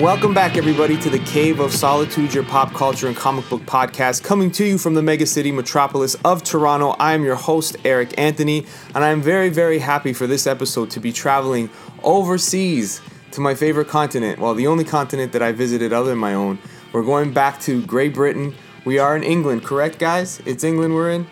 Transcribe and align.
Welcome 0.00 0.34
back, 0.34 0.58
everybody, 0.58 0.98
to 0.98 1.08
the 1.08 1.20
Cave 1.20 1.58
of 1.58 1.72
Solitude, 1.72 2.34
your 2.34 2.44
pop 2.44 2.74
culture 2.74 3.06
and 3.06 3.16
comic 3.16 3.48
book 3.48 3.62
podcast, 3.62 4.22
coming 4.22 4.50
to 4.50 4.62
you 4.62 4.76
from 4.76 4.92
the 4.92 5.00
mega 5.00 5.24
city 5.24 5.50
metropolis 5.50 6.16
of 6.22 6.44
Toronto. 6.44 6.90
I 6.98 7.14
am 7.14 7.24
your 7.24 7.34
host, 7.34 7.78
Eric 7.82 8.12
Anthony, 8.18 8.66
and 8.94 9.02
I 9.02 9.08
am 9.08 9.22
very, 9.22 9.48
very 9.48 9.78
happy 9.78 10.12
for 10.12 10.26
this 10.26 10.46
episode 10.46 10.90
to 10.90 11.00
be 11.00 11.12
traveling 11.12 11.70
overseas 12.02 13.00
to 13.30 13.40
my 13.40 13.54
favorite 13.54 13.88
continent. 13.88 14.38
Well, 14.38 14.52
the 14.52 14.66
only 14.66 14.84
continent 14.84 15.32
that 15.32 15.40
I 15.40 15.52
visited 15.52 15.94
other 15.94 16.10
than 16.10 16.18
my 16.18 16.34
own. 16.34 16.58
We're 16.92 17.02
going 17.02 17.32
back 17.32 17.58
to 17.60 17.82
Great 17.86 18.12
Britain. 18.12 18.54
We 18.84 18.98
are 18.98 19.16
in 19.16 19.22
England, 19.22 19.64
correct, 19.64 19.98
guys? 19.98 20.42
It's 20.44 20.62
England 20.62 20.94
we're 20.94 21.12
in? 21.12 21.26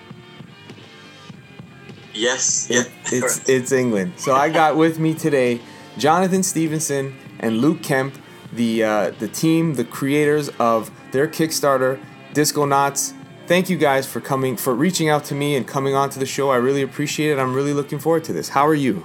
Yes, 2.14 2.68
yeah. 2.70 2.84
It's, 3.12 3.46
it's 3.46 3.72
England. 3.72 4.14
So 4.16 4.34
I 4.34 4.48
got 4.48 4.78
with 4.78 4.98
me 4.98 5.12
today 5.12 5.60
Jonathan 5.98 6.42
Stevenson 6.42 7.14
and 7.40 7.58
Luke 7.58 7.82
Kemp 7.82 8.14
the 8.56 8.84
uh, 8.84 9.10
the 9.18 9.28
team, 9.28 9.74
the 9.74 9.84
creators 9.84 10.48
of 10.58 10.90
their 11.12 11.26
Kickstarter, 11.26 12.00
Disconauts. 12.32 13.14
Thank 13.46 13.68
you 13.68 13.76
guys 13.76 14.06
for 14.06 14.20
coming, 14.20 14.56
for 14.56 14.74
reaching 14.74 15.10
out 15.10 15.24
to 15.24 15.34
me 15.34 15.54
and 15.54 15.68
coming 15.68 15.94
on 15.94 16.08
to 16.10 16.18
the 16.18 16.26
show. 16.26 16.50
I 16.50 16.56
really 16.56 16.80
appreciate 16.82 17.30
it. 17.32 17.38
I'm 17.38 17.54
really 17.54 17.74
looking 17.74 17.98
forward 17.98 18.24
to 18.24 18.32
this. 18.32 18.48
How 18.48 18.66
are 18.66 18.74
you? 18.74 19.04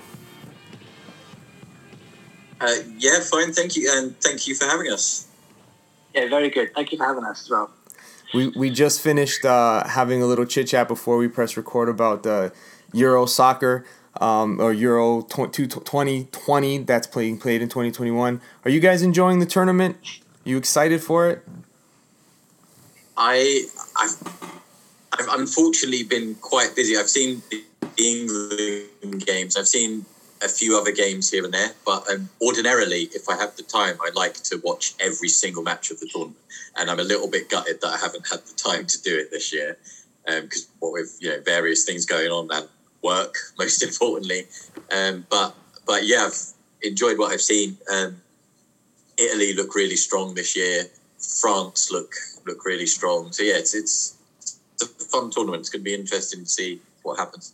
Uh, 2.62 2.72
yeah, 2.98 3.20
fine. 3.20 3.52
Thank 3.52 3.76
you, 3.76 3.92
and 3.94 4.18
thank 4.22 4.48
you 4.48 4.56
for 4.56 4.66
having 4.66 4.92
us. 4.92 5.28
Yeah, 6.14 6.30
very 6.30 6.50
good. 6.50 6.74
Thank 6.74 6.92
you 6.92 6.98
for 6.98 7.06
having 7.06 7.26
us 7.26 7.44
as 7.44 7.50
well. 7.50 7.72
We, 8.34 8.50
we 8.50 8.70
just 8.70 9.02
finished 9.02 9.44
uh, 9.44 9.88
having 9.88 10.22
a 10.22 10.26
little 10.26 10.46
chit 10.46 10.68
chat 10.68 10.88
before 10.88 11.18
we 11.18 11.28
press 11.28 11.58
record 11.58 11.90
about 11.90 12.26
uh, 12.26 12.50
Euro 12.94 13.26
soccer 13.26 13.86
um, 14.18 14.60
or 14.60 14.74
Euro 14.74 15.22
2020 15.22 16.78
that's 16.80 17.08
playing 17.08 17.40
played 17.40 17.62
in 17.62 17.70
2021. 17.70 18.42
Are 18.66 18.70
you 18.70 18.80
guys 18.80 19.02
enjoying 19.02 19.40
the 19.40 19.46
tournament? 19.46 19.98
Are 20.46 20.50
you 20.50 20.58
excited 20.58 21.02
for 21.02 21.30
it? 21.30 21.44
I 23.18 23.66
I've, 23.98 24.52
I've 25.14 25.40
unfortunately 25.40 26.04
been 26.04 26.36
quite 26.36 26.76
busy. 26.76 26.98
I've 26.98 27.10
seen 27.10 27.42
the 27.52 27.64
England 27.98 29.26
games. 29.26 29.58
I've 29.58 29.68
seen 29.68 30.06
a 30.42 30.48
few 30.48 30.78
other 30.78 30.92
games 30.92 31.30
here 31.30 31.44
and 31.44 31.54
there, 31.54 31.72
but 31.86 32.10
um, 32.10 32.30
ordinarily, 32.42 33.10
if 33.14 33.28
I 33.28 33.36
have 33.36 33.58
the 33.58 33.64
time, 33.64 33.98
I 34.02 34.10
like 34.16 34.36
to 34.36 34.62
watch 34.64 34.94
every 35.02 35.28
single 35.28 35.64
match 35.64 35.92
of 35.92 36.00
the 36.00 36.08
tournament. 36.08 36.38
And 36.78 36.90
I'm 36.90 37.00
a 37.00 37.04
little 37.04 37.30
bit 37.30 37.50
gutted 37.50 37.82
that 37.82 37.88
I 37.88 37.98
haven't 37.98 38.26
had 38.30 38.40
the 38.46 38.54
time 38.54 38.86
to 38.86 39.02
do 39.02 39.18
it 39.18 39.32
this 39.32 39.52
year 39.52 39.78
because 40.26 40.66
um, 40.66 40.72
what 40.80 40.94
with 40.94 41.18
you 41.20 41.30
know 41.30 41.42
various 41.42 41.84
things 41.84 42.06
going 42.06 42.32
on 42.32 42.50
and 42.52 42.70
work, 43.02 43.36
most 43.58 43.84
importantly. 43.84 44.48
Um, 44.92 45.26
but 45.30 45.56
but 45.86 46.06
yeah, 46.06 46.28
I've 46.28 46.42
enjoyed 46.84 47.18
what 47.18 47.32
I've 47.32 47.42
seen. 47.42 47.78
Um, 47.92 48.22
Italy 49.18 49.54
look 49.54 49.76
really 49.76 49.98
strong 49.98 50.34
this 50.34 50.56
year. 50.56 50.86
France 51.18 51.92
look 51.92 52.14
look 52.46 52.66
really 52.66 52.86
strong. 52.86 53.32
So 53.32 53.44
yeah, 53.44 53.58
it's 53.58 53.76
it's, 53.76 54.18
it's 54.74 54.84
a 54.84 55.06
fun 55.06 55.30
tournament. 55.30 55.62
It's 55.62 55.70
going 55.70 55.82
to 55.82 55.86
be 55.86 55.94
interesting 55.94 56.44
to 56.44 56.50
see 56.50 56.82
what 57.04 57.20
happens. 57.20 57.54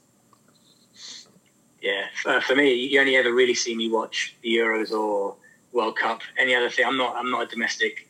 Yeah, 1.82 2.06
uh, 2.26 2.42
for 2.42 2.56
me, 2.56 2.74
you 2.74 3.00
only 3.00 3.16
ever 3.16 3.32
really 3.32 3.54
see 3.54 3.76
me 3.76 3.92
watch 3.92 4.36
the 4.42 4.56
Euros 4.56 4.92
or 4.92 5.36
World 5.72 5.98
Cup. 5.98 6.22
Any 6.38 6.56
other 6.56 6.70
thing, 6.70 6.86
I'm 6.86 6.98
not. 6.98 7.16
I'm 7.16 7.30
not 7.30 7.44
a 7.44 7.48
domestic 7.48 8.08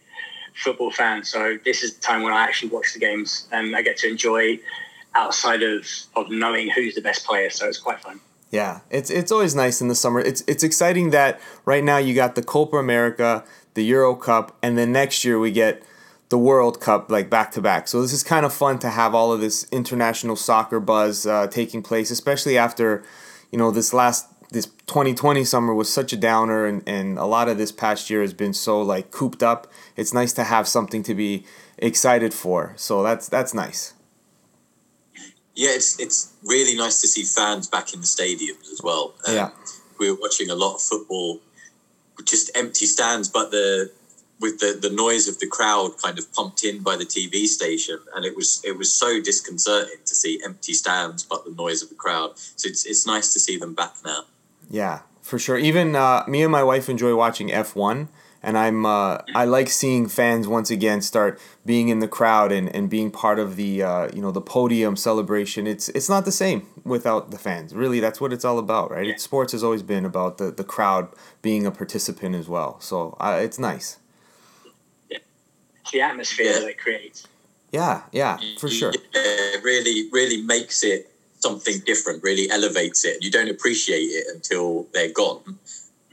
football 0.64 0.92
fan, 0.92 1.24
so 1.24 1.58
this 1.66 1.84
is 1.84 1.96
the 1.96 2.02
time 2.02 2.24
when 2.24 2.32
I 2.32 2.44
actually 2.44 2.70
watch 2.70 2.94
the 2.94 3.00
games 3.00 3.48
and 3.52 3.76
I 3.76 3.82
get 3.82 3.98
to 3.98 4.10
enjoy 4.10 4.60
outside 5.16 5.64
of 5.64 5.88
of 6.16 6.30
knowing 6.30 6.70
who's 6.70 6.96
the 6.96 7.02
best 7.02 7.26
player. 7.26 7.50
So 7.50 7.68
it's 7.68 7.80
quite 7.80 8.00
fun. 8.00 8.20
Yeah, 8.52 8.82
it's 8.90 9.10
it's 9.10 9.32
always 9.32 9.56
nice 9.56 9.82
in 9.82 9.88
the 9.88 9.96
summer. 9.96 10.20
It's 10.20 10.44
it's 10.48 10.64
exciting 10.64 11.10
that 11.12 11.40
right 11.66 11.84
now 11.84 11.98
you 11.98 12.14
got 12.14 12.36
the 12.36 12.44
Copa 12.44 12.78
America, 12.78 13.44
the 13.74 13.84
Euro 13.86 14.16
Cup, 14.16 14.56
and 14.62 14.78
then 14.78 14.92
next 14.92 15.26
year 15.26 15.40
we 15.40 15.52
get 15.52 15.84
the 16.30 16.38
World 16.38 16.80
Cup 16.80 17.10
like 17.10 17.30
back 17.30 17.52
to 17.54 17.62
back. 17.62 17.88
So 17.88 18.02
this 18.02 18.14
is 18.14 18.24
kind 18.24 18.46
of 18.46 18.54
fun 18.54 18.80
to 18.80 18.90
have 18.90 19.16
all 19.16 19.32
of 19.32 19.42
this 19.42 19.68
international 19.72 20.36
soccer 20.36 20.80
buzz 20.80 21.26
uh, 21.26 21.48
taking 21.48 21.82
place, 21.82 22.12
especially 22.12 22.58
after 22.58 23.04
you 23.52 23.58
know 23.58 23.72
this 23.72 23.94
last 23.94 24.28
this 24.52 24.68
2020 24.88 25.44
summer 25.44 25.74
was 25.74 25.92
such 25.92 26.14
a 26.14 26.18
downer 26.18 26.66
and, 26.66 26.88
and 26.88 27.18
a 27.18 27.26
lot 27.26 27.50
of 27.50 27.58
this 27.58 27.72
past 27.72 28.10
year 28.10 28.22
has 28.22 28.34
been 28.34 28.54
so 28.54 28.82
like 28.82 29.12
cooped 29.12 29.42
up 29.42 29.68
it's 29.96 30.14
nice 30.14 30.32
to 30.34 30.44
have 30.44 30.68
something 30.68 31.02
to 31.02 31.16
be 31.16 31.44
excited 31.80 32.34
for 32.34 32.74
so 32.76 33.02
that's 33.02 33.28
that's 33.28 33.54
nice 33.54 33.95
yeah, 35.56 35.70
it's 35.72 36.00
it's 36.00 36.34
really 36.44 36.78
nice 36.78 37.02
to 37.02 37.08
see 37.08 37.24
fans 37.24 37.68
back 37.68 37.94
in 37.94 38.02
the 38.02 38.06
stadiums 38.06 38.72
as 38.72 38.82
well. 38.84 39.16
Um, 39.28 39.36
yeah, 39.36 39.50
we 39.98 40.12
were 40.12 40.18
watching 40.20 40.50
a 40.50 40.56
lot 40.56 40.76
of 40.76 40.82
football, 40.82 41.40
just 42.26 42.52
empty 42.56 42.86
stands, 42.86 43.30
but 43.30 43.52
the 43.52 43.92
with 44.42 44.60
the, 44.60 44.78
the 44.82 44.94
noise 44.94 45.30
of 45.30 45.40
the 45.40 45.48
crowd 45.48 45.92
kind 46.04 46.20
of 46.20 46.32
pumped 46.34 46.66
in 46.66 46.84
by 46.84 46.98
the 46.98 47.06
TV 47.06 47.46
station, 47.46 48.00
and 48.16 48.26
it 48.26 48.36
was 48.36 48.62
it 48.66 48.78
was 48.78 48.94
so 48.94 49.22
disconcerting 49.22 50.00
to 50.06 50.16
see 50.16 50.42
empty 50.44 50.74
stands, 50.74 51.24
but 51.24 51.46
the 51.46 51.52
noise 51.52 51.82
of 51.82 51.90
the 51.90 51.96
crowd. 51.96 52.38
So 52.58 52.68
it's 52.68 52.86
it's 52.86 53.08
nice 53.08 53.32
to 53.34 53.40
see 53.40 53.58
them 53.58 53.74
back 53.74 53.96
now. 54.06 54.26
Yeah, 54.70 55.02
for 55.22 55.40
sure. 55.40 55.58
Even 55.58 55.96
uh, 55.96 56.26
me 56.28 56.44
and 56.44 56.52
my 56.52 56.64
wife 56.64 56.90
enjoy 56.90 57.16
watching 57.16 57.52
F 57.52 57.76
one 57.76 58.10
and 58.46 58.60
I'm 58.60 58.86
uh, 58.86 59.18
I 59.34 59.46
like 59.46 59.70
seeing 59.70 60.08
fans 60.08 60.48
once 60.48 60.70
again 60.70 61.02
start 61.02 61.42
being 61.66 61.90
in 61.90 62.00
the 62.00 62.08
crowd 62.08 62.52
and, 62.52 62.74
and 62.74 62.90
being 62.90 63.10
part 63.10 63.40
of 63.40 63.56
the 63.56 63.82
uh, 63.82 64.10
you 64.14 64.22
know 64.22 64.32
the 64.32 64.42
podium 64.42 64.96
celebration. 64.96 65.66
It's 65.66 65.90
it's 65.90 66.08
not 66.08 66.26
the 66.26 66.32
same 66.32 66.68
without 66.84 67.32
the 67.32 67.40
fans. 67.40 67.74
Really, 67.74 68.00
that's 68.00 68.22
what 68.22 68.32
it's 68.32 68.46
all 68.46 68.60
about, 68.60 68.92
right? 68.92 69.08
Yeah. 69.08 69.16
sports 69.18 69.52
has 69.54 69.64
always 69.64 69.82
been 69.82 70.06
about 70.06 70.38
the, 70.38 70.52
the 70.52 70.64
crowd 70.64 71.10
being 71.42 71.66
a 71.66 71.72
participant 71.72 72.36
as 72.36 72.48
well. 72.48 72.80
So 72.80 73.18
uh, 73.20 73.40
it's 73.42 73.58
nice. 73.58 73.98
Yeah. 75.10 75.18
The 75.92 76.02
atmosphere 76.02 76.46
yeah. 76.46 76.60
that 76.60 76.70
it 76.70 76.78
creates. 76.78 77.28
Yeah, 77.72 78.04
yeah, 78.12 78.38
for 78.60 78.70
sure. 78.70 78.94
Yeah, 78.94 79.22
it 79.56 79.64
really, 79.64 80.08
really 80.12 80.42
makes 80.44 80.84
it 80.84 81.12
something 81.40 81.80
different. 81.86 82.24
Really 82.24 82.50
elevates 82.52 83.04
it. 83.06 83.24
You 83.24 83.32
don't 83.32 83.50
appreciate 83.50 84.06
it 84.20 84.28
until 84.34 84.88
they're 84.94 85.12
gone. 85.12 85.42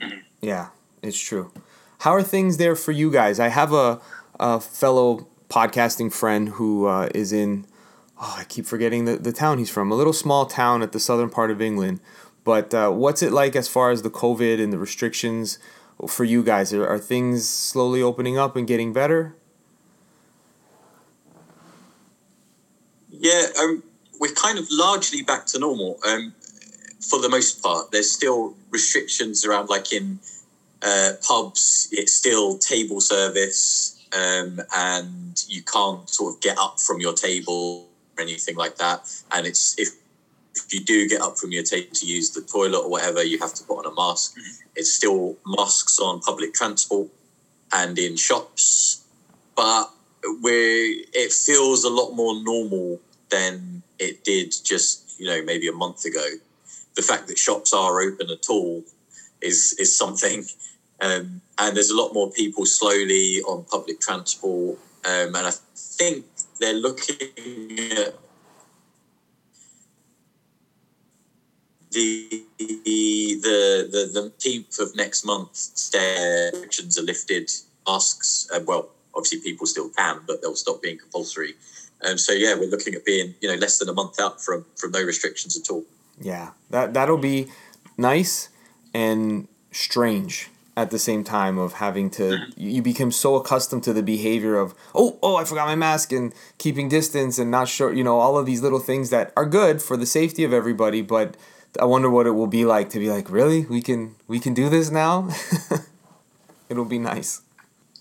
Mm-hmm. 0.01 0.19
Yeah, 0.41 0.69
it's 1.03 1.21
true. 1.21 1.53
How 2.03 2.17
are 2.17 2.23
things 2.25 2.57
there 2.57 2.75
for 2.75 2.91
you 2.91 3.13
guys? 3.13 3.39
I 3.39 3.47
have 3.47 3.73
a, 3.73 4.01
a 4.41 4.59
fellow 4.59 5.29
podcasting 5.49 6.13
friend 6.13 6.49
who 6.49 6.87
uh, 6.87 7.09
is 7.15 7.33
in, 7.33 7.65
oh, 8.21 8.35
I 8.39 8.43
keep 8.43 8.67
forgetting 8.67 9.05
the, 9.05 9.19
the 9.19 9.31
town 9.31 9.59
he's 9.59 9.71
from, 9.71 9.93
a 9.93 9.95
little 9.95 10.13
small 10.13 10.47
town 10.47 10.83
at 10.83 10.91
the 10.91 10.99
southern 10.99 11.31
part 11.31 11.53
of 11.53 11.63
England. 11.63 12.01
But 12.43 12.75
uh, 12.75 12.91
what's 12.91 13.23
it 13.23 13.31
like 13.31 13.55
as 13.55 13.69
far 13.69 13.93
as 13.93 14.03
the 14.03 14.11
COVID 14.11 14.61
and 14.61 14.73
the 14.73 14.79
restrictions 14.79 15.61
for 16.09 16.25
you 16.25 16.43
guys? 16.43 16.73
Are, 16.73 16.85
are 16.85 16.99
things 16.99 17.49
slowly 17.49 18.03
opening 18.03 18.37
up 18.37 18.57
and 18.57 18.67
getting 18.67 18.93
better? 18.93 19.37
Yeah, 23.11 23.45
um, 23.61 23.85
we're 24.19 24.35
kind 24.35 24.59
of 24.59 24.67
largely 24.73 25.23
back 25.23 25.47
to 25.47 25.61
normal 25.61 26.01
um, 26.05 26.35
for 26.99 27.21
the 27.21 27.29
most 27.29 27.63
part. 27.63 27.93
There's 27.93 28.11
still 28.11 28.57
restrictions 28.73 29.45
around, 29.45 29.69
like 29.69 29.93
in 29.93 30.19
uh, 30.83 31.13
pubs, 31.27 31.89
it's 31.93 32.13
still 32.13 32.59
table 32.59 33.01
service, 33.01 34.01
um, 34.13 34.61
and 34.75 35.45
you 35.49 35.63
can't 35.63 36.09
sort 36.11 36.35
of 36.35 36.41
get 36.41 36.59
up 36.59 36.81
from 36.81 37.01
your 37.01 37.15
table 37.15 37.89
or 38.17 38.23
anything 38.23 38.57
like 38.57 38.77
that. 38.77 39.09
And 39.31 39.47
it's 39.47 39.79
if 39.79 39.91
if 40.55 40.73
you 40.75 40.81
do 40.81 41.09
get 41.09 41.23
up 41.23 41.39
from 41.39 41.51
your 41.53 41.63
table 41.63 41.95
to 41.95 42.07
use 42.07 42.31
the 42.31 42.43
toilet 42.43 42.81
or 42.81 42.91
whatever, 42.91 43.23
you 43.23 43.39
have 43.39 43.55
to 43.55 43.65
put 43.65 43.79
on 43.79 43.91
a 43.91 43.95
mask. 43.95 44.37
Mm-hmm. 44.37 44.69
It's 44.77 44.93
still 44.93 45.37
masks 45.47 45.99
on 45.99 46.21
public 46.21 46.53
transport 46.53 47.09
and 47.73 47.99
in 47.99 48.17
shops, 48.17 49.05
but 49.57 49.91
we 50.43 51.07
it 51.13 51.33
feels 51.33 51.85
a 51.85 51.91
lot 51.91 52.13
more 52.13 52.43
normal 52.43 53.01
than 53.31 53.83
it 53.99 54.25
did 54.25 54.53
just 54.65 55.19
you 55.19 55.27
know 55.27 55.43
maybe 55.43 55.69
a 55.69 55.73
month 55.73 56.05
ago. 56.05 56.27
The 56.95 57.03
fact 57.03 57.29
that 57.29 57.39
shops 57.39 57.73
are 57.73 58.03
open 58.03 58.31
at 58.31 58.51
all 58.51 58.85
is 59.41 59.75
is 59.79 59.97
something 59.97 60.45
um, 61.03 61.41
and 61.59 61.77
there's 61.77 61.91
a 61.91 61.97
lot 61.97 62.15
more 62.15 62.31
people 62.31 62.65
slowly 62.65 63.43
on 63.43 63.65
public 63.65 64.01
transport. 64.01 64.79
Um, 65.05 65.35
and 65.35 65.47
I 65.49 65.53
think 65.75 66.25
they're 66.61 66.75
looking 66.75 67.17
at 67.91 68.15
the 71.91 72.45
the 72.59 73.39
the 73.43 74.11
the 74.15 74.33
tenth 74.39 74.79
of 74.79 74.95
next 74.97 75.25
month. 75.25 75.71
Restrictions 75.93 76.99
are 76.99 77.03
lifted. 77.03 77.51
Masks, 77.87 78.49
uh, 78.55 78.61
well, 78.65 78.91
obviously 79.13 79.41
people 79.41 79.67
still 79.67 79.89
can, 79.89 80.21
but 80.25 80.41
they'll 80.41 80.55
stop 80.55 80.81
being 80.81 80.99
compulsory. 80.99 81.55
Um, 82.05 82.17
so 82.17 82.33
yeah, 82.33 82.55
we're 82.55 82.71
looking 82.71 82.95
at 82.95 83.05
being 83.05 83.35
you 83.41 83.49
know 83.49 83.57
less 83.57 83.79
than 83.79 83.89
a 83.89 83.93
month 83.93 84.21
out 84.21 84.41
from 84.41 84.65
from 84.77 84.93
no 84.93 85.03
restrictions 85.03 85.59
at 85.59 85.69
all. 85.69 85.85
Yeah, 86.21 86.51
that 86.71 86.95
that'll 86.95 87.19
be 87.19 87.49
nice 87.99 88.51
and 88.95 89.49
strange 89.73 90.49
at 90.77 90.91
the 90.91 90.99
same 90.99 91.23
time 91.23 91.59
of 91.59 91.75
having 91.75 92.09
to 92.09 92.47
you 92.57 92.81
become 92.81 93.13
so 93.13 93.35
accustomed 93.37 93.83
to 93.83 93.93
the 93.93 94.03
behavior 94.03 94.57
of 94.57 94.75
oh 94.95 95.19
oh 95.23 95.37
I 95.37 95.45
forgot 95.45 95.67
my 95.67 95.75
mask 95.75 96.13
and 96.13 96.33
keeping 96.59 96.89
distance 96.89 97.39
and 97.39 97.51
not 97.51 97.69
sure 97.69 97.93
you 97.93 98.03
know 98.03 98.19
all 98.19 98.39
of 98.39 98.47
these 98.47 98.63
little 98.63 98.79
things 98.79 99.11
that 99.11 99.33
are 99.37 99.47
good 99.47 99.83
for 99.83 99.97
the 99.97 100.07
safety 100.07 100.45
of 100.45 100.53
everybody 100.53 101.03
but 101.03 101.37
I 101.79 101.85
wonder 101.85 102.09
what 102.09 102.27
it 102.27 102.33
will 102.33 102.47
be 102.47 102.65
like 102.65 102.89
to 102.91 102.99
be 102.99 103.11
like 103.11 103.31
really 103.31 103.67
we 103.67 103.83
can 103.83 104.15
we 104.29 104.39
can 104.39 104.55
do 104.55 104.69
this 104.69 104.91
now 104.91 105.29
it'll 106.71 106.87
be 106.87 106.99
nice 106.99 107.43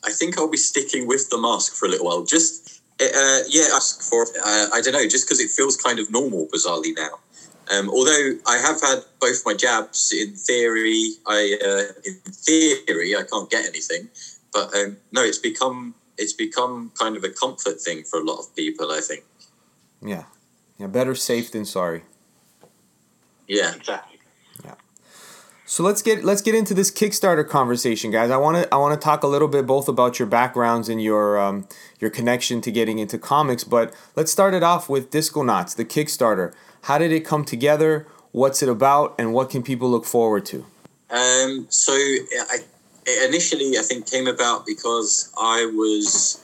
I 0.04 0.12
think 0.12 0.38
I'll 0.38 0.50
be 0.50 0.58
sticking 0.58 1.08
with 1.08 1.30
the 1.30 1.38
mask 1.38 1.76
for 1.76 1.86
a 1.86 1.90
little 1.90 2.06
while. 2.08 2.24
Just 2.24 2.82
uh, 3.00 3.40
yeah, 3.48 3.70
ask 3.74 4.02
for 4.02 4.24
uh, 4.24 4.68
I 4.74 4.82
don't 4.82 4.94
know, 4.94 5.08
just 5.08 5.26
because 5.28 5.40
it 5.40 5.50
feels 5.50 5.78
kind 5.78 6.00
of 6.00 6.12
normal, 6.12 6.48
bizarrely 6.48 6.96
now. 6.96 7.20
Um, 7.72 7.90
although 7.90 8.34
I 8.48 8.58
have 8.58 8.82
had 8.82 9.00
both 9.20 9.44
my 9.46 9.54
jabs, 9.54 10.14
in 10.14 10.36
theory, 10.36 11.12
I 11.26 11.58
uh, 11.64 11.94
in 12.06 12.16
theory 12.32 13.16
I 13.16 13.24
can't 13.24 13.50
get 13.50 13.66
anything, 13.66 14.10
but 14.52 14.76
um, 14.76 14.98
no, 15.12 15.24
it's 15.24 15.38
become 15.38 15.96
it's 16.18 16.34
become 16.34 16.92
kind 17.00 17.16
of 17.16 17.24
a 17.24 17.30
comfort 17.30 17.80
thing 17.80 18.04
for 18.04 18.20
a 18.20 18.24
lot 18.24 18.40
of 18.40 18.54
people. 18.56 18.92
I 18.92 19.00
think. 19.00 19.24
Yeah, 20.02 20.24
yeah, 20.78 20.88
better 20.88 21.16
safe 21.16 21.52
than 21.52 21.66
sorry. 21.66 22.04
Yeah, 23.48 23.74
exactly. 23.76 24.20
Yeah. 24.66 24.76
So 25.66 25.82
let's 25.82 26.02
get 26.02 26.26
let's 26.26 26.42
get 26.42 26.56
into 26.56 26.74
this 26.74 26.92
Kickstarter 26.92 27.48
conversation, 27.48 28.12
guys. 28.12 28.32
I 28.32 28.38
want 28.38 28.58
to 28.58 28.74
I 28.74 28.78
want 28.80 29.00
to 29.00 29.04
talk 29.04 29.24
a 29.24 29.28
little 29.28 29.48
bit 29.48 29.66
both 29.66 29.88
about 29.88 30.20
your 30.20 30.28
backgrounds 30.28 30.90
and 30.90 31.02
your 31.02 31.40
um, 31.40 31.70
your 32.00 32.10
connection 32.10 32.60
to 32.62 32.72
getting 32.72 33.00
into 33.00 33.18
comics, 33.18 33.64
but 33.64 33.94
let's 34.18 34.30
start 34.30 34.54
it 34.54 34.64
off 34.64 34.90
with 34.90 35.10
Disconauts, 35.10 35.74
the 35.74 35.86
Kickstarter. 35.86 36.54
How 36.84 36.98
did 36.98 37.12
it 37.12 37.22
come 37.22 37.46
together? 37.46 38.08
What's 38.32 38.64
it 38.64 38.70
about, 38.70 39.16
and 39.18 39.34
what 39.34 39.50
can 39.50 39.62
people 39.62 39.90
look 39.90 40.06
forward 40.06 40.46
to? 40.48 40.66
Um, 41.10 41.68
so 41.70 41.94
I, 41.94 42.60
initially, 43.26 43.78
I 43.78 43.82
think 43.82 44.10
came 44.10 44.28
about 44.28 44.66
because 44.66 45.32
I 45.38 45.70
was 45.76 46.42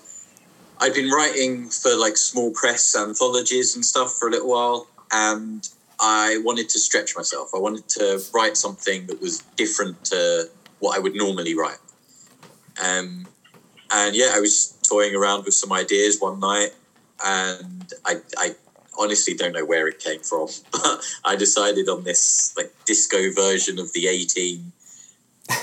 I'd 0.79 0.93
been 0.93 1.09
writing 1.09 1.69
for 1.69 1.95
like 1.95 2.17
small 2.17 2.51
press 2.51 2.95
anthologies 2.95 3.75
and 3.75 3.83
stuff 3.83 4.13
for 4.13 4.27
a 4.27 4.31
little 4.31 4.49
while, 4.49 4.87
and 5.11 5.67
I 5.99 6.39
wanted 6.43 6.69
to 6.69 6.79
stretch 6.79 7.15
myself. 7.15 7.49
I 7.55 7.59
wanted 7.59 7.87
to 7.89 8.21
write 8.33 8.57
something 8.57 9.07
that 9.07 9.19
was 9.21 9.39
different 9.55 10.03
to 10.05 10.49
what 10.79 10.95
I 10.95 10.99
would 10.99 11.15
normally 11.15 11.55
write. 11.55 11.79
Um, 12.83 13.27
and 13.91 14.15
yeah, 14.15 14.33
I 14.35 14.39
was 14.39 14.77
toying 14.87 15.15
around 15.15 15.45
with 15.45 15.55
some 15.55 15.71
ideas 15.71 16.19
one 16.19 16.39
night, 16.39 16.75
and 17.25 17.91
I, 18.05 18.17
I 18.37 18.55
honestly 18.97 19.33
don't 19.33 19.53
know 19.53 19.65
where 19.65 19.87
it 19.87 19.99
came 19.99 20.21
from, 20.21 20.47
but 20.71 21.03
I 21.23 21.35
decided 21.35 21.89
on 21.89 22.03
this 22.03 22.53
like 22.57 22.71
disco 22.85 23.31
version 23.33 23.79
of 23.79 23.93
the 23.93 24.07
A 24.07 24.25
Team. 24.25 24.71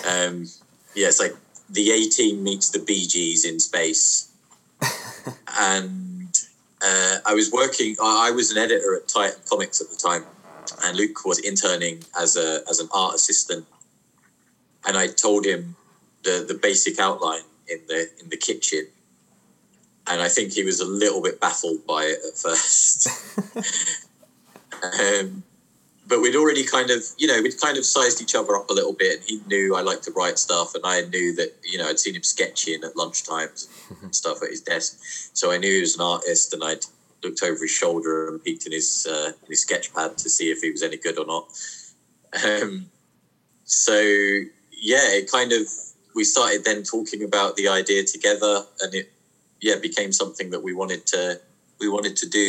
Um, 0.08 0.46
yeah, 0.94 1.08
it's 1.08 1.20
like 1.20 1.34
the 1.68 1.90
A 1.90 2.08
Team 2.08 2.42
meets 2.42 2.70
the 2.70 2.78
Bee 2.78 3.06
Gees 3.06 3.44
in 3.44 3.60
space, 3.60 4.30
and 5.58 6.36
uh, 6.82 7.18
I 7.26 7.34
was 7.34 7.50
working. 7.50 7.96
I, 8.02 8.28
I 8.28 8.30
was 8.30 8.50
an 8.50 8.58
editor 8.58 8.96
at 8.96 9.08
Titan 9.08 9.40
Comics 9.48 9.80
at 9.80 9.90
the 9.90 9.96
time, 9.96 10.24
and 10.84 10.96
Luke 10.96 11.24
was 11.24 11.38
interning 11.38 12.04
as 12.18 12.36
a 12.36 12.60
as 12.68 12.80
an 12.80 12.88
art 12.92 13.14
assistant, 13.14 13.66
and 14.86 14.96
I 14.96 15.08
told 15.08 15.44
him 15.46 15.76
the 16.22 16.44
the 16.46 16.54
basic 16.54 16.98
outline 16.98 17.42
in 17.68 17.80
the 17.88 18.08
in 18.20 18.28
the 18.28 18.36
kitchen 18.36 18.86
and 20.06 20.20
I 20.20 20.28
think 20.28 20.52
he 20.52 20.64
was 20.64 20.80
a 20.80 20.86
little 20.86 21.22
bit 21.22 21.40
baffled 21.40 21.86
by 21.86 22.04
it 22.04 22.18
at 22.26 22.36
first. 22.36 23.08
um, 24.82 25.42
but 26.06 26.20
we'd 26.20 26.36
already 26.36 26.64
kind 26.64 26.90
of, 26.90 27.02
you 27.16 27.26
know, 27.26 27.40
we'd 27.42 27.58
kind 27.58 27.78
of 27.78 27.86
sized 27.86 28.20
each 28.20 28.34
other 28.34 28.54
up 28.56 28.68
a 28.68 28.72
little 28.74 28.92
bit. 28.92 29.20
And 29.20 29.28
he 29.28 29.40
knew 29.46 29.74
I 29.74 29.80
liked 29.80 30.04
to 30.04 30.12
write 30.12 30.38
stuff, 30.38 30.74
and 30.74 30.84
I 30.84 31.02
knew 31.02 31.34
that, 31.36 31.54
you 31.64 31.78
know, 31.78 31.88
I'd 31.88 31.98
seen 31.98 32.14
him 32.14 32.22
sketching 32.22 32.84
at 32.84 32.94
lunchtimes 32.94 33.68
and 34.02 34.14
stuff 34.22 34.42
at 34.42 34.50
his 34.50 34.60
desk. 34.60 34.98
So 35.32 35.50
I 35.50 35.56
knew 35.56 35.72
he 35.72 35.80
was 35.80 35.94
an 35.94 36.02
artist, 36.02 36.52
and 36.52 36.62
I'd 36.62 36.84
looked 37.22 37.42
over 37.42 37.60
his 37.62 37.70
shoulder 37.70 38.28
and 38.28 38.44
peeked 38.44 38.66
in 38.66 38.72
his 38.72 39.06
uh, 39.10 39.32
in 39.42 39.48
his 39.48 39.62
sketch 39.62 39.94
pad 39.94 40.18
to 40.18 40.28
see 40.28 40.50
if 40.50 40.60
he 40.60 40.70
was 40.70 40.82
any 40.82 40.98
good 40.98 41.18
or 41.18 41.26
not. 41.26 41.48
Um, 42.44 42.90
so 43.64 43.94
yeah, 43.94 45.08
it 45.12 45.30
kind 45.32 45.52
of 45.52 45.66
we 46.14 46.24
started 46.24 46.64
then 46.64 46.82
talking 46.82 47.24
about 47.24 47.56
the 47.56 47.68
idea 47.68 48.04
together, 48.04 48.64
and 48.80 48.94
it 48.94 49.10
yeah 49.66 49.76
became 49.88 50.12
something 50.12 50.48
that 50.50 50.62
we 50.62 50.72
wanted 50.80 51.02
to 51.06 51.40
we 51.80 51.88
wanted 51.88 52.14
to 52.22 52.26
do 52.28 52.46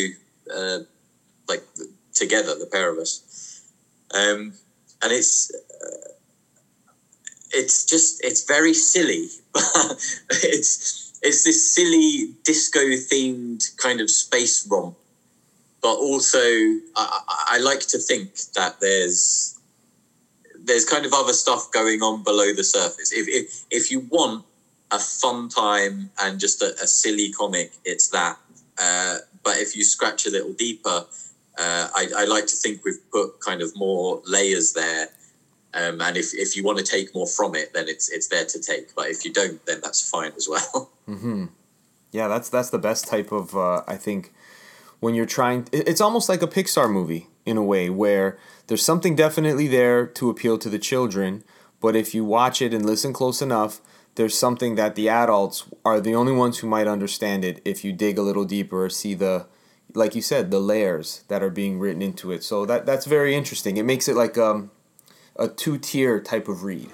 uh, 0.54 0.78
like 1.48 1.62
together, 2.16 2.54
the 2.58 2.66
pair 2.66 2.90
of 2.90 2.98
us. 2.98 3.62
Um, 4.14 4.54
and 5.02 5.12
it's 5.12 5.52
uh, 5.54 6.08
it's 7.52 7.84
just 7.84 8.24
it's 8.24 8.44
very 8.44 8.74
silly, 8.74 9.28
it's 10.30 11.12
it's 11.22 11.44
this 11.44 11.74
silly 11.74 12.34
disco 12.44 12.80
themed 12.80 13.76
kind 13.76 14.00
of 14.00 14.10
space 14.10 14.66
romp. 14.66 14.96
But 15.82 15.96
also, 15.96 16.40
I, 16.96 17.20
I 17.54 17.58
like 17.58 17.86
to 17.88 17.98
think 17.98 18.34
that 18.54 18.80
there's 18.80 19.58
there's 20.58 20.84
kind 20.84 21.06
of 21.06 21.12
other 21.12 21.32
stuff 21.32 21.70
going 21.70 22.00
on 22.02 22.24
below 22.24 22.52
the 22.54 22.64
surface. 22.64 23.12
If 23.12 23.28
if, 23.28 23.64
if 23.70 23.90
you 23.90 24.00
want 24.00 24.44
a 24.90 24.98
fun 24.98 25.48
time 25.48 26.10
and 26.20 26.38
just 26.38 26.62
a, 26.62 26.74
a 26.82 26.86
silly 26.86 27.32
comic, 27.32 27.72
it's 27.84 28.08
that. 28.08 28.38
Uh, 28.78 29.18
but 29.42 29.56
if 29.58 29.76
you 29.76 29.84
scratch 29.84 30.26
a 30.26 30.30
little 30.30 30.52
deeper, 30.52 31.06
uh, 31.58 31.88
I, 31.94 32.08
I, 32.16 32.24
like 32.26 32.46
to 32.46 32.56
think 32.56 32.84
we've 32.84 33.00
put 33.10 33.40
kind 33.40 33.62
of 33.62 33.74
more 33.76 34.20
layers 34.26 34.74
there. 34.74 35.08
Um, 35.72 36.00
and 36.00 36.16
if, 36.16 36.34
if 36.34 36.56
you 36.56 36.62
want 36.62 36.78
to 36.78 36.84
take 36.84 37.14
more 37.14 37.26
from 37.26 37.54
it, 37.54 37.72
then 37.72 37.88
it's 37.88 38.10
it's 38.10 38.28
there 38.28 38.44
to 38.44 38.60
take. 38.60 38.94
But 38.94 39.08
if 39.08 39.24
you 39.24 39.32
don't, 39.32 39.64
then 39.66 39.80
that's 39.82 40.08
fine 40.08 40.32
as 40.36 40.48
well. 40.48 40.90
Mm-hmm. 41.06 41.44
Yeah, 42.10 42.26
that's 42.26 42.48
that's 42.48 42.70
the 42.70 42.80
best 42.80 43.06
type 43.06 43.30
of 43.30 43.56
uh, 43.56 43.84
I 43.86 43.94
think 43.94 44.32
when 44.98 45.14
you're 45.14 45.24
trying. 45.24 45.68
It's 45.70 46.00
almost 46.00 46.28
like 46.28 46.42
a 46.42 46.48
Pixar 46.48 46.90
movie 46.90 47.28
in 47.44 47.56
a 47.56 47.62
way 47.62 47.90
where 47.90 48.38
there's 48.66 48.84
something 48.84 49.14
definitely 49.14 49.68
there 49.68 50.04
to 50.04 50.28
appeal 50.28 50.58
to 50.58 50.68
the 50.68 50.80
children, 50.80 51.44
but 51.80 51.94
if 51.94 52.12
you 52.12 52.24
watch 52.24 52.60
it 52.60 52.74
and 52.74 52.84
listen 52.84 53.12
close 53.12 53.40
enough, 53.40 53.80
there's 54.16 54.36
something 54.36 54.74
that 54.74 54.94
the 54.94 55.08
adults 55.08 55.64
are 55.84 56.00
the 56.00 56.14
only 56.14 56.32
ones 56.32 56.58
who 56.58 56.66
might 56.66 56.86
understand 56.86 57.44
it 57.44 57.60
if 57.64 57.84
you 57.84 57.92
dig 57.92 58.18
a 58.18 58.22
little 58.22 58.44
deeper 58.44 58.84
or 58.84 58.90
see 58.90 59.14
the 59.14 59.46
like 59.94 60.14
you 60.14 60.22
said 60.22 60.50
the 60.50 60.58
layers 60.58 61.22
that 61.28 61.42
are 61.42 61.50
being 61.50 61.78
written 61.78 62.02
into 62.02 62.32
it. 62.32 62.42
So 62.42 62.66
that 62.66 62.84
that's 62.86 63.06
very 63.06 63.34
interesting. 63.34 63.76
It 63.76 63.84
makes 63.84 64.08
it 64.08 64.16
like 64.16 64.36
um, 64.36 64.70
a 65.36 65.48
two-tier 65.48 66.20
type 66.20 66.48
of 66.48 66.64
read. 66.64 66.90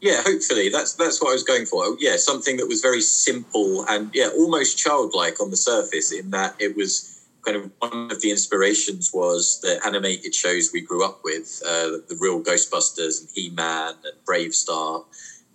Yeah 0.00 0.22
hopefully. 0.24 0.70
That's 0.70 0.94
that's 0.94 1.20
what 1.20 1.30
i 1.30 1.32
was 1.34 1.42
going 1.44 1.66
for. 1.66 1.84
Yeah 1.98 2.16
something 2.16 2.56
that 2.56 2.66
was 2.66 2.80
very 2.80 3.02
simple 3.02 3.84
and 3.88 4.10
yeah 4.14 4.28
almost 4.28 4.78
childlike 4.78 5.40
on 5.40 5.50
the 5.50 5.56
surface 5.56 6.12
in 6.12 6.30
that 6.30 6.54
it 6.58 6.76
was 6.76 7.19
kind 7.44 7.56
of 7.56 7.70
one 7.78 8.10
of 8.10 8.20
the 8.20 8.30
inspirations 8.30 9.10
was 9.12 9.60
the 9.60 9.80
animated 9.86 10.34
shows 10.34 10.70
we 10.72 10.80
grew 10.80 11.04
up 11.04 11.20
with, 11.24 11.62
uh, 11.66 11.98
the 12.08 12.16
real 12.20 12.42
Ghostbusters 12.42 13.20
and 13.20 13.28
He 13.34 13.50
Man 13.50 13.94
and 14.04 14.14
BraveStarr. 14.26 15.04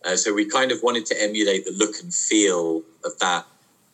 Uh, 0.03 0.15
so 0.15 0.33
we 0.33 0.45
kind 0.45 0.71
of 0.71 0.83
wanted 0.83 1.05
to 1.07 1.21
emulate 1.21 1.65
the 1.65 1.71
look 1.71 1.95
and 2.01 2.13
feel 2.13 2.83
of 3.03 3.17
that, 3.19 3.45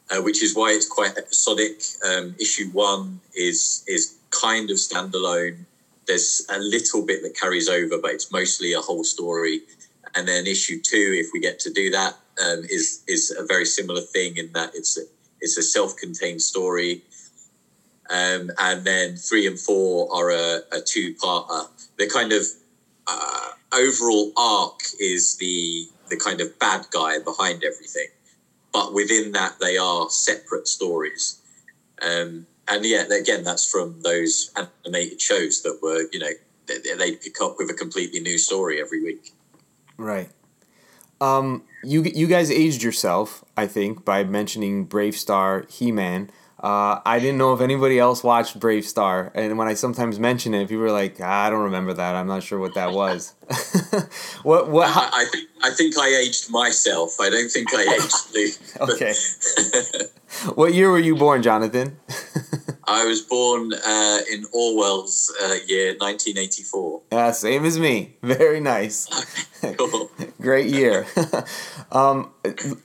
uh, 0.10 0.22
which 0.22 0.44
is 0.44 0.56
why 0.56 0.72
it's 0.72 0.88
quite 0.88 1.18
episodic. 1.18 1.84
Um, 2.06 2.36
issue 2.40 2.70
one 2.72 3.22
is 3.34 3.84
is 3.88 4.18
kind 4.30 4.70
of 4.70 4.78
standalone. 4.78 5.66
There's 6.08 6.46
a 6.50 6.60
little 6.60 7.06
bit 7.06 7.24
that 7.24 7.36
carries 7.36 7.70
over, 7.70 7.98
but 8.02 8.12
it's 8.12 8.32
mostly 8.32 8.74
a 8.74 8.82
whole 8.82 9.04
story. 9.04 9.62
And 10.16 10.28
then 10.28 10.48
issue 10.48 10.82
two, 10.82 11.16
if 11.18 11.28
we 11.34 11.40
get 11.40 11.60
to 11.60 11.72
do 11.72 11.90
that, 11.92 12.16
um, 12.44 12.64
is 12.70 13.04
is 13.08 13.34
a 13.38 13.46
very 13.46 13.66
similar 13.66 14.02
thing 14.02 14.36
in 14.36 14.52
that 14.54 14.72
it's 14.76 14.98
a, 14.98 15.04
it's 15.40 15.58
a 15.58 15.64
self-contained 15.64 16.42
story 16.42 17.04
um, 18.12 18.52
and 18.60 18.84
then 18.84 19.16
three 19.16 19.48
and 19.48 19.60
four 19.60 20.14
are 20.14 20.30
a, 20.32 20.60
a 20.72 20.82
two-parter. 20.82 21.68
The 21.98 22.08
kind 22.08 22.34
of 22.34 22.46
uh, 23.08 23.50
overall 23.74 24.34
arc 24.38 24.82
is 25.00 25.38
the 25.38 25.88
the 26.10 26.18
kind 26.18 26.42
of 26.42 26.60
bad 26.60 26.86
guy 26.92 27.20
behind 27.20 27.64
everything, 27.64 28.08
but 28.74 28.94
within 28.94 29.32
that 29.32 29.56
they 29.62 29.78
are 29.78 30.10
separate 30.10 30.68
stories. 30.68 31.40
Um, 32.02 32.48
and 32.68 32.86
yeah, 32.86 33.06
again, 33.12 33.44
that's 33.44 33.70
from 33.70 34.02
those 34.02 34.52
animated 34.86 35.22
shows 35.22 35.62
that 35.64 35.80
were, 35.82 36.04
you 36.12 36.20
know, 36.20 36.32
they, 36.68 36.80
they 36.98 37.16
pick 37.16 37.42
up 37.42 37.56
with 37.58 37.70
a 37.70 37.74
completely 37.74 38.20
new 38.20 38.38
story 38.38 38.82
every 38.82 39.02
week. 39.02 39.34
Right. 39.98 40.30
Um, 41.22 41.64
you 41.84 42.04
you 42.04 42.28
guys 42.28 42.52
aged 42.52 42.84
yourself, 42.84 43.46
I 43.56 43.68
think, 43.68 44.04
by 44.04 44.24
mentioning 44.24 44.88
BraveStarr, 44.88 45.70
He 45.72 45.92
Man. 45.92 46.30
Uh, 46.62 47.02
I 47.04 47.18
didn't 47.18 47.40
know 47.40 47.54
if 47.54 47.62
anybody 47.62 47.98
else 47.98 48.24
watched 48.24 48.60
BraveStarr, 48.60 49.32
and 49.34 49.58
when 49.58 49.68
I 49.68 49.74
sometimes 49.74 50.20
mention 50.20 50.54
it, 50.54 50.70
people 50.70 50.84
are 50.84 50.92
like, 50.92 51.16
ah, 51.20 51.48
"I 51.48 51.50
don't 51.50 51.64
remember 51.64 51.92
that. 51.94 52.14
I'm 52.14 52.28
not 52.28 52.44
sure 52.44 52.60
what 52.60 52.76
that 52.76 52.92
was." 52.92 53.34
what? 54.44 54.70
What? 54.70 54.88
I, 54.96 55.10
I, 55.22 55.26
think 55.26 55.50
I 55.64 55.72
think 55.72 55.98
I 55.98 56.08
aged 56.18 56.52
myself. 56.52 57.20
I 57.20 57.32
don't 57.32 57.50
think 57.50 57.70
I 57.74 57.96
aged 57.96 58.14
Luke. 58.36 58.92
okay. 58.92 59.14
what 60.54 60.76
year 60.76 60.92
were 60.92 61.00
you 61.00 61.16
born, 61.16 61.42
Jonathan? 61.42 61.98
I 62.84 63.06
was 63.06 63.22
born 63.22 63.74
uh, 63.74 64.20
in 64.32 64.46
Orwell's 64.54 65.34
uh, 65.42 65.56
year, 65.66 65.96
1984. 65.98 67.02
Yeah, 67.12 67.32
same 67.32 67.66
as 67.66 67.80
me. 67.80 68.18
Very 68.22 68.60
nice. 68.60 69.08
cool. 69.78 70.11
Great 70.42 70.68
year. 70.68 71.06
um, 71.92 72.32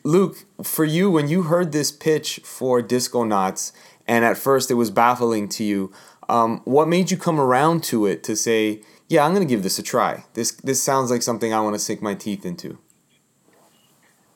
Luke, 0.05 0.45
for 0.63 0.85
you, 0.85 1.11
when 1.11 1.29
you 1.29 1.45
heard 1.45 1.73
this 1.73 1.91
pitch 1.91 2.41
for 2.45 2.83
Disconauts, 2.83 3.73
and 4.07 4.25
at 4.25 4.37
first 4.37 4.71
it 4.71 4.75
was 4.75 4.91
baffling 4.91 5.49
to 5.49 5.65
you, 5.65 5.93
um, 6.29 6.61
what 6.65 6.87
made 6.89 7.11
you 7.11 7.17
come 7.17 7.41
around 7.41 7.83
to 7.85 8.07
it 8.07 8.23
to 8.25 8.37
say, 8.37 8.83
"Yeah, 9.09 9.25
I'm 9.25 9.35
going 9.35 9.47
to 9.47 9.53
give 9.53 9.63
this 9.63 9.79
a 9.79 9.83
try. 9.83 10.25
This 10.35 10.53
this 10.53 10.83
sounds 10.83 11.11
like 11.11 11.23
something 11.23 11.53
I 11.53 11.61
want 11.61 11.75
to 11.75 11.79
sink 11.79 12.03
my 12.03 12.15
teeth 12.15 12.45
into." 12.45 12.79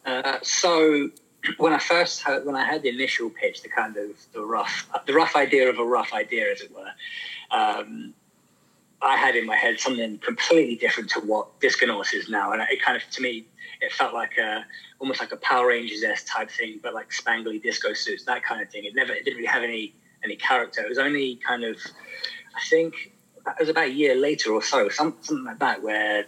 Uh, 0.07 0.39
so 0.43 1.11
when 1.59 1.73
I 1.73 1.79
first 1.79 2.23
heard, 2.23 2.47
when 2.47 2.57
I 2.57 2.65
had 2.65 2.83
the 2.83 2.89
initial 2.89 3.31
pitch, 3.31 3.63
the 3.63 3.69
kind 3.69 3.97
of 3.97 4.11
the 4.33 4.45
rough 4.45 4.89
the 5.07 5.13
rough 5.13 5.37
idea 5.37 5.69
of 5.69 5.79
a 5.79 5.85
rough 5.85 6.13
idea, 6.13 6.51
as 6.51 6.61
it 6.61 6.73
were, 6.73 6.93
um, 7.51 8.15
I 9.03 9.17
had 9.17 9.35
in 9.37 9.47
my 9.47 9.57
head 9.57 9.81
something 9.81 10.19
completely 10.19 10.77
different 10.77 11.11
to 11.11 11.21
what 11.21 11.59
Disconaut 11.61 12.13
is 12.13 12.29
now, 12.29 12.53
and 12.53 12.63
it 12.63 12.83
kind 12.83 12.97
of 12.97 13.09
to 13.11 13.23
me 13.23 13.47
it 13.81 13.93
felt 13.93 14.13
like 14.13 14.37
a 14.39 14.65
almost 14.99 15.21
like 15.21 15.33
a 15.33 15.37
Power 15.37 15.69
Rangers 15.69 16.03
s 16.03 16.25
type 16.25 16.51
thing, 16.51 16.81
but 16.83 16.93
like 16.95 17.11
spangly 17.11 17.63
disco 17.63 17.95
suits, 17.95 18.25
that 18.25 18.43
kind 18.45 18.61
of 18.61 18.69
thing. 18.71 18.85
It 18.85 18.95
never 18.95 19.13
it 19.13 19.25
didn't 19.25 19.37
really 19.37 19.49
have 19.49 19.63
any 19.63 19.95
any 20.23 20.37
character. 20.37 20.83
It 20.83 20.89
was 20.89 20.99
only 20.99 21.37
kind 21.37 21.65
of 21.65 21.77
I 22.55 22.61
think 22.69 23.13
it 23.47 23.55
was 23.59 23.69
about 23.69 23.85
a 23.85 23.93
year 23.93 24.15
later 24.15 24.53
or 24.53 24.63
so, 24.63 24.89
some, 24.91 25.17
something 25.23 25.45
like 25.45 25.59
that, 25.61 25.83
where 25.83 26.27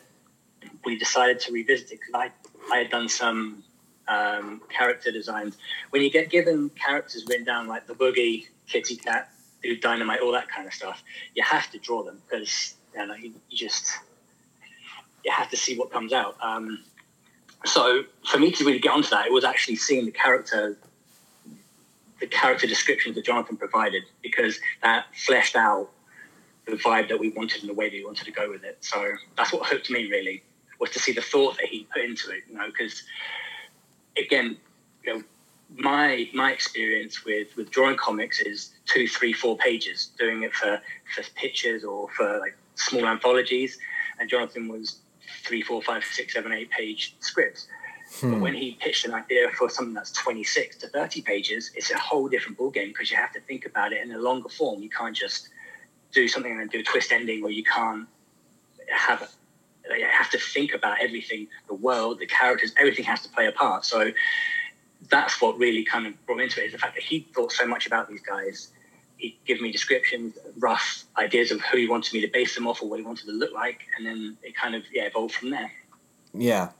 we 0.85 0.99
decided 0.99 1.41
to 1.41 1.52
revisit 1.52 1.93
it 1.93 2.00
because 2.00 2.14
I 2.14 2.31
I 2.73 2.79
had 2.79 2.91
done 2.91 3.09
some 3.09 3.62
um, 4.09 4.62
character 4.71 5.11
designs. 5.11 5.57
When 5.91 6.02
you 6.02 6.11
get 6.11 6.31
given 6.31 6.71
characters 6.71 7.25
written 7.29 7.45
down 7.45 7.67
like 7.67 7.87
the 7.87 7.95
boogie, 7.95 8.47
kitty 8.67 8.97
cat, 8.97 9.32
do 9.62 9.76
dynamite, 9.76 10.21
all 10.21 10.33
that 10.33 10.49
kind 10.49 10.66
of 10.66 10.75
stuff, 10.75 11.02
you 11.35 11.42
have 11.42 11.71
to 11.71 11.78
draw 11.78 12.02
them 12.02 12.21
because 12.28 12.75
you, 12.95 13.07
know, 13.07 13.14
you, 13.14 13.33
you, 13.49 13.57
just 13.57 13.90
you 15.25 15.31
have 15.31 15.50
to 15.50 15.57
see 15.57 15.76
what 15.78 15.90
comes 15.90 16.12
out. 16.12 16.37
Um, 16.42 16.85
so 17.64 18.02
for 18.31 18.38
me 18.38 18.50
to 18.52 18.64
really 18.64 18.81
get 18.81 18.92
onto 18.92 19.11
that, 19.11 19.26
it 19.26 19.33
was 19.33 19.45
actually 19.45 19.76
seeing 19.76 20.04
the 20.04 20.11
character, 20.11 20.76
the 22.21 22.26
character 22.26 22.66
descriptions 22.66 23.14
that 23.14 23.25
Jonathan 23.25 23.57
provided 23.57 24.02
because 24.23 24.59
that 24.83 25.07
fleshed 25.14 25.57
out 25.57 25.88
the 26.66 26.73
vibe 26.73 27.09
that 27.09 27.19
we 27.19 27.31
wanted 27.31 27.61
and 27.61 27.71
the 27.71 27.75
way 27.75 27.88
that 27.88 27.97
we 27.97 28.04
wanted 28.04 28.25
to 28.25 28.33
go 28.33 28.50
with 28.50 28.64
it. 28.64 28.78
So 28.81 29.12
that's 29.37 29.52
what 29.52 29.69
hooked 29.69 29.90
me 29.90 30.11
really 30.11 30.42
was 30.78 30.90
to 30.90 30.99
see 30.99 31.12
the 31.12 31.23
thought 31.23 31.57
that 31.59 31.66
he 31.66 31.87
put 31.92 32.02
into 32.02 32.31
it. 32.31 32.42
You 32.49 32.57
know, 32.57 32.66
because 32.66 33.04
again, 34.16 34.57
you 35.04 35.14
know, 35.14 35.23
my 35.76 36.29
my 36.35 36.52
experience 36.52 37.25
with 37.25 37.49
with 37.57 37.71
drawing 37.71 37.97
comics 37.97 38.41
is 38.41 38.73
two, 38.87 39.09
three, 39.09 39.33
four 39.33 39.57
pages, 39.57 40.11
doing 40.19 40.43
it 40.43 40.52
for 40.55 40.81
for 41.14 41.23
pictures 41.35 41.85
or 41.85 42.09
for 42.11 42.38
like 42.38 42.57
small 42.75 43.07
anthologies, 43.07 43.79
and 44.19 44.29
Jonathan 44.29 44.69
was 44.69 44.99
three, 45.45 45.62
four, 45.62 45.83
five, 45.83 46.05
six, 46.05 46.35
seven, 46.35 46.52
eight 46.52 46.71
page 46.71 47.17
scripts. 47.21 47.67
Hmm. 48.21 48.33
But 48.33 48.41
when 48.41 48.55
he 48.55 48.73
pitched 48.81 49.07
an 49.07 49.14
idea 49.14 49.49
for 49.50 49.71
something 49.71 49.95
that's 49.95 50.12
26 50.12 50.76
to 50.79 50.88
30 50.88 51.23
pages, 51.23 51.71
it's 51.75 51.91
a 51.91 51.99
whole 51.99 52.29
different 52.29 52.59
ballgame 52.59 52.88
because 52.88 53.11
you 53.11 53.17
have 53.17 53.33
to 53.33 53.41
think 53.41 53.64
about 53.64 53.93
it 53.93 54.02
in 54.02 54.12
a 54.12 54.19
longer 54.19 54.50
form. 54.50 54.83
You 54.83 54.91
can't 54.91 55.17
just 55.17 55.49
do 56.12 56.29
something 56.29 56.61
and 56.61 56.71
do 56.71 56.81
a 56.81 56.83
twist 56.83 57.11
ending, 57.11 57.43
or 57.43 57.50
you 57.50 57.64
can't 57.64 58.07
have 58.88 59.31
you 59.97 60.07
have 60.07 60.31
to 60.31 60.38
think 60.38 60.75
about 60.75 61.00
everything, 61.00 61.49
the 61.67 61.75
world, 61.75 62.21
the 62.21 62.26
characters, 62.26 62.73
everything 62.79 63.05
has 63.05 63.23
to 63.23 63.29
play 63.29 63.47
a 63.47 63.52
part. 63.52 63.85
So 63.85 64.12
that's 65.09 65.41
what 65.41 65.59
really 65.59 65.85
kind 65.85 66.07
of 66.07 66.27
brought 66.27 66.39
me 66.39 66.45
into 66.45 66.63
it 66.63 66.67
is 66.67 66.73
the 66.73 66.79
fact 66.79 66.95
that 66.95 67.05
he 67.05 67.21
thought 67.35 67.53
so 67.53 67.67
much 67.67 67.87
about 67.87 68.09
these 68.09 68.23
guys. 68.23 68.69
He'd 69.17 69.37
give 69.47 69.61
me 69.61 69.71
descriptions, 69.71 70.37
rough 70.59 71.05
ideas 71.19 71.51
of 71.51 71.61
who 71.61 71.79
he 71.79 71.89
wanted 71.89 72.13
me 72.13 72.21
to 72.23 72.29
base 72.29 72.55
them 72.55 72.67
off 72.67 72.83
or 72.83 72.89
what 72.89 72.99
he 72.99 73.05
wanted 73.05 73.27
to 73.27 73.33
look 73.33 73.53
like, 73.53 73.87
and 73.97 74.07
then 74.07 74.37
it 74.43 74.57
kind 74.57 74.75
of 74.75 74.83
yeah 74.93 75.05
evolved 75.05 75.35
from 75.35 75.51
there. 75.51 75.71
Yeah. 76.35 76.71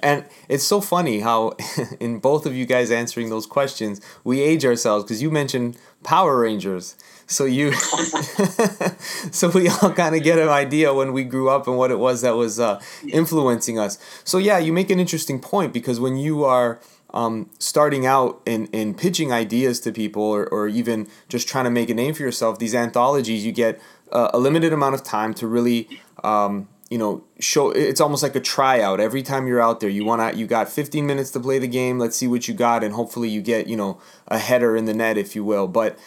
And 0.00 0.24
it's 0.48 0.64
so 0.64 0.80
funny 0.80 1.20
how, 1.20 1.56
in 2.00 2.18
both 2.18 2.46
of 2.46 2.54
you 2.54 2.66
guys 2.66 2.90
answering 2.90 3.30
those 3.30 3.46
questions, 3.46 4.00
we 4.24 4.40
age 4.40 4.64
ourselves 4.64 5.04
because 5.04 5.22
you 5.22 5.30
mentioned 5.30 5.76
Power 6.02 6.40
Rangers. 6.40 6.96
So 7.26 7.44
you, 7.44 7.72
so 9.30 9.50
we 9.50 9.68
all 9.68 9.92
kind 9.92 10.14
of 10.14 10.22
get 10.22 10.38
an 10.38 10.48
idea 10.48 10.92
when 10.92 11.12
we 11.12 11.24
grew 11.24 11.48
up 11.48 11.66
and 11.66 11.76
what 11.76 11.90
it 11.90 11.98
was 11.98 12.22
that 12.22 12.34
was 12.36 12.58
uh, 12.58 12.80
influencing 13.08 13.78
us. 13.78 13.98
So 14.24 14.38
yeah, 14.38 14.58
you 14.58 14.72
make 14.72 14.90
an 14.90 15.00
interesting 15.00 15.40
point 15.40 15.72
because 15.72 16.00
when 16.00 16.16
you 16.16 16.44
are 16.44 16.80
um, 17.12 17.50
starting 17.58 18.06
out 18.06 18.40
in, 18.46 18.66
in 18.66 18.94
pitching 18.94 19.32
ideas 19.32 19.80
to 19.80 19.92
people 19.92 20.22
or, 20.22 20.46
or 20.46 20.68
even 20.68 21.08
just 21.28 21.48
trying 21.48 21.64
to 21.64 21.70
make 21.70 21.90
a 21.90 21.94
name 21.94 22.14
for 22.14 22.22
yourself, 22.22 22.58
these 22.58 22.74
anthologies, 22.74 23.44
you 23.44 23.52
get 23.52 23.80
uh, 24.12 24.30
a 24.32 24.38
limited 24.38 24.72
amount 24.72 24.94
of 24.94 25.02
time 25.02 25.34
to 25.34 25.46
really, 25.46 25.88
um, 26.24 26.68
you 26.88 26.98
know, 26.98 27.24
show. 27.38 27.70
It's 27.70 28.00
almost 28.00 28.22
like 28.22 28.34
a 28.34 28.40
tryout. 28.40 29.00
Every 29.00 29.22
time 29.22 29.46
you're 29.46 29.60
out 29.60 29.80
there, 29.80 29.90
you 29.90 30.04
want 30.04 30.32
to, 30.32 30.38
you 30.38 30.46
got 30.46 30.68
15 30.68 31.06
minutes 31.06 31.30
to 31.32 31.40
play 31.40 31.58
the 31.58 31.68
game. 31.68 31.98
Let's 31.98 32.16
see 32.16 32.26
what 32.26 32.48
you 32.48 32.54
got, 32.54 32.82
and 32.82 32.94
hopefully 32.94 33.28
you 33.28 33.42
get, 33.42 33.66
you 33.66 33.76
know, 33.76 34.00
a 34.28 34.38
header 34.38 34.76
in 34.76 34.84
the 34.86 34.94
net, 34.94 35.16
if 35.16 35.36
you 35.36 35.44
will. 35.44 35.68
But 35.68 35.98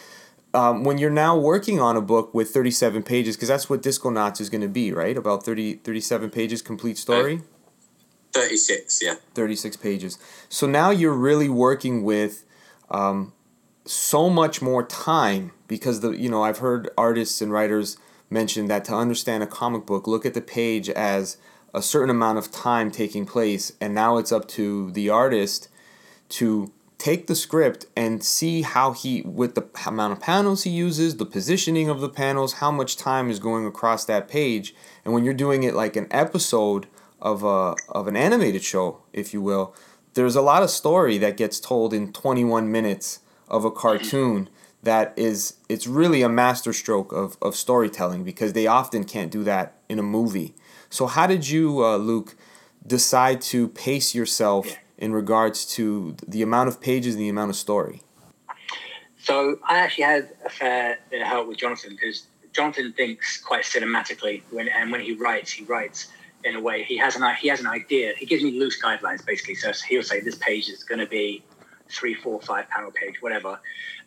um, 0.54 0.84
when 0.84 0.98
you're 0.98 1.10
now 1.10 1.38
working 1.38 1.80
on 1.80 1.98
a 1.98 2.02
book 2.02 2.34
with 2.34 2.50
37 2.52 3.04
pages, 3.04 3.36
because 3.36 3.50
that's 3.50 3.70
what 3.70 3.82
Disconauts 3.82 4.40
is 4.40 4.50
going 4.50 4.62
to 4.62 4.68
be, 4.68 4.92
right? 4.92 5.18
About 5.18 5.44
30, 5.44 5.76
37 5.76 6.30
pages, 6.30 6.62
complete 6.62 6.98
story? 6.98 7.42
36, 8.34 9.02
yeah. 9.04 9.16
36 9.34 9.78
pages. 9.78 10.18
So 10.50 10.68
now 10.68 10.90
you're 10.90 11.14
really 11.14 11.50
working 11.50 12.04
with 12.04 12.44
um, 12.90 13.34
so 13.86 14.30
much 14.30 14.62
more 14.62 14.84
time 14.84 15.52
because 15.68 16.02
the 16.02 16.12
you 16.12 16.30
know 16.30 16.44
I've 16.44 16.60
heard 16.60 16.90
artists 16.98 17.42
and 17.42 17.52
writers 17.52 17.98
mention 18.30 18.68
that 18.68 18.86
to 18.86 18.96
understand 18.96 19.44
a 19.44 19.48
comic 19.48 19.86
book, 19.86 20.08
look 20.08 20.26
at 20.26 20.34
the 20.34 20.42
page 20.42 20.90
as 20.90 21.38
a 21.74 21.82
certain 21.82 22.10
amount 22.10 22.38
of 22.38 22.52
time 22.52 22.92
taking 22.92 23.26
place, 23.26 23.74
and 23.80 23.94
now 23.94 24.18
it's 24.18 24.32
up 24.32 24.48
to 24.48 24.92
the 24.92 25.10
artist 25.10 25.70
to 26.30 26.72
take 26.98 27.28
the 27.28 27.36
script 27.36 27.86
and 27.98 28.24
see 28.24 28.62
how 28.62 28.94
he 28.94 29.22
with 29.24 29.56
the 29.56 29.68
amount 29.86 30.14
of 30.14 30.22
panels 30.22 30.64
he 30.64 30.70
uses 30.70 31.18
the 31.18 31.26
positioning 31.26 31.90
of 31.90 32.00
the 32.00 32.08
panels 32.08 32.54
how 32.54 32.72
much 32.72 32.96
time 32.96 33.30
is 33.30 33.40
going 33.40 33.66
across 33.66 34.06
that 34.06 34.30
page 34.30 34.74
and 35.04 35.14
when 35.14 35.26
you're 35.26 35.34
doing 35.34 35.64
it 35.64 35.74
like 35.74 35.98
an 35.98 36.08
episode 36.12 36.88
of 37.24 37.42
a 37.42 37.76
of 37.90 38.08
an 38.08 38.16
animated 38.16 38.64
show 38.64 39.00
if 39.14 39.34
you 39.34 39.42
will. 39.42 39.74
There's 40.14 40.36
a 40.36 40.42
lot 40.42 40.62
of 40.62 40.70
story 40.70 41.18
that 41.18 41.38
gets 41.38 41.60
told 41.60 41.92
in 41.92 42.14
21 42.14 42.72
minutes 42.72 43.22
of 43.48 43.66
a 43.66 43.72
cartoon 43.72 44.48
that 44.84 45.14
is 45.16 45.56
it's 45.70 45.88
really 45.88 46.22
a 46.22 46.30
masterstroke 46.30 47.12
of, 47.12 47.38
of 47.42 47.56
storytelling 47.56 48.24
because 48.24 48.54
they 48.54 48.68
often 48.68 49.06
can't 49.06 49.32
do 49.32 49.44
that 49.46 49.78
in 49.90 49.98
a 49.98 50.04
movie. 50.04 50.54
So 50.90 51.08
how 51.08 51.26
did 51.26 51.50
you 51.50 51.84
uh, 51.84 51.96
luke 51.98 52.36
decide 52.86 53.42
to 53.42 53.70
pace 53.70 54.14
yourself 54.14 54.68
in 54.98 55.14
regards 55.14 55.66
to 55.66 56.16
the 56.28 56.42
amount 56.42 56.68
of 56.68 56.80
pages 56.80 57.16
and 57.16 57.24
the 57.24 57.30
amount 57.30 57.50
of 57.50 57.56
story? 57.56 58.02
So 59.18 59.58
I 59.68 59.78
actually 59.78 60.04
had 60.04 60.30
a 60.46 60.50
fair 60.50 61.00
bit 61.10 61.22
of 61.22 61.28
help 61.28 61.48
with 61.48 61.58
Jonathan 61.58 61.92
because 61.92 62.28
Jonathan 62.52 62.92
thinks 62.92 63.42
quite 63.42 63.64
cinematically 63.64 64.44
when 64.52 64.68
and 64.68 64.92
when 64.92 65.00
he 65.02 65.16
writes, 65.16 65.52
he 65.52 65.64
writes 65.64 66.10
in 66.44 66.56
a 66.56 66.62
way 66.62 66.84
he 66.84 66.98
has 66.98 67.16
an 67.16 67.36
he 67.36 67.48
has 67.48 67.60
an 67.60 67.68
idea. 67.68 68.14
He 68.18 68.26
gives 68.26 68.44
me 68.44 68.60
loose 68.60 68.82
guidelines 68.82 69.26
basically. 69.26 69.56
So 69.56 69.72
he'll 69.88 70.04
say 70.04 70.20
this 70.20 70.36
page 70.36 70.70
is 70.70 70.84
going 70.84 71.00
to 71.00 71.08
be 71.08 71.44
three, 71.90 72.14
four, 72.14 72.42
five 72.42 72.68
panel 72.70 72.92
page, 72.92 73.22
whatever. 73.22 73.60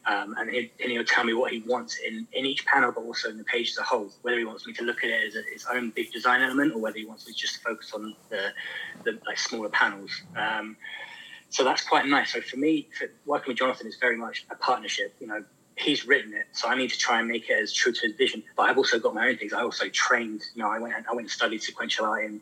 Um, 0.06 0.36
and, 0.38 0.50
he, 0.50 0.70
and 0.80 0.92
he'll 0.92 1.04
tell 1.04 1.24
me 1.24 1.34
what 1.34 1.50
he 1.52 1.60
wants 1.66 1.98
in, 1.98 2.28
in 2.32 2.46
each 2.46 2.64
panel, 2.64 2.92
but 2.92 3.02
also 3.02 3.28
in 3.28 3.38
the 3.38 3.44
page 3.44 3.70
as 3.70 3.78
a 3.78 3.82
whole. 3.82 4.10
Whether 4.22 4.38
he 4.38 4.44
wants 4.44 4.66
me 4.66 4.72
to 4.74 4.84
look 4.84 5.02
at 5.02 5.10
it 5.10 5.26
as 5.26 5.34
a, 5.34 5.40
its 5.52 5.66
own 5.66 5.90
big 5.90 6.12
design 6.12 6.42
element, 6.42 6.74
or 6.74 6.78
whether 6.78 6.96
he 6.96 7.04
wants 7.04 7.26
me 7.26 7.32
to 7.32 7.38
just 7.38 7.62
focus 7.62 7.92
on 7.92 8.14
the, 8.30 8.52
the 9.04 9.18
like 9.26 9.38
smaller 9.38 9.68
panels. 9.68 10.10
Um, 10.36 10.76
so 11.48 11.64
that's 11.64 11.82
quite 11.82 12.06
nice. 12.06 12.32
So 12.32 12.40
for 12.40 12.56
me, 12.56 12.88
for 12.96 13.08
working 13.24 13.50
with 13.50 13.58
Jonathan 13.58 13.86
is 13.86 13.96
very 13.96 14.16
much 14.16 14.46
a 14.50 14.54
partnership. 14.56 15.14
You 15.20 15.26
know, 15.26 15.44
he's 15.76 16.06
written 16.06 16.34
it, 16.34 16.46
so 16.52 16.68
I 16.68 16.74
need 16.74 16.90
to 16.90 16.98
try 16.98 17.20
and 17.20 17.28
make 17.28 17.48
it 17.48 17.62
as 17.62 17.72
true 17.72 17.92
to 17.92 18.00
his 18.06 18.16
vision. 18.16 18.42
But 18.56 18.64
I've 18.64 18.78
also 18.78 18.98
got 18.98 19.14
my 19.14 19.28
own 19.28 19.36
things. 19.36 19.52
I 19.52 19.62
also 19.62 19.88
trained. 19.88 20.42
You 20.54 20.62
know, 20.62 20.70
I 20.70 20.78
went 20.78 20.94
I 20.94 21.14
went 21.14 21.26
and 21.26 21.30
studied 21.30 21.62
sequential 21.62 22.06
art 22.06 22.24
in 22.24 22.40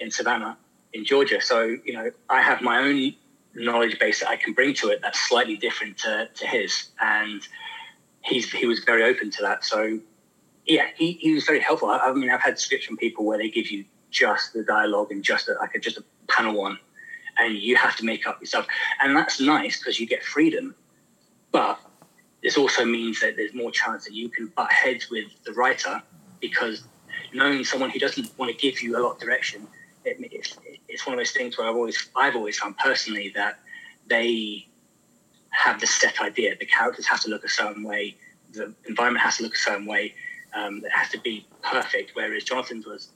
in 0.00 0.10
Savannah, 0.10 0.56
in 0.92 1.04
Georgia. 1.04 1.40
So 1.40 1.76
you 1.84 1.92
know, 1.92 2.10
I 2.30 2.40
have 2.40 2.62
my 2.62 2.78
own 2.78 3.14
knowledge 3.54 3.98
base 3.98 4.20
that 4.20 4.28
I 4.28 4.36
can 4.36 4.52
bring 4.52 4.74
to 4.74 4.88
it 4.88 5.00
that's 5.02 5.28
slightly 5.28 5.56
different 5.56 5.96
to, 5.98 6.28
to 6.34 6.46
his. 6.46 6.88
And 7.00 7.42
he's 8.22 8.50
he 8.50 8.66
was 8.66 8.80
very 8.80 9.04
open 9.04 9.30
to 9.32 9.42
that. 9.42 9.64
So 9.64 9.98
yeah, 10.66 10.86
he, 10.96 11.12
he 11.12 11.32
was 11.32 11.44
very 11.44 11.60
helpful. 11.60 11.88
I, 11.88 11.98
I 11.98 12.12
mean, 12.12 12.30
I've 12.30 12.42
had 12.42 12.58
scripts 12.58 12.86
from 12.86 12.96
people 12.96 13.24
where 13.24 13.38
they 13.38 13.48
give 13.48 13.70
you 13.70 13.84
just 14.10 14.52
the 14.52 14.64
dialogue 14.64 15.12
and 15.12 15.22
just 15.22 15.48
a, 15.48 15.54
like 15.54 15.74
a, 15.74 15.78
just 15.78 15.96
a 15.96 16.04
panel 16.28 16.54
one, 16.54 16.78
and 17.38 17.54
you 17.54 17.76
have 17.76 17.96
to 17.96 18.04
make 18.04 18.26
up 18.26 18.40
yourself. 18.40 18.66
And 19.00 19.16
that's 19.16 19.40
nice 19.40 19.78
because 19.78 20.00
you 20.00 20.06
get 20.06 20.24
freedom, 20.24 20.74
but 21.52 21.78
this 22.46 22.56
also 22.56 22.84
means 22.84 23.20
that 23.20 23.34
there's 23.36 23.54
more 23.54 23.72
chance 23.72 24.04
that 24.04 24.14
you 24.14 24.28
can 24.28 24.46
butt 24.54 24.72
heads 24.72 25.10
with 25.10 25.26
the 25.44 25.52
writer 25.54 26.00
because 26.40 26.84
knowing 27.34 27.64
someone 27.64 27.90
who 27.90 27.98
doesn't 27.98 28.30
want 28.38 28.48
to 28.52 28.56
give 28.56 28.80
you 28.80 28.96
a 28.96 29.00
lot 29.00 29.14
of 29.14 29.18
direction 29.18 29.66
it, 30.06 30.16
it's, 30.32 30.56
it's 30.88 31.06
one 31.06 31.14
of 31.14 31.18
those 31.18 31.32
things 31.32 31.58
where 31.58 31.68
I've 31.68 31.74
always 31.74 32.08
I've 32.14 32.36
always 32.36 32.58
found 32.58 32.78
personally 32.78 33.32
that 33.34 33.58
they 34.06 34.68
have 35.50 35.80
the 35.80 35.86
set 35.86 36.20
idea. 36.20 36.54
The 36.58 36.66
characters 36.66 37.06
have 37.06 37.20
to 37.22 37.30
look 37.30 37.44
a 37.44 37.48
certain 37.48 37.82
way. 37.82 38.16
The 38.52 38.72
environment 38.86 39.24
has 39.24 39.38
to 39.38 39.42
look 39.42 39.54
a 39.54 39.58
certain 39.58 39.86
way. 39.86 40.14
Um, 40.54 40.82
it 40.84 40.92
has 40.92 41.08
to 41.10 41.20
be 41.20 41.46
perfect. 41.62 42.12
Whereas 42.14 42.44
Jonathan's 42.44 42.86
was, 42.86 43.08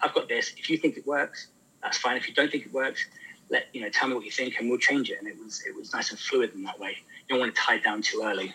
I've 0.00 0.14
got 0.14 0.28
this. 0.28 0.54
If 0.56 0.70
you 0.70 0.78
think 0.78 0.96
it 0.96 1.06
works, 1.06 1.48
that's 1.82 1.98
fine. 1.98 2.16
If 2.16 2.28
you 2.28 2.34
don't 2.34 2.50
think 2.50 2.66
it 2.66 2.72
works, 2.72 3.04
let 3.50 3.66
you 3.72 3.80
know. 3.80 3.88
Tell 3.88 4.08
me 4.08 4.14
what 4.14 4.24
you 4.24 4.30
think, 4.30 4.54
and 4.58 4.68
we'll 4.68 4.78
change 4.78 5.10
it. 5.10 5.18
And 5.18 5.26
it 5.26 5.36
was 5.42 5.62
it 5.66 5.74
was 5.74 5.92
nice 5.92 6.10
and 6.10 6.18
fluid 6.18 6.54
in 6.54 6.62
that 6.64 6.78
way. 6.78 6.90
You 6.90 7.34
don't 7.34 7.40
want 7.40 7.54
to 7.54 7.60
tie 7.60 7.78
down 7.78 8.02
too 8.02 8.22
early. 8.24 8.54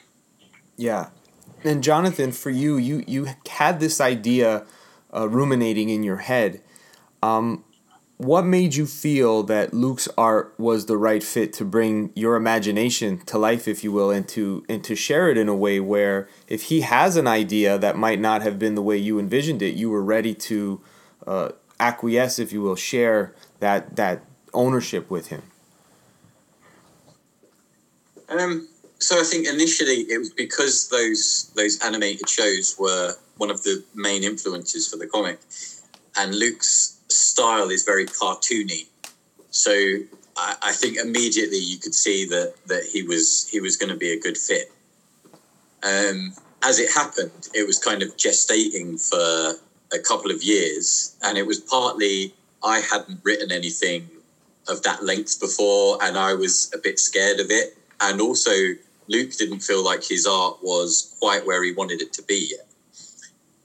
Yeah, 0.77 1.09
and 1.63 1.83
Jonathan, 1.83 2.31
for 2.31 2.49
you, 2.49 2.77
you 2.77 3.03
you 3.07 3.27
had 3.49 3.79
this 3.79 4.01
idea 4.01 4.65
uh, 5.13 5.29
ruminating 5.29 5.89
in 5.89 6.03
your 6.03 6.17
head. 6.17 6.61
Um, 7.21 7.63
what 8.17 8.45
made 8.45 8.75
you 8.75 8.85
feel 8.85 9.43
that 9.43 9.73
Luke's 9.73 10.07
art 10.17 10.53
was 10.57 10.85
the 10.85 10.97
right 10.97 11.23
fit 11.23 11.51
to 11.53 11.65
bring 11.65 12.11
your 12.15 12.35
imagination 12.35 13.19
to 13.25 13.37
life, 13.37 13.67
if 13.67 13.83
you 13.83 13.91
will, 13.91 14.11
and 14.11 14.27
to 14.29 14.65
and 14.69 14.83
to 14.83 14.95
share 14.95 15.29
it 15.29 15.37
in 15.37 15.47
a 15.47 15.55
way 15.55 15.79
where 15.79 16.27
if 16.47 16.63
he 16.63 16.81
has 16.81 17.15
an 17.15 17.27
idea 17.27 17.77
that 17.77 17.97
might 17.97 18.19
not 18.19 18.41
have 18.41 18.59
been 18.59 18.75
the 18.75 18.81
way 18.81 18.97
you 18.97 19.19
envisioned 19.19 19.61
it, 19.61 19.75
you 19.75 19.89
were 19.89 20.03
ready 20.03 20.33
to 20.35 20.81
uh, 21.27 21.49
acquiesce, 21.79 22.39
if 22.39 22.51
you 22.53 22.61
will, 22.61 22.75
share 22.75 23.33
that 23.59 23.95
that 23.95 24.23
ownership 24.53 25.09
with 25.09 25.27
him. 25.27 25.41
Um, 28.29 28.67
so 29.03 29.19
I 29.19 29.23
think 29.23 29.47
initially 29.47 30.05
it 30.09 30.17
was 30.17 30.29
because 30.29 30.87
those 30.87 31.51
those 31.55 31.77
animated 31.81 32.29
shows 32.29 32.75
were 32.79 33.15
one 33.37 33.51
of 33.51 33.61
the 33.63 33.83
main 33.93 34.23
influences 34.23 34.87
for 34.87 34.97
the 34.97 35.07
comic, 35.07 35.39
and 36.17 36.33
Luke's 36.33 36.99
style 37.09 37.69
is 37.69 37.83
very 37.83 38.05
cartoony. 38.05 38.87
So 39.51 39.71
I, 40.37 40.55
I 40.61 40.71
think 40.71 40.97
immediately 40.97 41.57
you 41.57 41.77
could 41.79 41.93
see 41.93 42.25
that 42.27 42.53
that 42.67 42.83
he 42.85 43.03
was 43.03 43.47
he 43.49 43.59
was 43.59 43.75
going 43.75 43.89
to 43.89 43.97
be 43.97 44.11
a 44.13 44.19
good 44.19 44.37
fit. 44.37 44.71
Um, 45.83 46.33
as 46.63 46.79
it 46.79 46.89
happened, 46.89 47.49
it 47.53 47.67
was 47.67 47.77
kind 47.77 48.01
of 48.03 48.15
gestating 48.15 48.97
for 48.97 49.59
a 49.93 49.99
couple 49.99 50.31
of 50.31 50.41
years, 50.41 51.17
and 51.23 51.37
it 51.37 51.45
was 51.45 51.59
partly 51.59 52.33
I 52.63 52.79
hadn't 52.79 53.19
written 53.23 53.51
anything 53.51 54.09
of 54.69 54.81
that 54.83 55.03
length 55.03 55.41
before, 55.41 56.01
and 56.01 56.17
I 56.17 56.33
was 56.35 56.71
a 56.73 56.77
bit 56.77 56.99
scared 56.99 57.41
of 57.41 57.51
it, 57.51 57.77
and 57.99 58.21
also 58.21 58.53
Luke 59.07 59.31
didn't 59.37 59.59
feel 59.59 59.83
like 59.83 60.03
his 60.03 60.25
art 60.25 60.57
was 60.61 61.15
quite 61.19 61.45
where 61.45 61.63
he 61.63 61.73
wanted 61.73 62.01
it 62.01 62.13
to 62.13 62.23
be 62.23 62.49
yet. 62.51 62.67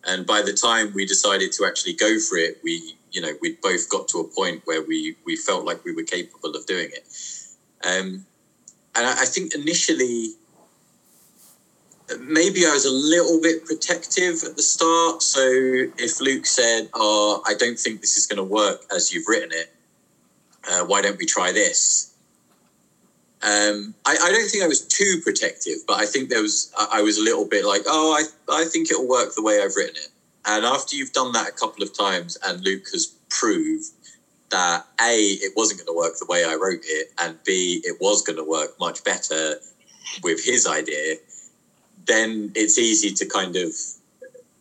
And 0.05 0.27
by 0.27 0.43
the 0.43 0.53
time 0.53 0.93
we 0.95 1.05
decided 1.07 1.53
to 1.53 1.67
actually 1.67 1.95
go 1.95 2.19
for 2.19 2.39
it, 2.39 2.59
we 2.63 2.97
you 3.13 3.21
know 3.21 3.33
we'd 3.41 3.61
both 3.61 3.89
got 3.89 4.09
to 4.09 4.21
a 4.21 4.25
point 4.25 4.63
where 4.65 4.83
we 4.83 5.17
we 5.25 5.37
felt 5.37 5.65
like 5.65 5.85
we 5.85 5.95
were 5.95 6.03
capable 6.03 6.55
of 6.55 6.67
doing 6.67 6.91
it. 6.93 7.05
Um, 7.85 8.25
and 8.95 9.07
I, 9.07 9.23
I 9.23 9.25
think 9.25 9.55
initially 9.55 10.35
maybe 12.21 12.67
I 12.67 12.73
was 12.73 12.87
a 12.87 12.91
little 12.91 13.41
bit 13.41 13.65
protective 13.67 14.43
at 14.45 14.57
the 14.57 14.63
start. 14.63 15.23
So 15.23 15.41
if 15.43 16.21
Luke 16.21 16.47
said, 16.47 16.89
"Oh, 16.95 17.43
I 17.47 17.55
don't 17.55 17.79
think 17.79 18.01
this 18.01 18.17
is 18.17 18.27
going 18.27 18.39
to 18.39 18.45
work 18.45 18.83
as 18.95 19.13
you've 19.13 19.29
written 19.29 19.51
it," 19.53 19.75
uh, 20.71 20.85
why 20.85 21.03
don't 21.03 21.19
we 21.19 21.27
try 21.27 21.53
this? 21.53 22.15
Um, 23.41 23.95
I, 24.05 24.17
I, 24.21 24.33
don't 24.33 24.49
think 24.49 24.65
I 24.65 24.67
was 24.67 24.85
too 24.85 25.21
protective, 25.23 25.77
but 25.87 26.01
I 26.01 26.07
think 26.07 26.29
there 26.29 26.43
was 26.43 26.73
I, 26.77 26.99
I 26.99 27.03
was 27.03 27.19
a 27.19 27.23
little 27.23 27.45
bit 27.45 27.65
like, 27.65 27.83
"Oh, 27.87 28.13
I 28.13 28.25
I 28.53 28.65
think 28.65 28.91
it'll 28.91 29.09
work 29.09 29.35
the 29.37 29.43
way 29.43 29.63
I've 29.63 29.77
written 29.77 29.97
it." 29.97 30.11
And 30.45 30.65
after 30.65 30.97
you've 30.97 31.13
done 31.13 31.31
that 31.33 31.49
a 31.49 31.53
couple 31.53 31.85
of 31.85 31.97
times, 31.97 32.37
and 32.45 32.61
Luke 32.65 32.87
has 32.93 33.15
proved 33.29 33.87
that 34.51 34.87
a 35.01 35.15
it 35.15 35.53
wasn't 35.57 35.79
going 35.79 35.95
to 35.95 35.97
work 35.97 36.19
the 36.19 36.27
way 36.27 36.45
I 36.45 36.55
wrote 36.55 36.81
it, 36.85 37.13
and 37.19 37.39
b 37.45 37.81
it 37.85 38.01
was 38.01 38.23
going 38.23 38.39
to 38.39 38.45
work 38.45 38.71
much 38.81 39.05
better 39.05 39.57
with 40.23 40.45
his 40.45 40.67
idea, 40.67 41.17
then 42.07 42.51
it's 42.55 42.79
easy 42.79 43.13
to 43.15 43.27
kind 43.27 43.55
of 43.55 43.73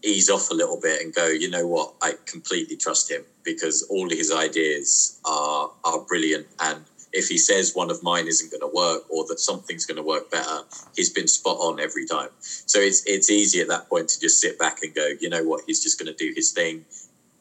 ease 0.03 0.29
off 0.29 0.51
a 0.51 0.53
little 0.53 0.79
bit 0.79 1.01
and 1.01 1.13
go, 1.13 1.27
you 1.27 1.49
know 1.49 1.65
what, 1.65 1.93
I 2.01 2.13
completely 2.25 2.75
trust 2.75 3.09
him 3.09 3.23
because 3.43 3.83
all 3.89 4.09
his 4.09 4.31
ideas 4.31 5.19
are 5.25 5.71
are 5.83 5.99
brilliant. 6.01 6.47
And 6.59 6.83
if 7.17 7.27
he 7.27 7.37
says 7.37 7.73
one 7.73 7.89
of 7.89 8.03
mine 8.03 8.27
isn't 8.27 8.51
going 8.51 8.61
to 8.61 8.75
work 8.75 9.03
or 9.09 9.25
that 9.27 9.39
something's 9.39 9.85
going 9.85 9.97
to 9.97 10.03
work 10.03 10.29
better, 10.29 10.59
he's 10.95 11.09
been 11.09 11.27
spot 11.27 11.57
on 11.57 11.79
every 11.79 12.05
time. 12.05 12.29
So 12.39 12.79
it's 12.79 13.03
it's 13.05 13.31
easy 13.31 13.59
at 13.59 13.67
that 13.69 13.89
point 13.89 14.09
to 14.09 14.19
just 14.19 14.39
sit 14.39 14.59
back 14.59 14.83
and 14.83 14.93
go, 14.93 15.07
you 15.19 15.29
know 15.29 15.43
what, 15.43 15.63
he's 15.65 15.81
just 15.81 15.99
going 15.99 16.13
to 16.13 16.25
do 16.25 16.31
his 16.35 16.51
thing. 16.51 16.85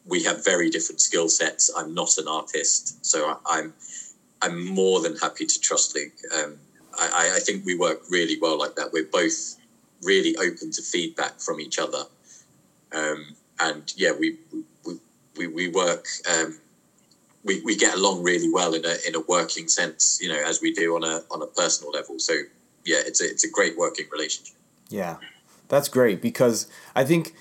We 0.05 0.23
have 0.23 0.43
very 0.43 0.69
different 0.69 0.99
skill 0.99 1.29
sets. 1.29 1.69
I'm 1.77 1.93
not 1.93 2.17
an 2.17 2.27
artist, 2.27 3.05
so 3.05 3.37
I, 3.45 3.59
am 3.59 3.73
I'm 4.41 4.65
more 4.65 5.01
than 5.01 5.15
happy 5.17 5.45
to 5.45 5.59
trust 5.59 5.95
Luke. 5.95 6.17
Um, 6.35 6.57
I, 6.99 7.33
I 7.35 7.39
think 7.39 7.65
we 7.65 7.77
work 7.77 8.01
really 8.09 8.37
well 8.41 8.57
like 8.57 8.75
that. 8.75 8.91
We're 8.91 9.11
both 9.11 9.57
really 10.01 10.35
open 10.37 10.71
to 10.71 10.81
feedback 10.81 11.39
from 11.39 11.59
each 11.59 11.77
other. 11.77 12.03
Um, 12.93 13.35
and 13.59 13.93
yeah, 13.95 14.13
we 14.19 14.37
we, 14.85 14.95
we, 15.37 15.47
we 15.47 15.67
work. 15.69 16.07
Um, 16.33 16.59
we, 17.47 17.61
we 17.61 17.75
get 17.75 17.95
along 17.95 18.23
really 18.23 18.51
well 18.51 18.73
in 18.73 18.85
a 18.85 18.95
in 19.07 19.15
a 19.15 19.21
working 19.21 19.67
sense, 19.67 20.19
you 20.21 20.29
know, 20.29 20.39
as 20.45 20.61
we 20.61 20.73
do 20.73 20.95
on 20.95 21.03
a 21.03 21.23
on 21.31 21.41
a 21.41 21.47
personal 21.47 21.91
level. 21.91 22.19
So 22.19 22.33
yeah, 22.85 22.97
it's 23.05 23.21
a 23.21 23.25
it's 23.25 23.43
a 23.43 23.49
great 23.49 23.77
working 23.77 24.05
relationship. 24.11 24.55
Yeah, 24.89 25.17
that's 25.69 25.87
great 25.87 26.21
because 26.21 26.67
I 26.95 27.03
think 27.03 27.33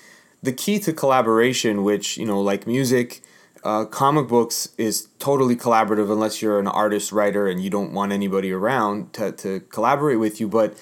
the 0.43 0.53
key 0.53 0.79
to 0.81 0.93
collaboration, 0.93 1.85
which 1.85 2.17
you 2.17 2.25
know, 2.25 2.41
like 2.41 2.67
music, 2.67 3.21
uh, 3.65 3.85
comic 3.85 4.29
books 4.29 4.69
is 4.79 5.09
totally 5.19 5.57
collaborative 5.57 6.11
unless 6.11 6.41
you're 6.41 6.61
an 6.61 6.69
artist 6.69 7.13
writer 7.13 7.49
and 7.49 7.63
you 7.63 7.69
don't 7.69 7.93
want 7.93 8.13
anybody 8.13 8.53
around 8.53 9.13
to, 9.15 9.33
to 9.33 9.61
collaborate 9.61 10.21
with 10.21 10.41
you. 10.41 10.49
But 10.49 10.79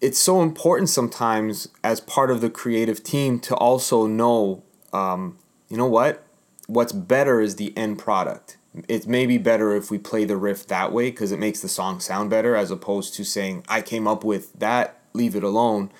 it's 0.00 0.18
so 0.18 0.42
important 0.42 0.88
sometimes 0.88 1.68
as 1.84 2.00
part 2.00 2.30
of 2.30 2.40
the 2.40 2.50
creative 2.50 3.02
team 3.02 3.38
to 3.40 3.54
also 3.54 4.06
know, 4.06 4.62
um, 4.92 5.38
you 5.68 5.76
know 5.76 5.86
what, 5.86 6.25
what's 6.66 6.92
better 6.92 7.40
is 7.40 7.56
the 7.56 7.76
end 7.76 7.98
product. 7.98 8.58
It 8.88 9.06
may 9.06 9.24
be 9.24 9.38
better 9.38 9.74
if 9.74 9.90
we 9.90 9.98
play 9.98 10.24
the 10.24 10.36
riff 10.36 10.66
that 10.66 10.92
way 10.92 11.10
because 11.10 11.32
it 11.32 11.38
makes 11.38 11.60
the 11.60 11.68
song 11.68 12.00
sound 12.00 12.28
better, 12.28 12.54
as 12.54 12.70
opposed 12.70 13.14
to 13.14 13.24
saying 13.24 13.64
I 13.68 13.80
came 13.80 14.06
up 14.06 14.22
with 14.22 14.52
that, 14.58 15.00
leave 15.14 15.34
it 15.34 15.42
alone. 15.42 15.90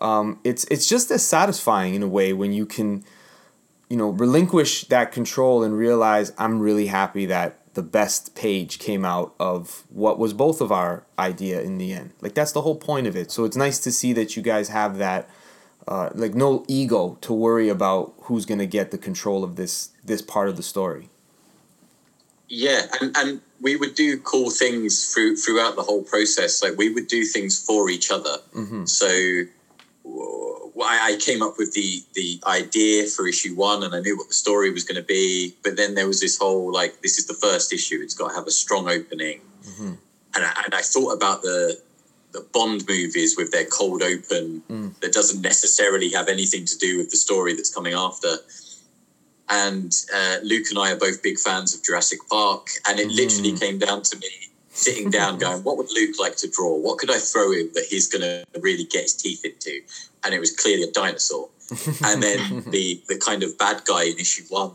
Um, 0.00 0.40
it's 0.42 0.64
it's 0.64 0.88
just 0.88 1.10
as 1.10 1.26
satisfying 1.26 1.94
in 1.94 2.02
a 2.02 2.08
way 2.08 2.32
when 2.32 2.52
you 2.52 2.64
can, 2.64 3.04
you 3.90 3.96
know, 3.96 4.08
relinquish 4.08 4.84
that 4.88 5.12
control 5.12 5.62
and 5.62 5.76
realize 5.76 6.32
I'm 6.38 6.60
really 6.60 6.86
happy 6.86 7.26
that 7.26 7.58
the 7.74 7.82
best 7.82 8.34
page 8.34 8.78
came 8.78 9.04
out 9.04 9.34
of 9.38 9.84
what 9.88 10.18
was 10.18 10.32
both 10.32 10.60
of 10.60 10.72
our 10.72 11.04
idea 11.18 11.60
in 11.60 11.78
the 11.78 11.92
end. 11.92 12.12
Like 12.20 12.34
that's 12.34 12.52
the 12.52 12.62
whole 12.62 12.76
point 12.76 13.06
of 13.06 13.16
it. 13.16 13.30
So 13.30 13.44
it's 13.44 13.56
nice 13.56 13.78
to 13.80 13.92
see 13.92 14.12
that 14.14 14.36
you 14.36 14.42
guys 14.42 14.68
have 14.68 14.98
that 14.98 15.28
uh, 15.88 16.10
like 16.14 16.34
no 16.34 16.64
ego 16.68 17.18
to 17.20 17.32
worry 17.32 17.68
about 17.68 18.14
who's 18.22 18.46
gonna 18.46 18.66
get 18.66 18.90
the 18.90 18.98
control 18.98 19.44
of 19.44 19.56
this 19.56 19.90
this 20.04 20.22
part 20.22 20.48
of 20.48 20.56
the 20.56 20.62
story. 20.62 21.08
Yeah, 22.48 22.82
and, 23.00 23.16
and 23.16 23.40
we 23.62 23.76
would 23.76 23.94
do 23.94 24.18
cool 24.18 24.50
things 24.50 25.12
through 25.12 25.36
throughout 25.36 25.76
the 25.76 25.82
whole 25.82 26.02
process. 26.02 26.62
Like 26.62 26.76
we 26.76 26.92
would 26.92 27.06
do 27.06 27.24
things 27.24 27.58
for 27.64 27.88
each 27.88 28.10
other. 28.10 28.36
Mm-hmm. 28.54 28.84
So 28.84 29.08
I, 30.82 31.12
I 31.12 31.16
came 31.18 31.42
up 31.42 31.54
with 31.58 31.72
the 31.72 32.02
the 32.14 32.40
idea 32.46 33.06
for 33.06 33.26
issue 33.26 33.54
one, 33.54 33.82
and 33.82 33.94
I 33.94 34.00
knew 34.00 34.16
what 34.16 34.28
the 34.28 34.34
story 34.34 34.70
was 34.70 34.84
going 34.84 35.00
to 35.00 35.06
be. 35.06 35.54
But 35.62 35.76
then 35.76 35.94
there 35.94 36.06
was 36.06 36.20
this 36.20 36.38
whole 36.38 36.72
like, 36.72 37.00
this 37.02 37.18
is 37.18 37.26
the 37.26 37.34
first 37.34 37.72
issue; 37.72 38.00
it's 38.02 38.14
got 38.14 38.28
to 38.28 38.34
have 38.34 38.46
a 38.46 38.50
strong 38.50 38.88
opening. 38.88 39.40
Mm-hmm. 39.64 39.94
And, 40.34 40.44
I, 40.44 40.62
and 40.64 40.74
I 40.74 40.80
thought 40.80 41.12
about 41.12 41.42
the 41.42 41.78
the 42.32 42.46
Bond 42.52 42.84
movies 42.88 43.36
with 43.36 43.52
their 43.52 43.66
cold 43.66 44.02
open 44.02 44.62
mm. 44.68 45.00
that 45.00 45.12
doesn't 45.12 45.42
necessarily 45.42 46.10
have 46.10 46.28
anything 46.28 46.64
to 46.64 46.78
do 46.78 46.98
with 46.98 47.10
the 47.10 47.16
story 47.16 47.54
that's 47.54 47.72
coming 47.72 47.94
after. 47.94 48.36
And 49.48 49.94
uh, 50.14 50.36
Luke 50.42 50.66
and 50.70 50.78
I 50.78 50.92
are 50.92 50.96
both 50.96 51.22
big 51.22 51.38
fans 51.38 51.74
of 51.74 51.82
Jurassic 51.82 52.20
Park, 52.30 52.68
and 52.86 52.98
it 52.98 53.08
mm. 53.08 53.16
literally 53.16 53.56
came 53.56 53.78
down 53.78 54.02
to 54.02 54.18
me 54.18 54.28
sitting 54.70 55.10
down 55.18 55.38
going, 55.38 55.62
what 55.62 55.76
would 55.76 55.92
Luke 55.92 56.16
like 56.18 56.36
to 56.36 56.48
draw? 56.48 56.74
What 56.74 56.98
could 56.98 57.10
I 57.10 57.18
throw 57.18 57.52
him 57.52 57.70
that 57.74 57.84
he's 57.88 58.08
going 58.08 58.22
to 58.22 58.44
really 58.60 58.84
get 58.84 59.02
his 59.02 59.14
teeth 59.14 59.44
into? 59.44 59.80
And 60.24 60.34
it 60.34 60.40
was 60.40 60.54
clearly 60.54 60.84
a 60.84 60.90
dinosaur. 60.90 61.48
and 62.04 62.22
then 62.22 62.64
the 62.70 63.02
the 63.08 63.16
kind 63.18 63.42
of 63.42 63.56
bad 63.56 63.82
guy 63.86 64.04
in 64.04 64.18
issue 64.18 64.44
one, 64.50 64.72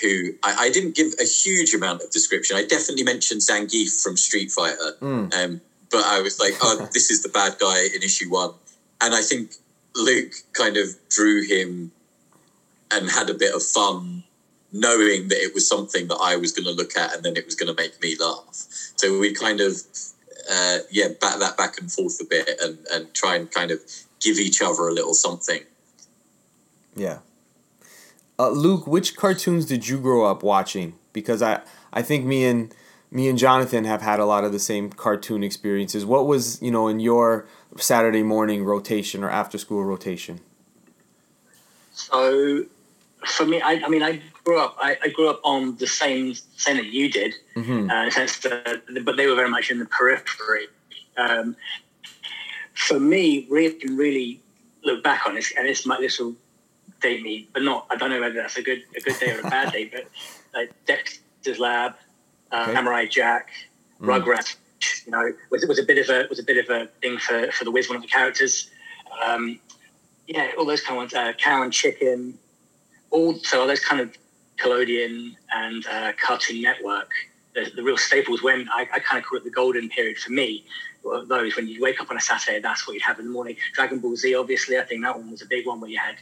who 0.00 0.32
I, 0.42 0.66
I, 0.66 0.70
didn't 0.70 0.96
give 0.96 1.12
a 1.20 1.24
huge 1.24 1.72
amount 1.72 2.02
of 2.02 2.10
description. 2.10 2.56
I 2.56 2.64
definitely 2.64 3.04
mentioned 3.04 3.42
Zangief 3.42 4.02
from 4.02 4.16
Street 4.16 4.50
Fighter, 4.50 4.96
mm. 5.00 5.32
um, 5.34 5.60
but 5.92 6.04
I 6.04 6.20
was 6.20 6.40
like, 6.40 6.54
oh, 6.62 6.88
this 6.92 7.10
is 7.10 7.22
the 7.22 7.28
bad 7.28 7.58
guy 7.60 7.84
in 7.94 8.02
issue 8.02 8.30
one. 8.30 8.54
And 9.00 9.14
I 9.14 9.22
think 9.22 9.52
Luke 9.94 10.32
kind 10.52 10.76
of 10.76 10.88
drew 11.08 11.46
him 11.46 11.92
and 12.90 13.08
had 13.08 13.30
a 13.30 13.34
bit 13.34 13.54
of 13.54 13.62
fun 13.62 14.24
knowing 14.72 15.28
that 15.28 15.36
it 15.36 15.54
was 15.54 15.68
something 15.68 16.08
that 16.08 16.16
I 16.16 16.36
was 16.36 16.52
going 16.52 16.64
to 16.64 16.72
look 16.72 16.96
at 16.96 17.14
and 17.14 17.22
then 17.22 17.36
it 17.36 17.44
was 17.44 17.54
going 17.54 17.74
to 17.74 17.80
make 17.80 18.00
me 18.00 18.16
laugh. 18.18 18.66
So 18.96 19.18
we 19.18 19.34
kind 19.34 19.60
of, 19.60 19.76
uh, 20.50 20.78
yeah, 20.90 21.08
bat 21.20 21.38
that 21.40 21.56
back 21.58 21.78
and 21.78 21.92
forth 21.92 22.18
a 22.20 22.24
bit 22.24 22.48
and, 22.62 22.78
and 22.90 23.12
try 23.14 23.36
and 23.36 23.50
kind 23.50 23.70
of 23.70 23.80
give 24.20 24.38
each 24.38 24.62
other 24.62 24.88
a 24.88 24.92
little 24.92 25.14
something. 25.14 25.62
Yeah. 26.96 27.18
Uh, 28.38 28.50
Luke, 28.50 28.86
which 28.86 29.16
cartoons 29.16 29.66
did 29.66 29.88
you 29.88 29.98
grow 29.98 30.24
up 30.24 30.42
watching? 30.42 30.94
Because 31.12 31.42
I, 31.42 31.60
I 31.92 32.00
think 32.00 32.24
me 32.24 32.44
and 32.44 32.74
me 33.12 33.28
and 33.28 33.38
Jonathan 33.38 33.84
have 33.84 34.00
had 34.00 34.18
a 34.18 34.24
lot 34.24 34.42
of 34.42 34.52
the 34.52 34.58
same 34.58 34.90
cartoon 34.90 35.44
experiences. 35.44 36.04
What 36.04 36.26
was 36.26 36.60
you 36.62 36.70
know 36.70 36.88
in 36.88 36.98
your 36.98 37.46
Saturday 37.76 38.22
morning 38.22 38.64
rotation 38.64 39.22
or 39.22 39.30
after 39.30 39.58
school 39.58 39.84
rotation? 39.84 40.40
So, 41.92 42.64
for 43.26 43.44
me, 43.44 43.60
I, 43.60 43.82
I 43.84 43.88
mean, 43.88 44.02
I 44.02 44.22
grew 44.44 44.58
up. 44.58 44.76
I, 44.80 44.96
I, 45.02 45.08
grew 45.08 45.28
up 45.28 45.40
on 45.44 45.76
the 45.76 45.86
same 45.86 46.34
same 46.56 46.78
that 46.78 46.86
you 46.86 47.10
did, 47.10 47.34
mm-hmm. 47.54 47.90
uh, 47.90 48.08
that, 48.08 49.04
but 49.04 49.16
they 49.18 49.26
were 49.26 49.36
very 49.36 49.50
much 49.50 49.70
in 49.70 49.78
the 49.78 49.84
periphery. 49.84 50.68
Um, 51.18 51.54
for 52.72 52.98
me, 52.98 53.46
really, 53.50 53.78
really 53.90 54.40
look 54.84 55.04
back 55.04 55.26
on 55.26 55.34
this, 55.34 55.52
and 55.56 55.68
this 55.68 55.84
might 55.84 56.00
this 56.00 56.18
will 56.18 56.34
date 57.02 57.22
me, 57.22 57.46
but 57.52 57.62
not. 57.62 57.86
I 57.90 57.96
don't 57.96 58.08
know 58.08 58.20
whether 58.20 58.36
that's 58.36 58.56
a 58.56 58.62
good 58.62 58.82
a 58.96 59.00
good 59.00 59.20
day 59.20 59.32
or 59.32 59.40
a 59.40 59.50
bad 59.50 59.70
day, 59.70 59.90
but 59.92 60.08
like 60.54 60.72
Dexter's 60.86 61.58
Lab, 61.58 61.94
uh, 62.52 62.62
Okay. 62.62 62.74
Samurai 62.74 63.06
Jack, 63.06 63.48
Mm. 64.00 64.22
Rugrats. 64.24 64.56
You 65.06 65.12
know, 65.12 65.32
was 65.50 65.64
was 65.66 65.78
a 65.78 65.84
bit 65.84 65.98
of 65.98 66.08
a 66.10 66.26
was 66.28 66.40
a 66.40 66.42
bit 66.42 66.58
of 66.58 66.68
a 66.70 66.86
thing 67.00 67.16
for 67.18 67.50
for 67.52 67.64
the 67.64 67.70
Wiz, 67.70 67.88
one 67.88 67.96
of 67.96 68.02
the 68.02 68.08
characters. 68.08 68.68
Um, 69.24 69.60
yeah, 70.26 70.50
all 70.58 70.64
those 70.64 70.80
kind 70.80 70.96
of 70.96 71.02
ones. 71.02 71.14
Uh, 71.14 71.32
Cow 71.34 71.62
and 71.62 71.72
Chicken. 71.72 72.38
All 73.10 73.34
so 73.38 73.60
all 73.60 73.66
those 73.66 73.84
kind 73.84 74.00
of 74.00 74.16
Nickelodeon 74.58 75.36
and 75.54 75.86
uh, 75.86 76.12
Cartoon 76.24 76.62
Network. 76.62 77.10
The, 77.54 77.70
the 77.76 77.82
real 77.82 77.98
staples 77.98 78.42
when 78.42 78.68
I, 78.72 78.88
I 78.94 78.98
kind 78.98 79.22
of 79.22 79.28
call 79.28 79.36
it 79.38 79.44
the 79.44 79.50
golden 79.50 79.88
period 79.90 80.18
for 80.18 80.32
me. 80.32 80.64
Those 81.04 81.54
when 81.56 81.68
you 81.68 81.80
wake 81.82 82.00
up 82.00 82.10
on 82.10 82.16
a 82.16 82.20
Saturday, 82.20 82.60
that's 82.60 82.86
what 82.86 82.94
you'd 82.94 83.02
have 83.02 83.18
in 83.18 83.26
the 83.26 83.30
morning. 83.30 83.56
Dragon 83.74 83.98
Ball 83.98 84.16
Z, 84.16 84.34
obviously, 84.34 84.78
I 84.78 84.82
think 84.84 85.02
that 85.02 85.16
one 85.16 85.30
was 85.30 85.42
a 85.42 85.46
big 85.46 85.66
one 85.66 85.80
where 85.80 85.90
you 85.90 85.98
had. 85.98 86.16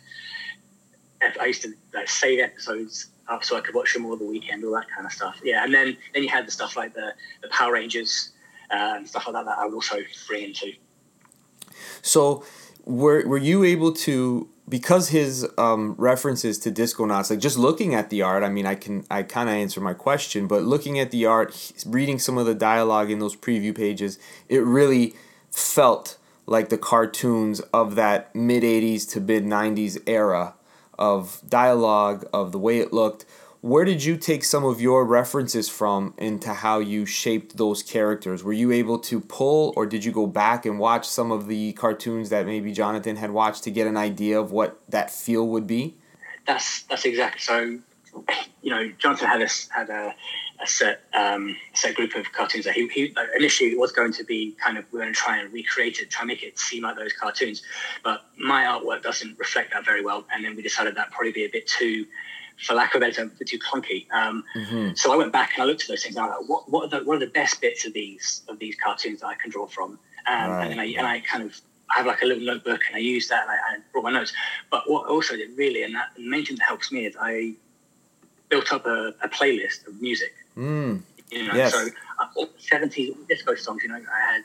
I 1.38 1.46
used 1.46 1.62
to 1.62 1.74
like, 1.94 2.08
save 2.08 2.40
episodes 2.40 3.10
so 3.40 3.56
I 3.56 3.60
could 3.60 3.74
watch 3.74 3.94
them 3.94 4.06
all 4.06 4.16
the 4.16 4.24
weekend, 4.24 4.64
all 4.64 4.72
that 4.72 4.90
kind 4.90 5.06
of 5.06 5.12
stuff. 5.12 5.40
Yeah, 5.42 5.64
and 5.64 5.72
then 5.72 5.96
then 6.14 6.22
you 6.22 6.28
had 6.28 6.46
the 6.46 6.50
stuff 6.50 6.76
like 6.76 6.94
the, 6.94 7.12
the 7.42 7.48
Power 7.48 7.74
Rangers 7.74 8.32
uh, 8.70 8.94
and 8.96 9.08
stuff 9.08 9.26
like 9.26 9.34
that 9.34 9.44
that 9.46 9.58
I 9.58 9.66
would 9.66 9.74
also 9.74 9.98
bring 10.26 10.44
into. 10.44 10.72
So, 12.02 12.44
were 12.84 13.26
were 13.26 13.38
you 13.38 13.64
able 13.64 13.92
to 13.92 14.48
because 14.68 15.08
his 15.08 15.46
um, 15.58 15.94
references 15.98 16.58
to 16.60 16.70
Disconauts, 16.70 17.30
like 17.30 17.40
just 17.40 17.58
looking 17.58 17.94
at 17.94 18.10
the 18.10 18.22
art? 18.22 18.42
I 18.42 18.48
mean, 18.48 18.66
I 18.66 18.74
can 18.74 19.04
I 19.10 19.22
kind 19.22 19.48
of 19.48 19.54
answer 19.54 19.80
my 19.80 19.94
question, 19.94 20.46
but 20.46 20.62
looking 20.62 20.98
at 20.98 21.10
the 21.10 21.26
art, 21.26 21.72
reading 21.86 22.18
some 22.18 22.38
of 22.38 22.46
the 22.46 22.54
dialogue 22.54 23.10
in 23.10 23.18
those 23.18 23.36
preview 23.36 23.76
pages, 23.76 24.18
it 24.48 24.62
really 24.62 25.14
felt 25.50 26.18
like 26.46 26.68
the 26.68 26.78
cartoons 26.78 27.60
of 27.72 27.94
that 27.96 28.34
mid 28.34 28.62
'80s 28.62 29.08
to 29.10 29.20
mid 29.20 29.44
'90s 29.44 30.00
era 30.06 30.54
of 31.00 31.42
dialogue, 31.48 32.28
of 32.32 32.52
the 32.52 32.58
way 32.58 32.78
it 32.78 32.92
looked. 32.92 33.24
Where 33.62 33.84
did 33.84 34.04
you 34.04 34.16
take 34.16 34.44
some 34.44 34.64
of 34.64 34.80
your 34.80 35.04
references 35.04 35.68
from 35.68 36.14
into 36.16 36.54
how 36.54 36.78
you 36.78 37.04
shaped 37.04 37.58
those 37.58 37.82
characters? 37.82 38.42
Were 38.42 38.54
you 38.54 38.72
able 38.72 38.98
to 39.00 39.20
pull, 39.20 39.74
or 39.76 39.84
did 39.84 40.04
you 40.04 40.12
go 40.12 40.26
back 40.26 40.64
and 40.64 40.78
watch 40.78 41.06
some 41.06 41.30
of 41.30 41.46
the 41.46 41.72
cartoons 41.72 42.30
that 42.30 42.46
maybe 42.46 42.72
Jonathan 42.72 43.16
had 43.16 43.32
watched 43.32 43.64
to 43.64 43.70
get 43.70 43.86
an 43.86 43.98
idea 43.98 44.40
of 44.40 44.52
what 44.52 44.80
that 44.88 45.10
feel 45.10 45.46
would 45.48 45.66
be? 45.66 45.96
That's 46.46 46.82
that's 46.84 47.04
exactly 47.04 47.40
so. 47.40 47.80
You 48.62 48.70
know, 48.70 48.90
Jonathan 48.98 49.28
had 49.28 49.42
a 49.42 49.48
had 49.70 49.88
a, 49.90 50.14
a 50.62 50.66
set 50.66 51.02
um, 51.14 51.56
set 51.74 51.94
group 51.94 52.14
of 52.14 52.30
cartoons 52.32 52.64
that 52.66 52.74
he, 52.74 52.88
he 52.88 53.14
initially 53.36 53.74
was 53.76 53.92
going 53.92 54.12
to 54.14 54.24
be 54.24 54.56
kind 54.62 54.76
of 54.76 54.84
we 54.92 54.98
are 54.98 55.02
going 55.02 55.14
to 55.14 55.18
try 55.18 55.38
and 55.38 55.52
recreate 55.52 55.98
it, 56.00 56.10
try 56.10 56.22
and 56.22 56.28
make 56.28 56.42
it 56.42 56.58
seem 56.58 56.82
like 56.82 56.96
those 56.96 57.12
cartoons. 57.12 57.62
But 58.04 58.22
my 58.36 58.64
artwork 58.64 59.02
doesn't 59.02 59.38
reflect 59.38 59.72
that 59.72 59.84
very 59.84 60.02
well, 60.04 60.26
and 60.32 60.44
then 60.44 60.56
we 60.56 60.62
decided 60.62 60.94
that 60.96 61.10
probably 61.10 61.32
be 61.32 61.44
a 61.44 61.48
bit 61.48 61.66
too, 61.66 62.04
for 62.66 62.74
lack 62.74 62.94
of 62.94 62.98
a 62.98 63.06
better 63.06 63.28
term, 63.28 63.32
too 63.46 63.58
clunky. 63.58 64.10
Um, 64.12 64.44
Mm-hmm. 64.54 64.94
So 64.94 65.12
I 65.12 65.16
went 65.16 65.32
back 65.32 65.52
and 65.54 65.62
I 65.62 65.66
looked 65.66 65.82
at 65.82 65.88
those 65.88 66.02
things. 66.02 66.16
And 66.16 66.26
I 66.26 66.28
was 66.28 66.36
like, 66.40 66.48
what 66.50 66.70
what 66.70 66.84
are 66.84 66.98
the 66.98 67.06
what 67.06 67.16
are 67.16 67.20
the 67.20 67.32
best 67.32 67.60
bits 67.60 67.86
of 67.86 67.92
these 67.94 68.42
of 68.48 68.58
these 68.58 68.76
cartoons 68.76 69.20
that 69.20 69.28
I 69.28 69.34
can 69.36 69.50
draw 69.50 69.66
from? 69.66 69.92
Um, 69.92 70.50
Right. 70.50 70.62
And 70.62 70.72
then 70.72 70.78
I 70.80 70.84
and 70.98 71.06
I 71.06 71.20
kind 71.20 71.42
of 71.44 71.58
I 71.94 71.98
have 71.98 72.06
like 72.06 72.22
a 72.22 72.26
little 72.26 72.44
notebook 72.44 72.80
and 72.86 72.96
I 72.96 72.98
use 73.00 73.26
that 73.28 73.42
and 73.42 73.50
I, 73.50 73.54
I 73.54 73.78
brought 73.92 74.04
my 74.04 74.12
notes. 74.12 74.32
But 74.70 74.88
what 74.90 75.06
I 75.06 75.08
also 75.08 75.36
did 75.36 75.56
really, 75.56 75.82
and 75.82 75.94
that 75.94 76.10
the 76.16 76.28
main 76.28 76.44
thing 76.44 76.56
that 76.56 76.66
helps 76.66 76.92
me 76.92 77.06
is 77.06 77.16
I 77.18 77.54
built 78.50 78.72
up 78.72 78.84
a, 78.86 79.14
a 79.22 79.28
playlist 79.28 79.86
of 79.86 80.00
music. 80.00 80.34
Mm. 80.56 81.02
You 81.30 81.46
know, 81.46 81.54
Yes. 81.54 81.72
so 81.72 81.86
uh, 82.18 82.26
all 82.36 82.46
the 82.46 82.52
seventies 82.62 83.14
disco 83.28 83.54
songs. 83.54 83.82
You 83.82 83.88
know, 83.90 83.96
I 83.96 84.32
had 84.34 84.44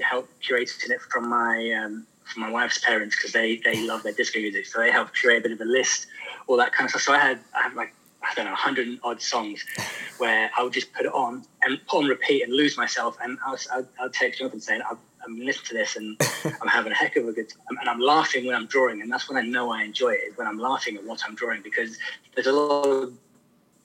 help 0.00 0.28
curating 0.42 0.90
it 0.90 1.00
from 1.02 1.28
my 1.28 1.72
um, 1.72 2.06
from 2.24 2.42
my 2.42 2.50
wife's 2.50 2.78
parents 2.78 3.14
because 3.16 3.32
they 3.32 3.56
they 3.64 3.86
love 3.86 4.02
their 4.02 4.12
disco 4.12 4.40
music, 4.40 4.66
so 4.66 4.80
they 4.80 4.90
helped 4.90 5.14
curate 5.18 5.38
a 5.38 5.42
bit 5.42 5.52
of 5.52 5.60
a 5.60 5.64
list, 5.64 6.06
all 6.46 6.56
that 6.56 6.72
kind 6.72 6.86
of 6.86 6.90
stuff. 6.90 7.02
So 7.02 7.12
I 7.12 7.18
had 7.18 7.38
I 7.54 7.62
had 7.62 7.74
like 7.74 7.94
I 8.22 8.32
don't 8.34 8.46
know, 8.46 8.54
hundred 8.54 8.98
odd 9.02 9.20
songs 9.20 9.64
where 10.18 10.50
I 10.56 10.62
would 10.62 10.72
just 10.72 10.92
put 10.92 11.04
it 11.06 11.12
on 11.12 11.44
and 11.62 11.78
put 11.86 11.98
on 11.98 12.04
repeat 12.06 12.42
and 12.44 12.52
lose 12.52 12.76
myself. 12.76 13.16
And 13.22 13.36
I 13.44 13.50
was, 13.50 13.66
I'd, 13.72 13.86
I'd 14.00 14.12
text 14.12 14.38
Jonathan 14.38 14.60
saying, 14.60 14.80
I'm, 14.88 14.96
I'm 15.26 15.40
listening 15.40 15.66
to 15.66 15.74
this 15.74 15.96
and 15.96 16.16
I'm 16.62 16.68
having 16.68 16.92
a 16.92 16.94
heck 16.94 17.16
of 17.16 17.26
a 17.26 17.32
good 17.32 17.48
time. 17.48 17.78
And 17.80 17.88
I'm 17.88 17.98
laughing 17.98 18.46
when 18.46 18.54
I'm 18.54 18.66
drawing. 18.66 19.02
And 19.02 19.10
that's 19.10 19.28
when 19.28 19.36
I 19.44 19.46
know 19.46 19.72
I 19.72 19.82
enjoy 19.82 20.10
it, 20.10 20.20
is 20.30 20.38
when 20.38 20.46
I'm 20.46 20.58
laughing 20.58 20.96
at 20.96 21.04
what 21.04 21.20
I'm 21.26 21.34
drawing 21.34 21.62
because 21.62 21.98
there's 22.34 22.46
a 22.46 22.52
lot 22.52 22.84
of 22.86 23.12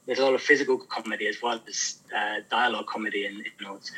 there's 0.07 0.19
a 0.19 0.23
lot 0.23 0.33
of 0.33 0.41
physical 0.41 0.77
comedy 0.79 1.27
as 1.27 1.41
well 1.41 1.61
as 1.67 1.99
uh, 2.15 2.39
dialogue 2.49 2.87
comedy 2.87 3.25
in, 3.25 3.35
in 3.35 3.51
notes. 3.61 3.91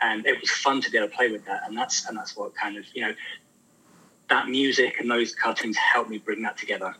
And 0.00 0.24
it 0.26 0.40
was 0.40 0.50
fun 0.50 0.80
to 0.80 0.90
be 0.90 0.96
able 0.96 1.08
to 1.08 1.14
play 1.14 1.30
with 1.30 1.44
that. 1.44 1.62
And 1.66 1.76
that's 1.76 2.08
and 2.08 2.16
that's 2.16 2.36
what 2.36 2.54
kind 2.54 2.76
of, 2.76 2.84
you 2.94 3.02
know, 3.02 3.14
that 4.30 4.48
music 4.48 4.98
and 4.98 5.10
those 5.10 5.34
cartoons 5.34 5.76
helped 5.76 6.10
me 6.10 6.18
bring 6.18 6.42
that 6.42 6.56
together. 6.56 6.94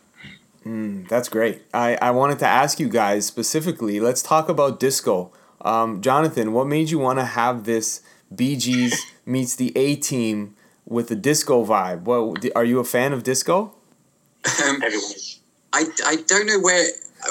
Mm, 0.66 1.08
that's 1.08 1.28
great. 1.28 1.62
I, 1.72 1.96
I 1.96 2.10
wanted 2.10 2.38
to 2.40 2.46
ask 2.46 2.78
you 2.78 2.88
guys 2.88 3.26
specifically, 3.26 3.98
let's 3.98 4.22
talk 4.22 4.48
about 4.48 4.78
disco. 4.78 5.32
Um, 5.62 6.00
Jonathan, 6.00 6.52
what 6.52 6.66
made 6.66 6.90
you 6.90 6.98
want 6.98 7.18
to 7.18 7.24
have 7.24 7.64
this 7.64 8.02
Bee 8.34 8.56
Gees 8.56 9.04
meets 9.24 9.56
the 9.56 9.76
A 9.76 9.96
Team 9.96 10.56
with 10.84 11.08
the 11.08 11.16
disco 11.16 11.64
vibe? 11.64 12.02
What 12.02 12.44
are 12.54 12.64
you 12.64 12.78
a 12.78 12.84
fan 12.84 13.12
of 13.12 13.22
disco? 13.22 13.74
Um, 14.64 14.82
Everyone 14.82 15.12
is. 15.12 15.40
I, 15.72 15.86
I 16.04 16.16
don't 16.26 16.46
know 16.46 16.60
where 16.60 16.86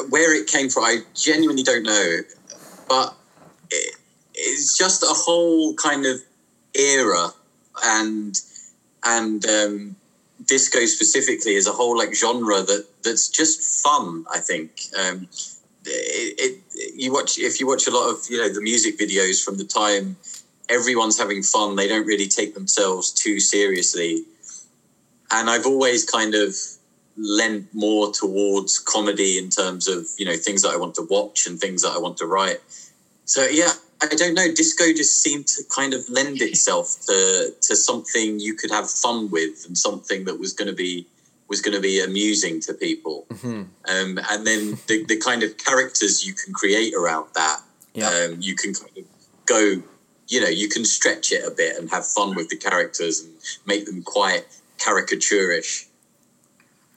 where 0.10 0.36
it 0.36 0.48
came 0.48 0.70
from. 0.70 0.84
I 0.84 1.00
genuinely 1.14 1.64
don't 1.64 1.84
know, 1.84 2.18
but 2.88 3.16
it, 3.70 3.96
it's 4.34 4.78
just 4.78 5.04
a 5.04 5.08
whole 5.08 5.74
kind 5.76 6.06
of 6.06 6.18
era, 6.76 7.30
and 7.84 8.40
and 9.04 9.46
um, 9.46 9.96
disco 10.46 10.86
specifically 10.86 11.56
is 11.56 11.68
a 11.68 11.72
whole 11.72 11.98
like 11.98 12.14
genre 12.14 12.62
that 12.62 12.86
that's 13.04 13.30
just 13.30 13.84
fun. 13.84 14.26
I 14.32 14.40
think 14.40 14.82
um, 14.98 15.28
it, 15.86 16.36
it 16.76 16.94
you 16.96 17.12
watch 17.12 17.38
if 17.38 17.60
you 17.60 17.68
watch 17.68 17.88
a 17.88 17.92
lot 17.92 18.10
of 18.10 18.18
you 18.30 18.38
know 18.38 18.54
the 18.54 18.62
music 18.62 18.98
videos 18.98 19.44
from 19.44 19.58
the 19.58 19.66
time, 19.66 20.16
everyone's 20.70 21.20
having 21.20 21.44
fun. 21.44 21.76
They 21.76 21.88
don't 21.88 22.06
really 22.06 22.28
take 22.28 22.54
themselves 22.54 23.12
too 23.12 23.40
seriously, 23.40 24.24
and 25.32 25.50
I've 25.50 25.66
always 25.66 26.06
kind 26.10 26.36
of 26.36 26.56
lent 27.17 27.74
more 27.74 28.12
towards 28.12 28.80
comedy 28.80 29.38
in 29.38 29.50
terms 29.50 29.88
of 29.88 30.06
you 30.17 30.26
know 30.26 30.36
things 30.36 30.62
that 30.62 30.69
I 30.69 30.78
want 30.78 30.95
to 30.95 31.08
watch 31.10 31.47
and 31.47 31.60
things 31.60 31.82
that 31.84 31.91
I 31.91 32.00
want 32.00 32.17
to 32.17 32.26
write. 32.26 32.60
So 33.26 33.45
yeah, 33.45 33.71
I 34.02 34.08
don't 34.08 34.34
know. 34.34 34.47
Disco 34.54 34.86
just 34.93 35.21
seemed 35.21 35.47
to 35.47 35.63
kind 35.76 35.93
of 35.93 36.10
lend 36.10 36.41
itself 36.41 36.97
to 37.08 37.54
to 37.62 37.76
something 37.76 38.39
you 38.39 38.56
could 38.56 38.71
have 38.71 38.89
fun 38.89 39.30
with 39.30 39.65
and 39.67 39.78
something 39.78 40.26
that 40.26 40.39
was 40.39 40.54
going 40.54 40.69
to 40.69 40.76
be 40.76 41.08
was 41.52 41.62
going 41.62 41.76
to 41.76 41.82
be 41.82 42.02
amusing 42.02 42.62
to 42.62 42.74
people. 42.74 43.26
Mm-hmm. 43.30 43.63
Um, 43.89 44.19
and 44.32 44.47
then 44.47 44.78
the, 44.88 45.04
the 45.06 45.17
kind 45.17 45.43
of 45.43 45.58
characters 45.58 46.26
you 46.26 46.34
can 46.34 46.54
create 46.54 46.93
around 46.93 47.28
that, 47.36 47.60
Yeah. 47.93 48.08
um, 48.08 48.38
you 48.39 48.56
can 48.56 48.74
kind 48.74 48.97
of 48.97 49.04
go, 49.45 49.84
you 50.30 50.39
know, 50.39 50.47
you 50.47 50.69
can 50.69 50.86
stretch 50.86 51.34
it 51.34 51.45
a 51.45 51.52
bit 51.52 51.78
and 51.78 51.89
have 51.89 52.08
fun 52.08 52.36
with 52.36 52.47
the 52.47 52.56
characters 52.56 53.19
and 53.19 53.34
make 53.65 53.86
them 53.86 54.02
quite 54.02 54.45
caricaturish. 54.78 55.88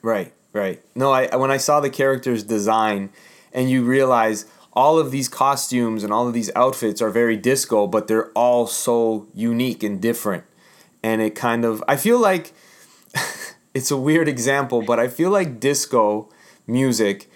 Right, 0.04 0.34
right. 0.52 0.82
No, 0.94 1.12
I 1.12 1.34
when 1.34 1.50
I 1.50 1.56
saw 1.56 1.80
the 1.80 1.88
characters 1.88 2.42
design 2.42 3.08
and 3.54 3.70
you 3.70 3.84
realize 3.84 4.44
all 4.74 4.98
of 4.98 5.10
these 5.10 5.30
costumes 5.30 6.04
and 6.04 6.12
all 6.12 6.28
of 6.28 6.34
these 6.34 6.50
outfits 6.54 7.00
are 7.00 7.08
very 7.08 7.38
disco, 7.38 7.86
but 7.86 8.06
they're 8.06 8.30
all 8.32 8.66
so 8.66 9.26
unique 9.32 9.82
and 9.82 10.02
different. 10.02 10.44
And 11.02 11.22
it 11.22 11.34
kind 11.34 11.64
of 11.64 11.82
I 11.88 11.96
feel 11.96 12.18
like 12.18 12.52
it's 13.74 13.90
a 13.90 13.96
weird 13.96 14.28
example, 14.28 14.82
but 14.82 15.00
I 15.00 15.08
feel 15.08 15.30
like 15.30 15.58
disco 15.58 16.28
music 16.66 17.30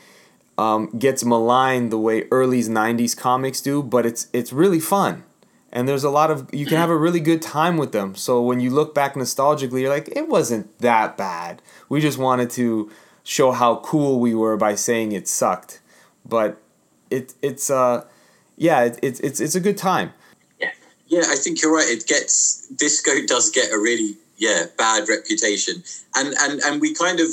um, 0.59 0.91
gets 0.91 1.25
maligned 1.25 1.91
the 1.91 1.99
way 1.99 2.25
early 2.31 2.61
'90s 2.61 3.17
comics 3.17 3.63
do, 3.63 3.83
but 3.83 4.05
it's 4.05 4.29
it's 4.35 4.53
really 4.53 4.81
fun, 4.81 5.25
and 5.73 5.89
there's 5.89 6.05
a 6.05 6.11
lot 6.11 6.31
of 6.31 6.49
you 6.53 6.67
can 6.67 6.77
have 6.77 6.91
a 6.91 6.97
really 6.97 7.21
good 7.21 7.43
time 7.43 7.77
with 7.77 7.93
them. 7.93 8.15
So 8.15 8.43
when 8.43 8.61
you 8.61 8.71
look 8.71 8.95
back 8.95 9.15
nostalgically, 9.15 9.83
you're 9.83 9.91
like, 9.91 10.09
it 10.09 10.29
wasn't 10.29 10.79
that 10.79 11.17
bad. 11.17 11.63
We 11.89 12.01
just 12.01 12.19
wanted 12.19 12.51
to 12.51 12.91
show 13.23 13.53
how 13.53 13.77
cool 13.77 14.21
we 14.21 14.35
were 14.35 14.57
by 14.57 14.75
saying 14.75 15.13
it 15.13 15.29
sucked, 15.29 15.81
but 16.25 16.61
it 17.11 17.35
it's 17.43 17.71
uh 17.71 18.07
yeah 18.57 18.85
it, 18.85 18.99
it's 19.03 19.21
it's 19.21 19.41
it's 19.41 19.55
a 19.55 19.61
good 19.61 19.77
time. 19.77 20.13
Yeah, 21.09 21.23
I 21.27 21.37
think 21.37 21.63
you're 21.63 21.75
right. 21.75 21.89
It 21.89 22.07
gets 22.07 22.69
disco 22.69 23.13
does 23.27 23.51
get 23.51 23.73
a 23.73 23.79
really 23.79 24.17
yeah 24.37 24.67
bad 24.77 25.09
reputation, 25.09 25.83
and 26.15 26.35
and 26.41 26.61
and 26.61 26.81
we 26.81 26.95
kind 26.95 27.19
of 27.19 27.29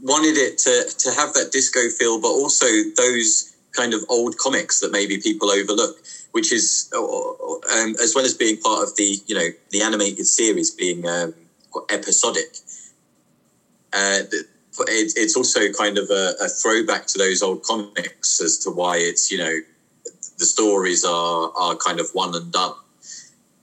wanted 0.00 0.36
it 0.36 0.58
to 0.58 0.84
to 0.98 1.10
have 1.12 1.34
that 1.34 1.52
disco 1.52 1.88
feel, 1.90 2.20
but 2.20 2.28
also 2.28 2.66
those 2.96 3.54
kind 3.72 3.92
of 3.92 4.00
old 4.08 4.38
comics 4.38 4.80
that 4.80 4.90
maybe 4.90 5.18
people 5.18 5.50
overlook, 5.50 5.96
which 6.36 6.52
is 6.52 6.90
um, 6.94 7.96
as 8.02 8.14
well 8.14 8.26
as 8.26 8.34
being 8.34 8.60
part 8.60 8.82
of 8.82 8.94
the 8.96 9.16
you 9.26 9.34
know 9.34 9.48
the 9.70 9.80
animated 9.80 10.26
series 10.26 10.70
being 10.70 11.08
um, 11.08 11.32
episodic. 11.88 12.58
Uh, 13.94 14.20
it, 14.80 15.14
it's 15.16 15.34
also 15.34 15.72
kind 15.72 15.96
of 15.96 16.10
a, 16.10 16.34
a 16.42 16.48
throwback 16.48 17.06
to 17.06 17.16
those 17.16 17.42
old 17.42 17.62
comics 17.62 18.38
as 18.42 18.58
to 18.58 18.70
why 18.70 18.98
it's 18.98 19.32
you 19.32 19.38
know 19.38 19.54
the 20.38 20.44
stories 20.44 21.06
are 21.06 21.50
are 21.56 21.74
kind 21.76 22.00
of 22.00 22.10
one 22.12 22.34
and 22.34 22.52
done. 22.52 22.74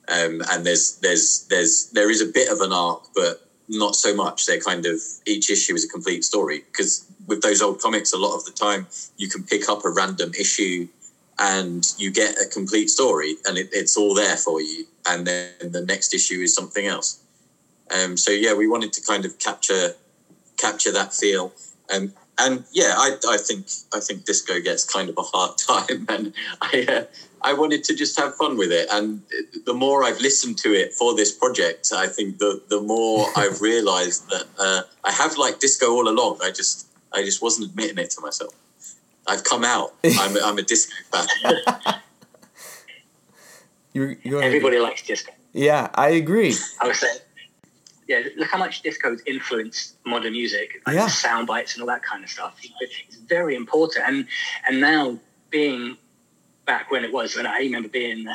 Um, 0.07 0.41
and 0.49 0.65
there's 0.65 0.97
there's 1.03 1.45
there's 1.51 1.91
there 1.91 2.09
is 2.09 2.23
a 2.23 2.25
bit 2.25 2.51
of 2.51 2.59
an 2.61 2.73
arc, 2.73 3.03
but 3.13 3.47
not 3.69 3.95
so 3.95 4.15
much. 4.15 4.47
They're 4.47 4.59
kind 4.59 4.87
of 4.87 4.99
each 5.27 5.51
issue 5.51 5.75
is 5.75 5.85
a 5.85 5.89
complete 5.89 6.23
story 6.23 6.63
because 6.71 7.05
with 7.27 7.43
those 7.43 7.61
old 7.61 7.79
comics, 7.79 8.13
a 8.13 8.17
lot 8.17 8.35
of 8.35 8.45
the 8.45 8.51
time 8.51 8.87
you 9.17 9.29
can 9.29 9.43
pick 9.43 9.69
up 9.69 9.85
a 9.85 9.91
random 9.91 10.31
issue 10.33 10.87
and 11.43 11.93
you 11.97 12.09
get 12.09 12.37
a 12.41 12.47
complete 12.47 12.89
story 12.89 13.35
and 13.45 13.57
it, 13.57 13.67
it's 13.73 13.97
all 13.97 14.13
there 14.13 14.37
for 14.37 14.61
you. 14.61 14.85
And 15.05 15.27
then 15.27 15.71
the 15.71 15.83
next 15.85 16.13
issue 16.13 16.39
is 16.39 16.55
something 16.55 16.85
else. 16.85 17.19
Um, 17.91 18.15
so 18.15 18.31
yeah, 18.31 18.53
we 18.53 18.67
wanted 18.67 18.93
to 18.93 19.01
kind 19.01 19.25
of 19.25 19.37
capture 19.39 19.95
capture 20.57 20.93
that 20.93 21.13
feel. 21.13 21.53
Um, 21.93 22.13
and 22.39 22.63
yeah, 22.71 22.93
I, 22.97 23.17
I 23.29 23.37
think 23.37 23.67
I 23.93 23.99
think 23.99 24.23
disco 24.23 24.61
gets 24.61 24.85
kind 24.85 25.09
of 25.09 25.17
a 25.17 25.21
hard 25.21 25.57
time, 25.69 26.05
and 26.07 26.33
I 26.61 26.85
uh, 26.89 27.03
I 27.41 27.53
wanted 27.53 27.83
to 27.85 27.95
just 27.95 28.17
have 28.17 28.35
fun 28.35 28.57
with 28.57 28.71
it. 28.71 28.87
And 28.89 29.21
the 29.65 29.73
more 29.73 30.03
I've 30.03 30.21
listened 30.21 30.57
to 30.59 30.69
it 30.73 30.93
for 30.93 31.13
this 31.13 31.31
project, 31.31 31.91
I 31.93 32.07
think 32.07 32.39
the 32.39 32.61
the 32.69 32.81
more 32.81 33.27
I've 33.35 33.61
realised 33.61 34.29
that 34.29 34.45
uh, 34.57 34.81
I 35.03 35.11
have 35.11 35.37
liked 35.37 35.59
disco 35.59 35.91
all 35.91 36.07
along. 36.07 36.39
I 36.41 36.51
just 36.51 36.87
I 37.11 37.23
just 37.23 37.41
wasn't 37.41 37.69
admitting 37.69 37.97
it 37.97 38.11
to 38.11 38.21
myself. 38.21 38.53
I've 39.27 39.43
come 39.43 39.63
out. 39.63 39.93
I'm, 40.03 40.35
I'm 40.43 40.57
a 40.57 40.61
disco 40.61 40.93
fan. 41.11 41.27
You're, 43.93 44.17
you're 44.23 44.39
ahead. 44.39 44.47
Everybody 44.47 44.79
likes 44.79 45.03
disco. 45.03 45.31
Yeah, 45.53 45.89
I 45.93 46.09
agree. 46.09 46.55
I 46.81 46.87
was 46.87 46.97
saying, 46.99 47.17
yeah, 48.07 48.23
look 48.37 48.49
how 48.49 48.57
much 48.57 48.81
disco's 48.81 49.21
influenced 49.27 49.97
modern 50.03 50.31
music, 50.33 50.81
like 50.87 50.95
Yeah. 50.95 51.07
sound 51.07 51.45
bites 51.45 51.73
and 51.75 51.83
all 51.83 51.87
that 51.87 52.01
kind 52.03 52.23
of 52.23 52.29
stuff. 52.29 52.59
It's 52.81 53.17
very 53.17 53.55
important. 53.55 54.03
And 54.07 54.27
and 54.67 54.81
now 54.81 55.19
being 55.51 55.95
back 56.65 56.89
when 56.89 57.03
it 57.05 57.13
was, 57.13 57.35
and 57.35 57.47
I 57.47 57.59
remember 57.59 57.87
being 57.87 58.27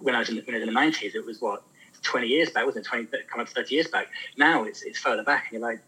when 0.00 0.14
I 0.14 0.20
was 0.20 0.30
in 0.30 0.36
the, 0.36 0.42
when 0.42 0.54
I 0.54 0.58
was 0.58 0.62
in 0.66 0.74
the 0.74 0.80
nineties, 0.80 1.14
it 1.14 1.24
was 1.26 1.38
what 1.42 1.62
twenty 2.02 2.28
years 2.28 2.48
back, 2.50 2.64
wasn't 2.64 2.86
it? 2.86 2.88
Twenty, 2.88 3.06
coming 3.30 3.46
up 3.46 3.52
thirty 3.52 3.74
years 3.74 3.88
back. 3.88 4.08
Now 4.38 4.64
it's 4.64 4.80
it's 4.82 4.98
further 4.98 5.22
back, 5.22 5.48
and 5.50 5.60
you're 5.60 5.68
like, 5.68 5.80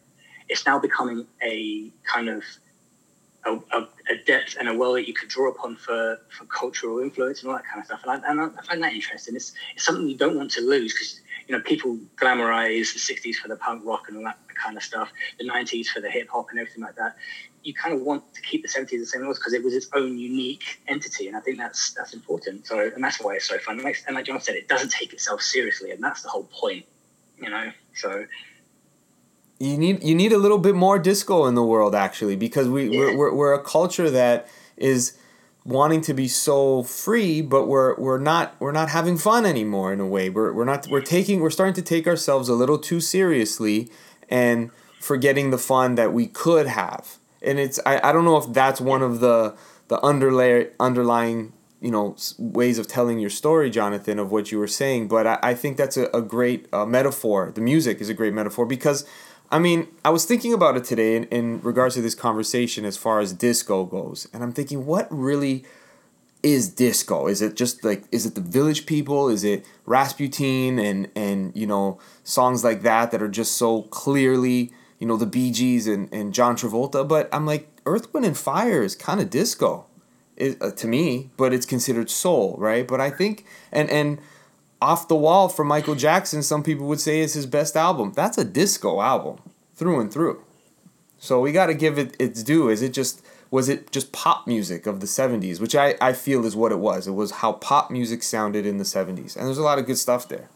it's 0.50 0.66
now 0.66 0.78
becoming 0.78 1.26
a 1.42 1.90
kind 2.04 2.28
of 2.28 2.42
a, 3.44 3.52
a, 3.52 3.88
a 4.10 4.16
depth 4.26 4.56
and 4.58 4.68
a 4.68 4.74
well 4.74 4.92
that 4.94 5.08
you 5.08 5.14
could 5.14 5.28
draw 5.28 5.50
upon 5.50 5.76
for, 5.76 6.18
for 6.28 6.44
cultural 6.46 7.00
influence 7.00 7.42
and 7.42 7.50
all 7.50 7.56
that 7.56 7.66
kind 7.66 7.80
of 7.80 7.86
stuff. 7.86 8.00
And 8.04 8.24
I, 8.24 8.30
and 8.30 8.58
I 8.58 8.62
find 8.62 8.82
that 8.82 8.92
interesting. 8.92 9.36
It's, 9.36 9.52
it's 9.74 9.84
something 9.84 10.08
you 10.08 10.16
don't 10.16 10.36
want 10.36 10.50
to 10.52 10.60
lose 10.60 10.92
because, 10.92 11.20
you 11.48 11.56
know, 11.56 11.62
people 11.62 11.98
glamorize 12.16 12.92
the 12.92 13.00
60s 13.00 13.36
for 13.36 13.48
the 13.48 13.56
punk 13.56 13.82
rock 13.84 14.08
and 14.08 14.18
all 14.18 14.24
that 14.24 14.38
kind 14.62 14.76
of 14.76 14.82
stuff, 14.82 15.10
the 15.38 15.48
90s 15.48 15.86
for 15.86 16.00
the 16.00 16.10
hip 16.10 16.28
hop 16.28 16.46
and 16.50 16.58
everything 16.58 16.82
like 16.82 16.96
that. 16.96 17.16
You 17.62 17.74
kind 17.74 17.94
of 17.94 18.02
want 18.02 18.34
to 18.34 18.40
keep 18.42 18.62
the 18.62 18.68
70s 18.68 18.90
the 18.90 19.06
same 19.06 19.26
because 19.26 19.52
it 19.52 19.62
was 19.62 19.74
its 19.74 19.88
own 19.94 20.18
unique 20.18 20.80
entity. 20.88 21.28
And 21.28 21.36
I 21.36 21.40
think 21.40 21.58
that's 21.58 21.92
that's 21.92 22.14
important. 22.14 22.66
So, 22.66 22.90
and 22.94 23.04
that's 23.04 23.20
why 23.20 23.34
it's 23.34 23.48
so 23.48 23.58
fun. 23.58 23.76
And 23.76 23.84
like, 23.84 24.02
and 24.06 24.16
like 24.16 24.24
John 24.24 24.40
said, 24.40 24.54
it 24.54 24.66
doesn't 24.66 24.90
take 24.90 25.12
itself 25.12 25.42
seriously. 25.42 25.90
And 25.90 26.02
that's 26.02 26.22
the 26.22 26.30
whole 26.30 26.44
point, 26.44 26.86
you 27.38 27.50
know? 27.50 27.70
So, 27.94 28.24
you 29.60 29.76
need 29.76 30.02
you 30.02 30.14
need 30.14 30.32
a 30.32 30.38
little 30.38 30.58
bit 30.58 30.74
more 30.74 30.98
disco 30.98 31.44
in 31.44 31.54
the 31.54 31.62
world 31.62 31.94
actually 31.94 32.34
because 32.34 32.66
we 32.68 32.88
we're, 32.88 33.16
we're, 33.16 33.34
we're 33.34 33.52
a 33.52 33.62
culture 33.62 34.10
that 34.10 34.48
is 34.76 35.18
wanting 35.64 36.00
to 36.00 36.14
be 36.14 36.26
so 36.26 36.82
free 36.82 37.42
but 37.42 37.66
we're 37.66 37.94
we're 37.96 38.18
not 38.18 38.56
we're 38.58 38.72
not 38.72 38.88
having 38.88 39.18
fun 39.18 39.44
anymore 39.44 39.92
in 39.92 40.00
a 40.00 40.06
way. 40.06 40.30
We're, 40.30 40.52
we're 40.52 40.64
not 40.64 40.88
we're 40.88 41.02
taking 41.02 41.40
we're 41.40 41.50
starting 41.50 41.74
to 41.74 41.82
take 41.82 42.06
ourselves 42.06 42.48
a 42.48 42.54
little 42.54 42.78
too 42.78 43.00
seriously 43.00 43.90
and 44.30 44.70
forgetting 44.98 45.50
the 45.50 45.58
fun 45.58 45.94
that 45.96 46.12
we 46.14 46.26
could 46.26 46.66
have. 46.66 47.18
And 47.42 47.58
it's 47.58 47.78
I, 47.84 48.00
I 48.08 48.12
don't 48.12 48.24
know 48.24 48.38
if 48.38 48.52
that's 48.52 48.80
one 48.80 49.02
of 49.02 49.20
the 49.20 49.54
the 49.88 50.02
underlay 50.04 50.70
underlying 50.80 51.52
you 51.82 51.90
know 51.90 52.16
ways 52.38 52.78
of 52.78 52.86
telling 52.86 53.18
your 53.18 53.30
story 53.30 53.70
jonathan 53.70 54.18
of 54.18 54.30
what 54.30 54.52
you 54.52 54.58
were 54.58 54.68
saying 54.68 55.08
but 55.08 55.26
i, 55.26 55.38
I 55.42 55.54
think 55.54 55.78
that's 55.78 55.96
a, 55.96 56.10
a 56.12 56.20
great 56.20 56.68
uh, 56.72 56.84
metaphor. 56.84 57.52
The 57.54 57.62
music 57.62 58.00
is 58.00 58.08
a 58.08 58.14
great 58.14 58.34
metaphor 58.34 58.66
because 58.66 59.06
I 59.50 59.58
mean, 59.58 59.88
I 60.04 60.10
was 60.10 60.24
thinking 60.24 60.52
about 60.52 60.76
it 60.76 60.84
today 60.84 61.16
in, 61.16 61.24
in 61.24 61.60
regards 61.62 61.96
to 61.96 62.02
this 62.02 62.14
conversation 62.14 62.84
as 62.84 62.96
far 62.96 63.20
as 63.20 63.32
disco 63.32 63.84
goes, 63.84 64.28
and 64.32 64.42
I'm 64.42 64.52
thinking, 64.52 64.86
what 64.86 65.08
really 65.10 65.64
is 66.42 66.68
disco? 66.70 67.26
Is 67.26 67.42
it 67.42 67.56
just 67.56 67.84
like, 67.84 68.04
is 68.12 68.26
it 68.26 68.34
the 68.34 68.40
Village 68.40 68.86
People? 68.86 69.28
Is 69.28 69.44
it 69.44 69.66
Rasputin 69.86 70.78
and 70.78 71.10
and 71.16 71.52
you 71.54 71.66
know 71.66 71.98
songs 72.22 72.62
like 72.62 72.82
that 72.82 73.10
that 73.10 73.20
are 73.20 73.28
just 73.28 73.56
so 73.56 73.82
clearly 73.82 74.72
you 74.98 75.06
know 75.06 75.16
the 75.16 75.26
Bee 75.26 75.50
Gees 75.50 75.86
and 75.86 76.08
and 76.12 76.32
John 76.32 76.56
Travolta? 76.56 77.06
But 77.06 77.28
I'm 77.32 77.44
like, 77.44 77.68
Earth, 77.86 78.12
Wind 78.14 78.26
and 78.26 78.38
Fire 78.38 78.82
is 78.82 78.94
kind 78.94 79.20
of 79.20 79.30
disco, 79.30 79.86
is 80.36 80.56
uh, 80.60 80.70
to 80.70 80.86
me, 80.86 81.30
but 81.36 81.52
it's 81.52 81.66
considered 81.66 82.08
soul, 82.08 82.54
right? 82.58 82.86
But 82.86 83.00
I 83.00 83.10
think 83.10 83.44
and 83.72 83.90
and 83.90 84.20
off 84.80 85.08
the 85.08 85.16
Wall 85.16 85.48
from 85.48 85.68
Michael 85.68 85.94
Jackson, 85.94 86.42
some 86.42 86.62
people 86.62 86.86
would 86.86 87.00
say 87.00 87.20
is 87.20 87.34
his 87.34 87.46
best 87.46 87.76
album. 87.76 88.12
That's 88.14 88.38
a 88.38 88.44
disco 88.44 89.00
album 89.00 89.38
through 89.74 90.00
and 90.00 90.12
through. 90.12 90.42
So 91.18 91.40
we 91.40 91.52
got 91.52 91.66
to 91.66 91.74
give 91.74 91.98
it 91.98 92.16
its 92.18 92.42
due. 92.42 92.68
Is 92.68 92.82
it 92.82 92.92
just 92.92 93.22
was 93.50 93.68
it 93.68 93.90
just 93.90 94.12
pop 94.12 94.46
music 94.46 94.86
of 94.86 95.00
the 95.00 95.06
70s, 95.06 95.60
which 95.60 95.74
I, 95.74 95.96
I 96.00 96.12
feel 96.12 96.46
is 96.46 96.54
what 96.54 96.72
it 96.72 96.78
was. 96.78 97.08
It 97.08 97.12
was 97.12 97.30
how 97.32 97.52
pop 97.52 97.90
music 97.90 98.22
sounded 98.22 98.64
in 98.64 98.78
the 98.78 98.84
70s. 98.84 99.36
And 99.36 99.46
there's 99.46 99.58
a 99.58 99.62
lot 99.62 99.78
of 99.78 99.86
good 99.86 99.98
stuff 99.98 100.28
there. 100.28 100.48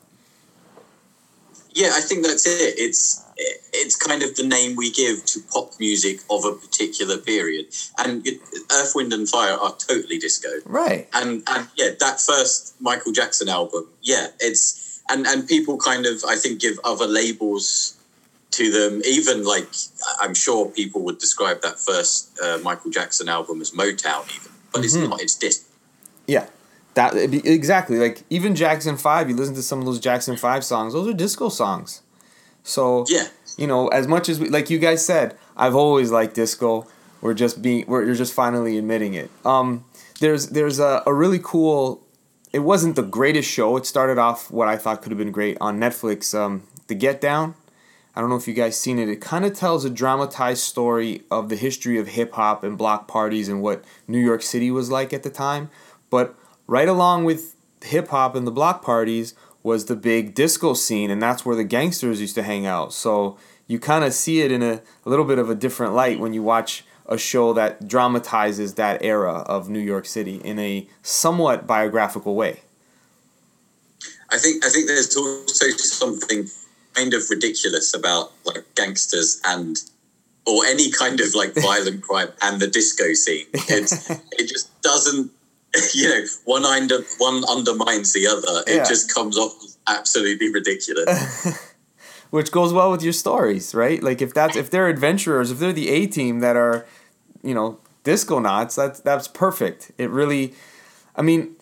Yeah, 1.74 1.90
I 1.94 2.00
think 2.00 2.24
that's 2.24 2.46
it. 2.46 2.78
It's 2.78 3.24
it's 3.36 3.96
kind 3.96 4.22
of 4.22 4.36
the 4.36 4.46
name 4.46 4.76
we 4.76 4.92
give 4.92 5.24
to 5.26 5.40
pop 5.52 5.72
music 5.80 6.20
of 6.30 6.44
a 6.44 6.52
particular 6.52 7.18
period, 7.18 7.66
and 7.98 8.24
it, 8.26 8.40
Earth, 8.72 8.92
Wind 8.94 9.12
and 9.12 9.28
Fire 9.28 9.54
are 9.54 9.74
totally 9.76 10.18
disco. 10.18 10.48
Right. 10.64 11.08
And 11.12 11.42
and 11.48 11.68
yeah, 11.76 11.90
that 11.98 12.20
first 12.20 12.80
Michael 12.80 13.12
Jackson 13.12 13.48
album, 13.48 13.88
yeah, 14.02 14.28
it's 14.40 15.02
and 15.10 15.26
and 15.26 15.48
people 15.48 15.76
kind 15.76 16.06
of 16.06 16.22
I 16.26 16.36
think 16.36 16.60
give 16.60 16.78
other 16.84 17.06
labels 17.06 17.96
to 18.52 18.70
them. 18.70 19.02
Even 19.04 19.44
like 19.44 19.68
I'm 20.22 20.34
sure 20.34 20.70
people 20.70 21.02
would 21.02 21.18
describe 21.18 21.60
that 21.62 21.80
first 21.80 22.38
uh, 22.40 22.58
Michael 22.62 22.92
Jackson 22.92 23.28
album 23.28 23.60
as 23.60 23.72
Motown, 23.72 24.24
even, 24.34 24.52
but 24.72 24.84
it's 24.84 24.94
not. 24.94 25.20
It's 25.20 25.34
disco. 25.34 25.66
Yeah. 26.26 26.46
That 26.94 27.14
exactly 27.16 27.98
like 27.98 28.22
even 28.30 28.54
Jackson 28.54 28.96
5, 28.96 29.28
you 29.30 29.34
listen 29.36 29.54
to 29.56 29.62
some 29.62 29.80
of 29.80 29.84
those 29.86 29.98
Jackson 29.98 30.36
5 30.36 30.64
songs, 30.64 30.92
those 30.92 31.08
are 31.08 31.12
disco 31.12 31.48
songs. 31.48 32.02
So 32.62 33.04
Yeah. 33.08 33.26
you 33.56 33.66
know, 33.66 33.88
as 33.88 34.06
much 34.06 34.28
as 34.28 34.38
we, 34.40 34.48
like 34.48 34.70
you 34.70 34.78
guys 34.78 35.04
said, 35.04 35.36
I've 35.56 35.74
always 35.74 36.10
liked 36.10 36.34
disco. 36.34 36.86
We're 37.20 37.34
just 37.34 37.62
being, 37.62 37.84
we're 37.86 38.04
you're 38.04 38.14
just 38.14 38.32
finally 38.34 38.78
admitting 38.78 39.14
it. 39.14 39.30
Um, 39.44 39.84
there's 40.20 40.48
there's 40.50 40.78
a, 40.78 41.02
a 41.06 41.12
really 41.12 41.40
cool. 41.42 42.00
It 42.52 42.60
wasn't 42.60 42.94
the 42.94 43.02
greatest 43.02 43.50
show. 43.50 43.76
It 43.76 43.86
started 43.86 44.16
off 44.18 44.50
what 44.50 44.68
I 44.68 44.76
thought 44.76 45.02
could 45.02 45.10
have 45.10 45.18
been 45.18 45.32
great 45.32 45.56
on 45.60 45.80
Netflix. 45.80 46.32
Um, 46.38 46.62
the 46.86 46.94
Get 46.94 47.20
Down. 47.20 47.54
I 48.14 48.20
don't 48.20 48.30
know 48.30 48.36
if 48.36 48.46
you 48.46 48.54
guys 48.54 48.80
seen 48.80 49.00
it. 49.00 49.08
It 49.08 49.20
kind 49.20 49.44
of 49.44 49.54
tells 49.54 49.84
a 49.84 49.90
dramatized 49.90 50.62
story 50.62 51.22
of 51.32 51.48
the 51.48 51.56
history 51.56 51.98
of 51.98 52.06
hip 52.08 52.34
hop 52.34 52.62
and 52.62 52.78
block 52.78 53.08
parties 53.08 53.48
and 53.48 53.60
what 53.60 53.84
New 54.06 54.20
York 54.20 54.42
City 54.42 54.70
was 54.70 54.88
like 54.88 55.12
at 55.12 55.24
the 55.24 55.30
time. 55.30 55.68
But 56.10 56.36
right 56.66 56.88
along 56.88 57.24
with 57.24 57.54
hip 57.82 58.08
hop 58.08 58.34
and 58.34 58.46
the 58.46 58.50
block 58.50 58.82
parties 58.82 59.34
was 59.62 59.86
the 59.86 59.96
big 59.96 60.34
disco 60.34 60.74
scene, 60.74 61.10
and 61.10 61.22
that's 61.22 61.44
where 61.44 61.56
the 61.56 61.64
gangsters 61.64 62.20
used 62.20 62.34
to 62.34 62.42
hang 62.42 62.66
out. 62.66 62.92
So 62.92 63.38
you 63.66 63.78
kind 63.78 64.04
of 64.04 64.12
see 64.12 64.42
it 64.42 64.52
in 64.52 64.62
a, 64.62 64.82
a 65.04 65.08
little 65.08 65.24
bit 65.24 65.38
of 65.38 65.48
a 65.48 65.54
different 65.54 65.94
light 65.94 66.20
when 66.20 66.34
you 66.34 66.42
watch 66.42 66.84
a 67.06 67.18
show 67.18 67.52
that 67.54 67.88
dramatizes 67.88 68.74
that 68.74 69.02
era 69.02 69.44
of 69.46 69.68
New 69.68 69.80
York 69.80 70.06
City 70.06 70.36
in 70.36 70.58
a 70.58 70.86
somewhat 71.02 71.66
biographical 71.66 72.34
way. 72.34 72.60
I 74.30 74.38
think 74.38 74.64
I 74.64 74.68
think 74.68 74.86
there's 74.86 75.16
also 75.16 75.68
something 75.76 76.48
kind 76.94 77.14
of 77.14 77.22
ridiculous 77.30 77.94
about 77.94 78.32
like 78.44 78.64
gangsters 78.74 79.40
and 79.44 79.76
or 80.46 80.64
any 80.66 80.90
kind 80.90 81.20
of 81.20 81.34
like 81.34 81.54
violent 81.62 82.02
crime 82.02 82.28
and 82.42 82.60
the 82.60 82.66
disco 82.66 83.12
scene. 83.14 83.46
It's 83.52 84.10
it 84.32 84.48
just 84.48 84.68
doesn't 84.82 85.30
you 85.94 86.08
know 86.08 86.24
one 86.44 86.64
under 86.64 86.98
one 87.18 87.44
undermines 87.48 88.12
the 88.12 88.26
other. 88.26 88.62
It 88.66 88.76
Yeah. 88.76 88.84
just 88.84 89.12
comes 89.12 89.36
off 89.38 89.52
absolutely 89.88 90.50
ridiculous. 90.52 91.46
which 92.30 92.50
goes 92.50 92.72
well 92.72 92.90
with 92.90 93.02
your 93.02 93.12
stories, 93.12 93.74
right? 93.74 94.02
Like 94.02 94.20
if 94.20 94.34
that's 94.34 94.56
if 94.56 94.70
they're 94.70 94.88
adventurers, 94.88 95.50
if 95.50 95.58
they're 95.58 95.72
the 95.72 95.88
A 95.90 96.06
team 96.06 96.40
that 96.40 96.56
are, 96.56 96.84
you 97.42 97.54
know, 97.54 97.78
Disconauts, 98.02 98.74
that's 98.74 99.00
that's 99.00 99.28
perfect. 99.28 99.92
It 99.98 100.10
really, 100.10 100.52
I 101.16 101.22
mean, 101.22 101.54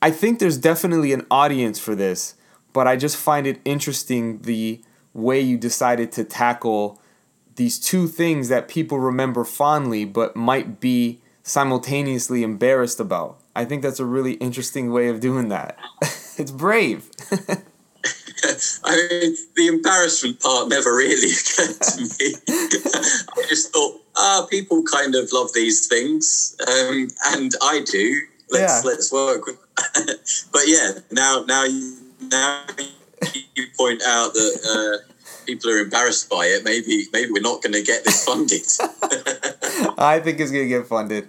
I 0.00 0.10
think 0.10 0.38
there's 0.38 0.56
definitely 0.56 1.12
an 1.12 1.26
audience 1.30 1.78
for 1.78 1.94
this, 1.94 2.34
but 2.72 2.86
I 2.86 2.96
just 2.96 3.16
find 3.16 3.46
it 3.46 3.60
interesting 3.64 4.40
the 4.42 4.80
way 5.12 5.40
you 5.40 5.58
decided 5.58 6.12
to 6.12 6.24
tackle 6.24 7.00
these 7.56 7.78
two 7.78 8.06
things 8.06 8.48
that 8.48 8.68
people 8.68 9.00
remember 9.00 9.42
fondly, 9.44 10.04
but 10.04 10.36
might 10.36 10.78
be 10.78 11.20
simultaneously 11.48 12.42
embarrassed 12.42 13.00
about. 13.00 13.38
I 13.56 13.64
think 13.64 13.82
that's 13.82 13.98
a 13.98 14.04
really 14.04 14.34
interesting 14.34 14.92
way 14.92 15.08
of 15.08 15.18
doing 15.20 15.48
that. 15.48 15.78
it's 16.36 16.50
brave. 16.50 17.10
I 18.84 19.08
mean, 19.10 19.36
the 19.56 19.66
embarrassment 19.66 20.40
part 20.40 20.68
never 20.68 20.94
really 20.94 21.32
occurred 21.32 21.80
to 21.80 22.00
me. 22.02 22.34
I 22.48 23.44
just 23.48 23.72
thought, 23.72 24.00
ah, 24.16 24.46
people 24.48 24.82
kind 24.84 25.14
of 25.14 25.32
love 25.32 25.52
these 25.54 25.86
things, 25.88 26.54
um, 26.68 27.08
and 27.32 27.52
I 27.62 27.82
do. 27.84 28.20
Let's 28.50 28.84
Yeah. 28.84 28.90
let's 28.90 29.12
work. 29.12 29.42
but 30.52 30.62
yeah, 30.66 30.92
now 31.10 31.44
now 31.48 31.64
you 31.64 31.96
now 32.20 32.62
you 33.54 33.66
point 33.76 34.02
out 34.06 34.32
that 34.34 34.54
uh, 35.02 35.12
people 35.46 35.70
are 35.70 35.78
embarrassed 35.78 36.30
by 36.30 36.46
it, 36.46 36.62
maybe 36.64 37.06
maybe 37.12 37.32
we're 37.32 37.42
not 37.42 37.62
going 37.62 37.72
to 37.72 37.82
get 37.82 38.04
this 38.04 38.24
funded. 38.24 38.62
I 39.98 40.20
think 40.20 40.38
it's 40.40 40.52
going 40.52 40.64
to 40.64 40.68
get 40.68 40.86
funded. 40.86 41.28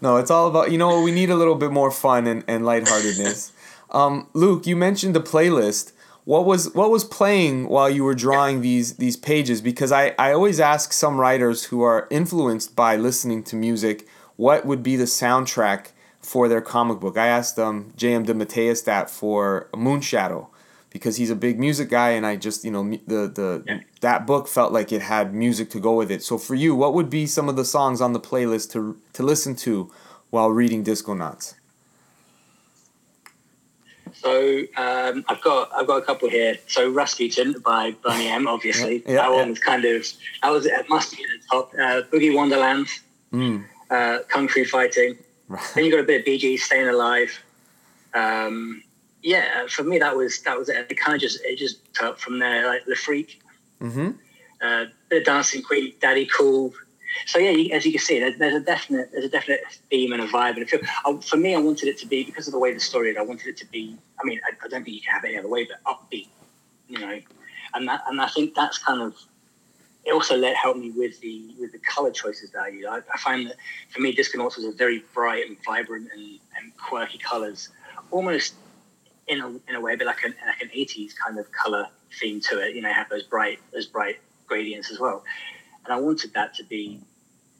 No, 0.00 0.16
it's 0.16 0.30
all 0.30 0.48
about 0.48 0.72
you 0.72 0.78
know 0.78 1.02
we 1.02 1.12
need 1.12 1.30
a 1.30 1.36
little 1.36 1.54
bit 1.54 1.70
more 1.70 1.90
fun 1.90 2.26
and 2.26 2.44
and 2.48 2.64
lightheartedness. 2.64 3.52
um, 3.90 4.28
Luke, 4.34 4.66
you 4.66 4.76
mentioned 4.76 5.14
the 5.14 5.20
playlist. 5.20 5.92
What 6.24 6.44
was 6.44 6.72
what 6.74 6.90
was 6.90 7.04
playing 7.04 7.68
while 7.68 7.90
you 7.90 8.04
were 8.04 8.14
drawing 8.14 8.60
these 8.60 8.96
these 8.96 9.16
pages? 9.16 9.60
Because 9.60 9.90
I, 9.92 10.14
I 10.18 10.32
always 10.32 10.60
ask 10.60 10.92
some 10.92 11.18
writers 11.18 11.64
who 11.64 11.82
are 11.82 12.06
influenced 12.10 12.76
by 12.76 12.96
listening 12.96 13.42
to 13.44 13.56
music 13.56 14.06
what 14.36 14.64
would 14.64 14.82
be 14.82 14.96
the 14.96 15.04
soundtrack 15.04 15.88
for 16.20 16.48
their 16.48 16.60
comic 16.60 17.00
book. 17.00 17.16
I 17.16 17.26
asked 17.26 17.58
um, 17.58 17.92
J.M. 17.96 18.26
DeMatteis 18.26 18.84
that 18.84 19.10
for 19.10 19.68
Moonshadow 19.74 20.49
because 20.90 21.16
he's 21.16 21.30
a 21.30 21.36
big 21.36 21.58
music 21.58 21.88
guy, 21.88 22.10
and 22.10 22.26
I 22.26 22.36
just 22.36 22.64
you 22.64 22.70
know 22.70 22.82
the 23.06 23.28
the 23.28 23.62
Yeah. 23.66 23.80
that 24.00 24.26
book 24.26 24.48
felt 24.48 24.72
like 24.72 24.92
it 24.92 25.02
had 25.02 25.34
music 25.34 25.70
to 25.70 25.80
go 25.80 25.94
with 25.94 26.10
it. 26.10 26.22
So 26.22 26.36
for 26.38 26.54
you, 26.54 26.74
what 26.74 26.94
would 26.94 27.08
be 27.10 27.26
some 27.26 27.48
of 27.48 27.56
the 27.56 27.64
songs 27.64 28.00
on 28.00 28.12
the 28.12 28.20
playlist 28.20 28.70
to 28.72 28.96
to 29.14 29.22
listen 29.22 29.54
to 29.56 29.90
while 30.30 30.50
reading 30.50 30.82
Disconauts? 30.84 31.54
So 34.12 34.62
um, 34.76 35.24
I've 35.28 35.40
got 35.42 35.70
I've 35.74 35.86
got 35.86 35.98
a 36.02 36.02
couple 36.04 36.28
here. 36.28 36.56
So 36.66 36.90
Rasputin 36.90 37.54
by 37.64 37.92
Boney 38.02 38.28
M, 38.28 38.48
obviously. 38.48 38.96
Yeah, 39.06 39.14
that 39.14 39.30
yeah. 39.30 39.36
one 39.36 39.50
was 39.50 39.58
kind 39.60 39.84
of 39.84 40.06
that 40.42 40.50
was 40.50 40.66
it 40.66 40.88
must 40.88 41.16
be 41.16 41.22
at 41.24 41.30
the 41.30 41.46
top. 41.50 41.72
Uh, 41.74 42.02
Boogie 42.10 42.34
Wonderland, 42.34 42.86
Mm. 43.32 43.64
uh, 43.90 44.18
Fu 44.48 44.64
Fighting. 44.64 45.16
Then 45.74 45.84
you 45.84 45.90
got 45.90 46.00
a 46.00 46.04
bit 46.04 46.20
of 46.20 46.24
Bee 46.26 46.38
Gees 46.38 46.64
Staying 46.64 46.88
Alive. 46.88 47.30
Um, 48.14 48.82
yeah, 49.22 49.66
for 49.68 49.84
me 49.84 49.98
that 49.98 50.16
was 50.16 50.40
that 50.42 50.58
was 50.58 50.68
it. 50.68 50.86
It 50.90 50.94
kind 50.94 51.14
of 51.14 51.20
just 51.20 51.40
it 51.44 51.56
just 51.56 51.92
took 51.94 52.06
up 52.06 52.20
from 52.20 52.38
there 52.38 52.66
like 52.66 52.84
the 52.86 52.96
Freak, 52.96 53.40
Mm-hmm. 53.80 54.10
uh, 54.60 54.84
of 55.10 55.24
Dancing 55.24 55.62
Queen, 55.62 55.94
Daddy 56.00 56.26
Cool. 56.26 56.72
So 57.26 57.38
yeah, 57.38 57.50
you, 57.50 57.72
as 57.72 57.84
you 57.84 57.92
can 57.92 58.00
see, 58.00 58.20
there's, 58.20 58.38
there's 58.38 58.54
a 58.54 58.60
definite 58.60 59.10
there's 59.12 59.24
a 59.24 59.28
definite 59.28 59.62
theme 59.90 60.12
and 60.12 60.22
a 60.22 60.28
vibe 60.28 60.54
and 60.54 60.62
a 60.62 60.66
feel. 60.66 60.80
I, 61.04 61.16
for 61.20 61.36
me, 61.36 61.54
I 61.54 61.58
wanted 61.58 61.88
it 61.88 61.98
to 61.98 62.06
be 62.06 62.24
because 62.24 62.46
of 62.46 62.52
the 62.52 62.58
way 62.58 62.72
the 62.72 62.80
story 62.80 63.10
is. 63.10 63.16
I 63.16 63.22
wanted 63.22 63.48
it 63.48 63.56
to 63.58 63.66
be. 63.66 63.96
I 64.20 64.26
mean, 64.26 64.40
I, 64.46 64.54
I 64.64 64.68
don't 64.68 64.84
think 64.84 64.94
you 64.94 65.02
can 65.02 65.12
have 65.12 65.24
it 65.24 65.28
any 65.28 65.38
other 65.38 65.48
way, 65.48 65.66
but 65.66 65.82
upbeat, 65.92 66.28
you 66.88 66.98
know, 66.98 67.18
and 67.74 67.88
that 67.88 68.02
and 68.06 68.20
I 68.20 68.28
think 68.28 68.54
that's 68.54 68.78
kind 68.78 69.02
of. 69.02 69.14
It 70.04 70.12
also 70.12 70.34
let 70.36 70.56
help 70.56 70.78
me 70.78 70.92
with 70.92 71.20
the 71.20 71.54
with 71.58 71.72
the 71.72 71.78
color 71.78 72.10
choices 72.10 72.50
that 72.52 72.62
I 72.62 72.68
use. 72.68 72.86
I, 72.88 72.98
I 73.12 73.18
find 73.18 73.48
that 73.48 73.56
for 73.90 74.00
me, 74.00 74.14
Disconauts 74.14 74.56
was 74.56 74.64
a 74.64 74.72
very 74.72 75.04
bright 75.12 75.46
and 75.46 75.58
vibrant 75.64 76.08
and, 76.14 76.38
and 76.56 76.76
quirky 76.78 77.18
colors, 77.18 77.68
almost 78.10 78.54
in 79.30 79.40
a, 79.40 79.48
in 79.68 79.76
a 79.76 79.80
way, 79.80 79.96
but 79.96 80.06
like 80.06 80.22
an 80.24 80.34
like 80.46 80.60
an 80.60 80.70
eighties 80.74 81.14
kind 81.14 81.38
of 81.38 81.50
color 81.52 81.86
theme 82.20 82.40
to 82.40 82.58
it. 82.58 82.74
You 82.74 82.82
know, 82.82 82.92
have 82.92 83.08
those 83.08 83.22
bright 83.22 83.60
those 83.72 83.86
bright 83.86 84.18
gradients 84.46 84.90
as 84.90 84.98
well. 84.98 85.22
And 85.84 85.94
I 85.94 85.98
wanted 85.98 86.34
that 86.34 86.52
to 86.54 86.64
be 86.64 87.00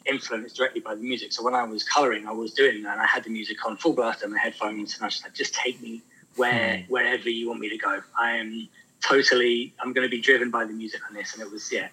influenced 0.05 0.57
directly 0.57 0.81
by 0.81 0.95
the 0.97 1.03
music. 1.03 1.33
So 1.33 1.43
when 1.45 1.55
I 1.55 1.63
was 1.63 1.85
coloring, 1.85 2.27
I 2.27 2.33
was 2.33 2.53
doing 2.53 2.83
that, 2.83 2.93
and 2.93 3.01
I 3.01 3.07
had 3.07 3.25
the 3.25 3.31
music 3.31 3.65
on 3.65 3.77
full 3.77 3.95
blast 3.95 4.25
on 4.25 4.33
my 4.33 4.39
headphones, 4.39 4.95
and 4.95 5.03
I 5.03 5.07
was 5.07 5.15
just 5.15 5.25
like, 5.25 5.35
just 5.35 5.55
take 5.55 5.81
me 5.81 6.03
where 6.37 6.79
hmm. 6.79 6.93
wherever 6.93 7.31
you 7.31 7.49
want 7.49 7.61
me 7.61 7.71
to 7.71 7.79
go. 7.79 8.03
I 8.19 8.33
am 8.33 8.69
totally. 9.01 9.73
I'm 9.79 9.93
going 9.93 10.07
to 10.07 10.11
be 10.11 10.21
driven 10.21 10.51
by 10.51 10.65
the 10.65 10.73
music 10.73 11.01
on 11.09 11.15
this, 11.15 11.33
and 11.35 11.43
it 11.43 11.51
was 11.51 11.71
yeah. 11.73 11.89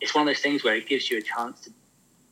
It's 0.00 0.14
one 0.14 0.22
of 0.22 0.26
those 0.28 0.42
things 0.42 0.62
where 0.62 0.76
it 0.76 0.86
gives 0.86 1.10
you 1.10 1.18
a 1.18 1.22
chance 1.22 1.62
to 1.62 1.70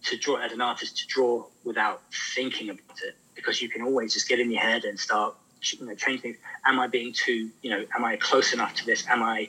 to 0.04 0.18
draw 0.18 0.36
as 0.36 0.52
an 0.52 0.60
artist 0.60 0.98
to 0.98 1.06
draw 1.06 1.44
without 1.64 2.02
thinking 2.34 2.68
about 2.68 2.98
it 3.02 3.16
because 3.34 3.60
you 3.62 3.68
can 3.68 3.82
always 3.82 4.12
just 4.12 4.28
get 4.28 4.38
in 4.38 4.50
your 4.50 4.60
head 4.60 4.84
and 4.84 5.00
start 5.00 5.34
you 5.72 5.86
know 5.86 5.94
change 5.94 6.20
things. 6.20 6.36
Am 6.66 6.78
i 6.78 6.86
being 6.86 7.12
too 7.12 7.50
you 7.62 7.70
know 7.70 7.84
am 7.96 8.04
i 8.04 8.16
close 8.16 8.52
enough 8.52 8.74
to 8.74 8.86
this? 8.86 9.06
Am 9.08 9.22
i 9.22 9.48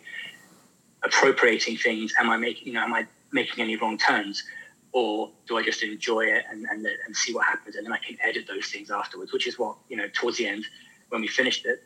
appropriating 1.03 1.77
things? 1.77 2.13
Am 2.19 2.29
i 2.29 2.37
making 2.37 2.67
you 2.67 2.73
know 2.73 2.81
am 2.81 2.93
i 2.93 3.05
making 3.31 3.63
any 3.63 3.75
wrong 3.75 3.97
turns? 3.97 4.43
Or 4.91 5.29
do 5.47 5.57
i 5.57 5.63
just 5.63 5.83
enjoy 5.83 6.21
it 6.21 6.45
and, 6.49 6.65
and, 6.65 6.85
and 6.85 7.15
see 7.15 7.33
what 7.33 7.45
happens? 7.45 7.75
And 7.75 7.85
then 7.85 7.93
i 7.93 7.97
can 7.97 8.17
edit 8.23 8.45
those 8.47 8.67
things 8.67 8.89
afterwards 8.91 9.33
which 9.33 9.47
is 9.47 9.59
what 9.59 9.75
you 9.89 9.97
know 9.97 10.07
towards 10.13 10.37
the 10.37 10.47
end 10.47 10.65
when 11.09 11.21
we 11.21 11.27
finished 11.27 11.65
it 11.65 11.83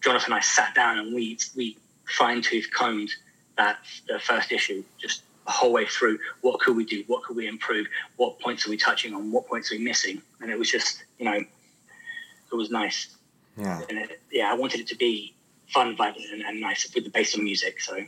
jonathan 0.00 0.32
and 0.32 0.34
i 0.34 0.40
sat 0.40 0.74
down 0.74 0.98
and 0.98 1.14
we 1.14 1.38
we 1.56 1.78
fine-tooth 2.06 2.68
combed 2.72 3.10
that 3.56 3.78
the 4.08 4.18
first 4.18 4.52
issue 4.52 4.82
just 4.98 5.22
the 5.44 5.52
whole 5.52 5.72
way 5.72 5.86
through. 5.86 6.18
What 6.40 6.60
could 6.60 6.76
we 6.76 6.84
do? 6.84 7.04
What 7.06 7.22
could 7.24 7.36
we 7.36 7.48
improve? 7.48 7.86
What 8.16 8.38
points 8.40 8.66
are 8.66 8.70
we 8.70 8.76
touching 8.76 9.14
on? 9.14 9.32
What 9.32 9.46
points 9.46 9.72
are 9.72 9.76
we 9.76 9.82
missing? 9.82 10.22
And 10.40 10.50
it 10.50 10.58
was 10.58 10.70
just 10.70 11.04
you 11.18 11.24
know 11.24 11.34
it 11.34 12.54
was 12.54 12.70
nice 12.70 13.16
Yeah, 13.56 13.82
and 13.88 13.98
it, 13.98 14.20
yeah 14.30 14.50
i 14.50 14.54
wanted 14.54 14.80
it 14.80 14.86
to 14.88 14.96
be 14.96 15.34
fun 15.68 15.94
vibrant 15.96 16.30
and, 16.32 16.42
and 16.42 16.60
nice 16.60 16.90
with 16.94 17.04
the 17.04 17.10
based 17.10 17.36
on 17.36 17.44
music 17.44 17.80
so 17.80 18.06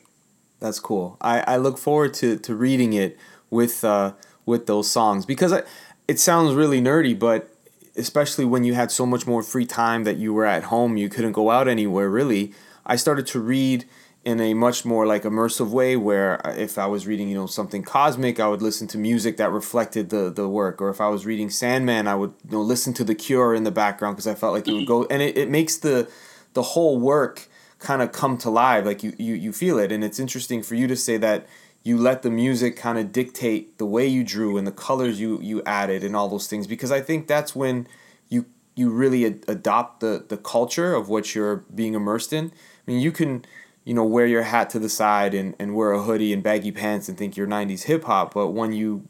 that's 0.65 0.81
cool. 0.81 1.19
I, 1.21 1.41
I 1.41 1.57
look 1.59 1.77
forward 1.77 2.15
to, 2.15 2.39
to 2.39 2.55
reading 2.55 2.95
it 2.95 3.19
with 3.51 3.85
uh, 3.85 4.15
with 4.47 4.67
those 4.67 4.91
songs 4.91 5.27
because 5.27 5.53
I, 5.53 5.63
it 6.09 6.19
sounds 6.19 6.55
really 6.55 6.81
nerdy, 6.81 7.19
but 7.19 7.55
especially 7.97 8.47
when 8.47 8.65
you 8.65 8.73
had 8.75 8.91
so 8.91 9.05
much 9.05 9.27
more 9.27 9.43
free 9.43 9.67
time 9.67 10.05
that 10.05 10.17
you 10.17 10.33
were 10.33 10.47
at 10.47 10.65
home, 10.65 10.97
you 10.97 11.11
couldn't 11.11 11.33
go 11.33 11.51
out 11.51 11.69
anywhere 11.69 12.09
really. 12.09 12.55
I 12.87 12.97
started 12.97 13.27
to 13.29 13.41
read 13.41 13.85
in 14.25 14.41
a 14.41 14.55
much 14.55 14.85
more 14.85 15.07
like 15.07 15.25
immersive 15.25 15.69
way 15.69 15.97
where 15.97 16.45
uh, 16.47 16.55
if 16.55 16.79
I 16.79 16.87
was 16.87 17.07
reading, 17.07 17.29
you 17.29 17.35
know, 17.35 17.47
something 17.47 17.83
cosmic, 17.83 18.41
I 18.41 18.49
would 18.49 18.63
listen 18.63 18.87
to 18.89 18.99
music 18.99 19.37
that 19.37 19.51
reflected 19.51 20.11
the 20.11 20.31
the 20.31 20.49
work. 20.49 20.81
Or 20.81 20.89
if 20.89 21.01
I 21.01 21.09
was 21.09 21.27
reading 21.27 21.51
Sandman, 21.51 22.09
I 22.09 22.15
would 22.15 22.33
you 22.45 22.53
know 22.53 22.63
listen 22.63 22.95
to 22.95 23.05
The 23.05 23.15
Cure 23.15 23.55
in 23.55 23.65
the 23.65 23.71
background 23.71 24.17
because 24.17 24.27
I 24.27 24.35
felt 24.35 24.55
like 24.55 24.67
it 24.67 24.73
would 24.73 24.87
go 24.87 25.03
mm-hmm. 25.03 25.13
and 25.13 25.23
it, 25.23 25.37
it 25.37 25.51
makes 25.51 25.77
the 25.77 26.09
the 26.55 26.63
whole 26.63 26.99
work 26.99 27.49
kind 27.79 28.01
of 28.01 28.13
come 28.13 28.39
to 28.39 28.49
life 28.49 28.85
like 28.87 29.03
you, 29.03 29.13
you 29.19 29.35
you 29.35 29.53
feel 29.53 29.79
it 29.79 29.93
and 29.93 30.03
it's 30.03 30.19
interesting 30.19 30.63
for 30.63 30.75
you 30.75 30.87
to 30.87 30.97
say 30.97 31.19
that 31.19 31.47
you 31.83 31.99
let 31.99 32.23
the 32.23 32.31
music 32.31 32.77
kind 32.77 32.99
of 32.99 33.13
dictate 33.13 33.77
the 33.77 33.85
way 33.85 34.07
you 34.07 34.25
drew 34.25 34.57
and 34.57 34.67
the 34.67 34.73
colors 34.73 35.21
you 35.21 35.39
you 35.43 35.63
added 35.67 36.03
and 36.03 36.17
all 36.17 36.29
those 36.29 36.47
things 36.47 36.67
because 36.67 36.91
I 36.91 37.01
think 37.03 37.27
that's 37.27 37.55
when 37.55 37.87
you 38.31 38.47
you 38.75 38.91
really 38.91 39.27
ad- 39.27 39.45
adopt 39.47 40.01
the 40.01 40.25
the 40.27 40.39
culture 40.39 40.95
of 40.95 41.09
what 41.09 41.35
you're 41.35 41.57
being 41.75 41.95
immersed 41.95 42.33
in. 42.33 42.47
I 42.47 42.91
mean, 42.91 43.01
you 43.01 43.13
can 43.13 43.45
you 43.85 43.95
know 43.95 44.05
wear 44.05 44.27
your 44.27 44.43
hat 44.43 44.71
to 44.71 44.79
the 44.79 44.89
side 44.89 45.35
and, 45.35 45.55
and 45.59 45.75
wear 45.75 45.93
a 45.93 46.03
hoodie 46.03 46.33
and 46.33 46.43
baggy 46.43 46.73
pants 46.73 47.09
and 47.09 47.19
think 47.19 47.37
you're 47.37 47.47
90s 47.47 47.85
hip 47.85 48.05
hop, 48.05 48.35
but 48.35 48.49
when 48.49 48.73
you 48.73 49.07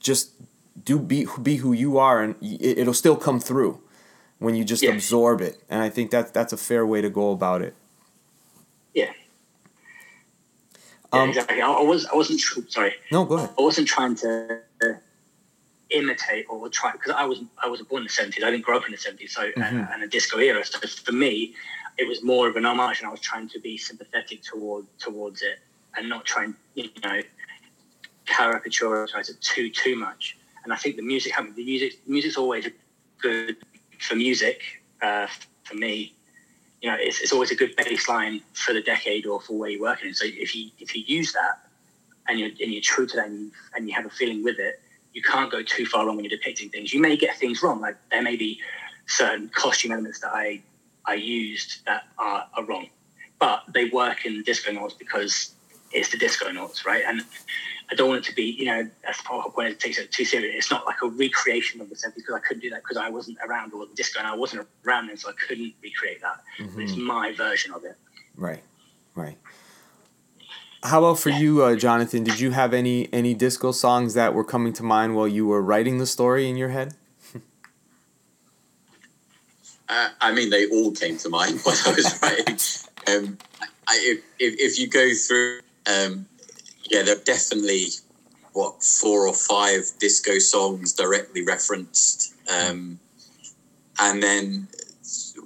just 0.00 0.32
do 0.82 0.98
be 0.98 1.26
be 1.42 1.56
who 1.56 1.72
you 1.72 1.98
are 1.98 2.22
and 2.22 2.34
it, 2.42 2.78
it'll 2.78 2.94
still 2.94 3.16
come 3.16 3.38
through 3.40 3.80
when 4.38 4.54
you 4.54 4.64
just 4.64 4.82
Yeah. 4.82 4.90
absorb 4.92 5.40
it. 5.40 5.62
And 5.70 5.82
I 5.82 5.88
think 5.90 6.10
that 6.10 6.34
that's 6.34 6.52
a 6.52 6.56
fair 6.56 6.84
way 6.86 7.00
to 7.00 7.10
go 7.10 7.30
about 7.32 7.62
it. 7.62 7.74
yeah, 8.94 9.12
yeah 11.12 11.22
Um, 11.22 11.28
exactly 11.28 11.60
I, 11.62 11.68
I 11.70 11.82
was 11.82 12.06
i 12.06 12.14
wasn't 12.16 12.40
sorry 12.70 12.94
No, 13.12 13.24
go 13.24 13.34
ahead. 13.36 13.50
I 13.58 13.62
wasn't 13.62 13.88
trying 13.88 14.14
to 14.16 14.60
imitate 15.90 16.46
or 16.48 16.68
try 16.70 16.92
because 16.92 17.12
I 17.16 17.24
was 17.24 17.38
I 17.62 17.68
wasn't 17.68 17.88
born 17.88 18.02
in 18.02 18.06
the 18.06 18.12
seventies. 18.12 18.42
I 18.42 18.50
didn't 18.50 18.64
grow 18.64 18.76
up 18.78 18.86
in 18.86 18.92
the 18.92 18.98
seventies, 18.98 19.32
so 19.34 19.42
Mhm. 19.52 19.88
uh, 19.88 19.92
and 19.92 20.02
a 20.02 20.08
disco 20.08 20.38
era. 20.38 20.64
So 20.64 20.78
for 21.06 21.12
me, 21.12 21.54
it 21.96 22.08
was 22.08 22.22
more 22.22 22.48
of 22.48 22.56
an 22.56 22.64
homage, 22.64 23.00
and 23.00 23.08
I 23.08 23.10
was 23.10 23.20
trying 23.20 23.48
to 23.50 23.60
be 23.60 23.76
sympathetic 23.76 24.42
toward 24.42 24.86
towards 24.98 25.42
it, 25.42 25.58
and 25.96 26.08
not 26.08 26.24
trying 26.24 26.54
you 26.74 26.88
know 27.02 27.20
caricaturize 28.26 29.28
it 29.28 29.40
too 29.40 29.70
too 29.70 29.96
much. 29.96 30.36
And 30.64 30.72
I 30.72 30.76
think 30.76 30.96
the 30.96 31.02
music, 31.02 31.34
the 31.36 31.64
music, 31.64 31.98
music's 32.06 32.36
always 32.36 32.66
good 33.20 33.56
for 34.00 34.16
music. 34.16 34.62
Uh, 35.02 35.26
for 35.64 35.74
me, 35.74 36.14
you 36.80 36.90
know, 36.90 36.96
it's, 36.98 37.20
it's 37.20 37.32
always 37.32 37.50
a 37.50 37.54
good 37.54 37.76
baseline 37.76 38.42
for 38.52 38.72
the 38.72 38.82
decade 38.82 39.26
or 39.26 39.40
for 39.40 39.58
where 39.58 39.70
you're 39.70 39.82
working. 39.82 40.12
So 40.14 40.24
if 40.26 40.54
you 40.54 40.70
if 40.78 40.94
you 40.96 41.02
use 41.06 41.32
that 41.32 41.60
and 42.28 42.38
you're 42.38 42.50
and 42.60 42.72
you're 42.72 42.82
true 42.82 43.06
to 43.06 43.16
that 43.16 43.26
and 43.26 43.38
you, 43.38 43.50
and 43.74 43.88
you 43.88 43.94
have 43.94 44.06
a 44.06 44.10
feeling 44.10 44.42
with 44.42 44.58
it, 44.58 44.80
you 45.12 45.22
can't 45.22 45.50
go 45.50 45.62
too 45.62 45.86
far 45.86 46.06
wrong 46.06 46.16
when 46.16 46.24
you're 46.24 46.36
depicting 46.36 46.70
things. 46.70 46.92
You 46.92 47.00
may 47.00 47.16
get 47.16 47.36
things 47.36 47.62
wrong. 47.62 47.80
Like 47.80 47.96
there 48.10 48.22
may 48.22 48.36
be 48.36 48.60
certain 49.06 49.50
costume 49.50 49.92
elements 49.92 50.20
that 50.20 50.32
I 50.34 50.62
I 51.06 51.14
used 51.14 51.84
that 51.86 52.04
are, 52.18 52.46
are 52.54 52.64
wrong, 52.64 52.88
but 53.38 53.64
they 53.72 53.86
work 53.86 54.26
in 54.26 54.42
Disconauts 54.42 54.98
because 54.98 55.54
it's 55.92 56.10
the 56.10 56.18
Disconauts, 56.18 56.84
right? 56.84 57.04
And 57.06 57.22
I 57.90 57.94
don't 57.94 58.08
want 58.08 58.26
it 58.26 58.30
to 58.30 58.34
be, 58.34 58.44
you 58.44 58.64
know, 58.64 58.88
that's 59.04 59.22
the 59.22 59.28
whole 59.28 59.50
point. 59.50 59.68
It 59.68 59.80
takes 59.80 59.98
it 59.98 60.10
too 60.10 60.24
serious. 60.24 60.54
It's 60.56 60.70
not 60.70 60.86
like 60.86 61.02
a 61.02 61.08
recreation 61.08 61.80
of 61.80 61.88
the 61.90 61.94
70s 61.94 62.14
because 62.16 62.34
I 62.34 62.40
couldn't 62.40 62.62
do 62.62 62.70
that 62.70 62.82
because 62.82 62.96
I 62.96 63.10
wasn't 63.10 63.38
around 63.46 63.72
or 63.72 63.86
the 63.86 63.94
disco 63.94 64.18
and 64.18 64.28
I 64.28 64.34
wasn't 64.34 64.66
around 64.86 65.08
then, 65.08 65.16
so 65.16 65.28
I 65.28 65.32
couldn't 65.46 65.74
recreate 65.82 66.20
that. 66.22 66.40
It's 66.80 66.96
my 66.96 67.32
version 67.32 67.72
of 67.72 67.84
it. 67.84 67.96
Right, 68.36 68.62
right. 69.14 69.36
How 70.82 70.98
about 70.98 71.18
for 71.18 71.30
you, 71.30 71.62
uh, 71.62 71.76
Jonathan? 71.76 72.24
Did 72.24 72.40
you 72.40 72.50
have 72.50 72.74
any 72.74 73.10
any 73.10 73.32
disco 73.32 73.72
songs 73.72 74.12
that 74.14 74.34
were 74.34 74.44
coming 74.44 74.74
to 74.74 74.82
mind 74.82 75.16
while 75.16 75.26
you 75.26 75.46
were 75.46 75.62
writing 75.62 75.96
the 75.96 76.06
story 76.06 76.46
in 76.48 76.58
your 76.58 76.68
head? 76.68 76.94
Uh, 79.88 80.08
I 80.20 80.32
mean, 80.32 80.50
they 80.50 80.66
all 80.68 80.92
came 80.92 81.18
to 81.18 81.28
mind 81.28 81.60
when 81.64 81.76
I 81.86 81.90
was 81.90 82.18
writing. 82.22 82.58
Um, 83.06 83.38
I, 83.86 84.16
if, 84.38 84.54
if, 84.58 84.78
you 84.78 84.88
go 84.88 85.12
through, 85.14 85.60
um, 85.86 86.26
yeah, 86.90 87.02
there 87.02 87.16
are 87.16 87.24
definitely 87.24 87.86
what 88.52 88.82
four 88.82 89.26
or 89.26 89.34
five 89.34 89.82
disco 89.98 90.38
songs 90.38 90.94
directly 90.94 91.42
referenced, 91.42 92.34
um, 92.50 92.98
and 94.00 94.22
then 94.22 94.68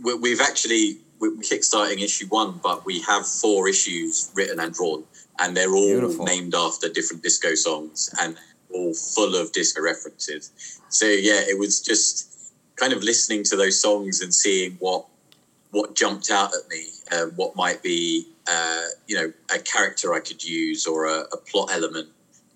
we, 0.02 0.14
we've 0.14 0.40
actually 0.40 0.98
we're 1.18 1.32
kickstarting 1.32 2.00
issue 2.00 2.26
one, 2.26 2.60
but 2.62 2.84
we 2.84 3.00
have 3.00 3.26
four 3.26 3.68
issues 3.68 4.30
written 4.34 4.60
and 4.60 4.72
drawn, 4.72 5.04
and 5.40 5.56
they're 5.56 5.74
all 5.74 6.00
Beautiful. 6.00 6.24
named 6.24 6.54
after 6.54 6.88
different 6.88 7.22
disco 7.22 7.54
songs 7.54 8.10
and 8.20 8.36
all 8.72 8.94
full 8.94 9.34
of 9.34 9.52
disco 9.52 9.82
references. 9.82 10.52
So 10.90 11.06
yeah, 11.06 11.40
it 11.40 11.58
was 11.58 11.80
just 11.80 12.27
kind 12.78 12.92
of 12.92 13.02
listening 13.02 13.42
to 13.44 13.56
those 13.56 13.80
songs 13.80 14.20
and 14.20 14.32
seeing 14.32 14.72
what 14.80 15.06
what 15.70 15.94
jumped 15.94 16.30
out 16.30 16.50
at 16.54 16.68
me, 16.70 16.86
uh, 17.12 17.26
what 17.36 17.54
might 17.54 17.82
be 17.82 18.26
uh, 18.50 18.84
you 19.06 19.16
know 19.16 19.32
a 19.54 19.58
character 19.58 20.14
I 20.14 20.20
could 20.20 20.42
use 20.42 20.86
or 20.86 21.06
a, 21.06 21.20
a 21.32 21.36
plot 21.36 21.70
element. 21.72 22.08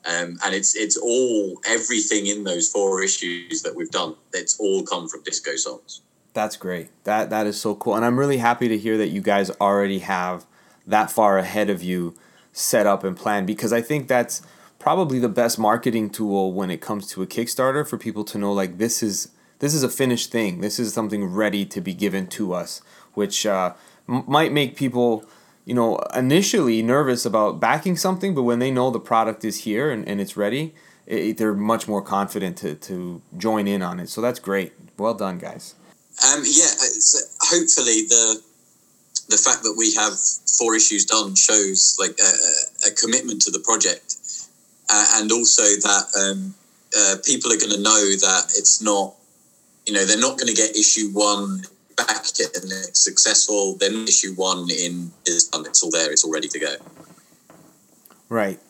Um, 0.04 0.38
and 0.44 0.54
it's 0.54 0.74
it's 0.74 0.96
all 0.96 1.60
everything 1.66 2.26
in 2.26 2.44
those 2.44 2.70
four 2.70 3.02
issues 3.02 3.62
that 3.62 3.74
we've 3.76 3.90
done. 3.90 4.16
It's 4.32 4.58
all 4.58 4.82
come 4.82 5.08
from 5.08 5.22
disco 5.22 5.56
songs. 5.56 6.00
That's 6.34 6.56
great. 6.56 6.88
That 7.04 7.30
that 7.30 7.46
is 7.46 7.60
so 7.60 7.74
cool, 7.74 7.94
and 7.94 8.04
I'm 8.04 8.18
really 8.18 8.38
happy 8.38 8.68
to 8.68 8.78
hear 8.78 8.96
that 8.98 9.08
you 9.08 9.20
guys 9.20 9.50
already 9.60 10.00
have 10.00 10.46
that 10.86 11.10
far 11.10 11.38
ahead 11.38 11.70
of 11.70 11.82
you 11.82 12.14
set 12.52 12.86
up 12.86 13.04
and 13.04 13.16
planned 13.16 13.46
because 13.46 13.72
I 13.72 13.80
think 13.80 14.08
that's 14.08 14.42
probably 14.78 15.18
the 15.18 15.28
best 15.28 15.58
marketing 15.58 16.10
tool 16.10 16.52
when 16.52 16.70
it 16.70 16.80
comes 16.80 17.06
to 17.06 17.22
a 17.22 17.26
Kickstarter 17.26 17.88
for 17.88 17.96
people 17.96 18.24
to 18.24 18.36
know 18.36 18.52
like 18.52 18.78
this 18.78 19.02
is 19.02 19.28
this 19.62 19.74
is 19.74 19.84
a 19.84 19.88
finished 19.88 20.32
thing. 20.32 20.60
This 20.60 20.80
is 20.80 20.92
something 20.92 21.24
ready 21.24 21.64
to 21.66 21.80
be 21.80 21.94
given 21.94 22.26
to 22.38 22.52
us, 22.52 22.82
which 23.14 23.46
uh, 23.46 23.74
m- 24.08 24.24
might 24.26 24.50
make 24.50 24.74
people 24.74 25.24
you 25.64 25.72
know 25.72 25.98
initially 26.14 26.82
nervous 26.82 27.24
about 27.24 27.60
backing 27.60 27.96
something, 27.96 28.34
but 28.34 28.42
when 28.42 28.58
they 28.58 28.72
know 28.72 28.90
the 28.90 28.98
product 28.98 29.44
is 29.44 29.58
here 29.58 29.88
and, 29.92 30.06
and 30.08 30.20
it's 30.20 30.36
ready, 30.36 30.74
it, 31.06 31.36
they're 31.36 31.54
much 31.54 31.86
more 31.86 32.02
confident 32.02 32.56
to, 32.58 32.74
to 32.74 33.22
join 33.38 33.68
in 33.68 33.82
on 33.82 34.00
it. 34.00 34.08
So 34.08 34.20
that's 34.20 34.40
great. 34.40 34.72
Well 34.98 35.14
done, 35.14 35.38
guys. 35.38 35.76
Um, 36.26 36.42
yeah, 36.44 36.74
so 36.98 37.18
hopefully 37.40 38.02
the 38.08 38.42
the 39.28 39.36
fact 39.36 39.62
that 39.62 39.74
we 39.78 39.94
have 39.94 40.14
four 40.58 40.74
issues 40.74 41.06
done 41.06 41.36
shows 41.36 41.96
like 42.00 42.18
a, 42.18 42.88
a 42.88 42.94
commitment 43.00 43.42
to 43.42 43.52
the 43.52 43.60
project, 43.60 44.16
uh, 44.90 45.06
and 45.14 45.30
also 45.30 45.62
that 45.62 46.04
um, 46.18 46.54
uh, 46.98 47.14
people 47.24 47.52
are 47.52 47.58
going 47.58 47.70
to 47.70 47.80
know 47.80 48.02
that 48.26 48.52
it's 48.58 48.82
not, 48.82 49.14
you 49.86 49.92
know, 49.92 50.04
they're 50.04 50.18
not 50.18 50.38
going 50.38 50.48
to 50.48 50.54
get 50.54 50.76
issue 50.76 51.08
one 51.12 51.62
back 51.96 52.24
and 52.38 52.72
successful. 52.96 53.76
Then 53.76 54.04
issue 54.04 54.34
one 54.34 54.68
in 54.70 55.12
is 55.26 55.48
done. 55.48 55.66
It's 55.66 55.82
all 55.82 55.90
there. 55.90 56.10
It's 56.10 56.24
all 56.24 56.32
ready 56.32 56.48
to 56.48 56.58
go. 56.58 56.74
Right. 58.28 58.60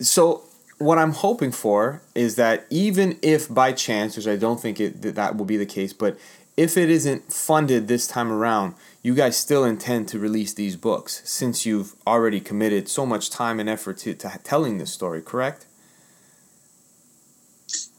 So 0.00 0.42
what 0.78 0.98
I'm 0.98 1.12
hoping 1.12 1.52
for 1.52 2.02
is 2.14 2.36
that 2.36 2.66
even 2.68 3.18
if 3.22 3.52
by 3.52 3.72
chance, 3.72 4.16
which 4.16 4.26
I 4.26 4.36
don't 4.36 4.60
think 4.60 4.80
it 4.80 5.02
that, 5.02 5.14
that 5.14 5.36
will 5.36 5.46
be 5.46 5.56
the 5.56 5.66
case, 5.66 5.92
but 5.92 6.18
if 6.56 6.76
it 6.76 6.90
isn't 6.90 7.32
funded 7.32 7.86
this 7.86 8.06
time 8.06 8.32
around, 8.32 8.74
you 9.02 9.14
guys 9.14 9.36
still 9.36 9.64
intend 9.64 10.08
to 10.08 10.18
release 10.18 10.54
these 10.54 10.76
books 10.76 11.22
since 11.24 11.66
you've 11.66 11.94
already 12.06 12.40
committed 12.40 12.88
so 12.88 13.04
much 13.04 13.30
time 13.30 13.60
and 13.60 13.68
effort 13.68 13.98
to, 13.98 14.14
to 14.14 14.38
telling 14.42 14.78
this 14.78 14.92
story, 14.92 15.20
correct? 15.20 15.65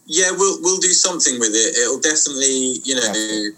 Yeah, 0.08 0.32
we'll 0.32 0.62
we'll 0.62 0.80
do 0.80 0.94
something 0.94 1.38
with 1.40 1.54
it. 1.54 1.78
It'll 1.78 2.00
definitely, 2.00 2.80
you 2.84 2.96
know, 2.96 3.12
Yeah. 3.14 3.50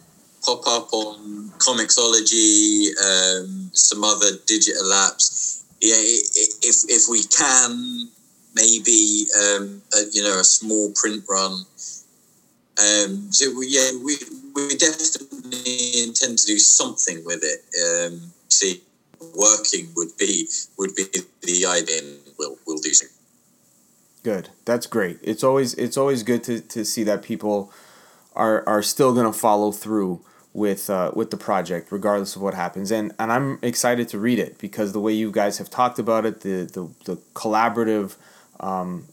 pop 0.44 0.66
up 0.68 0.92
on 0.94 1.54
Comixology, 1.60 2.90
um, 2.98 3.70
some 3.74 4.04
other 4.04 4.32
digital 4.48 4.90
apps. 4.90 5.62
Yeah, 5.80 5.96
if 6.00 6.78
if 6.90 7.08
we 7.08 7.24
can, 7.24 8.10
maybe 8.56 9.28
um, 9.38 9.82
a, 9.94 10.00
you 10.12 10.24
know 10.24 10.40
a 10.40 10.44
small 10.44 10.92
print 10.96 11.24
run. 11.30 11.66
Um, 12.80 13.32
so 13.32 13.54
we, 13.58 13.68
yeah, 13.68 13.92
we 14.04 14.18
we 14.56 14.76
definitely 14.76 16.02
intend 16.04 16.40
to 16.40 16.46
do 16.48 16.58
something 16.58 17.24
with 17.26 17.44
it. 17.44 17.62
Um, 17.78 18.32
see, 18.48 18.82
working 19.36 19.90
would 19.96 20.18
be 20.18 20.48
would 20.78 20.96
be 20.96 21.06
the 21.44 21.66
idea. 21.68 22.00
and 22.00 22.18
We'll 22.40 22.58
we'll 22.66 22.78
do 22.78 22.94
something. 22.94 23.16
Good. 24.24 24.50
That's 24.66 24.86
great. 24.86 25.20
It's 25.22 25.44
always 25.44 25.74
it's 25.76 25.98
always 25.98 26.24
good 26.24 26.44
to, 26.46 26.60
to 26.60 26.84
see 26.84 27.04
that 27.04 27.24
people 27.24 27.72
are 28.36 28.68
are 28.68 28.84
still 28.84 29.14
gonna 29.14 29.34
follow 29.34 29.72
through 29.72 30.22
with 30.54 30.90
uh, 30.90 31.12
with 31.14 31.32
the 31.32 31.38
project 31.38 31.92
regardless 31.92 32.36
of 32.36 32.42
what 32.42 32.54
happens. 32.54 32.92
And 32.92 33.14
and 33.18 33.32
I'm 33.32 33.60
excited 33.62 34.10
to 34.10 34.20
read 34.20 34.40
it 34.40 34.58
because 34.58 34.92
the 34.92 35.00
way 35.00 35.14
you 35.14 35.32
guys 35.32 35.58
have 35.58 35.70
talked 35.70 36.00
about 36.00 36.26
it, 36.26 36.42
the 36.42 36.66
the, 36.66 36.90
the 37.06 37.16
collaborative 37.34 38.18
um, 38.60 39.06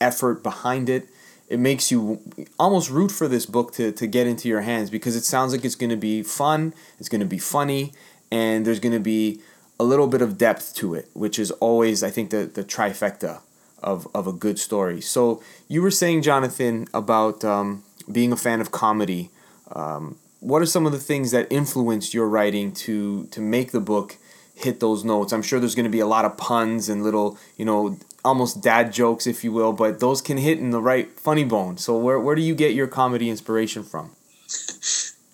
effort 0.00 0.42
behind 0.42 0.88
it, 0.88 1.08
it 1.48 1.58
makes 1.60 1.90
you 1.90 2.20
almost 2.58 2.90
root 2.90 3.12
for 3.12 3.28
this 3.28 3.46
book 3.46 3.72
to, 3.74 3.92
to 3.92 4.06
get 4.06 4.26
into 4.26 4.48
your 4.48 4.62
hands 4.62 4.90
because 4.90 5.14
it 5.14 5.24
sounds 5.24 5.52
like 5.52 5.64
it's 5.64 5.76
going 5.76 5.90
to 5.90 5.96
be 5.96 6.22
fun, 6.22 6.74
it's 6.98 7.08
going 7.08 7.20
to 7.20 7.26
be 7.26 7.38
funny, 7.38 7.92
and 8.30 8.66
there's 8.66 8.80
going 8.80 8.92
to 8.92 9.00
be 9.00 9.40
a 9.80 9.84
little 9.84 10.08
bit 10.08 10.20
of 10.20 10.36
depth 10.36 10.74
to 10.74 10.94
it, 10.94 11.08
which 11.14 11.38
is 11.38 11.52
always, 11.52 12.02
I 12.02 12.10
think, 12.10 12.30
the, 12.30 12.44
the 12.46 12.64
trifecta 12.64 13.40
of, 13.82 14.06
of 14.14 14.26
a 14.26 14.32
good 14.32 14.58
story. 14.58 15.00
So 15.00 15.42
you 15.68 15.82
were 15.82 15.90
saying, 15.90 16.22
Jonathan, 16.22 16.86
about 16.92 17.44
um, 17.44 17.84
being 18.10 18.32
a 18.32 18.36
fan 18.36 18.60
of 18.60 18.70
comedy. 18.70 19.30
Um, 19.72 20.18
what 20.40 20.62
are 20.62 20.66
some 20.66 20.86
of 20.86 20.92
the 20.92 20.98
things 20.98 21.30
that 21.32 21.46
influenced 21.50 22.14
your 22.14 22.28
writing 22.28 22.72
to 22.72 23.26
to 23.26 23.40
make 23.40 23.72
the 23.72 23.80
book 23.80 24.16
hit 24.54 24.80
those 24.80 25.04
notes? 25.04 25.32
I'm 25.32 25.42
sure 25.42 25.58
there's 25.60 25.74
going 25.74 25.84
to 25.84 25.90
be 25.90 26.00
a 26.00 26.06
lot 26.06 26.24
of 26.24 26.36
puns 26.36 26.88
and 26.88 27.02
little, 27.02 27.38
you 27.56 27.64
know, 27.64 27.98
almost 28.24 28.62
dad 28.62 28.92
jokes, 28.92 29.26
if 29.26 29.42
you 29.44 29.52
will, 29.52 29.72
but 29.72 30.00
those 30.00 30.20
can 30.22 30.36
hit 30.36 30.58
in 30.58 30.70
the 30.70 30.80
right 30.80 31.08
funny 31.18 31.44
bone. 31.44 31.76
So 31.76 31.98
where 31.98 32.18
where 32.20 32.34
do 32.34 32.42
you 32.42 32.54
get 32.54 32.74
your 32.74 32.86
comedy 32.86 33.28
inspiration 33.30 33.82
from? 33.82 34.12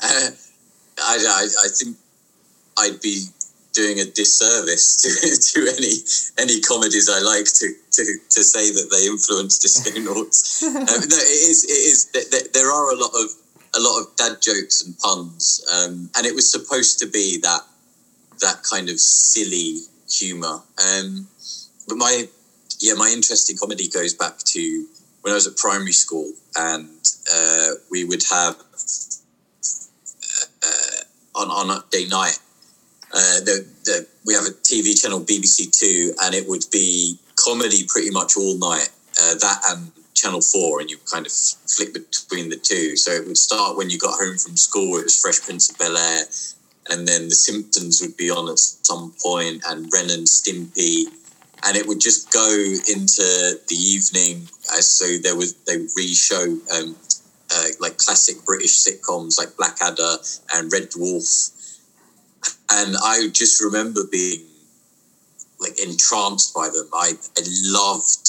Uh, 0.03 0.31
I, 0.99 1.17
I, 1.29 1.49
I 1.65 1.69
think 1.69 1.97
I'd 2.79 3.01
be 3.01 3.27
doing 3.75 4.01
a 4.01 4.05
disservice 4.05 4.97
to, 5.03 5.11
to 5.53 5.77
any 5.77 5.95
any 6.39 6.61
comedies 6.61 7.11
I 7.11 7.21
like 7.21 7.45
to, 7.45 7.75
to, 7.93 8.05
to 8.31 8.45
say 8.45 8.71
that 8.71 8.89
they 8.91 9.07
influence 9.07 9.59
Disconauts. 9.59 10.63
um, 10.65 10.75
no, 10.75 10.91
it 10.91 11.51
is 11.51 11.65
it 11.65 11.83
is 11.93 12.05
th- 12.07 12.31
th- 12.31 12.53
there 12.53 12.71
are 12.71 12.93
a 12.93 12.97
lot 12.97 13.13
of 13.15 13.31
a 13.77 13.81
lot 13.81 14.01
of 14.01 14.17
dad 14.17 14.41
jokes 14.41 14.83
and 14.87 14.97
puns, 14.99 15.65
um, 15.73 16.09
and 16.17 16.27
it 16.27 16.35
was 16.35 16.51
supposed 16.51 17.01
to 17.01 17.07
be 17.07 17.39
that 17.43 17.63
that 18.41 18.63
kind 18.63 18.89
of 18.89 18.99
silly 18.99 19.81
humor. 20.09 20.63
Um, 20.79 21.29
but 21.89 21.97
my 21.97 22.29
yeah, 22.81 22.95
my 22.95 23.11
interest 23.13 23.51
in 23.51 23.57
comedy 23.57 23.89
goes 23.89 24.15
back 24.15 24.39
to 24.39 24.87
when 25.23 25.33
I 25.33 25.35
was 25.35 25.47
at 25.47 25.57
primary 25.57 25.93
school, 25.93 26.31
and 26.57 26.89
uh, 27.35 27.71
we 27.91 28.05
would 28.05 28.23
have 28.31 28.57
uh, 30.63 31.41
on 31.41 31.51
on 31.51 31.71
a 31.71 31.85
day 31.91 32.07
night. 32.07 32.39
Uh, 33.15 33.39
the, 33.47 33.65
the, 33.85 34.07
we 34.27 34.35
have 34.35 34.45
a 34.45 34.51
TV 34.51 35.01
channel, 35.01 35.21
BBC 35.21 35.71
Two, 35.71 36.13
and 36.23 36.35
it 36.35 36.49
would 36.49 36.65
be 36.73 37.17
comedy 37.37 37.87
pretty 37.87 38.11
much 38.11 38.37
all 38.37 38.59
night. 38.59 38.89
Uh, 39.21 39.35
that 39.35 39.63
and 39.69 39.93
Channel 40.15 40.41
Four, 40.41 40.81
and 40.81 40.91
you 40.91 40.97
kind 41.11 41.25
of 41.25 41.33
flick 41.33 41.93
between 41.93 42.49
the 42.49 42.57
two. 42.57 42.97
So 42.97 43.13
it 43.13 43.27
would 43.27 43.39
start 43.39 43.77
when 43.77 43.91
you 43.91 43.99
got 43.99 44.19
home 44.19 44.37
from 44.39 44.57
school. 44.57 44.99
It 44.99 45.05
was 45.05 45.21
Fresh 45.21 45.43
Prince 45.43 45.71
of 45.71 45.79
Bel 45.79 45.97
Air, 45.97 46.25
and 46.91 47.07
then 47.07 47.29
The 47.29 47.35
Simpsons 47.35 48.01
would 48.01 48.17
be 48.17 48.31
on 48.31 48.49
at 48.51 48.59
some 48.59 49.15
point, 49.23 49.63
and 49.69 49.89
Ren 49.93 50.11
and 50.11 50.27
Stimpy, 50.27 51.05
and 51.65 51.77
it 51.77 51.87
would 51.87 52.01
just 52.01 52.33
go 52.33 52.49
into 52.49 53.59
the 53.69 53.77
evening. 53.77 54.49
Uh, 54.73 54.83
so 54.83 55.19
there 55.19 55.37
was 55.37 55.55
they 55.67 55.77
re-show 55.97 56.59
um, 56.75 56.97
uh, 57.55 57.67
like 57.81 57.99
classic 57.99 58.45
British 58.45 58.73
sitcoms 58.73 59.39
like 59.39 59.57
Blackadder 59.57 60.17
and 60.55 60.73
Red 60.73 60.91
Dwarf, 60.91 61.51
and 62.71 62.97
I 63.03 63.29
just 63.33 63.63
remember 63.63 64.03
being 64.11 64.41
like 65.61 65.81
entranced 65.81 66.55
by 66.55 66.69
them. 66.69 66.89
I, 66.93 67.13
I 67.37 67.43
loved 67.65 68.29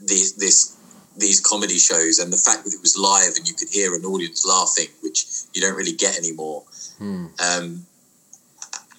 these 0.00 0.34
this 0.36 0.76
these 1.16 1.40
comedy 1.40 1.78
shows 1.78 2.18
and 2.18 2.32
the 2.32 2.36
fact 2.36 2.64
that 2.64 2.72
it 2.72 2.80
was 2.80 2.96
live 2.96 3.36
and 3.36 3.46
you 3.46 3.54
could 3.54 3.68
hear 3.68 3.94
an 3.94 4.04
audience 4.04 4.46
laughing, 4.46 4.86
which 5.02 5.26
you 5.52 5.60
don't 5.60 5.76
really 5.76 5.92
get 5.92 6.16
anymore. 6.16 6.62
Hmm. 6.98 7.26
Um, 7.38 7.86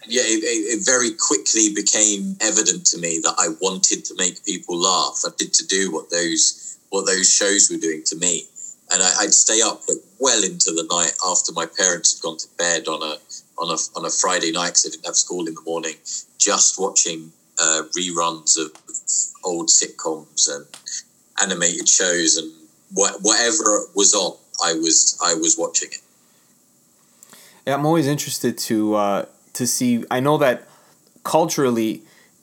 yeah, 0.07 0.23
it, 0.25 0.43
it, 0.43 0.79
it 0.79 0.85
very 0.85 1.11
quickly 1.11 1.73
became 1.73 2.35
evident 2.41 2.85
to 2.87 2.97
me 2.97 3.19
that 3.23 3.35
I 3.37 3.49
wanted 3.61 4.03
to 4.05 4.15
make 4.17 4.45
people 4.45 4.77
laugh. 4.77 5.21
I 5.25 5.29
did 5.37 5.53
to 5.53 5.67
do 5.67 5.91
what 5.91 6.09
those 6.09 6.77
what 6.89 7.05
those 7.05 7.33
shows 7.33 7.69
were 7.71 7.77
doing 7.77 8.03
to 8.07 8.17
me, 8.17 8.43
and 8.91 9.01
I, 9.01 9.11
I'd 9.21 9.33
stay 9.33 9.61
up 9.61 9.81
like, 9.87 9.99
well 10.19 10.43
into 10.43 10.71
the 10.71 10.87
night 10.91 11.13
after 11.25 11.53
my 11.53 11.65
parents 11.65 12.13
had 12.13 12.21
gone 12.21 12.37
to 12.37 12.47
bed 12.57 12.87
on 12.87 13.01
a 13.01 13.17
on 13.61 13.69
a 13.69 13.77
on 13.95 14.05
a 14.05 14.09
Friday 14.09 14.51
night 14.51 14.69
because 14.69 14.87
I 14.87 14.89
didn't 14.89 15.05
have 15.05 15.15
school 15.15 15.47
in 15.47 15.53
the 15.53 15.61
morning, 15.61 15.95
just 16.37 16.79
watching 16.79 17.31
uh, 17.59 17.83
reruns 17.95 18.57
of 18.57 18.71
old 19.45 19.69
sitcoms 19.69 20.49
and 20.49 20.65
animated 21.41 21.87
shows 21.87 22.37
and 22.37 22.51
wha- 22.95 23.17
whatever 23.21 23.85
was 23.95 24.13
on, 24.13 24.37
I 24.63 24.73
was 24.73 25.17
I 25.23 25.35
was 25.35 25.57
watching 25.57 25.89
it. 25.91 26.01
Yeah, 27.65 27.75
I'm 27.75 27.85
always 27.85 28.07
interested 28.07 28.57
to 28.57 28.95
uh, 28.95 29.25
to 29.53 29.67
see. 29.67 30.03
I 30.09 30.19
know 30.19 30.37
that 30.39 30.67
culturally, 31.23 32.01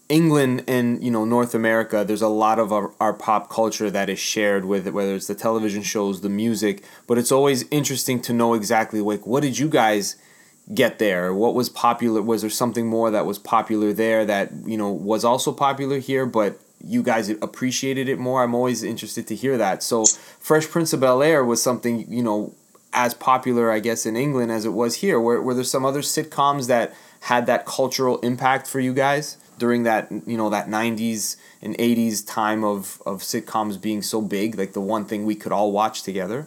England 0.09 0.65
and 0.69 1.03
you 1.03 1.11
know 1.11 1.25
North 1.25 1.55
America, 1.55 2.05
there's 2.07 2.23
a 2.23 2.29
lot 2.29 2.61
of 2.61 2.73
our, 2.73 2.93
our 3.01 3.13
pop 3.13 3.51
culture 3.51 3.91
that 3.91 4.09
is 4.09 4.21
shared 4.21 4.65
with 4.65 4.87
it, 4.87 4.95
whether 4.95 5.17
it's 5.17 5.27
the 5.27 5.35
television 5.35 5.83
shows, 5.83 6.21
the 6.21 6.29
music. 6.29 6.85
But 7.09 7.19
it's 7.19 7.33
always 7.33 7.65
interesting 7.73 8.21
to 8.23 8.33
know 8.33 8.55
exactly 8.55 9.01
like 9.01 9.27
what 9.27 9.43
did 9.43 9.59
you 9.59 9.69
guys 9.69 10.17
get 10.75 10.99
there? 10.99 11.33
What 11.33 11.55
was 11.55 11.69
popular? 11.69 12.23
Was 12.23 12.43
there 12.43 12.51
something 12.51 12.87
more 12.87 13.11
that 13.11 13.27
was 13.27 13.39
popular 13.39 13.93
there 13.93 14.25
that 14.27 14.53
you 14.67 14.77
know 14.77 14.91
was 14.91 15.25
also 15.25 15.53
popular 15.53 15.99
here, 15.99 16.27
but 16.27 16.61
you 16.85 17.03
guys 17.03 17.29
appreciated 17.31 18.09
it 18.09 18.19
more? 18.19 18.43
I'm 18.43 18.55
always 18.55 18.83
interested 18.83 19.27
to 19.29 19.35
hear 19.35 19.57
that. 19.59 19.83
So, 19.83 20.05
Fresh 20.39 20.69
Prince 20.69 20.93
of 20.93 21.01
Bel 21.01 21.23
Air 21.23 21.45
was 21.45 21.63
something 21.63 22.11
you 22.13 22.23
know 22.23 22.55
as 22.93 23.15
popular, 23.15 23.71
I 23.71 23.81
guess, 23.81 24.07
in 24.07 24.17
England 24.17 24.51
as 24.51 24.65
it 24.65 24.73
was 24.73 24.97
here. 24.97 25.21
Were 25.21 25.41
were 25.43 25.55
there 25.55 25.65
some 25.65 25.85
other 25.85 26.03
sitcoms 26.03 26.67
that 26.69 26.95
had 27.21 27.47
that 27.47 27.67
cultural 27.67 28.19
impact 28.21 28.67
for 28.67 28.81
you 28.81 28.95
guys 28.95 29.37
during 29.59 29.83
that 29.83 30.11
you 30.27 30.37
know 30.37 30.51
that 30.51 30.69
'90s 30.69 31.37
and 31.63 31.77
'80s 31.79 32.27
time 32.27 32.63
of 32.63 33.03
of 33.07 33.23
sitcoms 33.23 33.81
being 33.81 34.03
so 34.03 34.21
big, 34.21 34.59
like 34.59 34.73
the 34.73 34.81
one 34.81 35.05
thing 35.05 35.25
we 35.25 35.35
could 35.35 35.53
all 35.53 35.73
watch 35.73 36.03
together? 36.03 36.47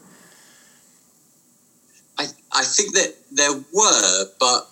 I 2.54 2.64
think 2.64 2.94
that 2.96 3.16
there 3.32 3.54
were, 3.74 4.26
but 4.40 4.68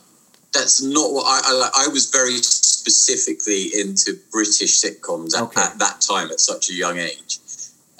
that's 0.53 0.81
not 0.81 1.11
what 1.13 1.25
I 1.25 1.39
I, 1.45 1.85
I 1.85 1.87
was 1.87 2.09
very 2.09 2.37
specifically 2.37 3.71
into 3.79 4.19
British 4.31 4.81
sitcoms 4.81 5.35
at, 5.35 5.43
okay. 5.43 5.61
at 5.61 5.79
that 5.79 6.01
time 6.01 6.31
at 6.31 6.39
such 6.39 6.69
a 6.69 6.73
young 6.73 6.97
age. 6.97 7.39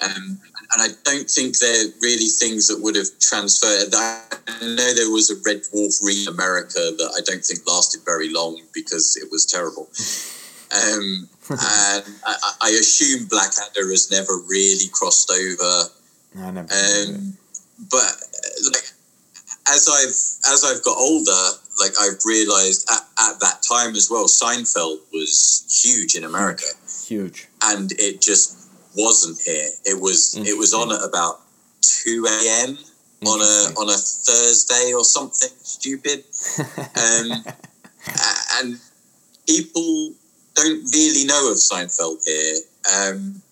Um, 0.02 0.40
and 0.72 0.82
I 0.82 0.88
don't 1.04 1.28
think 1.28 1.58
they're 1.58 1.86
really 2.00 2.26
things 2.26 2.68
that 2.68 2.80
would 2.80 2.96
have 2.96 3.08
transferred. 3.20 3.92
I 3.92 4.22
know 4.62 4.94
there 4.94 5.10
was 5.10 5.30
a 5.30 5.34
Red 5.44 5.62
Dwarf 5.62 6.02
re 6.02 6.26
America 6.28 6.78
that 6.78 7.12
I 7.16 7.20
don't 7.22 7.44
think 7.44 7.60
lasted 7.66 8.02
very 8.04 8.32
long 8.32 8.60
because 8.72 9.16
it 9.16 9.30
was 9.30 9.44
terrible. 9.46 9.88
Um, 10.70 11.28
and 11.50 12.04
I, 12.24 12.52
I, 12.62 12.70
assume 12.70 13.26
Blackadder 13.26 13.90
has 13.90 14.10
never 14.12 14.38
really 14.46 14.86
crossed 14.92 15.30
over. 15.30 15.90
I 16.38 16.50
never. 16.52 16.68
Um, 16.72 17.36
but 17.90 18.22
like 18.72 18.92
as 19.68 19.88
I've 19.88 20.52
as 20.52 20.64
I've 20.64 20.82
got 20.84 20.96
older, 20.96 21.42
like 21.80 21.92
I've 22.00 22.24
realised 22.24 22.88
at, 22.90 23.02
at 23.18 23.40
that 23.40 23.62
time 23.68 23.94
as 23.94 24.10
well, 24.10 24.26
Seinfeld 24.26 25.00
was 25.12 25.64
huge 25.82 26.14
in 26.14 26.24
America. 26.24 26.66
Huge. 27.06 27.48
And 27.62 27.92
it 27.92 28.20
just 28.20 28.68
wasn't 28.96 29.38
here. 29.40 29.68
It 29.84 30.00
was 30.00 30.36
it 30.36 30.56
was 30.56 30.74
on 30.74 30.92
at 30.92 31.02
about 31.02 31.40
two 31.80 32.26
a.m. 32.28 32.78
on 33.26 33.40
a 33.40 33.80
on 33.80 33.88
a 33.88 33.96
Thursday 33.96 34.92
or 34.94 35.04
something 35.04 35.50
stupid, 35.62 36.24
um, 36.78 37.44
and 38.56 38.78
people 39.46 40.14
don't 40.54 40.84
really 40.92 41.24
know 41.24 41.50
of 41.50 41.56
Seinfeld 41.56 42.24
here. 42.26 42.56
Um, 42.92 43.42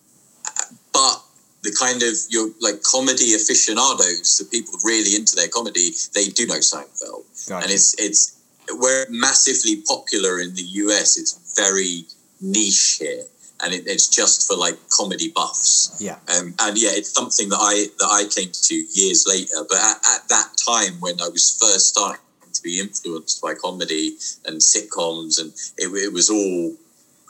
but 0.93 1.23
the 1.69 1.77
kind 1.77 2.03
of 2.03 2.15
your 2.31 2.51
like 2.61 2.83
comedy 2.83 3.35
aficionados, 3.35 4.39
the 4.39 4.45
people 4.45 4.75
really 4.85 5.15
into 5.15 5.37
their 5.37 5.49
comedy, 5.49 5.91
they 6.15 6.27
do 6.27 6.47
know 6.47 6.59
Seinfeld, 6.59 7.25
gotcha. 7.49 7.63
and 7.63 7.71
it's 7.71 7.95
it's 7.99 8.37
we're 8.71 9.07
massively 9.11 9.83
popular 9.83 10.41
in 10.41 10.55
the 10.55 10.67
US. 10.85 11.17
It's 11.17 11.55
very 11.57 12.05
niche 12.41 12.99
here 13.01 13.25
and 13.63 13.75
it, 13.75 13.87
it's 13.87 14.09
just 14.09 14.47
for 14.47 14.57
like 14.57 14.77
comedy 14.91 15.31
buffs. 15.35 15.97
Yeah. 16.01 16.19
Um, 16.29 16.55
and 16.61 16.79
yeah, 16.79 16.91
it's 16.93 17.13
something 17.13 17.49
that 17.49 17.59
I 17.61 17.87
that 17.99 18.09
I 18.09 18.25
came 18.29 18.51
to 18.53 18.75
years 18.75 19.27
later. 19.27 19.65
But 19.69 19.79
at, 19.79 19.97
at 19.97 20.29
that 20.29 20.51
time, 20.57 21.01
when 21.01 21.21
I 21.21 21.29
was 21.29 21.57
first 21.61 21.89
starting 21.89 22.21
to 22.53 22.63
be 22.63 22.81
influenced 22.81 23.43
by 23.43 23.55
comedy 23.55 24.17
and 24.47 24.61
sitcoms, 24.61 25.41
and 25.41 25.53
it, 25.77 25.89
it 25.89 26.13
was 26.13 26.31
all 26.31 26.75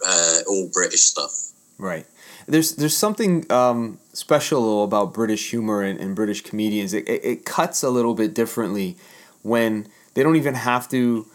uh, 0.07 0.39
all 0.49 0.69
British 0.73 1.03
stuff. 1.03 1.53
Right. 1.79 2.07
There's 2.47 2.75
there's 2.75 2.97
something 2.97 3.51
um, 3.51 3.99
special 4.19 4.83
about 4.83 5.15
British 5.15 5.51
humor 5.51 5.83
and, 5.83 5.99
and 6.01 6.17
British 6.17 6.43
comedians. 6.43 6.93
It, 6.93 7.09
it, 7.09 7.25
it 7.25 7.45
cuts 7.45 7.83
a 7.83 7.91
little 7.91 8.15
bit 8.15 8.35
differently 8.35 8.97
when 9.43 9.87
they 10.15 10.23
don't 10.23 10.37
even 10.37 10.55
have 10.55 10.89
to 10.89 11.27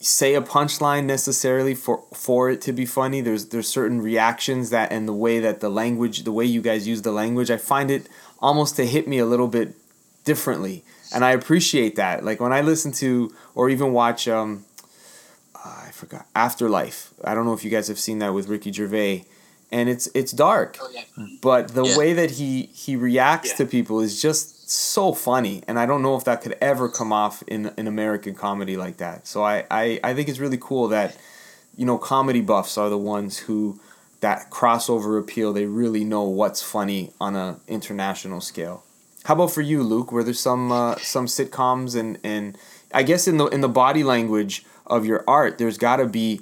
say 0.00 0.34
a 0.34 0.42
punchline 0.42 1.04
necessarily 1.04 1.74
for 1.74 2.04
for 2.14 2.50
it 2.50 2.60
to 2.62 2.72
be 2.72 2.86
funny. 2.86 3.20
There's 3.20 3.46
there's 3.46 3.68
certain 3.68 4.00
reactions 4.00 4.70
that 4.70 4.92
and 4.92 5.08
the 5.08 5.12
way 5.12 5.40
that 5.40 5.60
the 5.60 5.68
language, 5.68 6.22
the 6.24 6.32
way 6.32 6.44
you 6.44 6.62
guys 6.62 6.86
use 6.86 7.02
the 7.02 7.12
language, 7.12 7.50
I 7.50 7.56
find 7.56 7.90
it 7.90 8.08
almost 8.38 8.76
to 8.76 8.86
hit 8.86 9.08
me 9.08 9.18
a 9.18 9.26
little 9.26 9.48
bit 9.48 9.74
differently, 10.24 10.84
and 11.14 11.24
I 11.24 11.32
appreciate 11.32 11.96
that. 11.96 12.24
Like 12.24 12.40
when 12.40 12.52
I 12.52 12.60
listen 12.60 12.92
to 12.92 13.34
or 13.54 13.68
even 13.68 13.92
watch, 13.92 14.28
um, 14.28 14.64
uh, 15.56 15.86
I 15.88 15.90
forgot 15.90 16.26
Afterlife. 16.34 17.12
I 17.24 17.34
don't 17.34 17.46
know 17.46 17.54
if 17.54 17.64
you 17.64 17.70
guys 17.70 17.88
have 17.88 17.98
seen 17.98 18.18
that 18.20 18.32
with 18.32 18.48
Ricky 18.48 18.72
Gervais. 18.72 19.24
And 19.72 19.88
it's 19.88 20.06
it's 20.14 20.32
dark, 20.32 20.76
oh, 20.82 20.90
yeah. 20.92 21.26
but 21.40 21.68
the 21.68 21.84
yeah. 21.84 21.96
way 21.96 22.12
that 22.12 22.32
he 22.32 22.68
he 22.74 22.94
reacts 22.94 23.50
yeah. 23.50 23.56
to 23.56 23.66
people 23.66 24.00
is 24.00 24.20
just 24.20 24.70
so 24.70 25.12
funny, 25.14 25.62
and 25.66 25.78
I 25.78 25.86
don't 25.86 26.02
know 26.02 26.14
if 26.16 26.24
that 26.24 26.42
could 26.42 26.56
ever 26.60 26.90
come 26.90 27.10
off 27.10 27.42
in 27.46 27.72
an 27.78 27.86
American 27.86 28.34
comedy 28.34 28.76
like 28.76 28.98
that. 28.98 29.26
So 29.26 29.42
I, 29.42 29.64
I, 29.70 30.00
I 30.04 30.14
think 30.14 30.28
it's 30.28 30.38
really 30.38 30.58
cool 30.58 30.88
that, 30.88 31.16
you 31.76 31.86
know, 31.86 31.98
comedy 31.98 32.40
buffs 32.42 32.76
are 32.76 32.90
the 32.90 32.98
ones 32.98 33.38
who 33.38 33.80
that 34.20 34.50
crossover 34.50 35.18
appeal. 35.18 35.52
They 35.52 35.66
really 35.66 36.04
know 36.04 36.22
what's 36.22 36.62
funny 36.62 37.12
on 37.18 37.34
a 37.34 37.58
international 37.66 38.40
scale. 38.40 38.84
How 39.24 39.34
about 39.34 39.52
for 39.52 39.62
you, 39.62 39.82
Luke? 39.82 40.12
Were 40.12 40.24
there 40.24 40.34
some 40.34 40.72
uh, 40.72 40.96
some 40.96 41.26
sitcoms 41.26 41.98
and 41.98 42.18
and 42.22 42.58
I 42.92 43.04
guess 43.04 43.26
in 43.26 43.38
the 43.38 43.46
in 43.46 43.62
the 43.62 43.68
body 43.68 44.04
language 44.04 44.64
of 44.86 45.06
your 45.06 45.24
art, 45.26 45.58
there's 45.58 45.78
got 45.78 45.96
to 45.96 46.06
be 46.06 46.40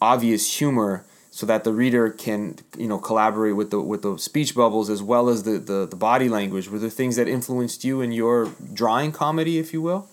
obvious 0.00 0.58
humor 0.58 1.04
so 1.30 1.46
that 1.46 1.62
the 1.62 1.72
reader 1.72 2.10
can 2.10 2.56
you 2.76 2.88
know 2.88 2.98
collaborate 2.98 3.56
with 3.56 3.70
the 3.70 3.80
with 3.80 4.02
the 4.02 4.18
speech 4.18 4.54
bubbles 4.54 4.90
as 4.90 5.02
well 5.02 5.28
as 5.28 5.44
the, 5.44 5.58
the, 5.58 5.86
the 5.86 5.96
body 5.96 6.28
language. 6.28 6.68
Were 6.68 6.78
there 6.78 6.90
things 6.90 7.16
that 7.16 7.28
influenced 7.28 7.84
you 7.84 8.00
in 8.00 8.12
your 8.12 8.50
drawing 8.74 9.12
comedy 9.12 9.58
if 9.58 9.72
you 9.72 9.80
will? 9.80 10.08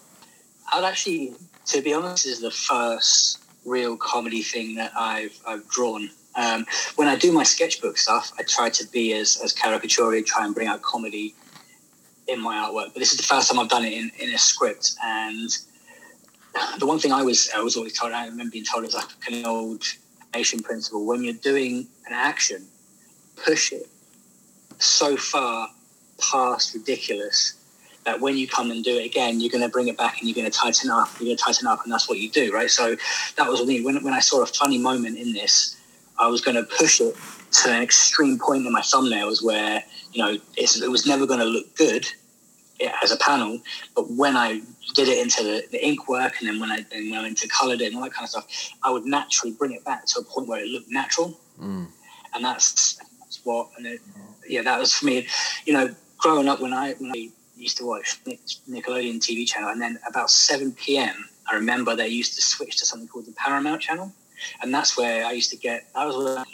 I'd 0.72 0.84
actually 0.84 1.34
to 1.68 1.82
be 1.82 1.93
honest 1.93 2.26
is 2.26 2.39
the 2.39 2.51
first 2.51 3.39
real 3.65 3.97
comedy 3.97 4.41
thing 4.41 4.76
that 4.76 4.91
i've 4.95 5.38
i've 5.45 5.68
drawn. 5.68 6.09
Um, 6.36 6.65
when 6.95 7.07
i 7.07 7.15
do 7.15 7.32
my 7.32 7.43
sketchbook 7.43 7.97
stuff 7.97 8.32
i 8.38 8.43
try 8.43 8.70
to 8.70 8.86
be 8.88 9.13
as 9.13 9.41
as 9.43 9.51
caricature 9.53 10.22
try 10.22 10.45
and 10.45 10.53
bring 10.53 10.68
out 10.68 10.82
comedy 10.84 11.34
in 12.28 12.41
my 12.41 12.55
artwork. 12.57 12.93
But 12.93 12.99
this 12.99 13.11
is 13.11 13.18
the 13.18 13.24
first 13.24 13.49
time 13.49 13.59
i've 13.59 13.70
done 13.70 13.86
it 13.86 13.93
in, 13.93 14.11
in 14.20 14.34
a 14.34 14.38
script. 14.38 14.95
And 15.03 15.49
the 16.80 16.86
one 16.86 16.99
thing 16.99 17.11
i 17.11 17.24
was 17.24 17.49
i 17.55 17.59
was 17.59 17.76
always 17.76 17.97
told 17.97 18.13
i 18.13 18.28
remember 18.28 18.51
being 18.51 18.65
told 18.65 18.86
is 18.86 18.93
like 18.93 19.07
an 19.28 19.45
old 19.45 19.84
principle 20.43 21.05
when 21.05 21.23
you're 21.23 21.33
doing 21.33 21.88
an 22.07 22.13
action, 22.13 22.65
push 23.35 23.71
it 23.71 23.88
so 24.79 25.17
far 25.17 25.69
past 26.19 26.73
ridiculous 26.73 27.53
that 28.05 28.21
when 28.21 28.38
you 28.38 28.47
come 28.47 28.71
and 28.71 28.83
do 28.83 28.97
it 28.97 29.05
again, 29.05 29.39
you're 29.39 29.51
going 29.51 29.63
to 29.63 29.69
bring 29.69 29.89
it 29.89 29.97
back 29.97 30.19
and 30.19 30.29
you're 30.29 30.35
going 30.35 30.49
to 30.49 30.57
tighten 30.57 30.89
up. 30.89 31.09
You're 31.19 31.27
going 31.27 31.38
to 31.38 31.43
tighten 31.43 31.67
up, 31.67 31.83
and 31.83 31.91
that's 31.91 32.07
what 32.07 32.19
you 32.19 32.29
do, 32.29 32.53
right? 32.53 32.71
So 32.71 32.95
that 33.35 33.49
was 33.49 33.65
me. 33.65 33.83
When, 33.83 34.01
when 34.03 34.13
I 34.13 34.19
saw 34.19 34.41
a 34.41 34.45
funny 34.45 34.77
moment 34.77 35.17
in 35.17 35.33
this, 35.33 35.75
I 36.17 36.27
was 36.27 36.41
going 36.41 36.55
to 36.55 36.63
push 36.63 37.01
it 37.01 37.15
to 37.63 37.69
an 37.69 37.81
extreme 37.81 38.39
point 38.39 38.65
in 38.65 38.71
my 38.71 38.81
thumbnails 38.81 39.43
where 39.43 39.83
you 40.13 40.23
know 40.23 40.38
it 40.55 40.89
was 40.89 41.05
never 41.05 41.25
going 41.25 41.39
to 41.39 41.45
look 41.45 41.75
good 41.75 42.07
as 43.01 43.11
a 43.11 43.17
panel, 43.17 43.59
but 43.95 44.09
when 44.11 44.36
I 44.36 44.61
did 44.93 45.07
it 45.07 45.19
into 45.19 45.43
the, 45.43 45.63
the 45.71 45.86
ink 45.86 46.07
work 46.07 46.34
and 46.39 46.47
then 46.47 46.59
when 46.59 46.71
I 46.71 46.86
then 46.91 47.09
went 47.11 47.28
into 47.28 47.47
colored 47.47 47.82
it 47.82 47.88
and 47.88 47.95
all 47.95 48.03
that 48.03 48.13
kind 48.13 48.25
of 48.25 48.30
stuff, 48.30 48.73
I 48.84 48.91
would 48.91 49.05
naturally 49.05 49.53
bring 49.53 49.73
it 49.73 49.84
back 49.84 50.05
to 50.07 50.19
a 50.19 50.23
point 50.23 50.47
where 50.47 50.63
it 50.63 50.67
looked 50.67 50.89
natural. 50.89 51.39
Mm. 51.59 51.88
And 52.34 52.45
that's, 52.45 52.97
that's 53.19 53.41
what, 53.43 53.69
and 53.78 53.88
it, 53.88 54.01
yeah, 54.47 54.61
that 54.61 54.80
was 54.80 54.93
for 54.93 55.05
me, 55.05 55.28
you 55.65 55.73
know, 55.73 55.93
growing 56.17 56.47
up 56.47 56.61
when 56.61 56.73
I, 56.73 56.93
when 56.93 57.11
I 57.11 57.30
used 57.55 57.78
to 57.78 57.86
watch 57.86 58.23
Nickelodeon 58.25 59.19
TV 59.19 59.47
channel 59.47 59.69
and 59.69 59.82
then 59.82 59.99
about 60.07 60.30
7 60.30 60.71
p.m., 60.73 61.30
I 61.49 61.55
remember 61.55 61.95
they 61.95 62.07
used 62.07 62.36
to 62.36 62.41
switch 62.41 62.78
to 62.78 62.86
something 62.86 63.07
called 63.07 63.25
the 63.25 63.34
Paramount 63.34 63.82
channel. 63.82 64.11
And 64.61 64.73
that's 64.73 64.97
where 64.97 65.25
I 65.25 65.32
used 65.32 65.49
to 65.51 65.57
get, 65.57 65.88
I 65.95 66.05
was, 66.05 66.45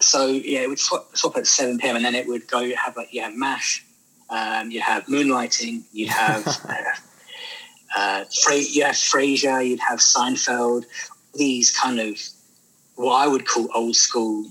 so 0.00 0.26
yeah, 0.26 0.60
it 0.60 0.68
would 0.68 0.78
swap, 0.78 1.16
swap 1.16 1.36
at 1.36 1.46
7 1.46 1.78
p.m. 1.78 1.96
and 1.96 2.04
then 2.04 2.14
it 2.14 2.26
would 2.26 2.46
go 2.48 2.74
have 2.74 2.96
like, 2.96 3.08
yeah, 3.12 3.30
MASH, 3.34 3.85
um, 4.30 4.70
you 4.70 4.80
have 4.80 5.04
Moonlighting, 5.06 5.82
you 5.92 6.08
have 6.08 6.46
uh, 7.96 8.24
Fra- 8.42 8.56
you 8.56 8.84
have 8.84 8.94
Frasier, 8.94 9.66
you'd 9.66 9.80
have 9.80 10.00
Seinfeld, 10.00 10.84
these 11.34 11.70
kind 11.70 12.00
of 12.00 12.18
what 12.96 13.14
I 13.14 13.26
would 13.26 13.46
call 13.46 13.68
old 13.74 13.96
school 13.96 14.46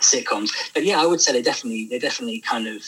sitcoms. 0.00 0.50
But 0.74 0.84
yeah, 0.84 1.00
I 1.00 1.06
would 1.06 1.20
say 1.20 1.32
they 1.32 1.42
definitely 1.42 1.86
they 1.86 1.98
definitely 1.98 2.40
kind 2.40 2.66
of 2.66 2.82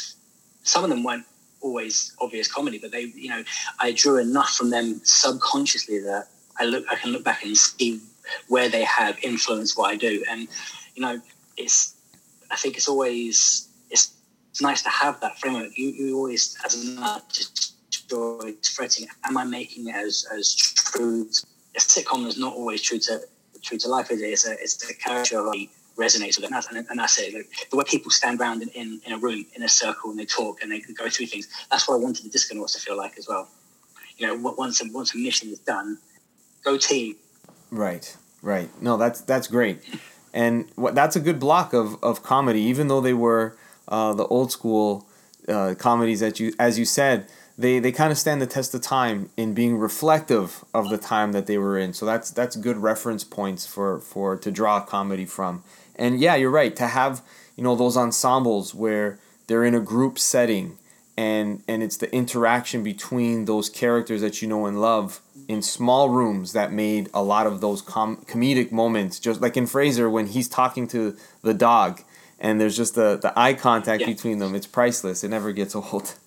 some 0.62 0.84
of 0.84 0.90
them 0.90 1.04
weren't 1.04 1.24
always 1.60 2.12
obvious 2.20 2.52
comedy, 2.52 2.78
but 2.78 2.90
they 2.90 3.12
you 3.14 3.28
know 3.28 3.42
I 3.80 3.92
drew 3.92 4.18
enough 4.18 4.50
from 4.50 4.70
them 4.70 5.00
subconsciously 5.04 6.00
that 6.00 6.28
I 6.58 6.64
look 6.64 6.84
I 6.90 6.96
can 6.96 7.12
look 7.12 7.24
back 7.24 7.44
and 7.44 7.56
see 7.56 8.00
where 8.48 8.68
they 8.68 8.84
have 8.84 9.18
influenced 9.22 9.78
what 9.78 9.90
I 9.90 9.96
do, 9.96 10.24
and 10.28 10.48
you 10.94 11.02
know 11.02 11.20
it's 11.56 11.94
I 12.50 12.56
think 12.56 12.76
it's 12.76 12.88
always 12.88 13.67
it's 14.58 14.62
nice 14.64 14.82
to 14.82 14.88
have 14.88 15.20
that 15.20 15.38
framework. 15.38 15.78
You 15.78 15.90
you 15.90 16.16
always 16.16 16.56
as 16.64 16.84
an 16.84 16.98
artist 16.98 17.76
enjoy 18.02 18.54
fretting. 18.74 19.06
Am 19.24 19.36
I 19.36 19.44
making 19.44 19.86
it 19.86 19.94
as 19.94 20.26
as 20.36 20.52
true? 20.56 21.28
A 21.76 21.78
sitcom 21.78 22.26
is 22.26 22.36
not 22.36 22.54
always 22.54 22.82
true 22.82 22.98
to 22.98 23.20
true 23.62 23.78
to 23.78 23.88
life. 23.88 24.10
Is 24.10 24.20
it? 24.20 24.26
It's 24.26 24.48
a 24.48 24.52
it's 24.54 24.90
a 24.90 24.94
character 24.94 25.36
that 25.36 25.68
resonates 25.96 26.36
with 26.36 26.44
it, 26.44 26.44
and 26.46 26.54
that's, 26.54 26.66
and 26.72 26.98
that's 26.98 27.18
it. 27.20 27.34
Like, 27.34 27.46
the 27.70 27.76
way 27.76 27.84
people 27.86 28.10
stand 28.10 28.40
around 28.40 28.62
in, 28.62 28.68
in, 28.70 29.00
in 29.06 29.12
a 29.12 29.18
room 29.18 29.46
in 29.54 29.62
a 29.62 29.68
circle 29.68 30.10
and 30.10 30.18
they 30.18 30.24
talk 30.24 30.60
and 30.60 30.72
they 30.72 30.80
go 30.80 31.08
through 31.08 31.26
things. 31.26 31.46
That's 31.70 31.88
what 31.88 31.94
I 31.94 31.98
wanted 31.98 32.24
the 32.24 32.30
Disconauts 32.30 32.72
to 32.72 32.80
feel 32.80 32.96
like 32.96 33.16
as 33.16 33.28
well. 33.28 33.48
You 34.16 34.26
know, 34.26 34.54
once 34.56 34.80
a, 34.80 34.92
once 34.92 35.14
a 35.14 35.18
mission 35.18 35.50
is 35.50 35.60
done, 35.60 35.98
go 36.64 36.76
team. 36.76 37.14
Right, 37.70 38.16
right. 38.42 38.70
No, 38.82 38.96
that's 38.96 39.20
that's 39.20 39.46
great, 39.46 39.78
and 40.34 40.68
what 40.74 40.96
that's 40.96 41.14
a 41.14 41.20
good 41.20 41.38
block 41.38 41.72
of 41.72 42.02
of 42.02 42.24
comedy. 42.24 42.62
Even 42.62 42.88
though 42.88 43.00
they 43.00 43.14
were 43.14 43.56
uh, 43.88 44.14
the 44.14 44.26
old 44.26 44.52
school 44.52 45.06
uh, 45.48 45.74
comedies 45.78 46.20
that 46.20 46.38
you, 46.38 46.52
as 46.58 46.78
you 46.78 46.84
said, 46.84 47.26
they 47.56 47.78
they 47.78 47.90
kind 47.90 48.12
of 48.12 48.18
stand 48.18 48.40
the 48.40 48.46
test 48.46 48.74
of 48.74 48.80
time 48.80 49.30
in 49.36 49.54
being 49.54 49.78
reflective 49.78 50.64
of 50.72 50.90
the 50.90 50.98
time 50.98 51.32
that 51.32 51.46
they 51.46 51.58
were 51.58 51.76
in. 51.76 51.92
So 51.92 52.06
that's 52.06 52.30
that's 52.30 52.56
good 52.56 52.76
reference 52.76 53.24
points 53.24 53.66
for 53.66 54.00
for 54.00 54.36
to 54.36 54.50
draw 54.50 54.80
comedy 54.80 55.26
from. 55.26 55.64
And 55.96 56.20
yeah, 56.20 56.36
you're 56.36 56.50
right 56.50 56.76
to 56.76 56.86
have 56.86 57.22
you 57.56 57.64
know 57.64 57.74
those 57.74 57.96
ensembles 57.96 58.74
where 58.74 59.18
they're 59.48 59.64
in 59.64 59.74
a 59.74 59.80
group 59.80 60.18
setting 60.18 60.78
and 61.18 61.64
and 61.66 61.82
it's 61.82 61.96
the 61.96 62.14
interaction 62.14 62.84
between 62.84 63.46
those 63.46 63.68
characters 63.68 64.20
that 64.20 64.40
you 64.40 64.46
know 64.46 64.66
and 64.66 64.80
love 64.80 65.20
in 65.48 65.60
small 65.60 66.10
rooms 66.10 66.52
that 66.52 66.72
made 66.72 67.08
a 67.12 67.22
lot 67.22 67.44
of 67.44 67.60
those 67.60 67.82
com- 67.82 68.18
comedic 68.28 68.70
moments 68.70 69.18
just 69.18 69.40
like 69.40 69.56
in 69.56 69.64
Frasier 69.64 70.08
when 70.08 70.28
he's 70.28 70.48
talking 70.48 70.86
to 70.86 71.16
the 71.42 71.54
dog 71.54 72.02
and 72.38 72.60
there's 72.60 72.76
just 72.76 72.94
the 72.94 73.16
the 73.16 73.36
eye 73.38 73.54
contact 73.54 74.02
yeah. 74.02 74.06
between 74.06 74.38
them. 74.38 74.54
It's 74.54 74.66
priceless. 74.66 75.24
It 75.24 75.28
never 75.28 75.52
gets 75.52 75.74
old. 75.74 76.14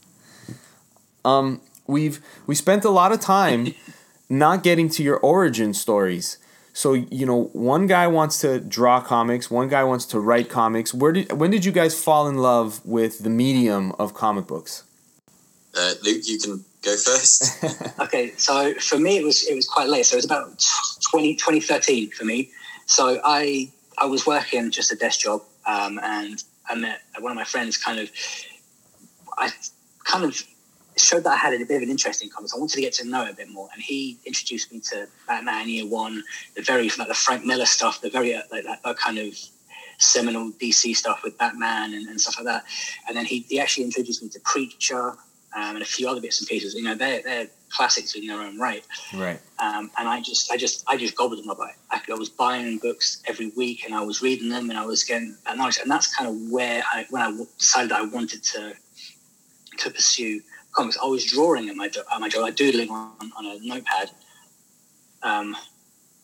Um 1.24 1.62
we've 1.86 2.20
we 2.48 2.56
spent 2.56 2.84
a 2.84 2.90
lot 2.90 3.12
of 3.12 3.20
time 3.20 3.76
not 4.30 4.64
getting 4.64 4.90
to 4.90 5.04
your 5.04 5.18
origin 5.18 5.72
stories. 5.72 6.40
So 6.74 6.94
you 6.94 7.28
know 7.28 7.44
one 7.54 7.86
guy 7.86 8.08
wants 8.08 8.40
to 8.42 8.60
draw 8.60 9.02
comics 9.02 9.52
one 9.52 9.68
guy 9.68 9.84
wants 9.84 10.06
to 10.08 10.20
write 10.20 10.50
comics. 10.50 10.96
Where 10.96 11.12
did 11.12 11.32
when 11.34 11.52
did 11.52 11.64
you 11.64 11.72
guys 11.72 11.94
fall 12.04 12.28
in 12.28 12.38
love 12.38 12.84
with 12.84 13.20
the 13.20 13.30
medium 13.30 13.92
of 14.00 14.16
comic 14.16 14.48
books? 14.48 14.84
Uh, 15.78 15.94
luke 16.02 16.24
you 16.26 16.40
can 16.40 16.66
go 16.82 16.98
first. 16.98 17.64
Okay 18.00 18.34
so 18.38 18.74
for 18.80 18.98
me 18.98 19.18
it 19.18 19.24
was 19.24 19.44
it 19.44 19.54
was 19.54 19.68
quite 19.68 19.90
late. 19.90 20.08
So 20.08 20.16
it 20.16 20.18
was 20.18 20.26
about 20.26 20.66
20, 21.12 21.36
2013 21.36 22.10
for 22.10 22.26
me. 22.26 22.50
So 22.88 23.22
i 23.24 23.70
i 24.00 24.06
was 24.08 24.26
working 24.26 24.72
just 24.72 24.92
a 24.92 24.96
desk 24.96 25.20
job 25.20 25.44
um, 25.66 26.00
and 26.04 26.44
i 26.70 26.76
met 26.76 27.02
one 27.20 27.32
of 27.32 27.36
my 27.36 27.44
friends 27.44 27.78
kind 27.78 28.00
of 28.00 28.10
i 29.38 29.50
kind 30.04 30.26
of 30.26 30.44
showed 30.98 31.24
that 31.24 31.32
I 31.32 31.38
had 31.38 31.54
a 31.54 31.66
bit 31.66 31.78
of 31.78 31.84
an 31.84 31.90
interest 31.90 32.22
in 32.22 32.30
comics. 32.30 32.54
I 32.54 32.58
wanted 32.58 32.76
to 32.76 32.82
get 32.82 32.94
to 32.94 33.08
know 33.08 33.24
it 33.26 33.32
a 33.32 33.36
bit 33.36 33.50
more, 33.50 33.70
and 33.74 33.82
he 33.82 34.20
introduced 34.26 34.72
me 34.72 34.80
to 34.92 35.08
Batman 35.28 35.70
Year 35.70 35.86
One, 35.86 36.24
the 36.56 36.62
very 36.62 36.90
like 36.98 37.08
the 37.08 37.14
Frank 37.14 37.46
Miller 37.46 37.66
stuff, 37.66 38.02
the 38.02 38.10
very 38.10 38.36
uh, 38.36 38.42
like 38.52 38.66
that, 38.66 38.84
that 38.84 38.98
kind 38.98 39.18
of 39.18 39.34
seminal 39.98 40.52
DC 40.52 40.96
stuff 40.96 41.22
with 41.24 41.38
Batman 41.38 41.94
and, 41.94 42.08
and, 42.08 42.20
stuff 42.20 42.38
like 42.38 42.46
that. 42.46 42.64
And 43.08 43.16
then 43.16 43.26
he, 43.26 43.46
he 43.48 43.60
actually 43.60 43.84
introduced 43.84 44.24
me 44.24 44.30
to 44.30 44.40
Preacher 44.40 45.16
um, 45.56 45.76
and 45.76 45.82
a 45.82 45.86
few 45.86 46.08
other 46.08 46.22
bits 46.22 46.40
and 46.40 46.48
pieces. 46.48 46.74
You 46.74 46.84
know, 46.84 46.96
they're 46.96 47.22
they're 47.22 47.48
classics 47.70 48.16
in 48.16 48.28
their 48.28 48.42
own 48.42 48.60
right. 48.60 48.84
Right. 49.14 49.40
Um, 49.60 49.90
and 49.98 50.08
I 50.08 50.22
just 50.22 50.52
I 50.52 50.58
just 50.58 50.84
I 50.88 50.98
just 50.98 51.16
gobbled 51.16 51.40
them 51.40 51.50
up. 51.50 51.60
I, 51.90 52.02
I 52.10 52.14
was 52.16 52.30
buying 52.30 52.78
books 52.78 53.22
every 53.28 53.52
week, 53.56 53.86
and 53.86 53.94
I 53.94 54.02
was 54.02 54.22
reading 54.22 54.50
them, 54.50 54.70
and 54.70 54.78
I 54.78 54.86
was 54.86 55.04
getting 55.04 55.36
that 55.46 55.58
knowledge. 55.58 55.80
And 55.82 55.90
that's 55.90 56.16
kind 56.16 56.30
of 56.30 56.52
where 56.52 56.84
I 56.92 57.06
when 57.10 57.22
I 57.22 57.32
decided 57.58 57.92
I 57.92 58.04
wanted 58.04 58.44
to 58.44 58.74
to 59.78 59.90
pursue 59.90 60.42
comics. 60.72 60.98
I 61.02 61.06
was 61.06 61.26
drawing 61.26 61.70
at 61.70 61.76
my 61.76 61.86
at 61.86 62.20
my 62.20 62.30
job, 62.30 62.46
I 62.46 62.52
doodling 62.52 62.90
on, 62.90 63.32
on 63.38 63.46
a 63.46 63.58
notepad, 63.62 64.12
um, 65.24 65.56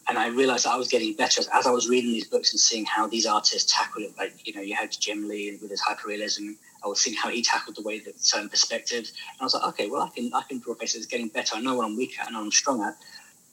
and 0.07 0.17
I 0.17 0.27
realized 0.27 0.65
I 0.65 0.77
was 0.77 0.87
getting 0.87 1.13
better 1.13 1.41
as, 1.41 1.49
as, 1.53 1.67
I 1.67 1.71
was 1.71 1.89
reading 1.89 2.11
these 2.11 2.27
books 2.27 2.53
and 2.53 2.59
seeing 2.59 2.85
how 2.85 3.07
these 3.07 3.25
artists 3.25 3.73
tackled 3.75 4.05
it. 4.05 4.13
Like 4.17 4.47
you 4.47 4.53
know, 4.53 4.61
you 4.61 4.75
had 4.75 4.91
Jim 4.97 5.27
Lee 5.27 5.57
with 5.61 5.71
his 5.71 5.81
hyperrealism. 5.81 6.55
I 6.83 6.87
was 6.87 7.01
seeing 7.01 7.17
how 7.17 7.29
he 7.29 7.41
tackled 7.41 7.75
the 7.75 7.81
way 7.81 7.99
that 7.99 8.19
certain 8.19 8.49
perspectives, 8.49 9.09
and 9.09 9.41
I 9.41 9.43
was 9.43 9.53
like, 9.53 9.67
okay, 9.69 9.89
well, 9.89 10.03
I 10.03 10.09
can 10.09 10.31
I 10.33 10.43
can 10.43 10.59
draw 10.59 10.75
faces. 10.75 10.97
It's 10.97 11.05
getting 11.05 11.29
better. 11.29 11.55
I 11.55 11.61
know 11.61 11.75
what 11.75 11.85
I'm 11.85 11.97
weak 11.97 12.19
at 12.19 12.27
and 12.27 12.37
I'm 12.37 12.51
strong 12.51 12.83
at. 12.83 12.95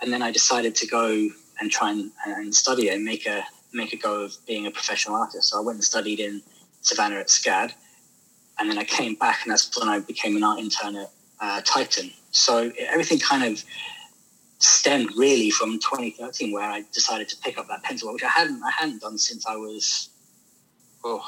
And 0.01 0.13
then 0.13 0.23
I 0.23 0.31
decided 0.31 0.75
to 0.77 0.87
go 0.87 1.29
and 1.61 1.71
try 1.71 1.93
and, 1.93 2.11
and 2.27 2.55
study 2.55 2.89
and 2.89 3.05
make 3.05 3.27
a 3.27 3.45
make 3.73 3.93
a 3.93 3.97
go 3.97 4.23
of 4.23 4.37
being 4.47 4.67
a 4.67 4.71
professional 4.71 5.17
artist. 5.17 5.51
So 5.51 5.59
I 5.59 5.61
went 5.61 5.77
and 5.77 5.85
studied 5.85 6.21
in 6.21 6.43
Savannah 6.83 7.17
at 7.17 7.29
SCAD 7.29 7.73
and 8.59 8.71
then 8.71 8.79
I 8.79 8.85
came 8.85 9.15
back, 9.15 9.41
and 9.43 9.53
that's 9.53 9.79
when 9.79 9.89
I 9.89 9.99
became 10.01 10.37
an 10.37 10.45
art 10.45 10.59
intern 10.59 10.97
at 10.97 11.11
uh, 11.41 11.61
Titan. 11.63 12.11
So 12.31 12.71
everything 12.79 13.19
kind 13.19 13.45
of 13.53 13.65
stemmed 14.59 15.11
really 15.17 15.51
from 15.51 15.79
2013, 15.81 16.53
where 16.53 16.63
I 16.63 16.85
decided 16.93 17.29
to 17.31 17.37
pick 17.39 17.59
up 17.59 17.69
that 17.69 17.83
pencil, 17.83 18.13
which 18.13 18.23
I 18.23 18.29
hadn't 18.29 18.63
I 18.63 18.71
hadn't 18.71 19.03
done 19.03 19.19
since 19.19 19.47
I 19.47 19.57
was 19.57 20.09
oh 21.05 21.25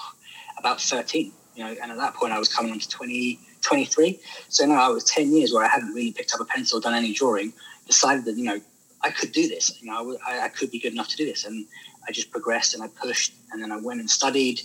about 0.58 0.80
13. 0.80 1.32
You 1.56 1.64
know, 1.64 1.74
and 1.82 1.90
at 1.90 1.96
that 1.96 2.14
point 2.14 2.32
I 2.32 2.38
was 2.38 2.52
coming 2.52 2.70
on 2.70 2.78
to 2.78 2.88
20, 2.88 3.40
23. 3.62 4.20
So 4.48 4.66
now 4.66 4.86
I 4.86 4.88
was 4.90 5.04
10 5.04 5.32
years 5.32 5.52
where 5.52 5.64
I 5.64 5.68
hadn't 5.68 5.94
really 5.94 6.12
picked 6.12 6.34
up 6.34 6.40
a 6.40 6.44
pencil, 6.44 6.78
or 6.78 6.82
done 6.82 6.94
any 6.94 7.14
drawing. 7.14 7.52
Decided 7.86 8.26
that 8.26 8.36
you 8.36 8.44
know 8.44 8.60
I 9.02 9.10
could 9.10 9.32
do 9.32 9.48
this. 9.48 9.80
You 9.80 9.90
know, 9.90 10.18
I, 10.26 10.40
I 10.40 10.48
could 10.48 10.70
be 10.70 10.78
good 10.78 10.92
enough 10.92 11.08
to 11.08 11.16
do 11.16 11.24
this, 11.24 11.44
and 11.44 11.66
I 12.06 12.12
just 12.12 12.30
progressed 12.30 12.74
and 12.74 12.82
I 12.82 12.88
pushed, 12.88 13.32
and 13.52 13.62
then 13.62 13.72
I 13.72 13.78
went 13.78 14.00
and 14.00 14.10
studied, 14.10 14.60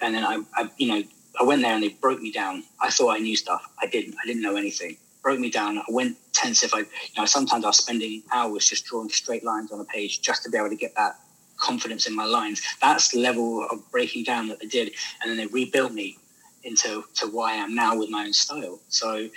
and 0.00 0.14
then 0.14 0.24
I, 0.24 0.40
I 0.54 0.70
you 0.76 0.88
know 0.88 1.02
I 1.40 1.44
went 1.44 1.62
there 1.62 1.72
and 1.72 1.82
they 1.82 1.90
broke 1.90 2.20
me 2.20 2.32
down. 2.32 2.64
I 2.80 2.90
thought 2.90 3.10
I 3.10 3.18
knew 3.18 3.36
stuff. 3.36 3.62
I 3.80 3.86
didn't. 3.86 4.16
I 4.22 4.26
didn't 4.26 4.42
know 4.42 4.56
anything. 4.56 4.96
Broke 5.22 5.38
me 5.38 5.50
down. 5.50 5.78
I 5.78 5.84
went 5.88 6.16
tense. 6.32 6.62
If 6.62 6.74
I, 6.74 6.80
you 6.80 6.86
know, 7.18 7.26
sometimes 7.26 7.64
I 7.64 7.68
was 7.68 7.78
spending 7.78 8.22
hours 8.32 8.68
just 8.68 8.86
drawing 8.86 9.08
straight 9.08 9.44
lines 9.44 9.72
on 9.72 9.80
a 9.80 9.84
page 9.84 10.20
just 10.20 10.42
to 10.44 10.50
be 10.50 10.58
able 10.58 10.70
to 10.70 10.76
get 10.76 10.94
that 10.96 11.18
confidence 11.56 12.06
in 12.06 12.14
my 12.14 12.24
lines. 12.24 12.62
That's 12.80 13.08
the 13.08 13.20
level 13.20 13.66
of 13.70 13.90
breaking 13.90 14.24
down 14.24 14.48
that 14.48 14.60
they 14.60 14.66
did, 14.66 14.92
and 15.22 15.30
then 15.30 15.36
they 15.36 15.46
rebuilt 15.46 15.92
me 15.92 16.18
into 16.64 17.04
to 17.16 17.26
why 17.26 17.52
I 17.52 17.56
am 17.56 17.74
now 17.74 17.96
with 17.96 18.10
my 18.10 18.24
own 18.24 18.32
style. 18.32 18.80
So, 18.88 19.28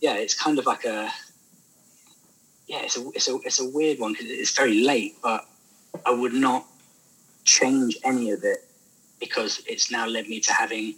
yeah, 0.00 0.14
it's 0.14 0.34
kind 0.34 0.58
of 0.58 0.66
like 0.66 0.84
a, 0.84 1.10
yeah, 2.66 2.82
it's 2.82 2.96
a 2.96 3.08
it's 3.14 3.28
a 3.28 3.38
it's 3.44 3.60
a 3.60 3.68
weird 3.68 3.98
one 3.98 4.12
because 4.12 4.30
it's 4.30 4.56
very 4.56 4.82
late, 4.82 5.16
but 5.22 5.46
I 6.06 6.10
would 6.10 6.32
not 6.32 6.66
change 7.44 7.96
any 8.04 8.30
of 8.30 8.44
it 8.44 8.58
because 9.20 9.62
it's 9.66 9.90
now 9.90 10.06
led 10.06 10.28
me 10.28 10.40
to 10.40 10.52
having 10.52 10.94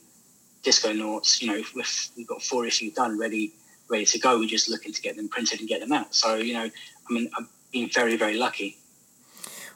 Disconauts, 0.64 1.42
you 1.42 1.48
know, 1.48 1.62
we've, 1.74 2.08
we've 2.16 2.26
got 2.26 2.42
four 2.42 2.64
issues 2.64 2.94
done, 2.94 3.18
ready, 3.18 3.52
ready 3.90 4.06
to 4.06 4.18
go. 4.18 4.38
We're 4.38 4.48
just 4.48 4.70
looking 4.70 4.92
to 4.92 5.02
get 5.02 5.14
them 5.14 5.28
printed 5.28 5.60
and 5.60 5.68
get 5.68 5.80
them 5.80 5.92
out. 5.92 6.14
So, 6.14 6.36
you 6.36 6.54
know, 6.54 6.64
I 6.64 7.12
mean, 7.12 7.30
I've 7.36 7.46
been 7.70 7.90
very, 7.90 8.16
very 8.16 8.36
lucky. 8.38 8.78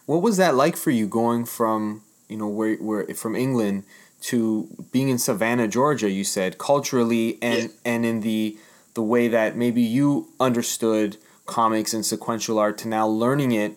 What 0.06 0.22
was 0.22 0.38
that 0.38 0.54
like 0.54 0.76
for 0.76 0.90
you 0.90 1.06
going 1.06 1.44
from, 1.44 2.02
you 2.28 2.38
know, 2.38 2.48
where, 2.48 2.76
where 2.76 3.06
from 3.14 3.36
England 3.36 3.84
to 4.22 4.68
being 4.92 5.08
in 5.08 5.18
Savannah, 5.18 5.68
Georgia, 5.68 6.10
you 6.10 6.24
said, 6.24 6.58
culturally 6.58 7.38
and, 7.40 7.62
yeah. 7.62 7.68
and 7.84 8.04
in 8.04 8.20
the, 8.20 8.56
the 8.94 9.02
way 9.02 9.28
that 9.28 9.56
maybe 9.56 9.82
you 9.82 10.28
understood 10.40 11.16
comics 11.46 11.92
and 11.92 12.06
sequential 12.06 12.58
art 12.58 12.78
to 12.78 12.88
now 12.88 13.06
learning 13.08 13.52
it 13.52 13.76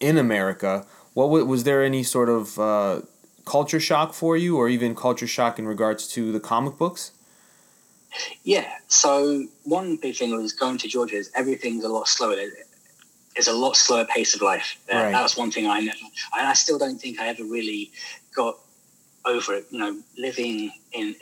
in 0.00 0.16
America? 0.16 0.86
What 1.14 1.28
was 1.28 1.64
there 1.64 1.84
any 1.84 2.02
sort 2.02 2.28
of 2.28 2.58
uh, 2.58 3.02
culture 3.44 3.80
shock 3.80 4.14
for 4.14 4.36
you, 4.36 4.56
or 4.56 4.68
even 4.68 4.94
culture 4.94 5.26
shock 5.26 5.58
in 5.58 5.68
regards 5.68 6.08
to 6.08 6.32
the 6.32 6.40
comic 6.40 6.78
books? 6.78 7.12
Yeah. 8.42 8.70
So 8.88 9.46
one 9.64 9.96
big 9.96 10.16
thing 10.16 10.34
was 10.34 10.52
going 10.52 10.78
to 10.78 10.88
Georgia 10.88 11.16
is 11.16 11.30
everything's 11.34 11.84
a 11.84 11.88
lot 11.88 12.08
slower. 12.08 12.36
It's 13.36 13.48
a 13.48 13.52
lot 13.52 13.76
slower 13.76 14.04
pace 14.04 14.34
of 14.34 14.42
life. 14.42 14.78
Right. 14.92 15.12
That 15.12 15.22
was 15.22 15.36
one 15.36 15.50
thing 15.50 15.66
I 15.66 15.80
never. 15.80 15.98
I 16.32 16.52
still 16.54 16.78
don't 16.78 17.00
think 17.00 17.20
I 17.20 17.28
ever 17.28 17.44
really 17.44 17.92
got 18.34 18.58
over 19.24 19.54
it. 19.54 19.66
You 19.70 19.78
know, 19.78 19.98
living 20.16 20.72
in 20.92 21.14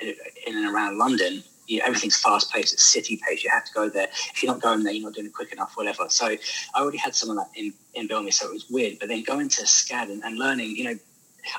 in 0.46 0.57
and 0.57 0.74
around 0.74 0.99
London, 0.99 1.42
you 1.66 1.78
know, 1.78 1.84
everything's 1.86 2.20
fast 2.20 2.53
paced. 2.53 2.72
It's 2.72 2.84
city 2.84 3.20
paced. 3.26 3.44
You 3.44 3.51
have 3.51 3.64
to 3.64 3.72
go 3.72 3.88
there. 3.88 4.09
If 4.32 4.42
you're 4.42 4.53
not 4.53 4.62
going 4.62 4.82
there, 4.82 4.92
you're 4.92 5.05
not 5.05 5.14
doing 5.14 5.26
it 5.26 5.34
quick 5.34 5.53
enough. 5.53 5.76
Whatever. 5.76 6.09
So 6.09 6.26
I 6.26 6.38
already 6.80 6.99
had 6.99 7.14
some 7.14 7.30
of 7.30 7.36
that 7.36 7.51
in 7.55 7.72
in 7.94 8.09
Bilmy, 8.09 8.32
so 8.32 8.46
it 8.46 8.53
was 8.53 8.68
weird. 8.70 8.99
But 8.99 9.09
then 9.09 9.22
going 9.22 9.49
to 9.51 9.62
SCAD 9.62 10.11
and, 10.11 10.22
and 10.24 10.38
learning, 10.38 10.76
you 10.76 10.84
know, 10.84 10.99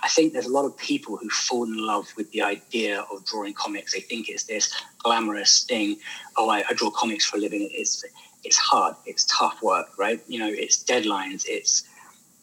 I 0.04 0.08
think 0.10 0.34
there's 0.34 0.46
a 0.46 0.52
lot 0.52 0.66
of 0.66 0.78
people 0.78 1.18
who 1.18 1.30
fall 1.30 1.64
in 1.64 1.78
love 1.78 2.08
with 2.18 2.32
the 2.32 2.42
idea 2.42 3.02
of 3.12 3.26
drawing 3.26 3.54
comics. 3.54 3.94
They 3.94 4.02
think 4.02 4.30
it's 4.30 4.44
this 4.44 4.74
glamorous 5.00 5.64
thing. 5.64 5.98
Oh, 6.38 6.50
I, 6.50 6.64
I 6.70 6.74
draw 6.74 6.90
comics 6.90 7.26
for 7.26 7.38
a 7.38 7.40
living. 7.40 7.70
It's 7.72 8.04
it's 8.44 8.58
hard. 8.58 8.96
It's 9.06 9.26
tough 9.26 9.62
work, 9.62 9.88
right? 9.98 10.22
You 10.28 10.40
know, 10.40 10.50
it's 10.50 10.84
deadlines. 10.84 11.44
It's 11.46 11.84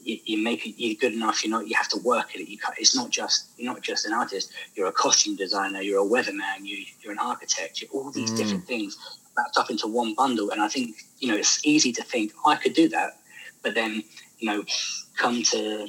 you, 0.06 0.18
you 0.24 0.42
make 0.42 0.64
it. 0.64 0.74
You're 0.76 0.94
good 0.94 1.12
enough. 1.12 1.44
You 1.44 1.50
know, 1.50 1.60
you 1.60 1.74
have 1.74 1.88
to 1.88 1.98
work 1.98 2.34
at 2.34 2.40
it. 2.40 2.48
You 2.48 2.58
can't. 2.58 2.78
it's 2.78 2.94
not 2.94 3.10
just 3.10 3.48
you're 3.58 3.72
not 3.72 3.82
just 3.82 4.06
an 4.06 4.12
artist. 4.12 4.52
You're 4.74 4.86
a 4.86 4.92
costume 4.92 5.34
designer. 5.34 5.80
You're 5.80 6.00
a 6.00 6.08
weatherman. 6.08 6.60
You, 6.62 6.84
you're 7.00 7.12
an 7.12 7.18
architect. 7.18 7.82
You're 7.82 7.90
all 7.90 8.12
these 8.12 8.30
mm. 8.30 8.36
different 8.36 8.64
things 8.64 8.96
wrapped 9.36 9.58
up 9.58 9.68
into 9.68 9.88
one 9.88 10.14
bundle. 10.14 10.50
And 10.50 10.62
I 10.62 10.68
think 10.68 10.96
you 11.18 11.28
know 11.28 11.36
it's 11.36 11.60
easy 11.66 11.92
to 11.92 12.04
think 12.04 12.32
oh, 12.44 12.50
I 12.50 12.56
could 12.56 12.72
do 12.72 12.88
that, 12.90 13.18
but 13.62 13.74
then 13.74 14.02
you 14.38 14.48
know 14.48 14.64
come 15.16 15.42
to 15.42 15.88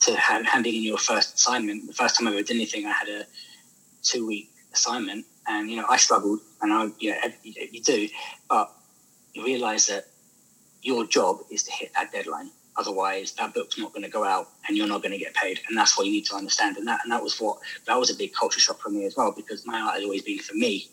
to 0.00 0.16
have, 0.16 0.44
handing 0.44 0.74
in 0.74 0.82
your 0.82 0.98
first 0.98 1.36
assignment. 1.36 1.86
The 1.86 1.92
first 1.92 2.18
time 2.18 2.26
I 2.26 2.32
ever 2.32 2.42
did 2.42 2.56
anything, 2.56 2.86
I 2.86 2.92
had 2.92 3.08
a 3.08 3.24
two 4.02 4.26
week 4.26 4.50
assignment, 4.74 5.24
and 5.46 5.70
you 5.70 5.76
know 5.76 5.86
I 5.88 5.98
struggled, 5.98 6.40
and 6.60 6.72
I 6.72 6.88
yeah 6.98 7.28
you, 7.44 7.54
you 7.70 7.80
do, 7.80 8.08
but 8.48 8.72
you 9.34 9.44
realise 9.44 9.86
that 9.86 10.06
your 10.82 11.06
job 11.06 11.38
is 11.48 11.62
to 11.62 11.70
hit 11.70 11.92
that 11.94 12.10
deadline. 12.10 12.50
Otherwise, 12.76 13.32
that 13.32 13.52
book's 13.52 13.78
not 13.78 13.92
going 13.92 14.02
to 14.02 14.08
go 14.08 14.24
out, 14.24 14.48
and 14.66 14.76
you're 14.76 14.86
not 14.86 15.02
going 15.02 15.12
to 15.12 15.18
get 15.18 15.34
paid. 15.34 15.60
And 15.68 15.76
that's 15.76 15.96
what 15.96 16.06
you 16.06 16.12
need 16.12 16.26
to 16.26 16.34
understand. 16.34 16.76
And 16.78 16.86
that 16.88 17.00
and 17.02 17.12
that 17.12 17.22
was 17.22 17.38
what 17.40 17.58
that 17.86 17.98
was 17.98 18.10
a 18.10 18.14
big 18.14 18.32
culture 18.32 18.60
shock 18.60 18.80
for 18.80 18.90
me 18.90 19.04
as 19.04 19.16
well, 19.16 19.32
because 19.32 19.66
my 19.66 19.80
art 19.80 19.94
has 19.94 20.04
always 20.04 20.22
been 20.22 20.38
for 20.38 20.54
me. 20.54 20.88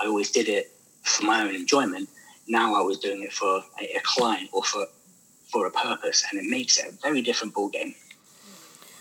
I 0.00 0.06
always 0.06 0.30
did 0.30 0.48
it 0.48 0.72
for 1.02 1.24
my 1.24 1.42
own 1.42 1.54
enjoyment. 1.54 2.08
Now 2.48 2.74
I 2.74 2.82
was 2.82 2.98
doing 2.98 3.22
it 3.22 3.32
for 3.32 3.62
a, 3.80 3.84
a 3.96 4.00
client 4.02 4.50
or 4.52 4.62
for 4.62 4.86
for 5.52 5.66
a 5.66 5.70
purpose, 5.70 6.24
and 6.30 6.40
it 6.40 6.48
makes 6.48 6.78
it 6.78 6.86
a 6.92 6.92
very 7.02 7.22
different 7.22 7.54
ball 7.54 7.68
game. 7.68 7.94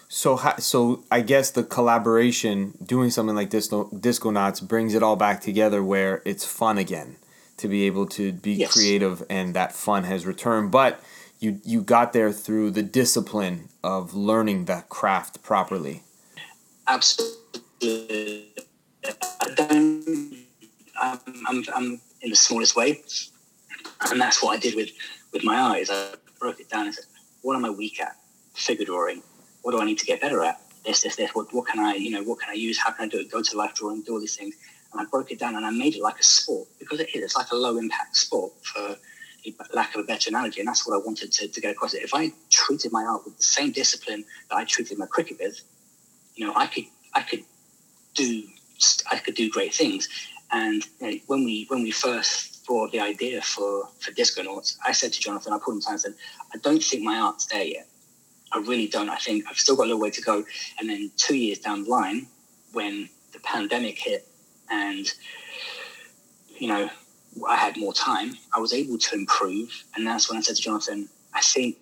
So, 0.09 0.39
so 0.59 1.03
I 1.09 1.21
guess 1.21 1.49
the 1.49 1.63
collaboration, 1.63 2.77
doing 2.85 3.09
something 3.09 3.35
like 3.35 3.49
Disco 3.49 3.85
Disconauts, 3.85 4.61
brings 4.61 4.93
it 4.93 5.01
all 5.01 5.15
back 5.15 5.41
together 5.41 5.83
where 5.83 6.21
it's 6.23 6.45
fun 6.45 6.77
again, 6.77 7.15
to 7.57 7.67
be 7.67 7.87
able 7.87 8.05
to 8.07 8.31
be 8.31 8.53
yes. 8.53 8.73
creative, 8.73 9.23
and 9.27 9.55
that 9.55 9.71
fun 9.71 10.03
has 10.03 10.27
returned. 10.27 10.69
But 10.69 11.01
you 11.43 11.59
you 11.63 11.81
got 11.81 12.13
there 12.13 12.31
through 12.31 12.71
the 12.71 12.83
discipline 12.83 13.69
of 13.83 14.13
learning 14.13 14.65
the 14.65 14.83
craft 14.89 15.43
properly. 15.43 16.03
Absolutely. 16.87 18.53
I'm, 19.67 21.23
I'm, 21.47 21.63
I'm 21.75 22.01
in 22.21 22.29
the 22.29 22.35
smallest 22.35 22.75
way, 22.75 23.01
and 24.09 24.21
that's 24.21 24.41
what 24.41 24.57
I 24.57 24.59
did 24.59 24.75
with 24.75 24.89
with 25.33 25.43
my 25.43 25.59
eyes. 25.59 25.89
I 25.89 26.13
broke 26.39 26.59
it 26.59 26.69
down 26.69 26.85
and 26.85 26.95
said, 26.95 27.05
"What 27.41 27.55
am 27.55 27.65
I 27.65 27.69
weak 27.69 27.99
at? 27.99 28.15
Figure 28.53 28.85
drawing." 28.85 29.21
what 29.63 29.71
do 29.71 29.81
I 29.81 29.85
need 29.85 29.97
to 29.97 30.05
get 30.05 30.21
better 30.21 30.43
at? 30.43 30.61
This, 30.85 31.01
this, 31.01 31.15
this. 31.15 31.33
What, 31.33 31.53
what 31.53 31.65
can 31.65 31.79
I, 31.79 31.95
you 31.95 32.11
know, 32.11 32.21
what 32.23 32.39
can 32.39 32.49
I 32.49 32.53
use? 32.53 32.77
How 32.77 32.91
can 32.91 33.05
I 33.05 33.07
do 33.07 33.19
it? 33.19 33.31
Go 33.31 33.41
to 33.41 33.57
life 33.57 33.73
drawing, 33.73 34.03
do 34.03 34.13
all 34.13 34.19
these 34.19 34.35
things. 34.35 34.55
And 34.91 35.01
I 35.01 35.05
broke 35.09 35.31
it 35.31 35.39
down 35.39 35.55
and 35.55 35.65
I 35.65 35.71
made 35.71 35.95
it 35.95 36.01
like 36.01 36.19
a 36.19 36.23
sport 36.23 36.67
because 36.77 36.99
it 36.99 37.09
is. 37.15 37.23
It's 37.23 37.37
like 37.37 37.51
a 37.51 37.55
low 37.55 37.77
impact 37.77 38.15
sport 38.15 38.53
for 38.61 38.95
lack 39.73 39.95
of 39.95 40.01
a 40.01 40.03
better 40.03 40.29
analogy. 40.29 40.59
And 40.59 40.67
that's 40.67 40.87
what 40.87 40.95
I 40.95 40.99
wanted 41.03 41.31
to, 41.33 41.47
to 41.47 41.61
get 41.61 41.71
across. 41.71 41.93
If 41.93 42.13
I 42.13 42.31
treated 42.49 42.91
my 42.91 43.03
art 43.03 43.23
with 43.25 43.37
the 43.37 43.43
same 43.43 43.71
discipline 43.71 44.23
that 44.49 44.55
I 44.55 44.65
treated 44.65 44.97
my 44.97 45.05
cricket 45.05 45.37
with, 45.39 45.61
you 46.35 46.47
know, 46.47 46.53
I 46.55 46.67
could, 46.67 46.85
I 47.13 47.21
could 47.21 47.43
do, 48.15 48.43
I 49.11 49.17
could 49.17 49.35
do 49.35 49.49
great 49.49 49.73
things. 49.73 50.07
And 50.51 50.85
you 50.99 51.11
know, 51.11 51.17
when 51.27 51.43
we, 51.43 51.65
when 51.69 51.83
we 51.83 51.91
first 51.91 52.65
thought 52.65 52.85
of 52.85 52.91
the 52.91 52.99
idea 52.99 53.41
for, 53.41 53.87
for 53.99 54.11
Disconauts, 54.11 54.77
I 54.85 54.91
said 54.91 55.13
to 55.13 55.19
Jonathan, 55.19 55.53
I 55.53 55.57
put 55.57 55.73
him 55.73 55.81
time 55.81 55.93
and 55.93 56.01
said, 56.01 56.13
I 56.53 56.57
don't 56.59 56.81
think 56.81 57.03
my 57.03 57.17
art's 57.17 57.45
there 57.47 57.63
yet. 57.63 57.87
I 58.51 58.59
really 58.59 58.87
don't. 58.87 59.09
I 59.09 59.17
think 59.17 59.45
I've 59.49 59.57
still 59.57 59.75
got 59.75 59.83
a 59.83 59.87
little 59.87 60.01
way 60.01 60.11
to 60.11 60.21
go. 60.21 60.43
And 60.79 60.89
then 60.89 61.11
two 61.17 61.35
years 61.35 61.59
down 61.59 61.83
the 61.83 61.89
line, 61.89 62.27
when 62.71 63.09
the 63.31 63.39
pandemic 63.39 63.97
hit 63.99 64.27
and, 64.69 65.11
you 66.57 66.67
know, 66.67 66.89
I 67.47 67.55
had 67.55 67.77
more 67.77 67.93
time, 67.93 68.33
I 68.55 68.59
was 68.59 68.73
able 68.73 68.97
to 68.97 69.15
improve. 69.15 69.83
And 69.95 70.05
that's 70.05 70.29
when 70.29 70.37
I 70.37 70.41
said 70.41 70.55
to 70.55 70.61
Jonathan, 70.61 71.09
I 71.33 71.41
think, 71.41 71.77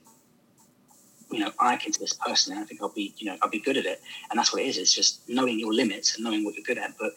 you 1.31 1.39
know, 1.39 1.51
I 1.59 1.77
can 1.77 1.91
do 1.91 1.99
this 1.99 2.13
personally. 2.13 2.61
I 2.61 2.65
think 2.65 2.81
I'll 2.81 2.89
be, 2.89 3.13
you 3.17 3.27
know, 3.27 3.37
I'll 3.41 3.49
be 3.49 3.59
good 3.59 3.77
at 3.77 3.85
it. 3.85 4.01
And 4.29 4.37
that's 4.37 4.53
what 4.53 4.61
it 4.61 4.65
is. 4.65 4.77
It's 4.77 4.93
just 4.93 5.27
knowing 5.29 5.59
your 5.59 5.73
limits 5.73 6.15
and 6.15 6.23
knowing 6.23 6.43
what 6.43 6.55
you're 6.55 6.63
good 6.63 6.77
at, 6.77 6.97
but 6.99 7.11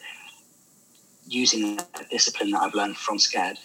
using 1.27 1.75
that 1.77 2.09
discipline 2.09 2.51
that 2.51 2.61
I've 2.61 2.73
learned 2.73 2.97
from 2.97 3.17
SCAD 3.17 3.57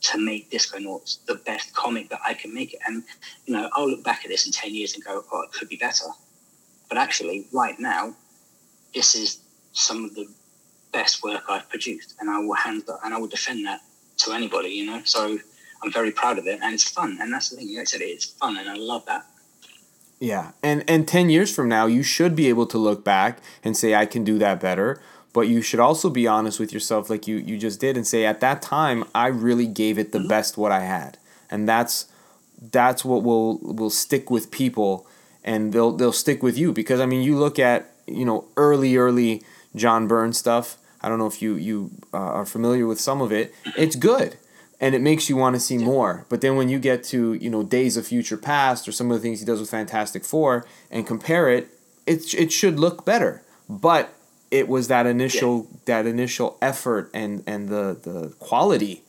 to 0.00 0.18
make 0.18 0.50
Disconauts 0.50 1.24
the 1.26 1.34
best 1.34 1.74
comic 1.74 2.08
that 2.08 2.20
I 2.24 2.34
can 2.34 2.54
make 2.54 2.72
it. 2.74 2.80
And, 2.86 3.02
you 3.46 3.54
know, 3.54 3.68
I'll 3.74 3.88
look 3.88 4.04
back 4.04 4.24
at 4.24 4.30
this 4.30 4.46
in 4.46 4.52
10 4.52 4.74
years 4.74 4.94
and 4.94 5.04
go, 5.04 5.24
oh, 5.32 5.42
it 5.42 5.52
could 5.52 5.68
be 5.68 5.76
better. 5.76 6.06
But 6.88 6.98
actually, 6.98 7.46
right 7.52 7.78
now, 7.78 8.14
this 8.94 9.14
is 9.14 9.40
some 9.72 10.04
of 10.04 10.14
the 10.14 10.26
best 10.92 11.22
work 11.22 11.42
I've 11.48 11.68
produced. 11.68 12.14
And 12.20 12.30
I 12.30 12.38
will 12.38 12.54
hand 12.54 12.84
that 12.86 12.98
and 13.04 13.12
I 13.12 13.18
will 13.18 13.26
defend 13.28 13.66
that 13.66 13.80
to 14.18 14.32
anybody, 14.32 14.70
you 14.70 14.86
know? 14.86 15.02
So 15.04 15.38
I'm 15.82 15.92
very 15.92 16.10
proud 16.10 16.38
of 16.38 16.46
it 16.46 16.60
and 16.62 16.74
it's 16.74 16.88
fun. 16.88 17.18
And 17.20 17.32
that's 17.32 17.50
the 17.50 17.56
thing, 17.56 17.68
like 17.74 17.82
I 17.82 17.84
said, 17.84 18.00
it's 18.02 18.26
fun 18.26 18.56
and 18.56 18.68
I 18.68 18.74
love 18.74 19.06
that. 19.06 19.26
Yeah. 20.20 20.52
And, 20.62 20.84
and 20.88 21.06
10 21.06 21.30
years 21.30 21.54
from 21.54 21.68
now, 21.68 21.86
you 21.86 22.02
should 22.02 22.34
be 22.34 22.48
able 22.48 22.66
to 22.66 22.78
look 22.78 23.04
back 23.04 23.38
and 23.62 23.76
say, 23.76 23.94
I 23.94 24.04
can 24.04 24.24
do 24.24 24.38
that 24.38 24.60
better 24.60 25.00
but 25.32 25.46
you 25.48 25.62
should 25.62 25.80
also 25.80 26.10
be 26.10 26.26
honest 26.26 26.58
with 26.58 26.72
yourself 26.72 27.08
like 27.08 27.28
you 27.28 27.36
you 27.36 27.56
just 27.56 27.80
did 27.80 27.96
and 27.96 28.06
say 28.06 28.24
at 28.24 28.40
that 28.40 28.62
time 28.62 29.04
I 29.14 29.28
really 29.28 29.66
gave 29.66 29.98
it 29.98 30.10
the 30.10 30.18
mm-hmm. 30.18 30.26
best 30.26 30.58
what 30.58 30.72
I 30.72 30.80
had. 30.80 31.18
And 31.50 31.68
that's 31.68 32.06
that's 32.60 33.04
what 33.04 33.22
will 33.22 33.58
will 33.58 33.90
stick 33.90 34.30
with 34.30 34.50
people 34.50 35.06
and 35.44 35.72
they'll 35.72 35.92
they'll 35.92 36.12
stick 36.12 36.42
with 36.42 36.58
you 36.58 36.72
because 36.72 37.00
I 37.00 37.06
mean 37.06 37.22
you 37.22 37.36
look 37.36 37.58
at, 37.58 37.90
you 38.06 38.24
know, 38.24 38.46
early 38.56 38.96
early 38.96 39.44
John 39.76 40.08
Byrne 40.08 40.32
stuff. 40.32 40.76
I 41.08 41.10
don't 41.10 41.18
know 41.18 41.26
if 41.26 41.40
you 41.40 41.54
you 41.54 41.90
uh, 42.12 42.18
are 42.18 42.44
familiar 42.44 42.86
with 42.86 43.00
some 43.00 43.22
of 43.22 43.32
it. 43.32 43.54
It's 43.78 43.96
good 43.96 44.36
and 44.78 44.94
it 44.94 45.00
makes 45.00 45.30
you 45.30 45.36
want 45.36 45.56
to 45.56 45.60
see 45.60 45.78
more. 45.78 46.26
But 46.28 46.42
then 46.42 46.56
when 46.56 46.68
you 46.68 46.78
get 46.78 47.02
to 47.04 47.32
you 47.32 47.48
know 47.48 47.62
Days 47.62 47.96
of 47.96 48.06
Future 48.06 48.36
Past 48.36 48.86
or 48.86 48.92
some 48.92 49.10
of 49.10 49.16
the 49.16 49.22
things 49.22 49.40
he 49.40 49.46
does 49.46 49.58
with 49.58 49.70
Fantastic 49.70 50.22
Four 50.22 50.66
and 50.90 51.06
compare 51.06 51.48
it, 51.48 51.68
it 52.06 52.34
it 52.34 52.52
should 52.52 52.78
look 52.78 53.06
better. 53.06 53.42
But 53.70 54.12
it 54.50 54.68
was 54.68 54.88
that 54.88 55.06
initial 55.06 55.66
yeah. 55.70 55.78
that 55.86 56.06
initial 56.06 56.58
effort 56.60 57.10
and 57.14 57.42
and 57.46 57.70
the 57.70 57.98
the 58.02 58.34
quality 58.38 59.02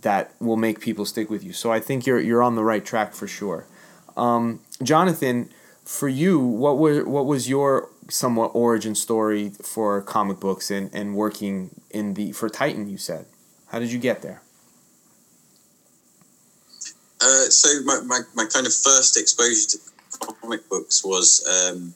that 0.00 0.34
will 0.40 0.56
make 0.56 0.80
people 0.80 1.04
stick 1.04 1.30
with 1.30 1.44
you. 1.44 1.52
So 1.52 1.72
I 1.72 1.78
think 1.78 2.04
you're 2.04 2.20
you're 2.20 2.42
on 2.42 2.56
the 2.56 2.64
right 2.64 2.84
track 2.84 3.14
for 3.14 3.28
sure. 3.28 3.68
Um, 4.16 4.60
Jonathan, 4.82 5.48
for 5.84 6.08
you, 6.08 6.40
what 6.40 6.78
were 6.78 7.04
what 7.04 7.26
was 7.26 7.48
your 7.48 7.88
somewhat 8.08 8.50
origin 8.54 8.94
story 8.94 9.50
for 9.62 10.00
comic 10.02 10.40
books 10.40 10.70
and, 10.70 10.90
and 10.92 11.14
working 11.14 11.70
in 11.90 12.14
the 12.14 12.32
for 12.32 12.48
Titan? 12.48 12.88
You 12.88 12.98
said, 12.98 13.26
how 13.68 13.78
did 13.78 13.92
you 13.92 13.98
get 13.98 14.22
there? 14.22 14.42
Uh, 17.20 17.50
so 17.50 17.68
my, 17.84 18.00
my, 18.06 18.20
my 18.34 18.44
kind 18.46 18.66
of 18.66 18.72
first 18.72 19.16
exposure 19.16 19.70
to 19.70 19.78
comic 20.40 20.68
books 20.68 21.04
was 21.04 21.44
um, 21.46 21.94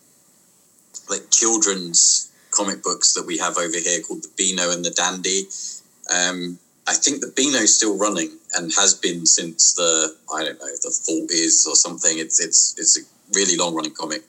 like 1.09 1.31
children's 1.31 2.31
comic 2.51 2.83
books 2.83 3.15
that 3.15 3.27
we 3.27 3.39
have 3.39 3.57
over 3.57 3.79
here 3.79 4.03
called 4.03 4.23
the 4.23 4.31
Beano 4.37 4.71
and 4.71 4.85
the 4.85 4.91
Dandy. 4.91 5.45
Um, 6.13 6.59
I 6.87 6.95
think 6.95 7.21
the 7.21 7.33
Beano's 7.35 7.77
still 7.77 7.97
running 7.97 8.31
and 8.57 8.73
has 8.75 8.95
been 8.95 9.25
since 9.25 9.75
the 9.75 10.15
I 10.35 10.45
don't 10.45 10.59
know 10.59 10.67
the 10.67 10.91
forties 10.91 11.67
or 11.67 11.77
something. 11.77 12.19
It's 12.19 12.41
it's 12.41 12.75
it's 12.79 12.99
a 12.99 13.03
really 13.35 13.57
long 13.57 13.75
running 13.75 13.95
comic. 13.95 14.23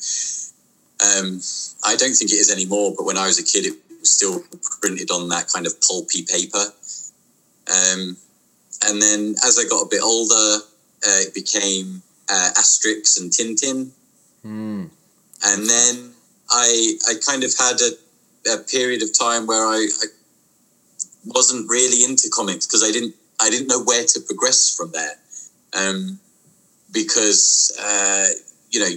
Um, 1.04 1.41
I 1.84 1.95
don't 1.95 2.14
think 2.14 2.32
it 2.32 2.39
is 2.39 2.51
anymore, 2.51 2.93
but 2.97 3.06
when 3.06 3.18
I 3.18 3.28
was 3.28 3.39
a 3.39 3.43
kid, 3.43 3.66
it 3.66 3.76
was 3.99 4.10
still 4.10 4.41
printed 4.82 5.12
on 5.12 5.30
that 5.30 5.49
kind 5.49 5.68
of 5.68 5.80
pulpy 5.82 6.24
paper. 6.24 6.66
Um, 7.68 8.18
and 8.86 9.01
then 9.01 9.36
as 9.45 9.60
I 9.60 9.68
got 9.68 9.82
a 9.82 9.89
bit 9.89 10.01
older, 10.01 10.64
uh, 11.06 11.20
it 11.20 11.34
became 11.34 12.01
uh, 12.30 12.49
Asterix 12.58 13.20
and 13.20 13.32
Tintin. 13.32 13.91
Mm. 14.45 14.89
And 15.45 15.70
then 15.70 16.14
I 16.49 16.97
I 17.10 17.14
kind 17.26 17.43
of 17.43 17.51
had 17.58 17.80
a 17.82 17.91
a 18.54 18.58
period 18.58 19.01
of 19.01 19.18
time 19.18 19.47
where 19.47 19.66
I, 19.66 19.88
I 20.01 20.06
wasn't 21.26 21.70
really 21.70 22.04
into 22.04 22.30
comics 22.30 22.66
because 22.68 22.84
I 22.84 22.91
didn't 22.91 23.16
I 23.39 23.49
didn't 23.49 23.68
know 23.68 23.84
where 23.84 24.06
to 24.06 24.20
progress 24.22 24.76
from 24.76 24.91
there. 24.91 25.16
Um, 25.74 26.20
because 26.91 27.76
uh, 27.82 28.28
you 28.70 28.80
know 28.80 28.91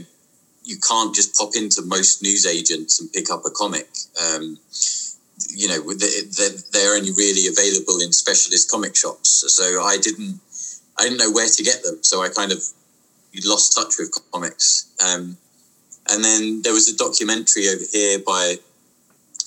you 0.66 0.76
can't 0.78 1.14
just 1.14 1.34
pop 1.36 1.54
into 1.54 1.80
most 1.82 2.22
news 2.22 2.44
agents 2.44 3.00
and 3.00 3.10
pick 3.12 3.30
up 3.30 3.42
a 3.46 3.50
comic. 3.50 3.88
Um, 4.20 4.58
you 5.50 5.68
know 5.68 5.80
they're 6.72 6.96
only 6.96 7.12
really 7.12 7.46
available 7.46 8.00
in 8.00 8.12
specialist 8.12 8.70
comic 8.70 8.96
shops. 8.96 9.44
So 9.48 9.82
I 9.82 9.96
didn't 9.96 10.40
I 10.98 11.04
didn't 11.04 11.18
know 11.18 11.30
where 11.30 11.48
to 11.48 11.62
get 11.62 11.82
them. 11.82 11.98
So 12.02 12.22
I 12.22 12.28
kind 12.28 12.52
of 12.52 12.62
lost 13.44 13.74
touch 13.74 13.94
with 13.98 14.12
comics. 14.32 14.90
Um, 15.04 15.36
and 16.10 16.24
then 16.24 16.62
there 16.62 16.72
was 16.72 16.88
a 16.88 16.96
documentary 16.96 17.68
over 17.68 17.84
here 17.92 18.18
by 18.18 18.56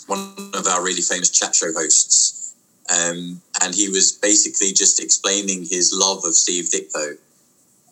one 0.08 0.34
of 0.54 0.68
our 0.68 0.84
really 0.84 1.02
famous 1.02 1.30
chat 1.30 1.56
show 1.56 1.72
hosts. 1.74 2.56
Um, 2.90 3.42
and 3.62 3.74
he 3.74 3.90
was 3.90 4.12
basically 4.12 4.74
just 4.74 5.02
explaining 5.02 5.60
his 5.60 5.94
love 5.94 6.26
of 6.26 6.34
Steve 6.34 6.66
Ditko. 6.66 7.18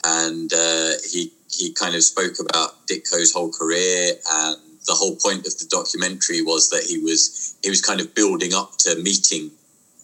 And 0.04 0.52
uh, 0.54 0.92
he, 1.10 1.32
he 1.52 1.74
kind 1.74 1.96
of 1.96 2.04
spoke 2.04 2.40
about 2.40 2.88
Ditko's 2.88 3.34
whole 3.34 3.52
career. 3.52 4.14
And 4.30 4.58
the 4.86 4.94
whole 4.94 5.16
point 5.16 5.48
of 5.48 5.58
the 5.58 5.68
documentary 5.70 6.42
was 6.42 6.70
that 6.70 6.84
he 6.84 7.00
was, 7.00 7.56
he 7.64 7.70
was 7.70 7.82
kind 7.82 8.00
of 8.00 8.14
building 8.16 8.54
up 8.54 8.78
to 8.80 8.96
meeting 9.02 9.52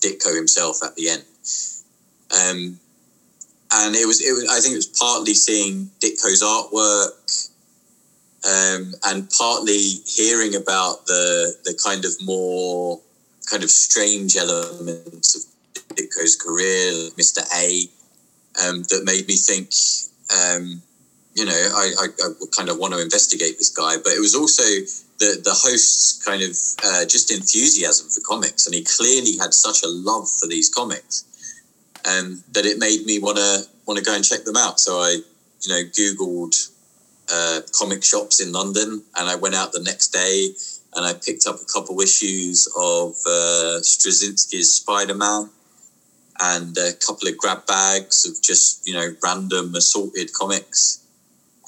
Ditko 0.01 0.35
himself 0.35 0.83
at 0.83 0.95
the 0.95 1.09
end. 1.09 1.23
Um, 2.31 2.79
and 3.71 3.95
it 3.95 4.05
was, 4.05 4.21
it 4.21 4.31
was, 4.33 4.47
I 4.49 4.59
think 4.59 4.73
it 4.73 4.77
was 4.77 4.87
partly 4.87 5.33
seeing 5.33 5.89
Ditko's 5.99 6.43
artwork, 6.43 7.49
um, 8.45 8.93
and 9.05 9.29
partly 9.29 9.79
hearing 10.05 10.55
about 10.55 11.05
the 11.05 11.55
the 11.63 11.79
kind 11.83 12.05
of 12.05 12.11
more 12.23 12.99
kind 13.49 13.63
of 13.63 13.69
strange 13.69 14.35
elements 14.35 15.35
of 15.35 15.95
Ditko's 15.95 16.35
career, 16.35 17.09
Mr. 17.17 17.41
A, 17.55 17.87
um, 18.63 18.83
that 18.89 19.03
made 19.05 19.27
me 19.27 19.35
think, 19.35 19.71
um, 20.31 20.81
you 21.35 21.45
know, 21.45 21.51
I, 21.51 21.91
I, 21.99 22.05
I, 22.25 22.45
kind 22.55 22.69
of 22.69 22.77
want 22.77 22.93
to 22.93 23.01
investigate 23.01 23.57
this 23.57 23.69
guy. 23.69 23.95
But 24.03 24.13
it 24.13 24.19
was 24.19 24.35
also 24.35 24.63
the 24.63 25.41
the 25.43 25.51
host's 25.51 26.23
kind 26.23 26.41
of 26.43 26.55
uh, 26.83 27.05
just 27.05 27.31
enthusiasm 27.31 28.09
for 28.09 28.21
comics, 28.21 28.65
and 28.65 28.75
he 28.75 28.83
clearly 28.83 29.37
had 29.37 29.53
such 29.53 29.83
a 29.83 29.87
love 29.87 30.29
for 30.29 30.47
these 30.47 30.69
comics, 30.69 31.25
um, 32.05 32.43
that 32.51 32.65
it 32.65 32.77
made 32.77 33.05
me 33.05 33.19
want 33.19 33.37
to 33.37 33.63
want 33.85 33.97
to 33.97 34.05
go 34.05 34.15
and 34.15 34.23
check 34.23 34.43
them 34.43 34.57
out. 34.57 34.79
So 34.79 34.99
I, 34.99 35.17
you 35.61 35.69
know, 35.69 35.83
googled 35.83 36.55
uh, 37.31 37.61
comic 37.71 38.03
shops 38.03 38.39
in 38.39 38.51
London, 38.51 39.03
and 39.15 39.29
I 39.29 39.35
went 39.35 39.55
out 39.55 39.71
the 39.71 39.81
next 39.81 40.09
day 40.09 40.49
and 40.95 41.05
I 41.05 41.13
picked 41.13 41.47
up 41.47 41.55
a 41.55 41.65
couple 41.65 41.99
issues 42.01 42.67
of 42.77 43.11
uh, 43.25 43.81
Straczynski's 43.81 44.71
Spider 44.71 45.15
Man. 45.15 45.49
and 46.39 46.77
a 46.77 46.93
couple 46.93 47.27
of 47.27 47.37
grab 47.37 47.65
bags 47.65 48.25
of 48.25 48.41
just 48.41 48.87
you 48.87 48.93
know 48.93 49.15
random 49.23 49.73
assorted 49.75 50.31
comics 50.33 51.02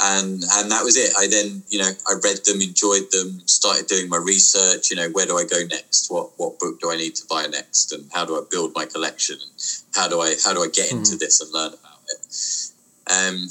and 0.02 0.44
and 0.44 0.72
that 0.72 0.84
was 0.84 0.98
it. 0.98 1.14
I 1.18 1.28
then 1.28 1.64
you 1.70 1.80
know 1.80 1.90
i 2.08 2.14
read 2.24 2.40
them 2.46 2.62
enjoyed 2.62 3.12
them 3.12 3.42
started 3.46 3.88
doing 3.88 4.10
my 4.10 4.18
research 4.18 4.92
you 4.92 4.98
know 4.98 5.10
where 5.10 5.26
do 5.26 5.38
i 5.38 5.46
go 5.46 5.64
next? 5.70 6.12
What 6.12 6.32
what 6.38 6.60
book 6.60 6.80
do 6.82 6.92
i 6.92 6.98
need 6.98 7.16
to 7.16 7.26
buy 7.28 7.46
next? 7.46 7.92
And 7.94 8.10
how 8.14 8.26
do 8.26 8.36
i 8.36 8.44
build 8.50 8.74
my 8.76 8.86
collection? 8.86 9.38
And 9.42 9.52
how 9.96 10.08
do 10.08 10.22
i 10.22 10.36
how 10.44 10.54
do 10.54 10.64
i 10.64 10.68
get 10.68 10.92
into 10.92 11.12
mm-hmm. 11.12 11.18
this 11.20 11.42
and 11.42 11.52
learn 11.52 11.74
about 11.74 12.00
it? 12.10 12.72
Um 13.12 13.48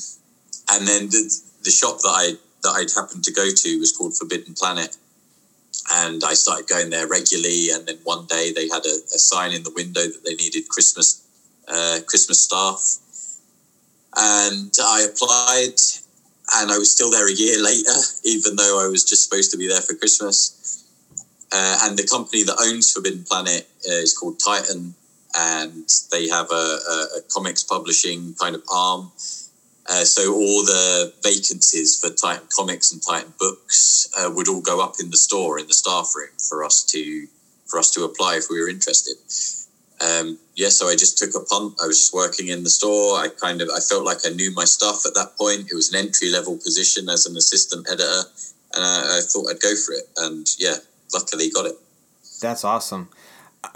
and 0.72 0.88
then 0.88 1.08
the, 1.08 1.40
the 1.62 1.70
shop 1.70 1.98
that 2.00 2.14
i 2.14 2.32
that 2.62 2.72
i'd 2.76 2.92
happened 2.92 3.24
to 3.24 3.32
go 3.32 3.48
to 3.50 3.78
was 3.78 3.92
called 3.92 4.16
Forbidden 4.16 4.54
Planet. 4.54 4.96
And 5.92 6.24
I 6.24 6.32
started 6.32 6.66
going 6.66 6.88
there 6.88 7.06
regularly. 7.06 7.68
And 7.70 7.86
then 7.86 7.98
one 8.04 8.24
day 8.24 8.52
they 8.52 8.68
had 8.68 8.86
a, 8.86 8.96
a 9.14 9.18
sign 9.18 9.52
in 9.52 9.64
the 9.64 9.72
window 9.74 10.00
that 10.00 10.24
they 10.24 10.34
needed 10.34 10.68
Christmas 10.68 11.22
uh, 11.68 12.00
Christmas 12.06 12.40
staff, 12.40 12.98
and 14.16 14.72
I 14.82 15.06
applied, 15.10 15.80
and 16.56 16.70
I 16.70 16.78
was 16.78 16.90
still 16.90 17.10
there 17.10 17.28
a 17.28 17.32
year 17.32 17.62
later, 17.62 17.94
even 18.24 18.56
though 18.56 18.84
I 18.84 18.88
was 18.88 19.04
just 19.04 19.24
supposed 19.24 19.50
to 19.52 19.56
be 19.56 19.68
there 19.68 19.80
for 19.80 19.94
Christmas. 19.94 20.84
Uh, 21.52 21.78
and 21.82 21.98
the 21.98 22.06
company 22.06 22.42
that 22.42 22.56
owns 22.60 22.92
Forbidden 22.92 23.24
Planet 23.24 23.68
uh, 23.88 23.92
is 23.92 24.16
called 24.16 24.40
Titan, 24.44 24.94
and 25.36 25.88
they 26.10 26.28
have 26.28 26.50
a, 26.50 26.54
a, 26.54 27.06
a 27.18 27.20
comics 27.32 27.62
publishing 27.62 28.34
kind 28.34 28.54
of 28.54 28.62
arm 28.72 29.10
uh, 29.86 30.04
so 30.04 30.32
all 30.34 30.64
the 30.64 31.12
vacancies 31.22 31.98
for 31.98 32.08
Titan 32.10 32.46
Comics 32.54 32.92
and 32.92 33.02
Titan 33.02 33.34
Books 33.38 34.08
uh, 34.16 34.30
would 34.34 34.48
all 34.48 34.62
go 34.62 34.82
up 34.82 34.94
in 34.98 35.10
the 35.10 35.16
store 35.16 35.58
in 35.58 35.66
the 35.66 35.74
staff 35.74 36.12
room 36.16 36.30
for 36.38 36.64
us 36.64 36.82
to 36.84 37.26
for 37.66 37.78
us 37.78 37.90
to 37.90 38.04
apply 38.04 38.36
if 38.36 38.44
we 38.48 38.60
were 38.60 38.68
interested. 38.68 39.16
Um, 40.00 40.38
yeah, 40.56 40.68
so 40.68 40.88
I 40.88 40.96
just 40.96 41.18
took 41.18 41.30
a 41.34 41.44
punt. 41.44 41.74
I 41.82 41.86
was 41.86 41.98
just 41.98 42.14
working 42.14 42.48
in 42.48 42.64
the 42.64 42.70
store. 42.70 43.18
I 43.18 43.28
kind 43.28 43.62
of 43.62 43.68
I 43.74 43.80
felt 43.80 44.04
like 44.04 44.18
I 44.26 44.30
knew 44.30 44.52
my 44.52 44.64
stuff 44.64 45.06
at 45.06 45.14
that 45.14 45.36
point. 45.38 45.70
It 45.70 45.74
was 45.74 45.92
an 45.92 45.98
entry 45.98 46.30
level 46.30 46.56
position 46.56 47.08
as 47.08 47.26
an 47.26 47.36
assistant 47.36 47.86
editor, 47.88 48.22
and 48.74 48.84
I, 48.84 49.18
I 49.18 49.20
thought 49.20 49.48
I'd 49.50 49.60
go 49.60 49.74
for 49.76 49.92
it. 49.92 50.04
And 50.18 50.46
yeah, 50.58 50.76
luckily 51.12 51.50
got 51.50 51.66
it. 51.66 51.76
That's 52.40 52.64
awesome. 52.64 53.08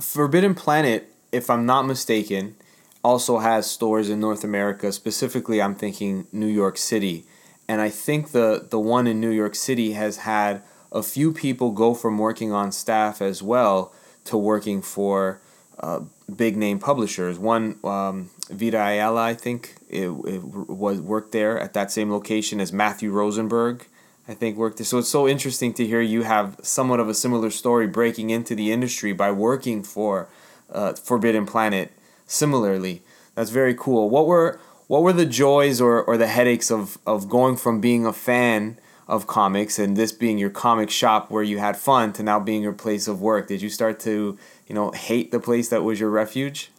Forbidden 0.00 0.54
Planet, 0.54 1.08
if 1.32 1.48
I'm 1.48 1.64
not 1.64 1.86
mistaken, 1.86 2.56
also 3.02 3.38
has 3.38 3.70
stores 3.70 4.10
in 4.10 4.20
North 4.20 4.44
America. 4.44 4.92
Specifically, 4.92 5.62
I'm 5.62 5.74
thinking 5.74 6.26
New 6.32 6.46
York 6.46 6.76
City. 6.76 7.24
And 7.68 7.80
I 7.80 7.90
think 7.90 8.32
the, 8.32 8.66
the 8.68 8.80
one 8.80 9.06
in 9.06 9.20
New 9.20 9.30
York 9.30 9.54
City 9.54 9.92
has 9.92 10.18
had 10.18 10.62
a 10.90 11.02
few 11.02 11.32
people 11.32 11.70
go 11.70 11.94
from 11.94 12.18
working 12.18 12.52
on 12.52 12.72
staff 12.72 13.20
as 13.20 13.42
well 13.42 13.92
to 14.24 14.36
working 14.36 14.82
for 14.82 15.40
uh, 15.80 16.00
big 16.34 16.56
name 16.56 16.78
publishers. 16.78 17.38
One, 17.38 17.78
um, 17.84 18.30
Vita 18.50 18.78
Ayala, 18.78 19.22
I 19.22 19.34
think, 19.34 19.76
it, 19.88 20.08
it 20.08 20.42
was 20.42 21.00
worked 21.00 21.32
there 21.32 21.58
at 21.58 21.74
that 21.74 21.90
same 21.90 22.10
location 22.10 22.60
as 22.60 22.72
Matthew 22.72 23.10
Rosenberg. 23.10 23.86
I 24.26 24.34
think 24.34 24.58
worked 24.58 24.76
there. 24.76 24.84
So 24.84 24.98
it's 24.98 25.08
so 25.08 25.26
interesting 25.26 25.72
to 25.74 25.86
hear 25.86 26.02
you 26.02 26.22
have 26.22 26.60
somewhat 26.62 27.00
of 27.00 27.08
a 27.08 27.14
similar 27.14 27.50
story 27.50 27.86
breaking 27.86 28.28
into 28.28 28.54
the 28.54 28.70
industry 28.70 29.12
by 29.12 29.30
working 29.32 29.82
for 29.82 30.28
uh, 30.70 30.92
Forbidden 30.92 31.46
Planet 31.46 31.92
similarly. 32.26 33.00
That's 33.34 33.50
very 33.50 33.74
cool. 33.74 34.10
What 34.10 34.26
were 34.26 34.60
what 34.86 35.02
were 35.02 35.12
the 35.12 35.26
joys 35.26 35.80
or, 35.80 36.02
or 36.02 36.16
the 36.16 36.26
headaches 36.26 36.70
of, 36.70 36.98
of 37.06 37.28
going 37.28 37.56
from 37.56 37.80
being 37.80 38.06
a 38.06 38.12
fan 38.12 38.78
of 39.08 39.26
comics 39.26 39.78
and 39.78 39.96
this 39.96 40.12
being 40.12 40.38
your 40.38 40.50
comic 40.50 40.90
shop 40.90 41.30
where 41.30 41.42
you 41.42 41.58
had 41.58 41.76
fun 41.76 42.12
to 42.12 42.22
now 42.22 42.38
being 42.38 42.62
your 42.62 42.72
place 42.72 43.08
of 43.08 43.20
work? 43.20 43.48
Did 43.48 43.62
you 43.62 43.70
start 43.70 43.98
to, 44.00 44.38
you 44.66 44.74
know, 44.74 44.92
hate 44.92 45.32
the 45.32 45.40
place 45.40 45.68
that 45.70 45.82
was 45.82 45.98
your 45.98 46.10
refuge? 46.10 46.70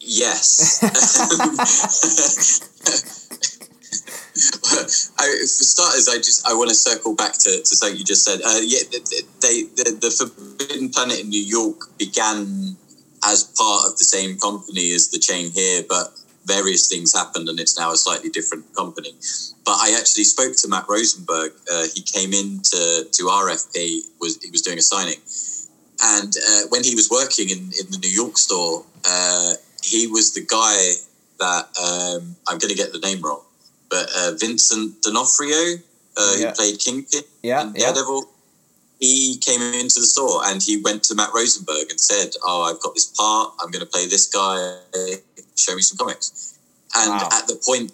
Yes. 0.00 0.82
I, 5.18 5.28
for 5.40 5.46
starters, 5.46 6.08
I 6.08 6.16
just 6.16 6.46
I 6.46 6.54
want 6.54 6.68
to 6.68 6.74
circle 6.74 7.14
back 7.14 7.32
to, 7.32 7.50
to 7.50 7.66
something 7.66 7.98
you 7.98 8.04
just 8.04 8.24
said. 8.24 8.40
Uh, 8.44 8.60
yeah, 8.62 8.80
they, 9.40 9.62
the, 9.62 9.98
the 10.00 10.10
Forbidden 10.10 10.90
Planet 10.90 11.20
in 11.20 11.30
New 11.30 11.40
York 11.40 11.96
began 11.98 12.76
as 13.24 13.44
part 13.56 13.88
of 13.88 13.98
the 13.98 14.04
same 14.04 14.38
company 14.38 14.92
as 14.92 15.08
the 15.08 15.18
chain 15.18 15.50
here, 15.50 15.82
but 15.88 16.12
various 16.46 16.88
things 16.88 17.12
happened 17.14 17.48
and 17.48 17.58
it's 17.60 17.78
now 17.78 17.92
a 17.92 17.96
slightly 17.96 18.30
different 18.30 18.64
company. 18.74 19.12
But 19.64 19.76
I 19.82 19.96
actually 19.98 20.24
spoke 20.24 20.56
to 20.56 20.68
Matt 20.68 20.86
Rosenberg. 20.88 21.52
Uh, 21.70 21.86
he 21.94 22.02
came 22.02 22.32
in 22.32 22.60
to, 22.62 23.06
to 23.10 23.22
RFP, 23.24 24.00
was 24.20 24.38
he 24.42 24.50
was 24.50 24.62
doing 24.62 24.78
a 24.78 24.82
signing. 24.82 25.20
And 26.02 26.32
uh, 26.36 26.62
when 26.68 26.84
he 26.84 26.94
was 26.94 27.10
working 27.10 27.50
in, 27.50 27.72
in 27.80 27.90
the 27.90 27.98
New 28.00 28.10
York 28.10 28.38
store, 28.38 28.84
uh, 29.04 29.54
he 29.82 30.06
was 30.06 30.34
the 30.34 30.44
guy 30.46 30.92
that 31.38 31.64
um, 31.78 32.36
I'm 32.48 32.58
going 32.58 32.70
to 32.70 32.76
get 32.76 32.92
the 32.92 33.00
name 33.00 33.20
wrong, 33.20 33.42
but 33.90 34.08
uh, 34.16 34.32
Vincent 34.38 35.02
D'Onofrio, 35.02 35.76
uh, 36.16 36.34
yeah. 36.38 36.48
who 36.48 36.54
played 36.54 36.78
Kingpin 36.78 37.22
yeah, 37.42 37.62
in 37.62 37.72
Daredevil. 37.72 38.22
Yeah 38.24 38.35
he 39.00 39.38
came 39.38 39.60
into 39.60 40.00
the 40.00 40.06
store 40.06 40.40
and 40.46 40.62
he 40.62 40.80
went 40.80 41.04
to 41.04 41.14
Matt 41.14 41.30
Rosenberg 41.34 41.90
and 41.90 42.00
said, 42.00 42.34
"Oh, 42.42 42.62
I've 42.62 42.80
got 42.80 42.94
this 42.94 43.06
part. 43.06 43.54
I'm 43.60 43.70
going 43.70 43.84
to 43.84 43.90
play 43.90 44.06
this 44.06 44.26
guy. 44.26 44.78
Show 45.56 45.74
me 45.74 45.82
some 45.82 45.98
comics." 45.98 46.58
And 46.94 47.10
wow. 47.10 47.28
at 47.32 47.46
the 47.46 47.60
point 47.64 47.92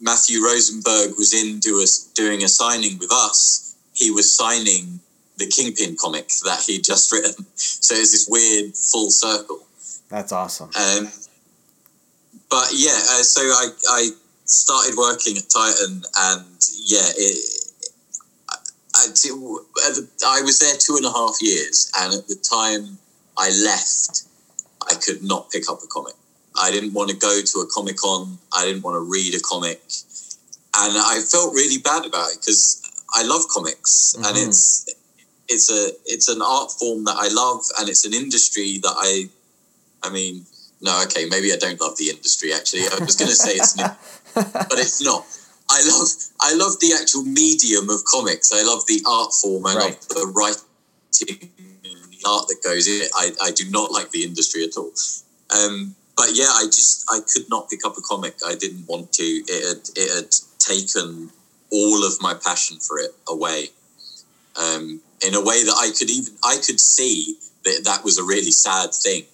Matthew 0.00 0.44
Rosenberg 0.44 1.16
was 1.18 1.34
in 1.34 1.58
do 1.58 1.80
a, 1.80 1.86
doing 2.14 2.42
a 2.44 2.48
signing 2.48 2.98
with 2.98 3.10
us, 3.12 3.76
he 3.94 4.10
was 4.10 4.32
signing 4.32 5.00
the 5.38 5.46
Kingpin 5.46 5.96
comic 5.96 6.28
that 6.44 6.62
he'd 6.66 6.84
just 6.84 7.10
written. 7.12 7.44
So 7.54 7.94
it's 7.94 8.12
this 8.12 8.28
weird 8.28 8.76
full 8.76 9.10
circle. 9.10 9.66
That's 10.08 10.32
awesome. 10.32 10.70
Um, 10.76 11.08
but 12.48 12.68
yeah, 12.72 12.92
uh, 12.92 13.22
so 13.22 13.42
I, 13.42 13.68
I 13.90 14.08
started 14.44 14.96
working 14.96 15.36
at 15.36 15.50
Titan, 15.50 16.02
and 16.16 16.46
yeah, 16.78 17.10
it, 17.16 17.57
I, 18.98 20.40
was 20.42 20.58
there 20.58 20.76
two 20.78 20.96
and 20.96 21.04
a 21.04 21.12
half 21.12 21.40
years, 21.40 21.90
and 21.98 22.14
at 22.14 22.26
the 22.28 22.36
time 22.36 22.98
I 23.36 23.50
left, 23.50 24.24
I 24.90 24.94
could 24.94 25.22
not 25.22 25.50
pick 25.50 25.68
up 25.68 25.80
a 25.82 25.86
comic. 25.86 26.14
I 26.60 26.70
didn't 26.70 26.92
want 26.92 27.10
to 27.10 27.16
go 27.16 27.40
to 27.40 27.58
a 27.60 27.66
comic 27.66 27.96
con. 27.96 28.38
I 28.52 28.64
didn't 28.64 28.82
want 28.82 28.96
to 28.96 29.00
read 29.00 29.34
a 29.34 29.40
comic, 29.40 29.80
and 30.76 30.94
I 30.96 31.20
felt 31.20 31.54
really 31.54 31.78
bad 31.78 32.04
about 32.04 32.30
it 32.30 32.40
because 32.40 32.82
I 33.14 33.24
love 33.24 33.42
comics, 33.48 34.14
mm-hmm. 34.16 34.24
and 34.24 34.48
it's 34.48 34.86
it's 35.48 35.70
a 35.70 35.90
it's 36.04 36.28
an 36.28 36.42
art 36.42 36.72
form 36.72 37.04
that 37.04 37.16
I 37.16 37.28
love, 37.28 37.64
and 37.78 37.88
it's 37.88 38.04
an 38.04 38.14
industry 38.14 38.78
that 38.82 38.94
I, 38.96 39.28
I 40.02 40.10
mean, 40.10 40.44
no, 40.80 41.02
okay, 41.04 41.26
maybe 41.26 41.52
I 41.52 41.56
don't 41.56 41.80
love 41.80 41.96
the 41.96 42.10
industry. 42.10 42.52
Actually, 42.52 42.82
I 42.82 43.04
was 43.04 43.16
going 43.16 43.30
to 43.30 43.36
say 43.36 43.52
it's, 43.52 43.74
but 44.34 44.78
it's 44.78 45.02
not. 45.02 45.24
I 45.70 45.82
love 45.86 46.08
I 46.40 46.54
love 46.54 46.80
the 46.80 46.96
actual 47.00 47.24
medium 47.24 47.90
of 47.90 48.04
comics. 48.04 48.52
I 48.52 48.62
love 48.62 48.86
the 48.86 49.02
art 49.06 49.32
form. 49.34 49.66
I 49.66 49.74
right. 49.74 49.84
love 49.84 50.08
the 50.08 50.32
writing, 50.34 51.50
the 51.70 52.24
art 52.26 52.48
that 52.48 52.60
goes 52.64 52.88
in 52.88 53.02
it. 53.02 53.10
I, 53.14 53.32
I 53.42 53.50
do 53.52 53.70
not 53.70 53.92
like 53.92 54.10
the 54.10 54.24
industry 54.24 54.64
at 54.64 54.76
all. 54.76 54.92
Um, 55.54 55.94
but 56.16 56.30
yeah, 56.34 56.48
I 56.48 56.64
just 56.64 57.04
I 57.08 57.20
could 57.20 57.48
not 57.48 57.70
pick 57.70 57.84
up 57.86 57.96
a 57.96 58.00
comic. 58.00 58.36
I 58.44 58.56
didn't 58.56 58.88
want 58.88 59.12
to. 59.14 59.22
It 59.22 59.68
had 59.68 59.88
it 59.94 60.14
had 60.14 60.34
taken 60.58 61.30
all 61.70 62.04
of 62.04 62.20
my 62.20 62.34
passion 62.34 62.78
for 62.80 62.98
it 62.98 63.14
away. 63.28 63.68
Um, 64.56 65.00
in 65.24 65.34
a 65.34 65.40
way 65.40 65.62
that 65.64 65.76
I 65.78 65.92
could 65.96 66.10
even 66.10 66.34
I 66.44 66.56
could 66.56 66.80
see 66.80 67.36
that 67.64 67.82
that 67.84 68.04
was 68.04 68.18
a 68.18 68.24
really 68.24 68.50
sad 68.50 68.92
thing. 68.92 69.24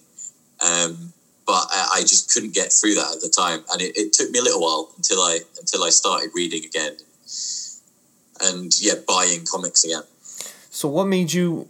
Um, 0.61 1.14
but 1.47 1.67
I, 1.71 2.01
just 2.01 2.33
couldn't 2.33 2.55
get 2.55 2.73
through 2.73 2.95
that 2.95 3.15
at 3.15 3.21
the 3.21 3.29
time, 3.29 3.65
and 3.71 3.83
it, 3.83 3.97
it 3.97 4.13
took 4.13 4.31
me 4.31 4.39
a 4.39 4.43
little 4.43 4.61
while 4.61 4.91
until 4.97 5.21
I 5.21 5.41
until 5.59 5.83
I 5.83 5.91
started 5.91 6.31
reading 6.35 6.65
again, 6.65 6.97
and 8.41 8.73
yeah, 8.81 8.95
buying 9.07 9.45
comics 9.45 9.85
again. 9.85 10.03
So 10.71 10.89
what 10.89 11.07
made 11.07 11.33
you? 11.33 11.69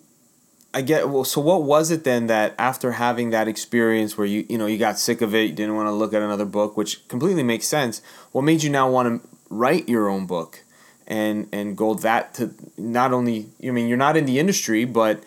I 0.72 0.82
get 0.82 1.08
well. 1.08 1.24
So 1.24 1.40
what 1.40 1.62
was 1.62 1.90
it 1.90 2.04
then 2.04 2.26
that 2.28 2.54
after 2.58 2.92
having 2.92 3.30
that 3.30 3.48
experience 3.48 4.16
where 4.16 4.26
you 4.26 4.46
you 4.48 4.58
know 4.58 4.66
you 4.66 4.78
got 4.78 4.98
sick 4.98 5.20
of 5.20 5.34
it, 5.34 5.50
you 5.50 5.52
didn't 5.52 5.76
want 5.76 5.88
to 5.88 5.92
look 5.92 6.14
at 6.14 6.22
another 6.22 6.44
book, 6.44 6.76
which 6.76 7.06
completely 7.08 7.42
makes 7.42 7.66
sense. 7.66 8.00
What 8.32 8.42
made 8.42 8.62
you 8.62 8.70
now 8.70 8.90
want 8.90 9.22
to 9.22 9.28
write 9.50 9.88
your 9.88 10.08
own 10.08 10.26
book, 10.26 10.64
and 11.06 11.48
and 11.52 11.76
go 11.76 11.94
that 11.94 12.34
to 12.34 12.54
not 12.76 13.12
only 13.12 13.46
I 13.62 13.70
mean 13.70 13.88
you're 13.88 13.96
not 13.96 14.16
in 14.16 14.24
the 14.24 14.38
industry, 14.38 14.84
but 14.84 15.22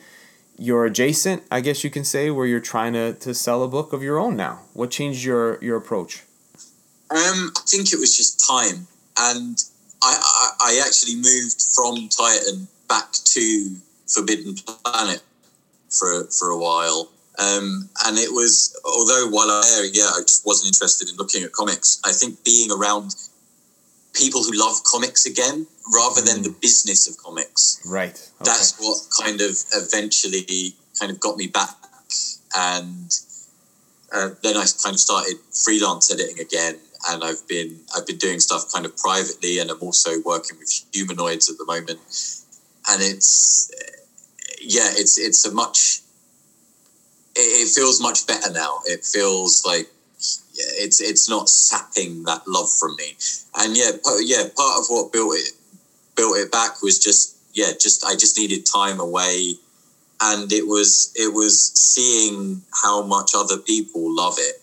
you're 0.57 0.85
adjacent, 0.85 1.43
I 1.51 1.61
guess 1.61 1.83
you 1.83 1.89
can 1.89 2.03
say, 2.03 2.31
where 2.31 2.45
you're 2.45 2.59
trying 2.59 2.93
to, 2.93 3.13
to 3.13 3.33
sell 3.33 3.63
a 3.63 3.67
book 3.67 3.93
of 3.93 4.01
your 4.03 4.17
own 4.17 4.35
now? 4.35 4.61
What 4.73 4.91
changed 4.91 5.23
your, 5.23 5.63
your 5.63 5.77
approach? 5.77 6.23
Um, 7.09 7.51
I 7.55 7.61
think 7.65 7.93
it 7.93 7.99
was 7.99 8.15
just 8.17 8.45
time. 8.45 8.87
And 9.17 9.63
I, 10.01 10.17
I, 10.19 10.71
I 10.71 10.83
actually 10.85 11.15
moved 11.15 11.61
from 11.73 12.09
Titan 12.09 12.67
back 12.87 13.11
to 13.11 13.75
Forbidden 14.07 14.55
Planet 14.55 15.21
for, 15.89 16.25
for 16.25 16.49
a 16.49 16.57
while. 16.57 17.11
Um, 17.39 17.89
and 18.05 18.17
it 18.17 18.31
was, 18.31 18.75
although 18.83 19.27
while 19.29 19.49
I 19.49 19.61
there, 19.75 19.85
yeah, 19.85 20.09
I 20.15 20.21
just 20.21 20.45
wasn't 20.45 20.67
interested 20.67 21.09
in 21.09 21.17
looking 21.17 21.43
at 21.43 21.51
comics. 21.51 22.01
I 22.03 22.11
think 22.11 22.43
being 22.43 22.71
around 22.71 23.13
people 24.17 24.43
who 24.43 24.51
love 24.53 24.83
comics 24.83 25.25
again 25.25 25.67
rather 25.93 26.21
than 26.21 26.41
the 26.41 26.49
mm. 26.49 26.61
business 26.61 27.07
of 27.07 27.17
comics. 27.17 27.81
Right. 27.85 28.09
Okay. 28.09 28.43
That's 28.43 28.77
what 28.79 28.97
kind 29.23 29.41
of 29.41 29.55
eventually 29.73 30.73
kind 30.99 31.11
of 31.11 31.19
got 31.19 31.37
me 31.37 31.47
back. 31.47 31.75
And 32.55 33.13
uh, 34.11 34.29
then 34.41 34.57
I 34.57 34.65
kind 34.83 34.95
of 34.95 34.99
started 34.99 35.35
freelance 35.51 36.11
editing 36.11 36.39
again, 36.39 36.79
and 37.09 37.23
I've 37.23 37.45
been 37.47 37.79
I've 37.95 38.07
been 38.07 38.17
doing 38.17 38.39
stuff 38.39 38.71
kind 38.73 38.85
of 38.85 38.95
privately, 38.97 39.59
and 39.59 39.69
I'm 39.69 39.81
also 39.81 40.21
working 40.25 40.57
with 40.57 40.85
Humanoids 40.93 41.49
at 41.49 41.57
the 41.57 41.65
moment, 41.65 41.99
and 42.89 43.01
it's 43.01 43.69
yeah, 44.61 44.89
it's 44.93 45.17
it's 45.17 45.45
a 45.45 45.53
much 45.53 45.99
it, 47.35 47.69
feels 47.69 48.01
much 48.01 48.25
better 48.25 48.51
now. 48.51 48.79
It 48.85 49.03
feels 49.03 49.65
like 49.65 49.89
it's 50.17 51.01
it's 51.01 51.29
not 51.29 51.49
sapping 51.49 52.23
that 52.23 52.47
love 52.47 52.71
from 52.71 52.95
me, 52.95 53.15
and 53.55 53.77
yeah, 53.77 53.91
yeah, 54.19 54.43
part 54.55 54.79
of 54.79 54.87
what 54.87 55.11
built 55.11 55.35
it 55.35 55.51
built 56.15 56.37
it 56.37 56.51
back 56.51 56.81
was 56.81 56.99
just 56.99 57.35
yeah, 57.53 57.71
just 57.79 58.05
I 58.05 58.13
just 58.13 58.37
needed 58.37 58.65
time 58.65 58.99
away 58.99 59.55
and 60.21 60.51
it 60.51 60.65
was 60.67 61.13
it 61.15 61.33
was 61.33 61.71
seeing 61.73 62.61
how 62.83 63.03
much 63.03 63.31
other 63.35 63.57
people 63.57 64.15
love 64.15 64.35
it 64.37 64.61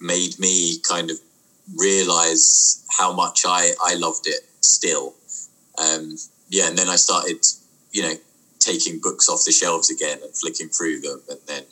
made 0.00 0.38
me 0.38 0.78
kind 0.88 1.10
of 1.10 1.18
realize 1.76 2.84
how 2.98 3.12
much 3.12 3.44
I 3.46 3.72
I 3.84 3.94
loved 3.94 4.26
it 4.26 4.40
still. 4.60 5.14
Um, 5.78 6.16
yeah, 6.48 6.68
and 6.68 6.76
then 6.76 6.88
I 6.88 6.96
started, 6.96 7.46
you 7.92 8.02
know, 8.02 8.14
taking 8.60 9.00
books 9.00 9.28
off 9.28 9.44
the 9.44 9.52
shelves 9.52 9.90
again 9.90 10.18
and 10.22 10.34
flicking 10.36 10.68
through 10.68 11.00
them, 11.00 11.20
and 11.28 11.38
then 11.46 11.64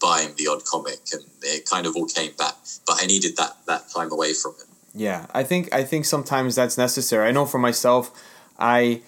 buying 0.00 0.34
the 0.36 0.48
odd 0.48 0.64
comic, 0.64 0.98
and 1.12 1.22
it 1.42 1.68
kind 1.68 1.86
of 1.86 1.96
all 1.96 2.06
came 2.06 2.32
back. 2.32 2.54
But 2.86 2.98
I 3.00 3.06
needed 3.06 3.36
that 3.36 3.56
that 3.66 3.88
time 3.88 4.12
away 4.12 4.34
from 4.34 4.52
it. 4.60 4.66
Yeah, 4.94 5.26
I 5.32 5.42
think 5.42 5.72
I 5.72 5.84
think 5.84 6.04
sometimes 6.04 6.54
that's 6.54 6.76
necessary. 6.76 7.28
I 7.28 7.32
know 7.32 7.46
for 7.46 7.58
myself, 7.58 8.10
I 8.58 9.02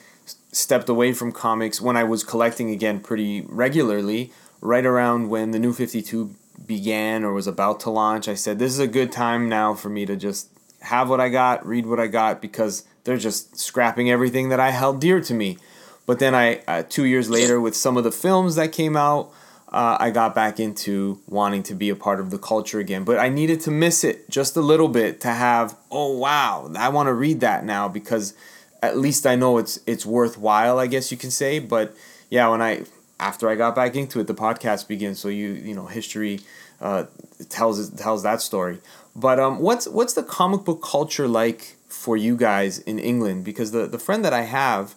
stepped 0.52 0.88
away 0.88 1.12
from 1.12 1.32
comics 1.32 1.80
when 1.80 1.96
I 1.96 2.04
was 2.04 2.24
collecting 2.24 2.70
again 2.70 3.00
pretty 3.00 3.42
regularly, 3.42 4.32
right 4.60 4.86
around 4.86 5.28
when 5.28 5.50
the 5.50 5.58
New 5.58 5.72
52 5.72 6.34
began 6.64 7.24
or 7.24 7.32
was 7.32 7.46
about 7.46 7.80
to 7.80 7.90
launch. 7.90 8.28
I 8.28 8.34
said, 8.34 8.58
This 8.58 8.72
is 8.72 8.78
a 8.78 8.86
good 8.86 9.12
time 9.12 9.48
now 9.48 9.74
for 9.74 9.88
me 9.88 10.06
to 10.06 10.16
just 10.16 10.48
have 10.82 11.08
what 11.08 11.20
I 11.20 11.28
got, 11.28 11.66
read 11.66 11.86
what 11.86 12.00
I 12.00 12.06
got, 12.06 12.40
because 12.40 12.84
they're 13.04 13.16
just 13.16 13.58
scrapping 13.58 14.10
everything 14.10 14.48
that 14.50 14.60
I 14.60 14.70
held 14.70 15.00
dear 15.00 15.20
to 15.20 15.34
me. 15.34 15.58
But 16.06 16.18
then 16.18 16.34
I, 16.34 16.56
uh, 16.68 16.82
two 16.88 17.04
years 17.04 17.30
later, 17.30 17.60
with 17.60 17.74
some 17.76 17.96
of 17.96 18.04
the 18.04 18.12
films 18.12 18.56
that 18.56 18.72
came 18.72 18.96
out, 18.96 19.32
uh, 19.68 19.96
I 19.98 20.10
got 20.10 20.34
back 20.34 20.60
into 20.60 21.20
wanting 21.26 21.62
to 21.64 21.74
be 21.74 21.88
a 21.88 21.96
part 21.96 22.20
of 22.20 22.30
the 22.30 22.38
culture 22.38 22.78
again. 22.78 23.04
But 23.04 23.18
I 23.18 23.28
needed 23.28 23.60
to 23.62 23.70
miss 23.70 24.04
it 24.04 24.30
just 24.30 24.56
a 24.56 24.60
little 24.60 24.88
bit 24.88 25.20
to 25.22 25.28
have, 25.28 25.76
oh 25.90 26.16
wow, 26.16 26.70
I 26.76 26.90
want 26.90 27.08
to 27.08 27.14
read 27.14 27.40
that 27.40 27.64
now 27.64 27.88
because 27.88 28.34
at 28.82 28.98
least 28.98 29.26
I 29.26 29.34
know 29.34 29.58
it's 29.58 29.80
it's 29.86 30.04
worthwhile. 30.04 30.78
I 30.78 30.86
guess 30.86 31.10
you 31.10 31.16
can 31.16 31.30
say. 31.30 31.58
But 31.58 31.96
yeah, 32.30 32.48
when 32.48 32.62
I 32.62 32.84
after 33.18 33.48
I 33.48 33.54
got 33.54 33.74
back 33.74 33.96
into 33.96 34.20
it, 34.20 34.26
the 34.26 34.34
podcast 34.34 34.86
begins. 34.86 35.18
So 35.18 35.28
you 35.28 35.48
you 35.52 35.74
know 35.74 35.86
history 35.86 36.40
uh, 36.80 37.04
tells 37.48 37.90
tells 37.90 38.22
that 38.22 38.40
story. 38.42 38.78
But 39.16 39.38
um, 39.40 39.58
what's 39.58 39.88
what's 39.88 40.14
the 40.14 40.22
comic 40.22 40.64
book 40.64 40.82
culture 40.82 41.26
like 41.26 41.76
for 41.88 42.16
you 42.16 42.36
guys 42.36 42.78
in 42.78 42.98
England? 42.98 43.44
Because 43.44 43.70
the 43.72 43.86
the 43.86 43.98
friend 43.98 44.24
that 44.24 44.32
I 44.32 44.42
have, 44.42 44.94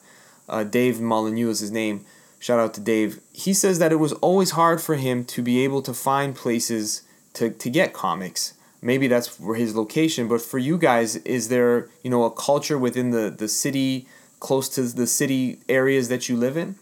uh, 0.50 0.64
Dave 0.64 1.00
Molyneux 1.00 1.50
is 1.50 1.60
his 1.60 1.72
name. 1.72 2.06
Shout 2.39 2.60
out 2.60 2.74
to 2.76 2.82
Dave. 2.82 3.20
He 3.34 3.54
says 3.54 3.80
that 3.80 3.91
it 3.91 3.98
was 3.98 4.14
always 4.14 4.52
hard 4.52 4.82
for 4.82 4.95
him 4.95 5.26
to 5.26 5.41
be 5.41 5.64
able 5.64 5.82
to 5.82 5.93
find 5.93 6.36
places 6.36 7.02
to, 7.34 7.50
to 7.50 7.70
get 7.70 7.93
comics 7.93 8.54
maybe 8.82 9.08
that's 9.08 9.28
for 9.28 9.56
his 9.56 9.76
location 9.76 10.28
but 10.28 10.41
for 10.41 10.58
you 10.58 10.78
guys 10.78 11.16
is 11.18 11.50
there 11.50 11.89
you 12.04 12.10
know 12.10 12.24
a 12.24 12.32
culture 12.32 12.78
within 12.78 13.12
the 13.12 13.30
the 13.30 13.48
city 13.48 14.08
close 14.39 14.70
to 14.70 14.84
the 14.84 15.08
city 15.08 15.60
areas 15.68 16.10
that 16.10 16.30
you 16.30 16.36
live 16.38 16.56
in 16.56 16.76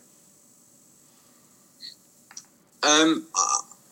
um 2.84 3.26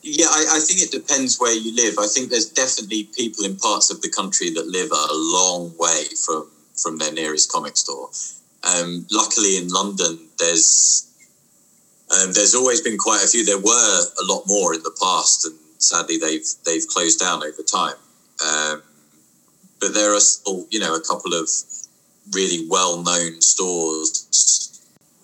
yeah 0.01 0.28
I, 0.30 0.57
I 0.57 0.59
think 0.59 0.82
it 0.82 0.91
depends 0.91 1.39
where 1.39 1.53
you 1.53 1.74
live 1.76 1.97
i 1.97 2.07
think 2.07 2.30
there's 2.30 2.49
definitely 2.49 3.05
people 3.05 3.45
in 3.45 3.55
parts 3.55 3.89
of 3.89 4.01
the 4.01 4.09
country 4.09 4.49
that 4.51 4.67
live 4.67 4.91
a 4.91 5.13
long 5.13 5.74
way 5.78 6.03
from 6.26 6.49
from 6.76 6.97
their 6.97 7.13
nearest 7.13 7.51
comic 7.51 7.78
store 7.78 8.09
um, 8.64 9.05
luckily 9.11 9.57
in 9.57 9.68
london 9.68 10.28
there's 10.39 11.09
um, 12.11 12.32
there's 12.34 12.53
always 12.53 12.82
been 12.82 12.97
quite 12.97 13.24
a 13.24 13.28
few 13.28 13.45
there 13.45 13.57
were 13.59 13.99
a 14.01 14.26
lot 14.26 14.43
more 14.47 14.74
in 14.74 14.84
the 14.84 14.95
past 15.01 15.45
and 15.45 15.55
sadly 15.84 16.18
they've 16.18 16.45
they've 16.66 16.88
closed 16.88 17.20
down 17.20 17.43
over 17.43 17.61
time. 17.61 17.95
Um, 18.45 18.84
but 19.80 19.93
there 19.93 20.16
are 20.16 20.20
still, 20.20 20.66
you 20.72 20.80
know, 20.80 20.95
a 20.95 21.01
couple 21.01 21.34
of 21.34 21.49
really 22.32 22.66
well-known 22.70 23.41
stores 23.41 24.80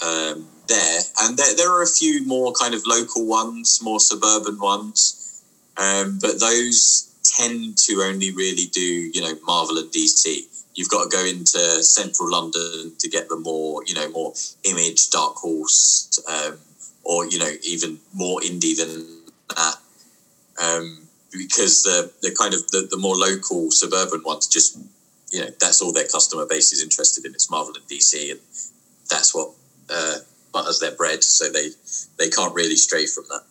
um, 0.05 0.47
there, 0.67 0.99
and 1.21 1.37
there, 1.37 1.55
there 1.55 1.71
are 1.71 1.81
a 1.81 1.87
few 1.87 2.25
more 2.25 2.51
kind 2.51 2.73
of 2.73 2.81
local 2.85 3.25
ones, 3.25 3.79
more 3.81 3.99
suburban 3.99 4.59
ones, 4.59 5.43
um, 5.77 6.19
but 6.21 6.39
those 6.39 7.09
tend 7.23 7.77
to 7.77 8.01
only 8.01 8.33
really 8.33 8.65
do, 8.65 8.81
you 8.81 9.21
know, 9.21 9.33
Marvel 9.45 9.77
and 9.77 9.91
DC. 9.91 10.43
You've 10.79 10.87
got 10.87 11.11
to 11.11 11.17
go 11.17 11.25
into 11.25 11.83
central 11.83 12.31
London 12.31 12.93
to 12.99 13.09
get 13.09 13.27
the 13.27 13.35
more, 13.35 13.83
you 13.85 13.95
know, 13.95 14.09
more 14.11 14.31
Image, 14.63 15.09
Dark 15.09 15.35
Horse, 15.35 16.23
um, 16.25 16.57
or 17.03 17.25
you 17.25 17.37
know, 17.37 17.51
even 17.63 17.99
more 18.13 18.39
indie 18.39 18.77
than 18.77 19.23
that 19.49 19.75
um, 20.59 21.07
because 21.31 21.83
the 21.83 22.11
the 22.21 22.35
kind 22.39 22.53
of 22.53 22.65
the, 22.71 22.87
the 22.89 22.97
more 22.97 23.15
local 23.15 23.71
suburban 23.71 24.23
ones 24.23 24.47
just 24.47 24.77
you 25.31 25.41
know 25.41 25.49
that's 25.59 25.81
all 25.81 25.91
their 25.91 26.07
customer 26.07 26.45
base 26.45 26.71
is 26.71 26.83
interested 26.83 27.25
in. 27.25 27.33
It's 27.33 27.49
Marvel 27.49 27.73
and 27.75 27.85
DC, 27.87 28.31
and 28.31 28.39
that's 29.09 29.33
what 29.33 29.51
uh, 29.89 30.17
butters 30.53 30.79
their 30.79 30.95
bread. 30.95 31.23
So 31.23 31.49
they 31.49 31.69
they 32.17 32.29
can't 32.29 32.53
really 32.53 32.75
stray 32.75 33.05
from 33.05 33.25
that. 33.29 33.43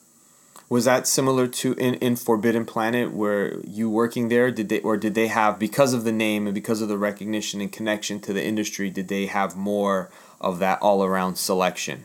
Was 0.69 0.85
that 0.85 1.07
similar 1.07 1.47
to 1.47 1.73
in, 1.75 1.95
in 1.95 2.17
Forbidden 2.17 2.67
Planet, 2.67 3.13
where 3.13 3.59
you 3.61 3.89
working 3.89 4.29
there? 4.29 4.51
Did 4.51 4.69
they 4.69 4.81
or 4.81 4.97
did 4.99 5.15
they 5.15 5.29
have 5.29 5.59
because 5.59 5.95
of 5.95 6.05
the 6.05 6.13
name 6.13 6.47
and 6.47 6.55
because 6.55 6.83
of 6.83 6.89
the 6.89 6.99
recognition 6.99 7.61
and 7.61 7.73
connection 7.73 8.21
to 8.21 8.33
the 8.35 8.45
industry? 8.45 8.91
Did 8.91 9.09
they 9.09 9.27
have 9.27 9.57
more 9.57 10.11
of 10.41 10.59
that 10.59 10.81
all 10.83 11.03
around 11.03 11.37
selection? 11.37 12.05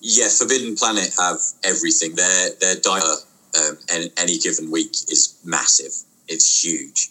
Yeah, 0.00 0.28
Forbidden 0.28 0.76
Planet 0.76 1.14
have 1.18 1.38
everything. 1.62 2.14
Their 2.14 2.50
their 2.60 2.76
dire 2.76 3.02
um, 3.02 3.78
and 3.92 4.10
any 4.16 4.38
given 4.38 4.70
week 4.70 4.92
is 5.10 5.38
massive. 5.44 5.92
It's 6.28 6.64
huge. 6.64 7.10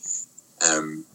Um, 0.68 1.06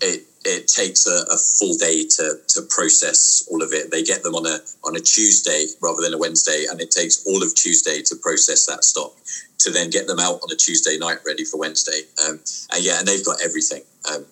it 0.00 0.24
it 0.46 0.68
takes 0.68 1.06
a, 1.06 1.24
a, 1.32 1.36
full 1.36 1.74
day 1.74 2.06
to 2.06 2.40
to 2.48 2.62
process 2.68 3.46
all 3.50 3.62
of 3.62 3.72
it. 3.72 3.90
They 3.90 4.02
get 4.02 4.22
them 4.22 4.34
on 4.34 4.46
a 4.46 4.58
on 4.84 4.96
a 4.96 5.00
Tuesday 5.00 5.66
rather 5.82 6.02
than 6.02 6.14
a 6.14 6.18
Wednesday, 6.18 6.66
and 6.70 6.80
it 6.80 6.90
takes 6.90 7.24
all 7.26 7.42
of 7.42 7.54
Tuesday 7.54 8.02
to 8.02 8.16
process 8.16 8.66
that 8.66 8.84
stock 8.84 9.12
to 9.58 9.70
then 9.70 9.90
get 9.90 10.06
them 10.06 10.18
out 10.18 10.40
on 10.42 10.52
a 10.52 10.56
Tuesday 10.56 10.98
night 10.98 11.18
ready 11.26 11.44
for 11.44 11.58
Wednesday. 11.58 12.02
Um, 12.26 12.40
and 12.72 12.84
yeah, 12.84 12.98
and 12.98 13.08
they've 13.08 13.24
got 13.24 13.42
everything. 13.44 13.82
Um, 14.10 14.24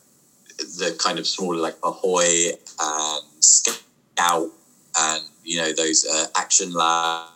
the 0.58 0.96
kind 1.02 1.18
of 1.18 1.26
smaller 1.26 1.58
like 1.58 1.76
Ahoy 1.82 2.52
and 2.80 3.24
Scout 3.40 4.50
and 4.96 5.24
you 5.42 5.60
know 5.60 5.72
those 5.72 6.06
uh, 6.06 6.26
Action 6.36 6.72
Lab 6.72 7.28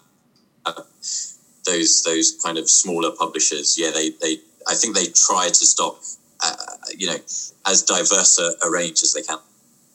those 1.69 2.03
those 2.03 2.39
kind 2.43 2.59
of 2.59 2.69
smaller 2.69 3.11
publishers, 3.13 3.79
yeah, 3.79 3.91
they 3.91 4.11
they 4.11 4.39
I 4.67 4.75
think 4.75 4.95
they 4.95 5.07
try 5.07 5.49
to 5.49 5.67
stock, 5.67 6.01
uh, 6.43 6.55
you 6.97 7.07
know, 7.07 7.17
as 7.67 7.83
diverse 7.87 8.39
a, 8.39 8.67
a, 8.67 8.71
range 8.71 9.03
as 9.03 9.13
they 9.13 9.23
can. 9.23 9.39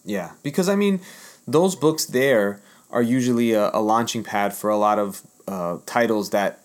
Yeah, 0.04 0.32
because 0.44 0.70
I 0.70 0.76
mean, 0.76 1.00
those 1.48 1.76
books 1.76 2.06
there 2.06 2.62
are 2.92 3.02
usually 3.02 3.54
a, 3.54 3.70
a 3.74 3.82
launching 3.82 4.24
pad 4.24 4.54
for 4.54 4.70
a 4.70 4.78
lot 4.78 5.00
of 5.00 5.22
uh, 5.48 5.78
titles 5.86 6.32
that 6.32 6.60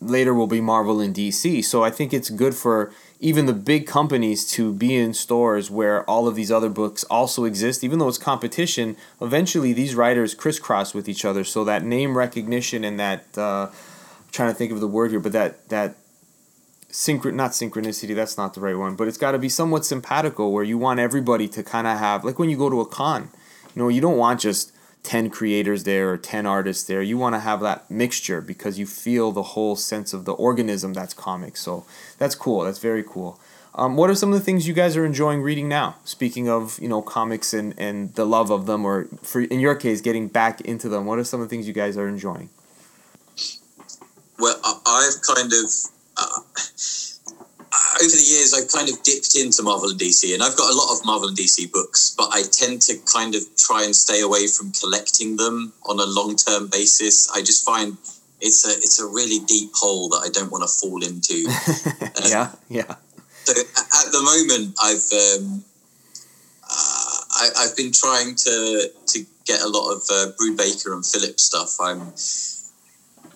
later 0.00 0.34
will 0.34 0.48
be 0.48 0.60
Marvel 0.60 1.00
and 1.00 1.14
DC. 1.14 1.64
So 1.64 1.84
I 1.84 1.90
think 1.90 2.12
it's 2.12 2.30
good 2.30 2.54
for 2.54 2.92
even 3.20 3.46
the 3.46 3.52
big 3.52 3.86
companies 3.86 4.50
to 4.50 4.72
be 4.72 4.96
in 4.96 5.14
stores 5.14 5.70
where 5.70 6.08
all 6.10 6.26
of 6.26 6.34
these 6.34 6.50
other 6.50 6.68
books 6.68 7.04
also 7.04 7.44
exist. 7.44 7.84
Even 7.84 8.00
though 8.00 8.08
it's 8.08 8.18
competition, 8.18 8.96
eventually 9.20 9.72
these 9.72 9.94
writers 9.94 10.34
crisscross 10.34 10.92
with 10.92 11.08
each 11.08 11.24
other. 11.24 11.44
So 11.44 11.62
that 11.64 11.84
name 11.84 12.16
recognition 12.16 12.84
and 12.84 12.98
that. 12.98 13.38
Uh, 13.38 13.70
trying 14.32 14.50
to 14.50 14.54
think 14.54 14.72
of 14.72 14.80
the 14.80 14.88
word 14.88 15.10
here, 15.10 15.20
but 15.20 15.32
that 15.32 15.68
that 15.68 15.96
synchro 16.92 17.34
not 17.34 17.50
synchronicity, 17.52 18.14
that's 18.14 18.36
not 18.36 18.54
the 18.54 18.60
right 18.60 18.76
one, 18.76 18.94
but 18.94 19.08
it's 19.08 19.18
got 19.18 19.32
to 19.32 19.38
be 19.38 19.48
somewhat 19.48 19.84
simpatico 19.84 20.48
where 20.48 20.62
you 20.62 20.78
want 20.78 21.00
everybody 21.00 21.48
to 21.48 21.62
kind 21.62 21.86
of 21.86 21.98
have 21.98 22.24
like 22.24 22.38
when 22.38 22.50
you 22.50 22.56
go 22.56 22.70
to 22.70 22.80
a 22.80 22.86
con, 22.86 23.30
you 23.74 23.82
know, 23.82 23.88
you 23.88 24.00
don't 24.00 24.18
want 24.18 24.40
just 24.40 24.72
10 25.02 25.30
creators 25.30 25.82
there 25.82 26.12
or 26.12 26.16
10 26.16 26.46
artists 26.46 26.84
there. 26.84 27.02
You 27.02 27.18
want 27.18 27.34
to 27.34 27.40
have 27.40 27.60
that 27.60 27.90
mixture 27.90 28.40
because 28.40 28.78
you 28.78 28.86
feel 28.86 29.32
the 29.32 29.42
whole 29.42 29.74
sense 29.74 30.12
of 30.12 30.26
the 30.26 30.32
organism 30.32 30.92
that's 30.92 31.14
comics. 31.14 31.60
So 31.60 31.84
that's 32.18 32.36
cool. 32.36 32.62
That's 32.64 32.78
very 32.78 33.02
cool. 33.02 33.40
Um, 33.74 33.96
what 33.96 34.10
are 34.10 34.14
some 34.14 34.30
of 34.30 34.38
the 34.38 34.44
things 34.44 34.68
you 34.68 34.74
guys 34.74 34.98
are 34.98 35.04
enjoying 35.04 35.40
reading 35.40 35.66
now? 35.66 35.96
Speaking 36.04 36.46
of 36.46 36.78
you 36.78 36.88
know 36.88 37.00
comics 37.00 37.54
and, 37.54 37.74
and 37.78 38.14
the 38.16 38.26
love 38.26 38.50
of 38.50 38.66
them, 38.66 38.84
or 38.84 39.06
for 39.22 39.40
in 39.40 39.60
your 39.60 39.74
case, 39.74 40.02
getting 40.02 40.28
back 40.28 40.60
into 40.60 40.90
them. 40.90 41.06
What 41.06 41.18
are 41.18 41.24
some 41.24 41.40
of 41.40 41.48
the 41.48 41.50
things 41.50 41.66
you 41.66 41.72
guys 41.72 41.96
are 41.96 42.06
enjoying? 42.06 42.50
well, 44.38 44.60
I've 44.64 45.22
kind 45.22 45.52
of 45.52 45.70
uh, 46.16 46.40
over 48.02 48.16
the 48.16 48.26
years 48.26 48.52
I've 48.52 48.70
kind 48.70 48.88
of 48.88 49.02
dipped 49.02 49.36
into 49.36 49.62
Marvel 49.62 49.90
and 49.90 49.98
DC, 49.98 50.32
and 50.34 50.42
I've 50.42 50.56
got 50.56 50.70
a 50.70 50.76
lot 50.76 50.92
of 50.92 51.04
Marvel 51.04 51.28
and 51.28 51.36
DC 51.36 51.72
books, 51.72 52.14
but 52.16 52.28
I 52.32 52.42
tend 52.42 52.82
to 52.82 52.98
kind 53.12 53.34
of 53.34 53.42
try 53.56 53.84
and 53.84 53.94
stay 53.94 54.20
away 54.20 54.46
from 54.46 54.72
collecting 54.72 55.36
them 55.36 55.72
on 55.86 56.00
a 56.00 56.06
long 56.06 56.36
term 56.36 56.68
basis. 56.68 57.30
I 57.30 57.40
just 57.40 57.64
find 57.64 57.96
it's 58.40 58.66
a 58.66 58.72
it's 58.72 59.00
a 59.00 59.06
really 59.06 59.38
deep 59.46 59.70
hole 59.74 60.08
that 60.10 60.22
I 60.24 60.28
don't 60.28 60.50
want 60.50 60.64
to 60.64 60.68
fall 60.68 61.02
into. 61.02 61.46
Um, 62.02 62.28
yeah, 62.28 62.50
yeah. 62.68 62.94
So 63.44 63.52
at 63.54 64.12
the 64.12 64.22
moment, 64.22 64.76
I've 64.82 65.08
um, 65.12 65.64
uh, 66.64 67.14
I, 67.56 67.66
have 67.66 67.76
been 67.76 67.92
trying 67.92 68.34
to 68.34 68.88
to 69.06 69.26
get 69.44 69.62
a 69.62 69.68
lot 69.68 69.92
of 69.92 70.02
uh, 70.10 70.32
Baker 70.56 70.92
and 70.92 71.04
Phillips 71.04 71.44
stuff. 71.44 71.76
I'm 71.80 72.12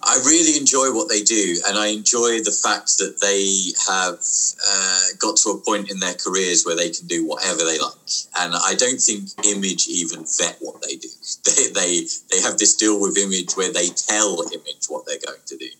I 0.08 0.18
really 0.24 0.56
enjoy 0.56 0.92
what 0.92 1.08
they 1.08 1.22
do, 1.22 1.56
and 1.66 1.76
I 1.76 1.88
enjoy 1.88 2.38
the 2.38 2.52
fact 2.52 2.98
that 2.98 3.20
they 3.20 3.74
have 3.90 4.22
uh, 4.62 5.02
got 5.18 5.36
to 5.38 5.50
a 5.50 5.58
point 5.58 5.90
in 5.90 5.98
their 5.98 6.14
careers 6.14 6.64
where 6.64 6.76
they 6.76 6.90
can 6.90 7.08
do 7.08 7.26
whatever 7.26 7.64
they 7.64 7.80
like. 7.80 7.92
And 8.38 8.54
I 8.54 8.74
don't 8.78 9.00
think 9.00 9.30
Image 9.44 9.88
even 9.88 10.24
vet 10.38 10.58
what 10.60 10.80
they 10.82 10.94
do. 10.94 11.08
They 11.44 11.70
they 11.70 12.06
they 12.30 12.40
have 12.42 12.58
this 12.58 12.76
deal 12.76 13.00
with 13.00 13.18
Image 13.18 13.56
where 13.56 13.72
they 13.72 13.88
tell 13.88 14.42
Image 14.52 14.86
what 14.88 15.06
they're 15.06 15.24
going 15.26 15.44
to 15.46 15.56
do. 15.56 15.70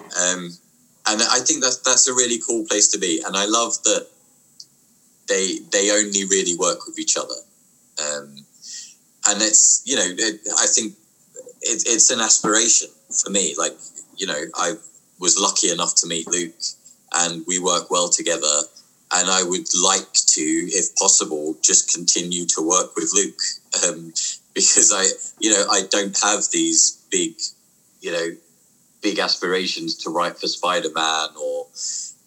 Um, 0.00 0.50
and 1.08 1.22
I 1.22 1.40
think 1.40 1.62
that's 1.62 1.78
that's 1.78 2.08
a 2.08 2.14
really 2.14 2.40
cool 2.46 2.66
place 2.66 2.88
to 2.88 2.98
be. 2.98 3.22
And 3.26 3.36
I 3.36 3.46
love 3.46 3.82
that 3.84 4.06
they 5.28 5.60
they 5.72 5.90
only 5.92 6.24
really 6.24 6.56
work 6.56 6.86
with 6.86 6.98
each 6.98 7.16
other. 7.16 7.40
Um, 8.04 8.44
and 9.28 9.40
it's 9.40 9.82
you 9.86 9.96
know 9.96 10.06
it, 10.06 10.40
I 10.58 10.66
think 10.66 10.94
it, 11.62 11.84
it's 11.86 12.10
an 12.10 12.20
aspiration 12.20 12.90
for 13.22 13.30
me. 13.30 13.54
Like, 13.56 13.72
you 14.16 14.26
know, 14.26 14.40
I 14.54 14.74
was 15.18 15.38
lucky 15.38 15.70
enough 15.70 15.94
to 15.96 16.06
meet 16.06 16.26
Luke 16.28 16.54
and 17.14 17.44
we 17.46 17.58
work 17.58 17.90
well 17.90 18.08
together. 18.08 18.60
And 19.12 19.30
I 19.30 19.42
would 19.42 19.68
like 19.74 20.12
to, 20.12 20.42
if 20.42 20.94
possible, 20.96 21.56
just 21.62 21.94
continue 21.94 22.44
to 22.46 22.62
work 22.62 22.96
with 22.96 23.12
Luke 23.14 23.40
um, 23.84 24.12
because 24.54 24.92
I, 24.94 25.04
you 25.38 25.50
know, 25.50 25.64
I 25.70 25.82
don't 25.90 26.18
have 26.22 26.44
these 26.52 27.04
big, 27.10 27.34
you 28.00 28.12
know, 28.12 28.28
big 29.02 29.18
aspirations 29.18 29.94
to 29.98 30.10
write 30.10 30.38
for 30.38 30.48
Spider 30.48 30.88
Man 30.94 31.28
or 31.40 31.66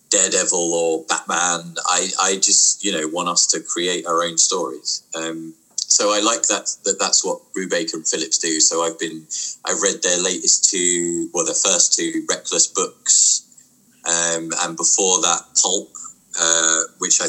Daredevil 0.09 0.73
or 0.73 1.03
Batman. 1.07 1.75
I, 1.85 2.09
I 2.21 2.35
just, 2.35 2.83
you 2.83 2.91
know, 2.91 3.07
want 3.07 3.29
us 3.29 3.47
to 3.47 3.59
create 3.59 4.07
our 4.07 4.23
own 4.23 4.37
stories. 4.37 5.03
Um, 5.15 5.53
so 5.89 6.13
I 6.13 6.19
like 6.19 6.43
that 6.43 6.69
that 6.85 6.97
that's 6.99 7.25
what 7.25 7.41
Brubaker 7.53 7.95
and 7.95 8.07
Phillips 8.07 8.37
do. 8.37 8.59
So 8.61 8.83
I've 8.83 8.99
been 8.99 9.25
I've 9.65 9.81
read 9.81 10.01
their 10.03 10.21
latest 10.21 10.69
two, 10.69 11.29
well, 11.33 11.45
their 11.45 11.55
first 11.55 11.93
two 11.93 12.25
Reckless 12.29 12.67
books, 12.67 13.43
um, 14.05 14.51
and 14.61 14.77
before 14.77 15.19
that 15.21 15.41
Pulp, 15.61 15.89
uh, 16.39 16.81
which 16.99 17.19
I 17.21 17.27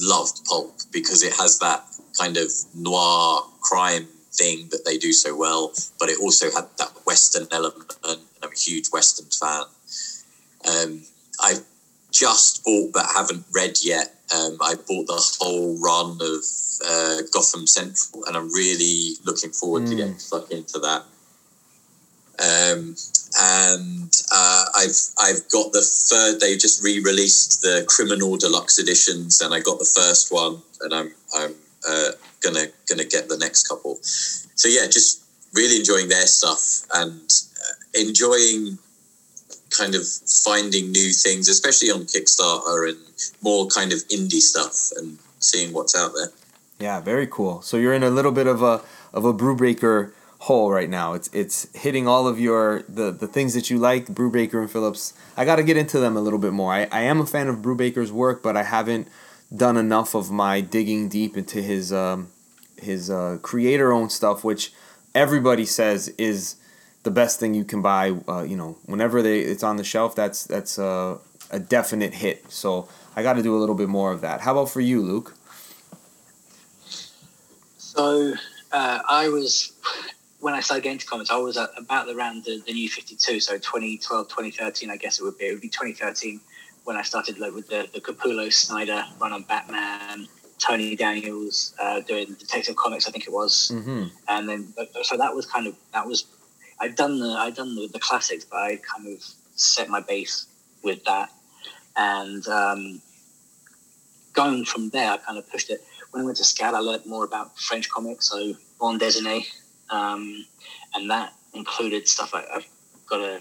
loved 0.00 0.44
Pulp 0.44 0.78
because 0.92 1.22
it 1.22 1.34
has 1.34 1.58
that 1.58 1.84
kind 2.18 2.36
of 2.36 2.50
noir 2.74 3.42
crime 3.60 4.06
thing 4.32 4.68
that 4.70 4.84
they 4.84 4.96
do 4.96 5.12
so 5.12 5.36
well, 5.36 5.72
but 5.98 6.08
it 6.08 6.18
also 6.20 6.50
had 6.50 6.66
that 6.78 6.92
Western 7.04 7.48
element, 7.50 7.94
and 8.04 8.20
I'm 8.42 8.50
a 8.50 8.58
huge 8.58 8.88
Western 8.92 9.26
fan. 9.26 9.64
Um, 10.70 11.02
I've 11.42 11.64
just 12.12 12.64
bought 12.64 12.92
but 12.92 13.06
haven't 13.14 13.44
read 13.52 13.78
yet. 13.82 14.14
Um, 14.34 14.56
I 14.60 14.74
bought 14.74 15.06
the 15.06 15.36
whole 15.40 15.78
run 15.78 16.18
of 16.20 16.42
uh, 16.86 17.22
Gotham 17.32 17.66
Central, 17.66 18.24
and 18.24 18.36
I'm 18.36 18.52
really 18.52 19.14
looking 19.24 19.50
forward 19.50 19.82
mm. 19.82 19.90
to 19.90 19.94
getting 19.96 20.18
stuck 20.18 20.50
into 20.50 20.78
that. 20.78 21.04
Um, 22.38 22.96
and 23.40 24.12
uh, 24.32 24.64
I've 24.74 24.96
I've 25.18 25.48
got 25.50 25.72
the 25.72 25.82
third. 25.82 26.40
They 26.40 26.56
just 26.56 26.82
re-released 26.82 27.62
the 27.62 27.84
Criminal 27.86 28.36
Deluxe 28.36 28.78
editions, 28.78 29.40
and 29.40 29.54
I 29.54 29.60
got 29.60 29.78
the 29.78 29.84
first 29.84 30.32
one, 30.32 30.62
and 30.80 30.94
I'm 30.94 31.14
I'm 31.34 31.54
uh, 31.88 32.12
gonna 32.40 32.66
gonna 32.88 33.04
get 33.04 33.28
the 33.28 33.38
next 33.38 33.68
couple. 33.68 33.98
So 34.02 34.68
yeah, 34.68 34.86
just 34.86 35.22
really 35.54 35.76
enjoying 35.76 36.08
their 36.08 36.26
stuff 36.26 36.86
and 36.94 37.30
uh, 37.60 38.00
enjoying 38.00 38.78
kind 39.76 39.94
of 39.94 40.06
finding 40.44 40.92
new 40.92 41.12
things, 41.12 41.48
especially 41.48 41.90
on 41.90 42.02
Kickstarter 42.02 42.88
and 42.88 42.98
more 43.42 43.66
kind 43.66 43.92
of 43.92 43.98
indie 44.08 44.40
stuff 44.40 44.90
and 44.96 45.18
seeing 45.38 45.72
what's 45.72 45.96
out 45.96 46.12
there. 46.14 46.28
Yeah, 46.78 47.00
very 47.00 47.26
cool. 47.26 47.62
So 47.62 47.76
you're 47.76 47.94
in 47.94 48.02
a 48.02 48.10
little 48.10 48.32
bit 48.32 48.46
of 48.46 48.62
a 48.62 48.82
of 49.12 49.24
a 49.24 49.32
Brubaker 49.32 50.12
hole 50.40 50.72
right 50.72 50.90
now. 50.90 51.14
It's 51.14 51.30
it's 51.32 51.68
hitting 51.74 52.08
all 52.08 52.26
of 52.26 52.40
your 52.40 52.82
the 52.88 53.12
the 53.12 53.28
things 53.28 53.54
that 53.54 53.70
you 53.70 53.78
like, 53.78 54.06
Brubaker 54.06 54.60
and 54.60 54.70
Phillips. 54.70 55.14
I 55.36 55.44
got 55.44 55.56
to 55.56 55.62
get 55.62 55.76
into 55.76 56.00
them 56.00 56.16
a 56.16 56.20
little 56.20 56.38
bit 56.38 56.52
more. 56.52 56.72
I, 56.72 56.88
I 56.90 57.02
am 57.02 57.20
a 57.20 57.26
fan 57.26 57.48
of 57.48 57.58
Brubaker's 57.58 58.10
work, 58.10 58.42
but 58.42 58.56
I 58.56 58.64
haven't 58.64 59.06
done 59.54 59.76
enough 59.76 60.14
of 60.14 60.30
my 60.30 60.60
digging 60.60 61.08
deep 61.08 61.36
into 61.36 61.62
his 61.62 61.92
um, 61.92 62.32
his 62.76 63.10
uh, 63.10 63.38
creator 63.42 63.92
owned 63.92 64.10
stuff, 64.10 64.42
which 64.42 64.72
everybody 65.14 65.64
says 65.64 66.08
is 66.18 66.56
the 67.02 67.10
best 67.10 67.40
thing 67.40 67.54
you 67.54 67.64
can 67.64 67.82
buy. 67.82 68.14
Uh, 68.28 68.42
you 68.42 68.56
know, 68.56 68.78
whenever 68.86 69.22
they 69.22 69.40
it's 69.40 69.62
on 69.62 69.76
the 69.76 69.84
shelf, 69.84 70.14
that's 70.14 70.44
that's 70.44 70.78
a, 70.78 71.18
a 71.50 71.58
definite 71.58 72.14
hit. 72.14 72.50
So 72.50 72.88
I 73.16 73.22
got 73.22 73.34
to 73.34 73.42
do 73.42 73.56
a 73.56 73.58
little 73.58 73.74
bit 73.74 73.88
more 73.88 74.12
of 74.12 74.20
that. 74.20 74.40
How 74.40 74.52
about 74.52 74.70
for 74.70 74.80
you, 74.80 75.02
Luke? 75.02 75.34
So 77.76 78.34
uh, 78.72 78.98
I 79.08 79.28
was 79.28 79.72
when 80.40 80.54
I 80.54 80.60
started 80.60 80.82
getting 80.82 80.96
into 80.96 81.06
comics, 81.06 81.30
I 81.30 81.36
was 81.36 81.56
about 81.56 82.08
around 82.08 82.44
the, 82.44 82.60
the 82.66 82.72
new 82.72 82.88
52, 82.88 83.38
so 83.38 83.54
2012, 83.54 84.28
2013, 84.28 84.90
I 84.90 84.96
guess 84.96 85.20
it 85.20 85.24
would 85.24 85.38
be. 85.38 85.46
It 85.46 85.52
would 85.52 85.60
be 85.60 85.68
2013 85.68 86.40
when 86.84 86.96
I 86.96 87.02
started 87.02 87.38
like 87.38 87.54
with 87.54 87.68
the, 87.68 87.88
the 87.92 88.00
Capullo 88.00 88.52
Snyder 88.52 89.04
run 89.20 89.32
on 89.32 89.42
Batman, 89.42 90.26
Tony 90.58 90.96
Daniels 90.96 91.74
uh, 91.80 92.00
doing 92.00 92.34
Detective 92.38 92.74
Comics, 92.74 93.06
I 93.06 93.12
think 93.12 93.26
it 93.26 93.32
was, 93.32 93.70
mm-hmm. 93.72 94.06
and 94.28 94.48
then 94.48 94.74
so 95.02 95.16
that 95.16 95.34
was 95.34 95.46
kind 95.46 95.66
of 95.66 95.76
that 95.92 96.06
was 96.06 96.24
I'd 96.82 96.96
done 96.96 97.20
the 97.20 97.28
I'd 97.28 97.54
done 97.54 97.76
the, 97.76 97.88
the 97.92 98.00
classics, 98.00 98.44
but 98.44 98.56
I 98.56 98.76
kind 98.76 99.06
of 99.16 99.24
set 99.54 99.88
my 99.88 100.00
base 100.00 100.46
with 100.82 101.04
that, 101.04 101.30
and 101.96 102.46
um, 102.48 103.00
going 104.32 104.64
from 104.64 104.88
there, 104.88 105.12
I 105.12 105.16
kind 105.18 105.38
of 105.38 105.48
pushed 105.48 105.70
it. 105.70 105.80
When 106.10 106.22
I 106.22 106.24
went 106.26 106.38
to 106.38 106.42
SCAD, 106.42 106.74
I 106.74 106.80
learned 106.80 107.06
more 107.06 107.24
about 107.24 107.56
French 107.56 107.88
comics, 107.88 108.28
so 108.28 108.54
Bande 108.80 109.00
Dessinée, 109.00 109.46
um, 109.90 110.44
and 110.94 111.08
that 111.08 111.32
included 111.54 112.08
stuff. 112.08 112.34
I, 112.34 112.44
have 112.52 112.66
got 113.06 113.20
a, 113.20 113.40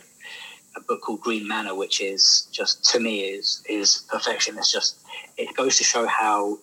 a 0.78 0.82
book 0.82 1.02
called 1.02 1.22
Green 1.22 1.48
Manor, 1.48 1.74
which 1.74 2.00
is 2.00 2.48
just 2.52 2.86
to 2.92 3.00
me 3.00 3.22
is 3.22 3.64
is 3.68 4.06
perfection. 4.08 4.56
It's 4.60 4.72
just 4.72 5.00
it 5.38 5.56
goes 5.58 5.78
to 5.78 5.84
show 5.84 6.06
how 6.06 6.60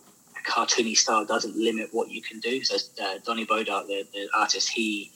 cartoony 0.47 0.97
style 0.97 1.24
doesn't 1.24 1.57
limit 1.57 1.89
what 1.91 2.09
you 2.09 2.22
can 2.22 2.39
do. 2.39 2.62
So 2.62 2.76
uh, 3.03 3.18
Denis 3.26 3.47
Bodart, 3.47 3.89
the, 3.89 4.07
the 4.14 4.29
artist, 4.33 4.69
he 4.70 5.11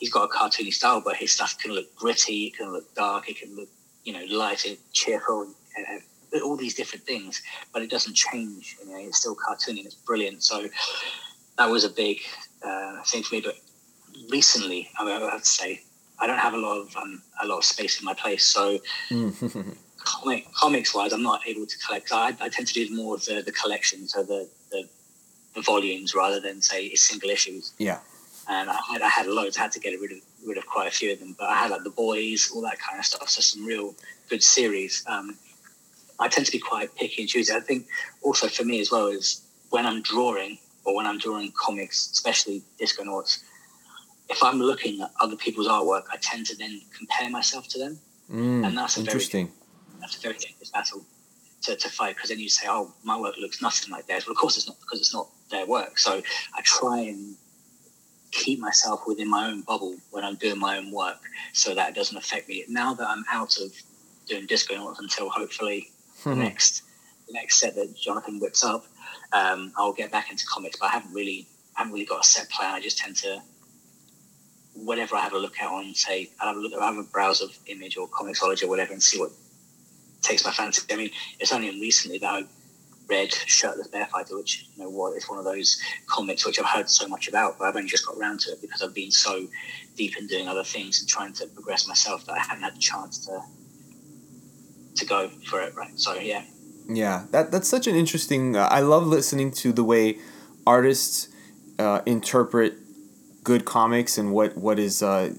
he's 0.00 0.10
got 0.10 0.24
a 0.24 0.28
cartoony 0.28 0.72
style, 0.72 1.00
but 1.00 1.14
his 1.14 1.30
stuff 1.30 1.56
can 1.58 1.72
look 1.72 1.94
gritty, 1.94 2.46
it 2.46 2.56
can 2.56 2.72
look 2.72 2.92
dark, 2.94 3.28
it 3.28 3.38
can 3.38 3.54
look, 3.54 3.68
you 4.02 4.12
know, 4.12 4.24
light 4.34 4.64
and 4.64 4.76
cheerful, 4.92 5.42
and, 5.42 5.86
and 6.32 6.42
all 6.42 6.56
these 6.56 6.74
different 6.74 7.04
things. 7.04 7.40
But 7.72 7.82
it 7.82 7.90
doesn't 7.90 8.16
change. 8.16 8.76
You 8.82 8.90
know, 8.90 8.98
it's 8.98 9.18
still 9.18 9.36
cartoony 9.36 9.78
and 9.78 9.86
it's 9.86 9.94
brilliant. 9.94 10.42
So 10.42 10.66
that 11.58 11.70
was 11.70 11.84
a 11.84 11.90
big 11.90 12.18
uh, 12.64 13.02
thing 13.04 13.22
for 13.22 13.36
me. 13.36 13.42
But 13.42 13.56
recently, 14.30 14.88
I, 14.98 15.04
mean, 15.04 15.22
I 15.22 15.30
have 15.30 15.42
to 15.42 15.46
say, 15.46 15.82
I 16.18 16.26
don't 16.26 16.38
have 16.38 16.54
a 16.54 16.58
lot 16.58 16.78
of 16.78 16.96
um, 16.96 17.22
a 17.42 17.46
lot 17.46 17.58
of 17.58 17.64
space 17.64 18.00
in 18.00 18.04
my 18.04 18.14
place. 18.14 18.44
So. 18.44 18.78
comic, 20.02 20.50
comics 20.54 20.94
wise, 20.94 21.12
I'm 21.12 21.22
not 21.22 21.46
able 21.46 21.66
to 21.66 21.78
collect. 21.86 22.10
I, 22.10 22.28
I 22.40 22.48
tend 22.48 22.66
to 22.68 22.72
do 22.72 22.96
more 22.96 23.16
of 23.16 23.24
the, 23.26 23.42
the 23.42 23.52
collection, 23.52 24.08
so 24.08 24.22
the, 24.22 24.48
the, 24.70 24.88
the 25.54 25.60
volumes 25.60 26.14
rather 26.14 26.40
than 26.40 26.62
say 26.62 26.94
single 26.94 27.28
issues. 27.28 27.74
Yeah 27.76 27.98
and 28.50 28.68
I 28.68 28.80
had, 28.92 29.00
I 29.00 29.08
had 29.08 29.26
loads. 29.28 29.56
I 29.56 29.62
had 29.62 29.72
to 29.72 29.80
get 29.80 29.98
rid 30.00 30.10
of 30.10 30.18
rid 30.44 30.58
of 30.58 30.66
quite 30.66 30.88
a 30.88 30.90
few 30.90 31.12
of 31.12 31.20
them, 31.20 31.36
but 31.38 31.48
I 31.48 31.54
had 31.54 31.70
like 31.70 31.84
the 31.84 31.90
boys, 31.90 32.50
all 32.52 32.62
that 32.62 32.78
kind 32.80 32.98
of 32.98 33.04
stuff. 33.04 33.28
So 33.30 33.40
some 33.40 33.64
real 33.64 33.94
good 34.28 34.42
series. 34.42 35.04
Um, 35.06 35.38
I 36.18 36.28
tend 36.28 36.46
to 36.46 36.52
be 36.52 36.58
quite 36.58 36.94
picky 36.96 37.22
and 37.22 37.30
choosy. 37.30 37.54
I 37.54 37.60
think 37.60 37.86
also 38.22 38.48
for 38.48 38.64
me 38.64 38.80
as 38.80 38.90
well 38.90 39.06
is 39.06 39.42
when 39.70 39.86
I'm 39.86 40.02
drawing 40.02 40.58
or 40.84 40.96
when 40.96 41.06
I'm 41.06 41.18
drawing 41.18 41.52
comics, 41.52 42.10
especially 42.10 42.62
disco 42.78 43.04
Disconauts, 43.04 43.44
if 44.28 44.42
I'm 44.42 44.58
looking 44.58 45.00
at 45.00 45.12
other 45.20 45.36
people's 45.36 45.68
artwork, 45.68 46.04
I 46.12 46.16
tend 46.16 46.46
to 46.46 46.56
then 46.56 46.80
compare 46.96 47.30
myself 47.30 47.68
to 47.68 47.78
them, 47.78 47.98
mm, 48.30 48.66
and 48.66 48.76
that's 48.76 48.96
a 48.96 49.00
interesting. 49.00 49.46
Very, 49.46 50.00
that's 50.00 50.16
a 50.16 50.20
very 50.20 50.38
dangerous 50.38 50.70
battle 50.70 51.04
to, 51.62 51.76
to 51.76 51.88
fight 51.88 52.16
because 52.16 52.30
then 52.30 52.40
you 52.40 52.48
say, 52.48 52.66
"Oh, 52.68 52.92
my 53.04 53.18
work 53.18 53.36
looks 53.38 53.62
nothing 53.62 53.92
like 53.92 54.06
theirs." 54.06 54.26
Well, 54.26 54.32
of 54.32 54.38
course 54.38 54.56
it's 54.56 54.66
not 54.66 54.78
because 54.80 55.00
it's 55.00 55.14
not 55.14 55.28
their 55.50 55.66
work. 55.66 55.98
So 55.98 56.20
I 56.54 56.60
try 56.62 57.00
and 57.00 57.36
keep 58.30 58.58
myself 58.58 59.02
within 59.06 59.28
my 59.28 59.48
own 59.48 59.62
bubble 59.62 59.96
when 60.10 60.24
I'm 60.24 60.36
doing 60.36 60.58
my 60.58 60.78
own 60.78 60.92
work 60.92 61.18
so 61.52 61.74
that 61.74 61.90
it 61.90 61.94
doesn't 61.94 62.16
affect 62.16 62.48
me. 62.48 62.64
Now 62.68 62.94
that 62.94 63.06
I'm 63.06 63.24
out 63.30 63.56
of 63.58 63.72
doing 64.26 64.46
disco 64.46 64.94
until 64.98 65.28
hopefully 65.28 65.88
mm-hmm. 66.20 66.30
the 66.30 66.36
next 66.36 66.82
the 67.26 67.34
next 67.34 67.60
set 67.60 67.74
that 67.76 67.96
Jonathan 67.96 68.40
whips 68.40 68.64
up, 68.64 68.84
um, 69.32 69.72
I'll 69.76 69.92
get 69.92 70.10
back 70.10 70.30
into 70.30 70.44
comics. 70.46 70.78
But 70.78 70.86
I 70.86 70.90
haven't 70.90 71.12
really 71.12 71.46
I 71.76 71.80
haven't 71.80 71.92
really 71.92 72.06
got 72.06 72.24
a 72.24 72.26
set 72.26 72.48
plan. 72.50 72.74
I 72.74 72.80
just 72.80 72.98
tend 72.98 73.16
to 73.16 73.40
whatever 74.74 75.16
I 75.16 75.20
have 75.20 75.32
a 75.32 75.38
look 75.38 75.60
at 75.60 75.70
on 75.70 75.94
say 75.94 76.30
I 76.40 76.46
have 76.46 76.56
a 76.56 76.60
look 76.60 76.72
I 76.74 76.86
have 76.86 76.96
a 76.96 77.02
browse 77.02 77.40
of 77.40 77.50
image 77.66 77.96
or 77.96 78.08
Comixology 78.08 78.64
or 78.64 78.68
whatever 78.68 78.92
and 78.92 79.02
see 79.02 79.18
what 79.18 79.30
takes 80.22 80.44
my 80.44 80.52
fancy. 80.52 80.82
I 80.92 80.96
mean, 80.96 81.10
it's 81.38 81.52
only 81.52 81.70
recently 81.70 82.18
that 82.18 82.32
I 82.32 82.44
read 83.10 83.32
Shirtless 83.32 83.88
Bear 83.88 84.06
Fighter, 84.06 84.36
which 84.36 84.66
you 84.74 84.84
know 84.84 84.90
what 84.90 85.16
is 85.16 85.28
one 85.28 85.38
of 85.38 85.44
those 85.44 85.80
comics 86.06 86.46
which 86.46 86.58
I've 86.58 86.66
heard 86.66 86.88
so 86.88 87.08
much 87.08 87.28
about, 87.28 87.58
but 87.58 87.66
I've 87.66 87.76
only 87.76 87.88
just 87.88 88.06
got 88.06 88.16
around 88.16 88.40
to 88.40 88.52
it 88.52 88.62
because 88.62 88.80
I've 88.82 88.94
been 88.94 89.10
so 89.10 89.46
deep 89.96 90.16
in 90.16 90.26
doing 90.26 90.48
other 90.48 90.64
things 90.64 91.00
and 91.00 91.08
trying 91.08 91.32
to 91.34 91.46
progress 91.48 91.86
myself 91.86 92.24
that 92.26 92.32
I 92.34 92.38
haven't 92.38 92.62
had 92.62 92.76
the 92.76 92.80
chance 92.80 93.26
to 93.26 93.42
to 94.96 95.06
go 95.06 95.28
for 95.28 95.60
it. 95.60 95.74
Right. 95.74 95.98
So 95.98 96.14
yeah. 96.14 96.44
Yeah, 96.88 97.26
that 97.32 97.50
that's 97.50 97.68
such 97.68 97.86
an 97.86 97.94
interesting. 97.94 98.56
Uh, 98.56 98.68
I 98.70 98.80
love 98.80 99.06
listening 99.06 99.50
to 99.52 99.72
the 99.72 99.84
way 99.84 100.18
artists 100.66 101.28
uh, 101.78 102.00
interpret 102.06 102.74
good 103.44 103.64
comics 103.64 104.18
and 104.18 104.32
what 104.32 104.56
what 104.56 104.78
is 104.78 105.02
uh, 105.02 105.34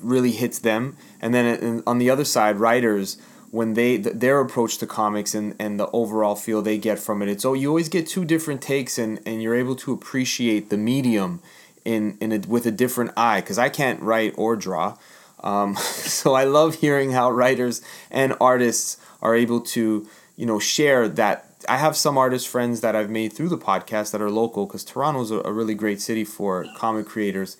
really 0.00 0.32
hits 0.32 0.58
them, 0.58 0.96
and 1.20 1.32
then 1.34 1.82
on 1.86 1.98
the 1.98 2.10
other 2.10 2.24
side, 2.24 2.56
writers 2.56 3.16
when 3.52 3.74
they 3.74 3.98
their 3.98 4.40
approach 4.40 4.78
to 4.78 4.86
comics 4.86 5.34
and, 5.34 5.54
and 5.58 5.78
the 5.78 5.88
overall 5.90 6.34
feel 6.34 6.62
they 6.62 6.78
get 6.78 6.98
from 6.98 7.20
it. 7.20 7.28
It's 7.28 7.44
oh 7.44 7.52
you 7.52 7.68
always 7.68 7.90
get 7.90 8.06
two 8.06 8.24
different 8.24 8.62
takes 8.62 8.98
and, 8.98 9.20
and 9.26 9.42
you're 9.42 9.54
able 9.54 9.76
to 9.76 9.92
appreciate 9.92 10.70
the 10.70 10.78
medium 10.78 11.40
in 11.84 12.16
in 12.18 12.32
a, 12.32 12.38
with 12.48 12.64
a 12.64 12.70
different 12.70 13.12
eye 13.14 13.42
because 13.42 13.58
I 13.58 13.68
can't 13.68 14.00
write 14.00 14.32
or 14.38 14.56
draw. 14.56 14.96
Um, 15.40 15.76
so 15.76 16.32
I 16.32 16.44
love 16.44 16.76
hearing 16.76 17.12
how 17.12 17.30
writers 17.30 17.82
and 18.10 18.34
artists 18.40 18.96
are 19.20 19.36
able 19.36 19.60
to 19.60 20.08
you 20.34 20.46
know 20.46 20.58
share 20.58 21.06
that. 21.08 21.46
I 21.68 21.76
have 21.76 21.94
some 21.94 22.18
artist 22.18 22.48
friends 22.48 22.80
that 22.80 22.96
I've 22.96 23.10
made 23.10 23.34
through 23.34 23.50
the 23.50 23.58
podcast 23.58 24.12
that 24.12 24.22
are 24.22 24.30
local 24.30 24.66
because 24.66 24.82
Toronto's 24.82 25.30
a, 25.30 25.40
a 25.44 25.52
really 25.52 25.74
great 25.74 26.00
city 26.00 26.24
for 26.24 26.66
comic 26.74 27.04
creators. 27.06 27.58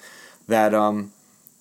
That 0.48 0.72
um, 0.72 1.12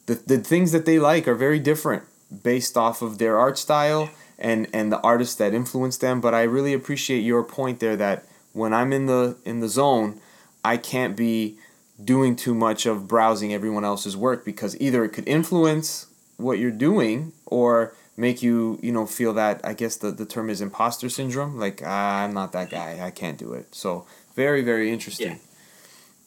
the 0.05 0.15
the 0.15 0.37
things 0.37 0.71
that 0.71 0.85
they 0.85 0.99
like 0.99 1.27
are 1.27 1.35
very 1.35 1.59
different 1.59 2.03
based 2.43 2.77
off 2.77 3.01
of 3.01 3.17
their 3.17 3.37
art 3.37 3.57
style 3.57 4.09
and 4.41 4.67
and 4.73 4.91
the 4.91 4.99
artists 5.01 5.35
that 5.35 5.53
influence 5.53 5.97
them. 5.97 6.19
But 6.19 6.33
I 6.33 6.43
really 6.43 6.73
appreciate 6.73 7.21
your 7.21 7.43
point 7.43 7.79
there 7.79 7.95
that 7.95 8.25
when 8.53 8.73
I'm 8.73 8.91
in 8.91 9.05
the 9.05 9.37
in 9.45 9.59
the 9.61 9.69
zone, 9.69 10.19
I 10.65 10.77
can't 10.77 11.15
be 11.15 11.57
doing 12.03 12.35
too 12.35 12.53
much 12.53 12.85
of 12.85 13.07
browsing 13.07 13.53
everyone 13.53 13.85
else's 13.85 14.17
work 14.17 14.43
because 14.43 14.79
either 14.81 15.03
it 15.03 15.09
could 15.09 15.27
influence 15.27 16.07
what 16.37 16.57
you're 16.57 16.71
doing 16.71 17.31
or 17.45 17.93
make 18.17 18.41
you 18.41 18.79
you 18.81 18.91
know 18.91 19.05
feel 19.05 19.33
that 19.33 19.61
I 19.63 19.73
guess 19.73 19.95
the, 19.95 20.11
the 20.11 20.25
term 20.25 20.49
is 20.49 20.61
imposter 20.61 21.09
syndrome 21.09 21.59
like 21.59 21.81
ah, 21.85 22.23
I'm 22.23 22.33
not 22.33 22.51
that 22.53 22.69
guy 22.69 22.99
I 23.01 23.11
can't 23.11 23.37
do 23.37 23.53
it 23.53 23.73
so 23.73 24.05
very 24.35 24.61
very 24.61 24.91
interesting. 24.91 25.31
Yeah. 25.31 25.37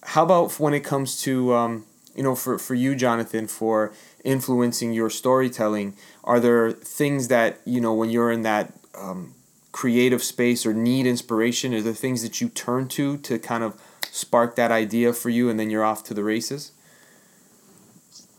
How 0.04 0.22
about 0.22 0.60
when 0.60 0.74
it 0.74 0.84
comes 0.84 1.20
to 1.22 1.54
um, 1.54 1.86
you 2.14 2.22
know 2.22 2.34
for, 2.34 2.58
for 2.58 2.74
you 2.74 2.94
Jonathan 2.94 3.46
for 3.46 3.92
influencing 4.24 4.92
your 4.92 5.10
storytelling 5.10 5.94
are 6.24 6.40
there 6.40 6.72
things 6.72 7.28
that 7.28 7.60
you 7.64 7.80
know 7.80 7.94
when 7.94 8.10
you're 8.10 8.32
in 8.32 8.42
that 8.42 8.72
um, 8.96 9.34
creative 9.72 10.22
space 10.22 10.66
or 10.66 10.72
need 10.72 11.06
inspiration 11.06 11.74
are 11.74 11.82
there 11.82 11.92
things 11.92 12.22
that 12.22 12.40
you 12.40 12.48
turn 12.48 12.88
to 12.88 13.18
to 13.18 13.38
kind 13.38 13.62
of 13.62 13.80
spark 14.10 14.56
that 14.56 14.70
idea 14.70 15.12
for 15.12 15.28
you 15.28 15.48
and 15.48 15.58
then 15.58 15.70
you're 15.70 15.84
off 15.84 16.02
to 16.04 16.14
the 16.14 16.24
races? 16.24 16.72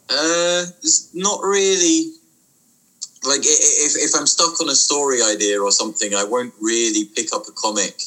Uh 0.09 0.65
it's 0.83 1.09
not 1.13 1.41
really 1.41 2.11
like 3.23 3.39
if, 3.41 3.95
if 3.95 4.11
i'm 4.15 4.27
stuck 4.27 4.61
on 4.61 4.69
a 4.69 4.75
story 4.75 5.19
idea 5.23 5.59
or 5.59 5.71
something 5.71 6.13
i 6.13 6.23
won't 6.23 6.53
really 6.61 7.05
pick 7.05 7.33
up 7.33 7.41
a 7.47 7.51
comic 7.51 7.99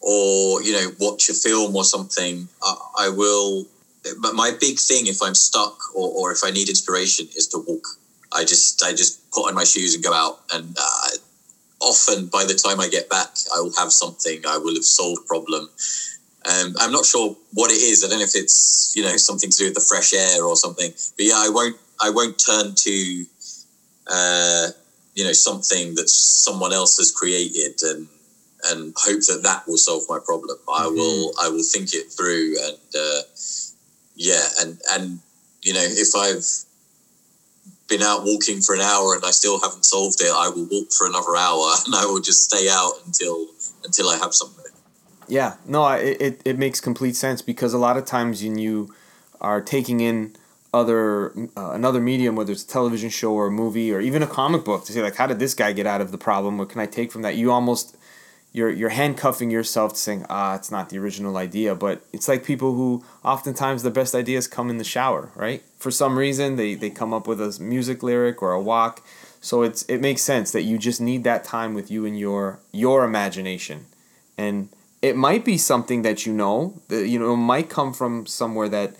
or 0.00 0.62
you 0.62 0.72
know 0.72 0.90
watch 1.00 1.28
a 1.28 1.34
film 1.34 1.74
or 1.74 1.84
something. 1.84 2.48
I, 2.62 2.76
I 3.00 3.08
will 3.08 3.66
but 4.22 4.34
my 4.34 4.52
big 4.58 4.78
thing 4.78 5.06
if 5.06 5.20
i'm 5.22 5.34
stuck 5.34 5.76
or, 5.94 6.08
or 6.16 6.32
if 6.32 6.38
i 6.44 6.50
need 6.50 6.68
inspiration 6.68 7.26
is 7.36 7.48
to 7.48 7.58
walk 7.66 7.97
I 8.32 8.44
just 8.44 8.82
I 8.84 8.92
just 8.92 9.30
put 9.30 9.48
on 9.48 9.54
my 9.54 9.64
shoes 9.64 9.94
and 9.94 10.04
go 10.04 10.12
out. 10.12 10.40
And 10.52 10.76
uh, 10.78 11.10
often 11.80 12.26
by 12.26 12.44
the 12.44 12.54
time 12.54 12.80
I 12.80 12.88
get 12.88 13.08
back, 13.08 13.28
I 13.54 13.60
will 13.60 13.74
have 13.78 13.92
something. 13.92 14.42
I 14.46 14.58
will 14.58 14.74
have 14.74 14.84
solved 14.84 15.22
a 15.24 15.26
problem. 15.26 15.68
Um, 16.44 16.74
I'm 16.80 16.92
not 16.92 17.04
sure 17.04 17.36
what 17.52 17.70
it 17.70 17.74
is. 17.74 18.04
I 18.04 18.08
don't 18.08 18.18
know 18.18 18.24
if 18.24 18.36
it's 18.36 18.92
you 18.96 19.02
know 19.02 19.16
something 19.16 19.50
to 19.50 19.56
do 19.56 19.64
with 19.66 19.74
the 19.74 19.80
fresh 19.80 20.12
air 20.14 20.44
or 20.44 20.56
something. 20.56 20.90
But 20.90 21.24
yeah, 21.24 21.36
I 21.36 21.50
won't 21.50 21.76
I 22.00 22.10
won't 22.10 22.38
turn 22.38 22.74
to 22.74 23.24
uh, 24.06 24.68
you 25.14 25.24
know 25.24 25.32
something 25.32 25.94
that 25.96 26.08
someone 26.08 26.72
else 26.72 26.96
has 26.98 27.10
created 27.10 27.80
and 27.82 28.08
and 28.64 28.94
hope 28.96 29.20
that 29.26 29.42
that 29.44 29.66
will 29.68 29.76
solve 29.76 30.04
my 30.08 30.18
problem. 30.18 30.56
I 30.68 30.84
mm-hmm. 30.84 30.96
will 30.96 31.32
I 31.40 31.48
will 31.48 31.62
think 31.62 31.94
it 31.94 32.12
through 32.12 32.56
and 32.62 32.78
uh, 32.98 33.20
yeah 34.14 34.46
and 34.60 34.80
and 34.90 35.20
you 35.62 35.74
know 35.74 35.84
if 35.84 36.14
I've 36.14 36.46
been 37.88 38.02
out 38.02 38.24
walking 38.24 38.60
for 38.60 38.74
an 38.74 38.80
hour 38.80 39.14
and 39.14 39.24
I 39.24 39.30
still 39.30 39.60
haven't 39.60 39.84
solved 39.84 40.20
it, 40.20 40.30
I 40.30 40.48
will 40.48 40.66
walk 40.70 40.92
for 40.92 41.06
another 41.06 41.36
hour 41.36 41.74
and 41.86 41.94
I 41.94 42.04
will 42.06 42.20
just 42.20 42.44
stay 42.44 42.68
out 42.70 42.92
until 43.06 43.46
until 43.84 44.08
I 44.08 44.18
have 44.18 44.34
something. 44.34 44.64
Yeah, 45.26 45.56
no, 45.66 45.86
it, 45.88 46.20
it, 46.20 46.42
it 46.44 46.58
makes 46.58 46.80
complete 46.80 47.14
sense 47.14 47.42
because 47.42 47.74
a 47.74 47.78
lot 47.78 47.98
of 47.98 48.06
times 48.06 48.42
when 48.42 48.56
you 48.58 48.94
are 49.40 49.60
taking 49.60 50.00
in 50.00 50.34
other 50.72 51.32
uh, 51.56 51.72
another 51.72 52.00
medium, 52.00 52.34
whether 52.36 52.52
it's 52.52 52.64
a 52.64 52.68
television 52.68 53.10
show 53.10 53.32
or 53.32 53.46
a 53.46 53.50
movie 53.50 53.92
or 53.92 54.00
even 54.00 54.22
a 54.22 54.26
comic 54.26 54.64
book, 54.64 54.84
to 54.86 54.92
say 54.92 55.02
like, 55.02 55.16
how 55.16 55.26
did 55.26 55.38
this 55.38 55.54
guy 55.54 55.72
get 55.72 55.86
out 55.86 56.00
of 56.00 56.12
the 56.12 56.18
problem? 56.18 56.58
What 56.58 56.70
can 56.70 56.80
I 56.80 56.86
take 56.86 57.12
from 57.12 57.22
that? 57.22 57.36
You 57.36 57.52
almost 57.52 57.96
you're 58.52 58.70
you're 58.70 58.88
handcuffing 58.90 59.50
yourself 59.50 59.92
to 59.92 59.98
saying 59.98 60.26
ah 60.28 60.54
it's 60.54 60.70
not 60.70 60.88
the 60.88 60.98
original 60.98 61.36
idea 61.36 61.74
but 61.74 62.02
it's 62.12 62.28
like 62.28 62.44
people 62.44 62.74
who 62.74 63.04
oftentimes 63.32 63.82
the 63.82 63.90
best 64.00 64.14
ideas 64.14 64.46
come 64.46 64.70
in 64.70 64.78
the 64.78 64.90
shower 64.94 65.30
right? 65.34 65.62
For 65.78 65.90
some 65.90 66.18
reason 66.24 66.56
they 66.56 66.74
they 66.82 66.90
come 66.90 67.12
up 67.16 67.26
with 67.30 67.40
a 67.40 67.50
music 67.74 68.02
lyric 68.02 68.42
or 68.42 68.52
a 68.52 68.62
walk. 68.72 68.94
So 69.40 69.62
it's 69.62 69.82
it 69.94 70.00
makes 70.08 70.22
sense 70.22 70.48
that 70.52 70.62
you 70.62 70.76
just 70.78 71.00
need 71.00 71.22
that 71.24 71.44
time 71.44 71.72
with 71.78 71.90
you 71.90 72.00
and 72.08 72.18
your 72.18 72.60
your 72.72 73.04
imagination. 73.04 73.78
And 74.36 74.56
it 75.08 75.16
might 75.16 75.44
be 75.44 75.58
something 75.58 76.02
that 76.02 76.26
you 76.26 76.32
know 76.32 76.56
that 76.88 77.06
you 77.12 77.18
know 77.18 77.36
might 77.36 77.68
come 77.68 77.92
from 77.92 78.26
somewhere 78.26 78.68
that 78.68 78.90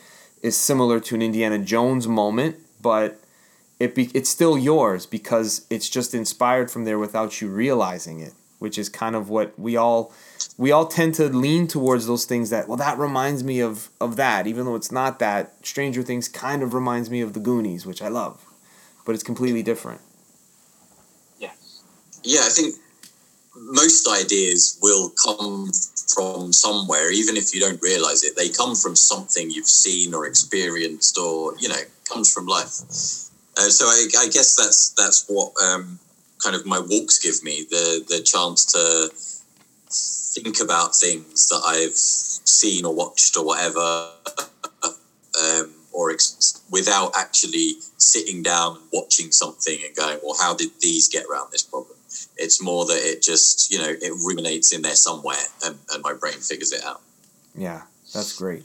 is 0.42 0.56
similar 0.56 1.00
to 1.00 1.14
an 1.14 1.22
Indiana 1.22 1.58
Jones 1.58 2.06
moment 2.06 2.56
but 2.80 3.20
it 3.78 3.94
be, 3.94 4.10
it's 4.14 4.28
still 4.28 4.58
yours 4.58 5.06
because 5.06 5.66
it's 5.70 5.88
just 5.88 6.14
inspired 6.14 6.70
from 6.70 6.84
there 6.84 6.98
without 6.98 7.40
you 7.40 7.48
realizing 7.48 8.20
it 8.20 8.32
which 8.58 8.78
is 8.78 8.88
kind 8.88 9.14
of 9.14 9.28
what 9.28 9.58
we 9.58 9.76
all 9.76 10.12
we 10.56 10.72
all 10.72 10.86
tend 10.86 11.14
to 11.14 11.28
lean 11.28 11.66
towards 11.66 12.06
those 12.06 12.24
things 12.24 12.50
that 12.50 12.68
well 12.68 12.76
that 12.76 12.98
reminds 12.98 13.44
me 13.44 13.60
of 13.60 13.90
of 14.00 14.16
that 14.16 14.46
even 14.46 14.64
though 14.64 14.74
it's 14.74 14.92
not 14.92 15.18
that. 15.18 15.54
Stranger 15.62 16.02
things 16.02 16.28
kind 16.28 16.62
of 16.62 16.74
reminds 16.74 17.10
me 17.10 17.20
of 17.20 17.32
the 17.32 17.40
goonies 17.40 17.86
which 17.86 18.02
i 18.02 18.08
love 18.08 18.44
but 19.04 19.14
it's 19.14 19.24
completely 19.24 19.62
different. 19.62 20.00
Yeah 21.38 21.52
yeah 22.22 22.40
i 22.44 22.50
think 22.50 22.74
most 23.58 24.08
ideas 24.08 24.78
will 24.82 25.10
come 25.10 25.70
from 26.14 26.52
somewhere 26.52 27.10
even 27.10 27.36
if 27.36 27.54
you 27.54 27.60
don't 27.60 27.80
realize 27.82 28.24
it. 28.24 28.36
They 28.36 28.48
come 28.48 28.74
from 28.74 28.96
something 28.96 29.50
you've 29.50 29.68
seen 29.68 30.14
or 30.14 30.26
experienced 30.26 31.18
or 31.18 31.54
you 31.58 31.68
know 31.68 31.80
comes 32.08 32.32
from 32.32 32.46
life. 32.46 32.80
Uh, 33.56 33.68
so 33.68 33.86
I, 33.86 34.06
I 34.18 34.28
guess 34.28 34.56
that's 34.56 34.90
that's 34.90 35.26
what 35.28 35.52
um, 35.62 35.98
kind 36.42 36.56
of 36.56 36.66
my 36.66 36.78
walks 36.78 37.18
give 37.18 37.42
me 37.42 37.66
the 37.68 38.04
the 38.08 38.20
chance 38.22 38.64
to 38.66 39.10
think 40.40 40.60
about 40.60 40.94
things 40.94 41.48
that 41.48 41.62
I've 41.66 41.96
seen 41.96 42.84
or 42.84 42.94
watched 42.94 43.36
or 43.36 43.44
whatever, 43.44 44.10
um, 45.42 45.74
or 45.92 46.10
ex- 46.10 46.62
without 46.70 47.12
actually 47.16 47.74
sitting 47.96 48.42
down 48.42 48.76
and 48.76 48.84
watching 48.92 49.32
something 49.32 49.78
and 49.84 49.94
going, 49.96 50.18
well, 50.22 50.36
how 50.40 50.54
did 50.54 50.70
these 50.80 51.08
get 51.08 51.24
around 51.26 51.50
this 51.50 51.62
problem? 51.62 51.96
It's 52.36 52.62
more 52.62 52.86
that 52.86 52.98
it 52.98 53.22
just 53.22 53.70
you 53.70 53.78
know 53.78 53.88
it 53.88 54.12
ruminates 54.24 54.72
in 54.72 54.82
there 54.82 54.94
somewhere, 54.94 55.36
and, 55.64 55.78
and 55.92 56.02
my 56.02 56.14
brain 56.14 56.34
figures 56.34 56.72
it 56.72 56.84
out. 56.84 57.02
Yeah, 57.54 57.82
that's 58.14 58.38
great. 58.38 58.64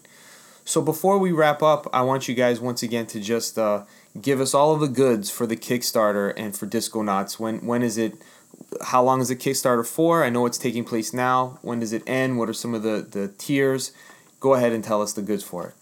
So 0.66 0.82
before 0.82 1.18
we 1.18 1.32
wrap 1.32 1.62
up, 1.62 1.90
I 1.92 2.04
want 2.04 2.28
you 2.28 2.36
guys 2.36 2.62
once 2.62 2.84
again 2.84 3.06
to 3.08 3.20
just 3.20 3.58
uh, 3.58 3.84
give 4.22 4.40
us 4.40 4.54
all 4.54 4.74
of 4.74 4.80
the 4.80 4.88
goods 4.88 5.30
for 5.30 5.46
the 5.46 5.56
Kickstarter 5.56 6.34
and 6.36 6.56
for 6.56 6.66
Disconauts. 6.66 7.40
When 7.40 7.66
when 7.66 7.84
is 7.84 7.98
it? 7.98 8.16
How 8.82 9.04
long 9.04 9.22
is 9.22 9.30
the 9.30 9.36
Kickstarter 9.36 9.86
for? 9.86 10.24
I 10.24 10.30
know 10.30 10.46
it's 10.46 10.58
taking 10.58 10.84
place 10.84 11.14
now. 11.14 11.60
When 11.62 11.80
does 11.80 11.94
it 11.94 12.04
end? 12.08 12.38
What 12.38 12.50
are 12.50 12.54
some 12.54 12.74
of 12.74 12.84
the 12.84 13.06
the 13.10 13.30
tiers? 13.38 13.92
Go 14.40 14.54
ahead 14.54 14.74
and 14.74 14.84
tell 14.84 15.02
us 15.02 15.14
the 15.14 15.22
goods 15.22 15.44
for 15.44 15.68
it. 15.68 15.74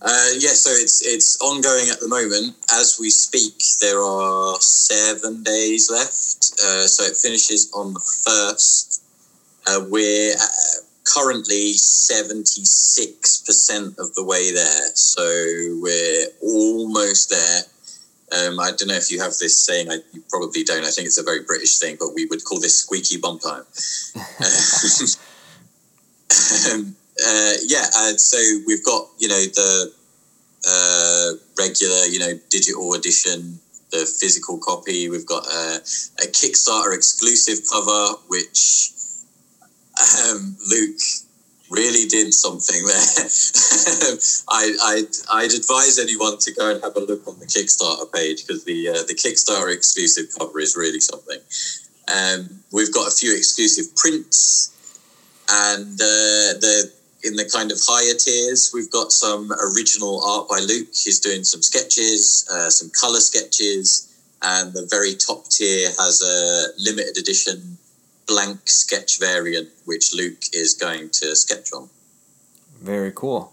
Uh, 0.00 0.30
yeah, 0.38 0.50
so 0.50 0.70
it's 0.70 1.04
it's 1.04 1.40
ongoing 1.40 1.88
at 1.88 2.00
the 2.00 2.08
moment. 2.08 2.56
As 2.72 2.98
we 2.98 3.10
speak, 3.10 3.54
there 3.80 4.00
are 4.00 4.56
seven 4.60 5.42
days 5.42 5.90
left. 5.90 6.54
Uh, 6.60 6.86
so 6.86 7.04
it 7.04 7.16
finishes 7.16 7.70
on 7.72 7.94
the 7.94 8.00
first. 8.00 9.02
Uh, 9.66 9.84
we're 9.88 10.34
uh, 10.34 10.82
currently 11.04 11.74
76% 11.74 13.98
of 13.98 14.14
the 14.14 14.24
way 14.24 14.52
there. 14.52 14.94
So 14.94 15.22
we're 15.80 16.28
almost 16.42 17.30
there. 17.30 17.62
Um, 18.32 18.60
I 18.60 18.72
don't 18.72 18.88
know 18.88 18.94
if 18.94 19.10
you 19.10 19.20
have 19.20 19.36
this 19.38 19.58
saying. 19.58 19.90
I, 19.90 19.98
you 20.12 20.22
probably 20.30 20.64
don't. 20.64 20.84
I 20.84 20.90
think 20.90 21.06
it's 21.06 21.18
a 21.18 21.22
very 21.22 21.42
British 21.42 21.78
thing, 21.78 21.98
but 22.00 22.14
we 22.14 22.24
would 22.26 22.44
call 22.44 22.60
this 22.60 22.78
squeaky 22.78 23.18
bum 23.18 23.38
time. 23.38 23.64
um, 26.72 26.96
uh, 27.20 27.52
yeah, 27.66 27.84
uh, 27.94 28.16
so 28.16 28.38
we've 28.66 28.84
got 28.84 29.06
you 29.18 29.28
know 29.28 29.40
the 29.40 29.92
uh, 30.66 31.32
regular 31.58 32.06
you 32.06 32.18
know 32.18 32.32
digital 32.48 32.94
edition, 32.94 33.60
the 33.90 34.10
physical 34.18 34.58
copy. 34.58 35.10
We've 35.10 35.26
got 35.26 35.46
a, 35.46 35.76
a 35.76 36.26
Kickstarter 36.28 36.94
exclusive 36.94 37.58
cover, 37.70 38.18
which 38.28 38.92
um, 40.28 40.56
Luke 40.68 41.00
really 41.70 42.06
did 42.06 42.34
something 42.34 42.84
there. 42.84 42.94
I, 44.50 44.76
I'd, 44.82 45.12
I'd 45.32 45.52
advise 45.52 45.98
anyone 45.98 46.38
to 46.38 46.52
go 46.52 46.70
and 46.70 46.82
have 46.82 46.96
a 46.96 47.00
look 47.00 47.26
on 47.26 47.38
the 47.38 47.46
Kickstarter 47.46 48.12
page 48.12 48.46
because 48.46 48.64
the 48.64 48.88
uh, 48.88 49.02
the 49.08 49.14
Kickstarter 49.14 49.72
exclusive 49.74 50.26
cover 50.38 50.60
is 50.60 50.76
really 50.76 51.00
something. 51.00 51.38
Um, 52.08 52.62
we've 52.72 52.92
got 52.92 53.08
a 53.08 53.10
few 53.10 53.34
exclusive 53.34 53.96
prints, 53.96 54.70
and 55.48 55.94
uh, 55.94 56.60
the 56.60 56.92
in 57.24 57.36
the 57.36 57.48
kind 57.48 57.70
of 57.70 57.78
higher 57.80 58.14
tiers, 58.14 58.72
we've 58.74 58.90
got 58.90 59.12
some 59.12 59.52
original 59.52 60.22
art 60.24 60.48
by 60.48 60.58
Luke. 60.58 60.88
He's 60.92 61.20
doing 61.20 61.44
some 61.44 61.62
sketches, 61.62 62.46
uh, 62.52 62.68
some 62.68 62.90
color 62.90 63.20
sketches, 63.20 64.12
and 64.42 64.72
the 64.72 64.86
very 64.90 65.14
top 65.14 65.48
tier 65.48 65.88
has 65.98 66.20
a 66.20 66.74
limited 66.82 67.16
edition 67.16 67.71
blank 68.26 68.68
sketch 68.68 69.18
variant, 69.18 69.70
which 69.84 70.14
Luke 70.14 70.38
is 70.52 70.74
going 70.74 71.10
to 71.10 71.34
sketch 71.36 71.72
on. 71.72 71.90
Very 72.80 73.12
cool. 73.14 73.52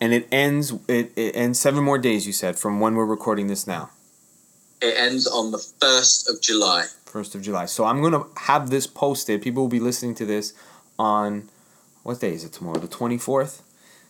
And 0.00 0.12
it 0.12 0.26
ends. 0.32 0.72
It, 0.88 1.12
it 1.16 1.36
ends 1.36 1.58
seven 1.58 1.84
more 1.84 1.98
days. 1.98 2.26
You 2.26 2.32
said 2.32 2.58
from 2.58 2.80
when 2.80 2.94
we're 2.94 3.04
recording 3.04 3.46
this 3.46 3.66
now. 3.66 3.90
It 4.82 4.94
ends 4.98 5.26
on 5.26 5.50
the 5.50 5.58
first 5.58 6.28
of 6.28 6.42
July. 6.42 6.86
First 7.06 7.34
of 7.34 7.42
July. 7.42 7.66
So 7.66 7.84
I'm 7.84 8.02
gonna 8.02 8.24
have 8.36 8.70
this 8.70 8.86
posted. 8.86 9.40
People 9.40 9.62
will 9.62 9.68
be 9.68 9.80
listening 9.80 10.14
to 10.16 10.26
this 10.26 10.52
on 10.98 11.48
what 12.02 12.20
day 12.20 12.34
is 12.34 12.44
it 12.44 12.52
tomorrow? 12.52 12.78
The 12.78 12.88
twenty 12.88 13.18
fourth. 13.18 13.62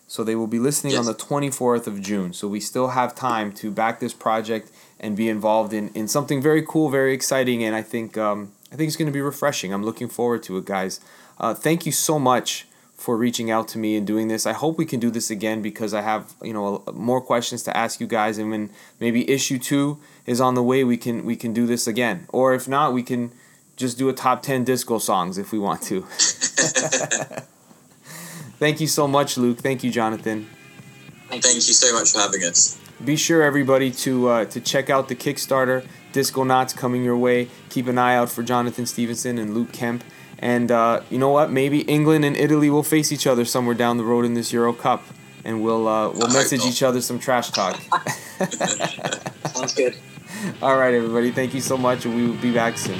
So 0.06 0.22
they 0.22 0.36
will 0.36 0.46
be 0.46 0.58
listening 0.58 0.92
yes. 0.92 1.00
on 1.00 1.06
the 1.06 1.14
24th 1.14 1.86
of 1.86 2.00
June. 2.00 2.32
So 2.34 2.46
we 2.46 2.60
still 2.60 2.88
have 2.88 3.14
time 3.14 3.52
to 3.52 3.70
back 3.70 4.00
this 4.00 4.12
project 4.12 4.70
and 5.00 5.16
be 5.16 5.28
involved 5.28 5.72
in, 5.72 5.88
in 5.88 6.08
something 6.08 6.42
very 6.42 6.62
cool, 6.62 6.90
very 6.90 7.14
exciting, 7.14 7.64
and 7.64 7.74
I 7.74 7.82
think 7.82 8.18
um, 8.18 8.52
I 8.74 8.76
think 8.76 8.88
it's 8.88 8.96
going 8.96 9.06
to 9.06 9.12
be 9.12 9.20
refreshing. 9.20 9.72
I'm 9.72 9.84
looking 9.84 10.08
forward 10.08 10.42
to 10.44 10.58
it, 10.58 10.64
guys. 10.64 10.98
Uh, 11.38 11.54
thank 11.54 11.86
you 11.86 11.92
so 11.92 12.18
much 12.18 12.66
for 12.96 13.16
reaching 13.16 13.48
out 13.48 13.68
to 13.68 13.78
me 13.78 13.96
and 13.96 14.04
doing 14.04 14.26
this. 14.26 14.46
I 14.46 14.52
hope 14.52 14.78
we 14.78 14.84
can 14.84 14.98
do 14.98 15.10
this 15.10 15.30
again 15.30 15.62
because 15.62 15.94
I 15.94 16.00
have 16.00 16.34
you 16.42 16.52
know 16.52 16.82
more 16.92 17.20
questions 17.20 17.62
to 17.64 17.76
ask 17.76 18.00
you 18.00 18.08
guys, 18.08 18.36
and 18.36 18.50
when 18.50 18.70
maybe 18.98 19.30
issue 19.30 19.60
two 19.60 20.00
is 20.26 20.40
on 20.40 20.54
the 20.56 20.62
way, 20.62 20.82
we 20.82 20.96
can 20.96 21.24
we 21.24 21.36
can 21.36 21.52
do 21.52 21.66
this 21.68 21.86
again. 21.86 22.26
Or 22.30 22.52
if 22.52 22.66
not, 22.66 22.92
we 22.92 23.04
can 23.04 23.30
just 23.76 23.96
do 23.96 24.08
a 24.08 24.12
top 24.12 24.42
ten 24.42 24.64
disco 24.64 24.98
songs 24.98 25.38
if 25.38 25.52
we 25.52 25.60
want 25.60 25.80
to. 25.82 26.00
Thank 28.58 28.80
you 28.80 28.88
so 28.88 29.06
much, 29.06 29.36
Luke. 29.36 29.58
Thank 29.58 29.84
you, 29.84 29.92
Jonathan. 29.92 30.48
Thank 31.28 31.44
you 31.44 31.60
so 31.60 31.92
much 31.94 32.10
for 32.10 32.18
having 32.18 32.42
us. 32.42 32.83
Be 33.02 33.16
sure, 33.16 33.42
everybody, 33.42 33.90
to 33.90 34.28
uh, 34.28 34.44
to 34.46 34.60
check 34.60 34.90
out 34.90 35.08
the 35.08 35.16
Kickstarter. 35.16 35.86
Disconauts 36.12 36.76
coming 36.76 37.02
your 37.02 37.16
way. 37.16 37.48
Keep 37.70 37.88
an 37.88 37.98
eye 37.98 38.14
out 38.14 38.30
for 38.30 38.42
Jonathan 38.42 38.86
Stevenson 38.86 39.38
and 39.38 39.52
Luke 39.54 39.72
Kemp. 39.72 40.04
And 40.38 40.70
uh, 40.70 41.02
you 41.10 41.18
know 41.18 41.30
what? 41.30 41.50
Maybe 41.50 41.80
England 41.82 42.24
and 42.24 42.36
Italy 42.36 42.70
will 42.70 42.82
face 42.82 43.10
each 43.10 43.26
other 43.26 43.44
somewhere 43.44 43.74
down 43.74 43.96
the 43.96 44.04
road 44.04 44.24
in 44.24 44.34
this 44.34 44.52
Euro 44.52 44.72
Cup, 44.72 45.02
and 45.44 45.62
we'll 45.62 45.88
uh, 45.88 46.10
we'll 46.10 46.28
message 46.28 46.64
each 46.64 46.82
other 46.82 47.00
some 47.00 47.18
trash 47.18 47.50
talk. 47.50 47.80
Sounds 49.54 49.74
good. 49.74 49.96
All 50.62 50.76
right, 50.76 50.94
everybody. 50.94 51.30
Thank 51.30 51.54
you 51.54 51.60
so 51.60 51.76
much, 51.76 52.04
and 52.04 52.14
we 52.14 52.26
will 52.26 52.40
be 52.40 52.52
back 52.52 52.78
soon. 52.78 52.98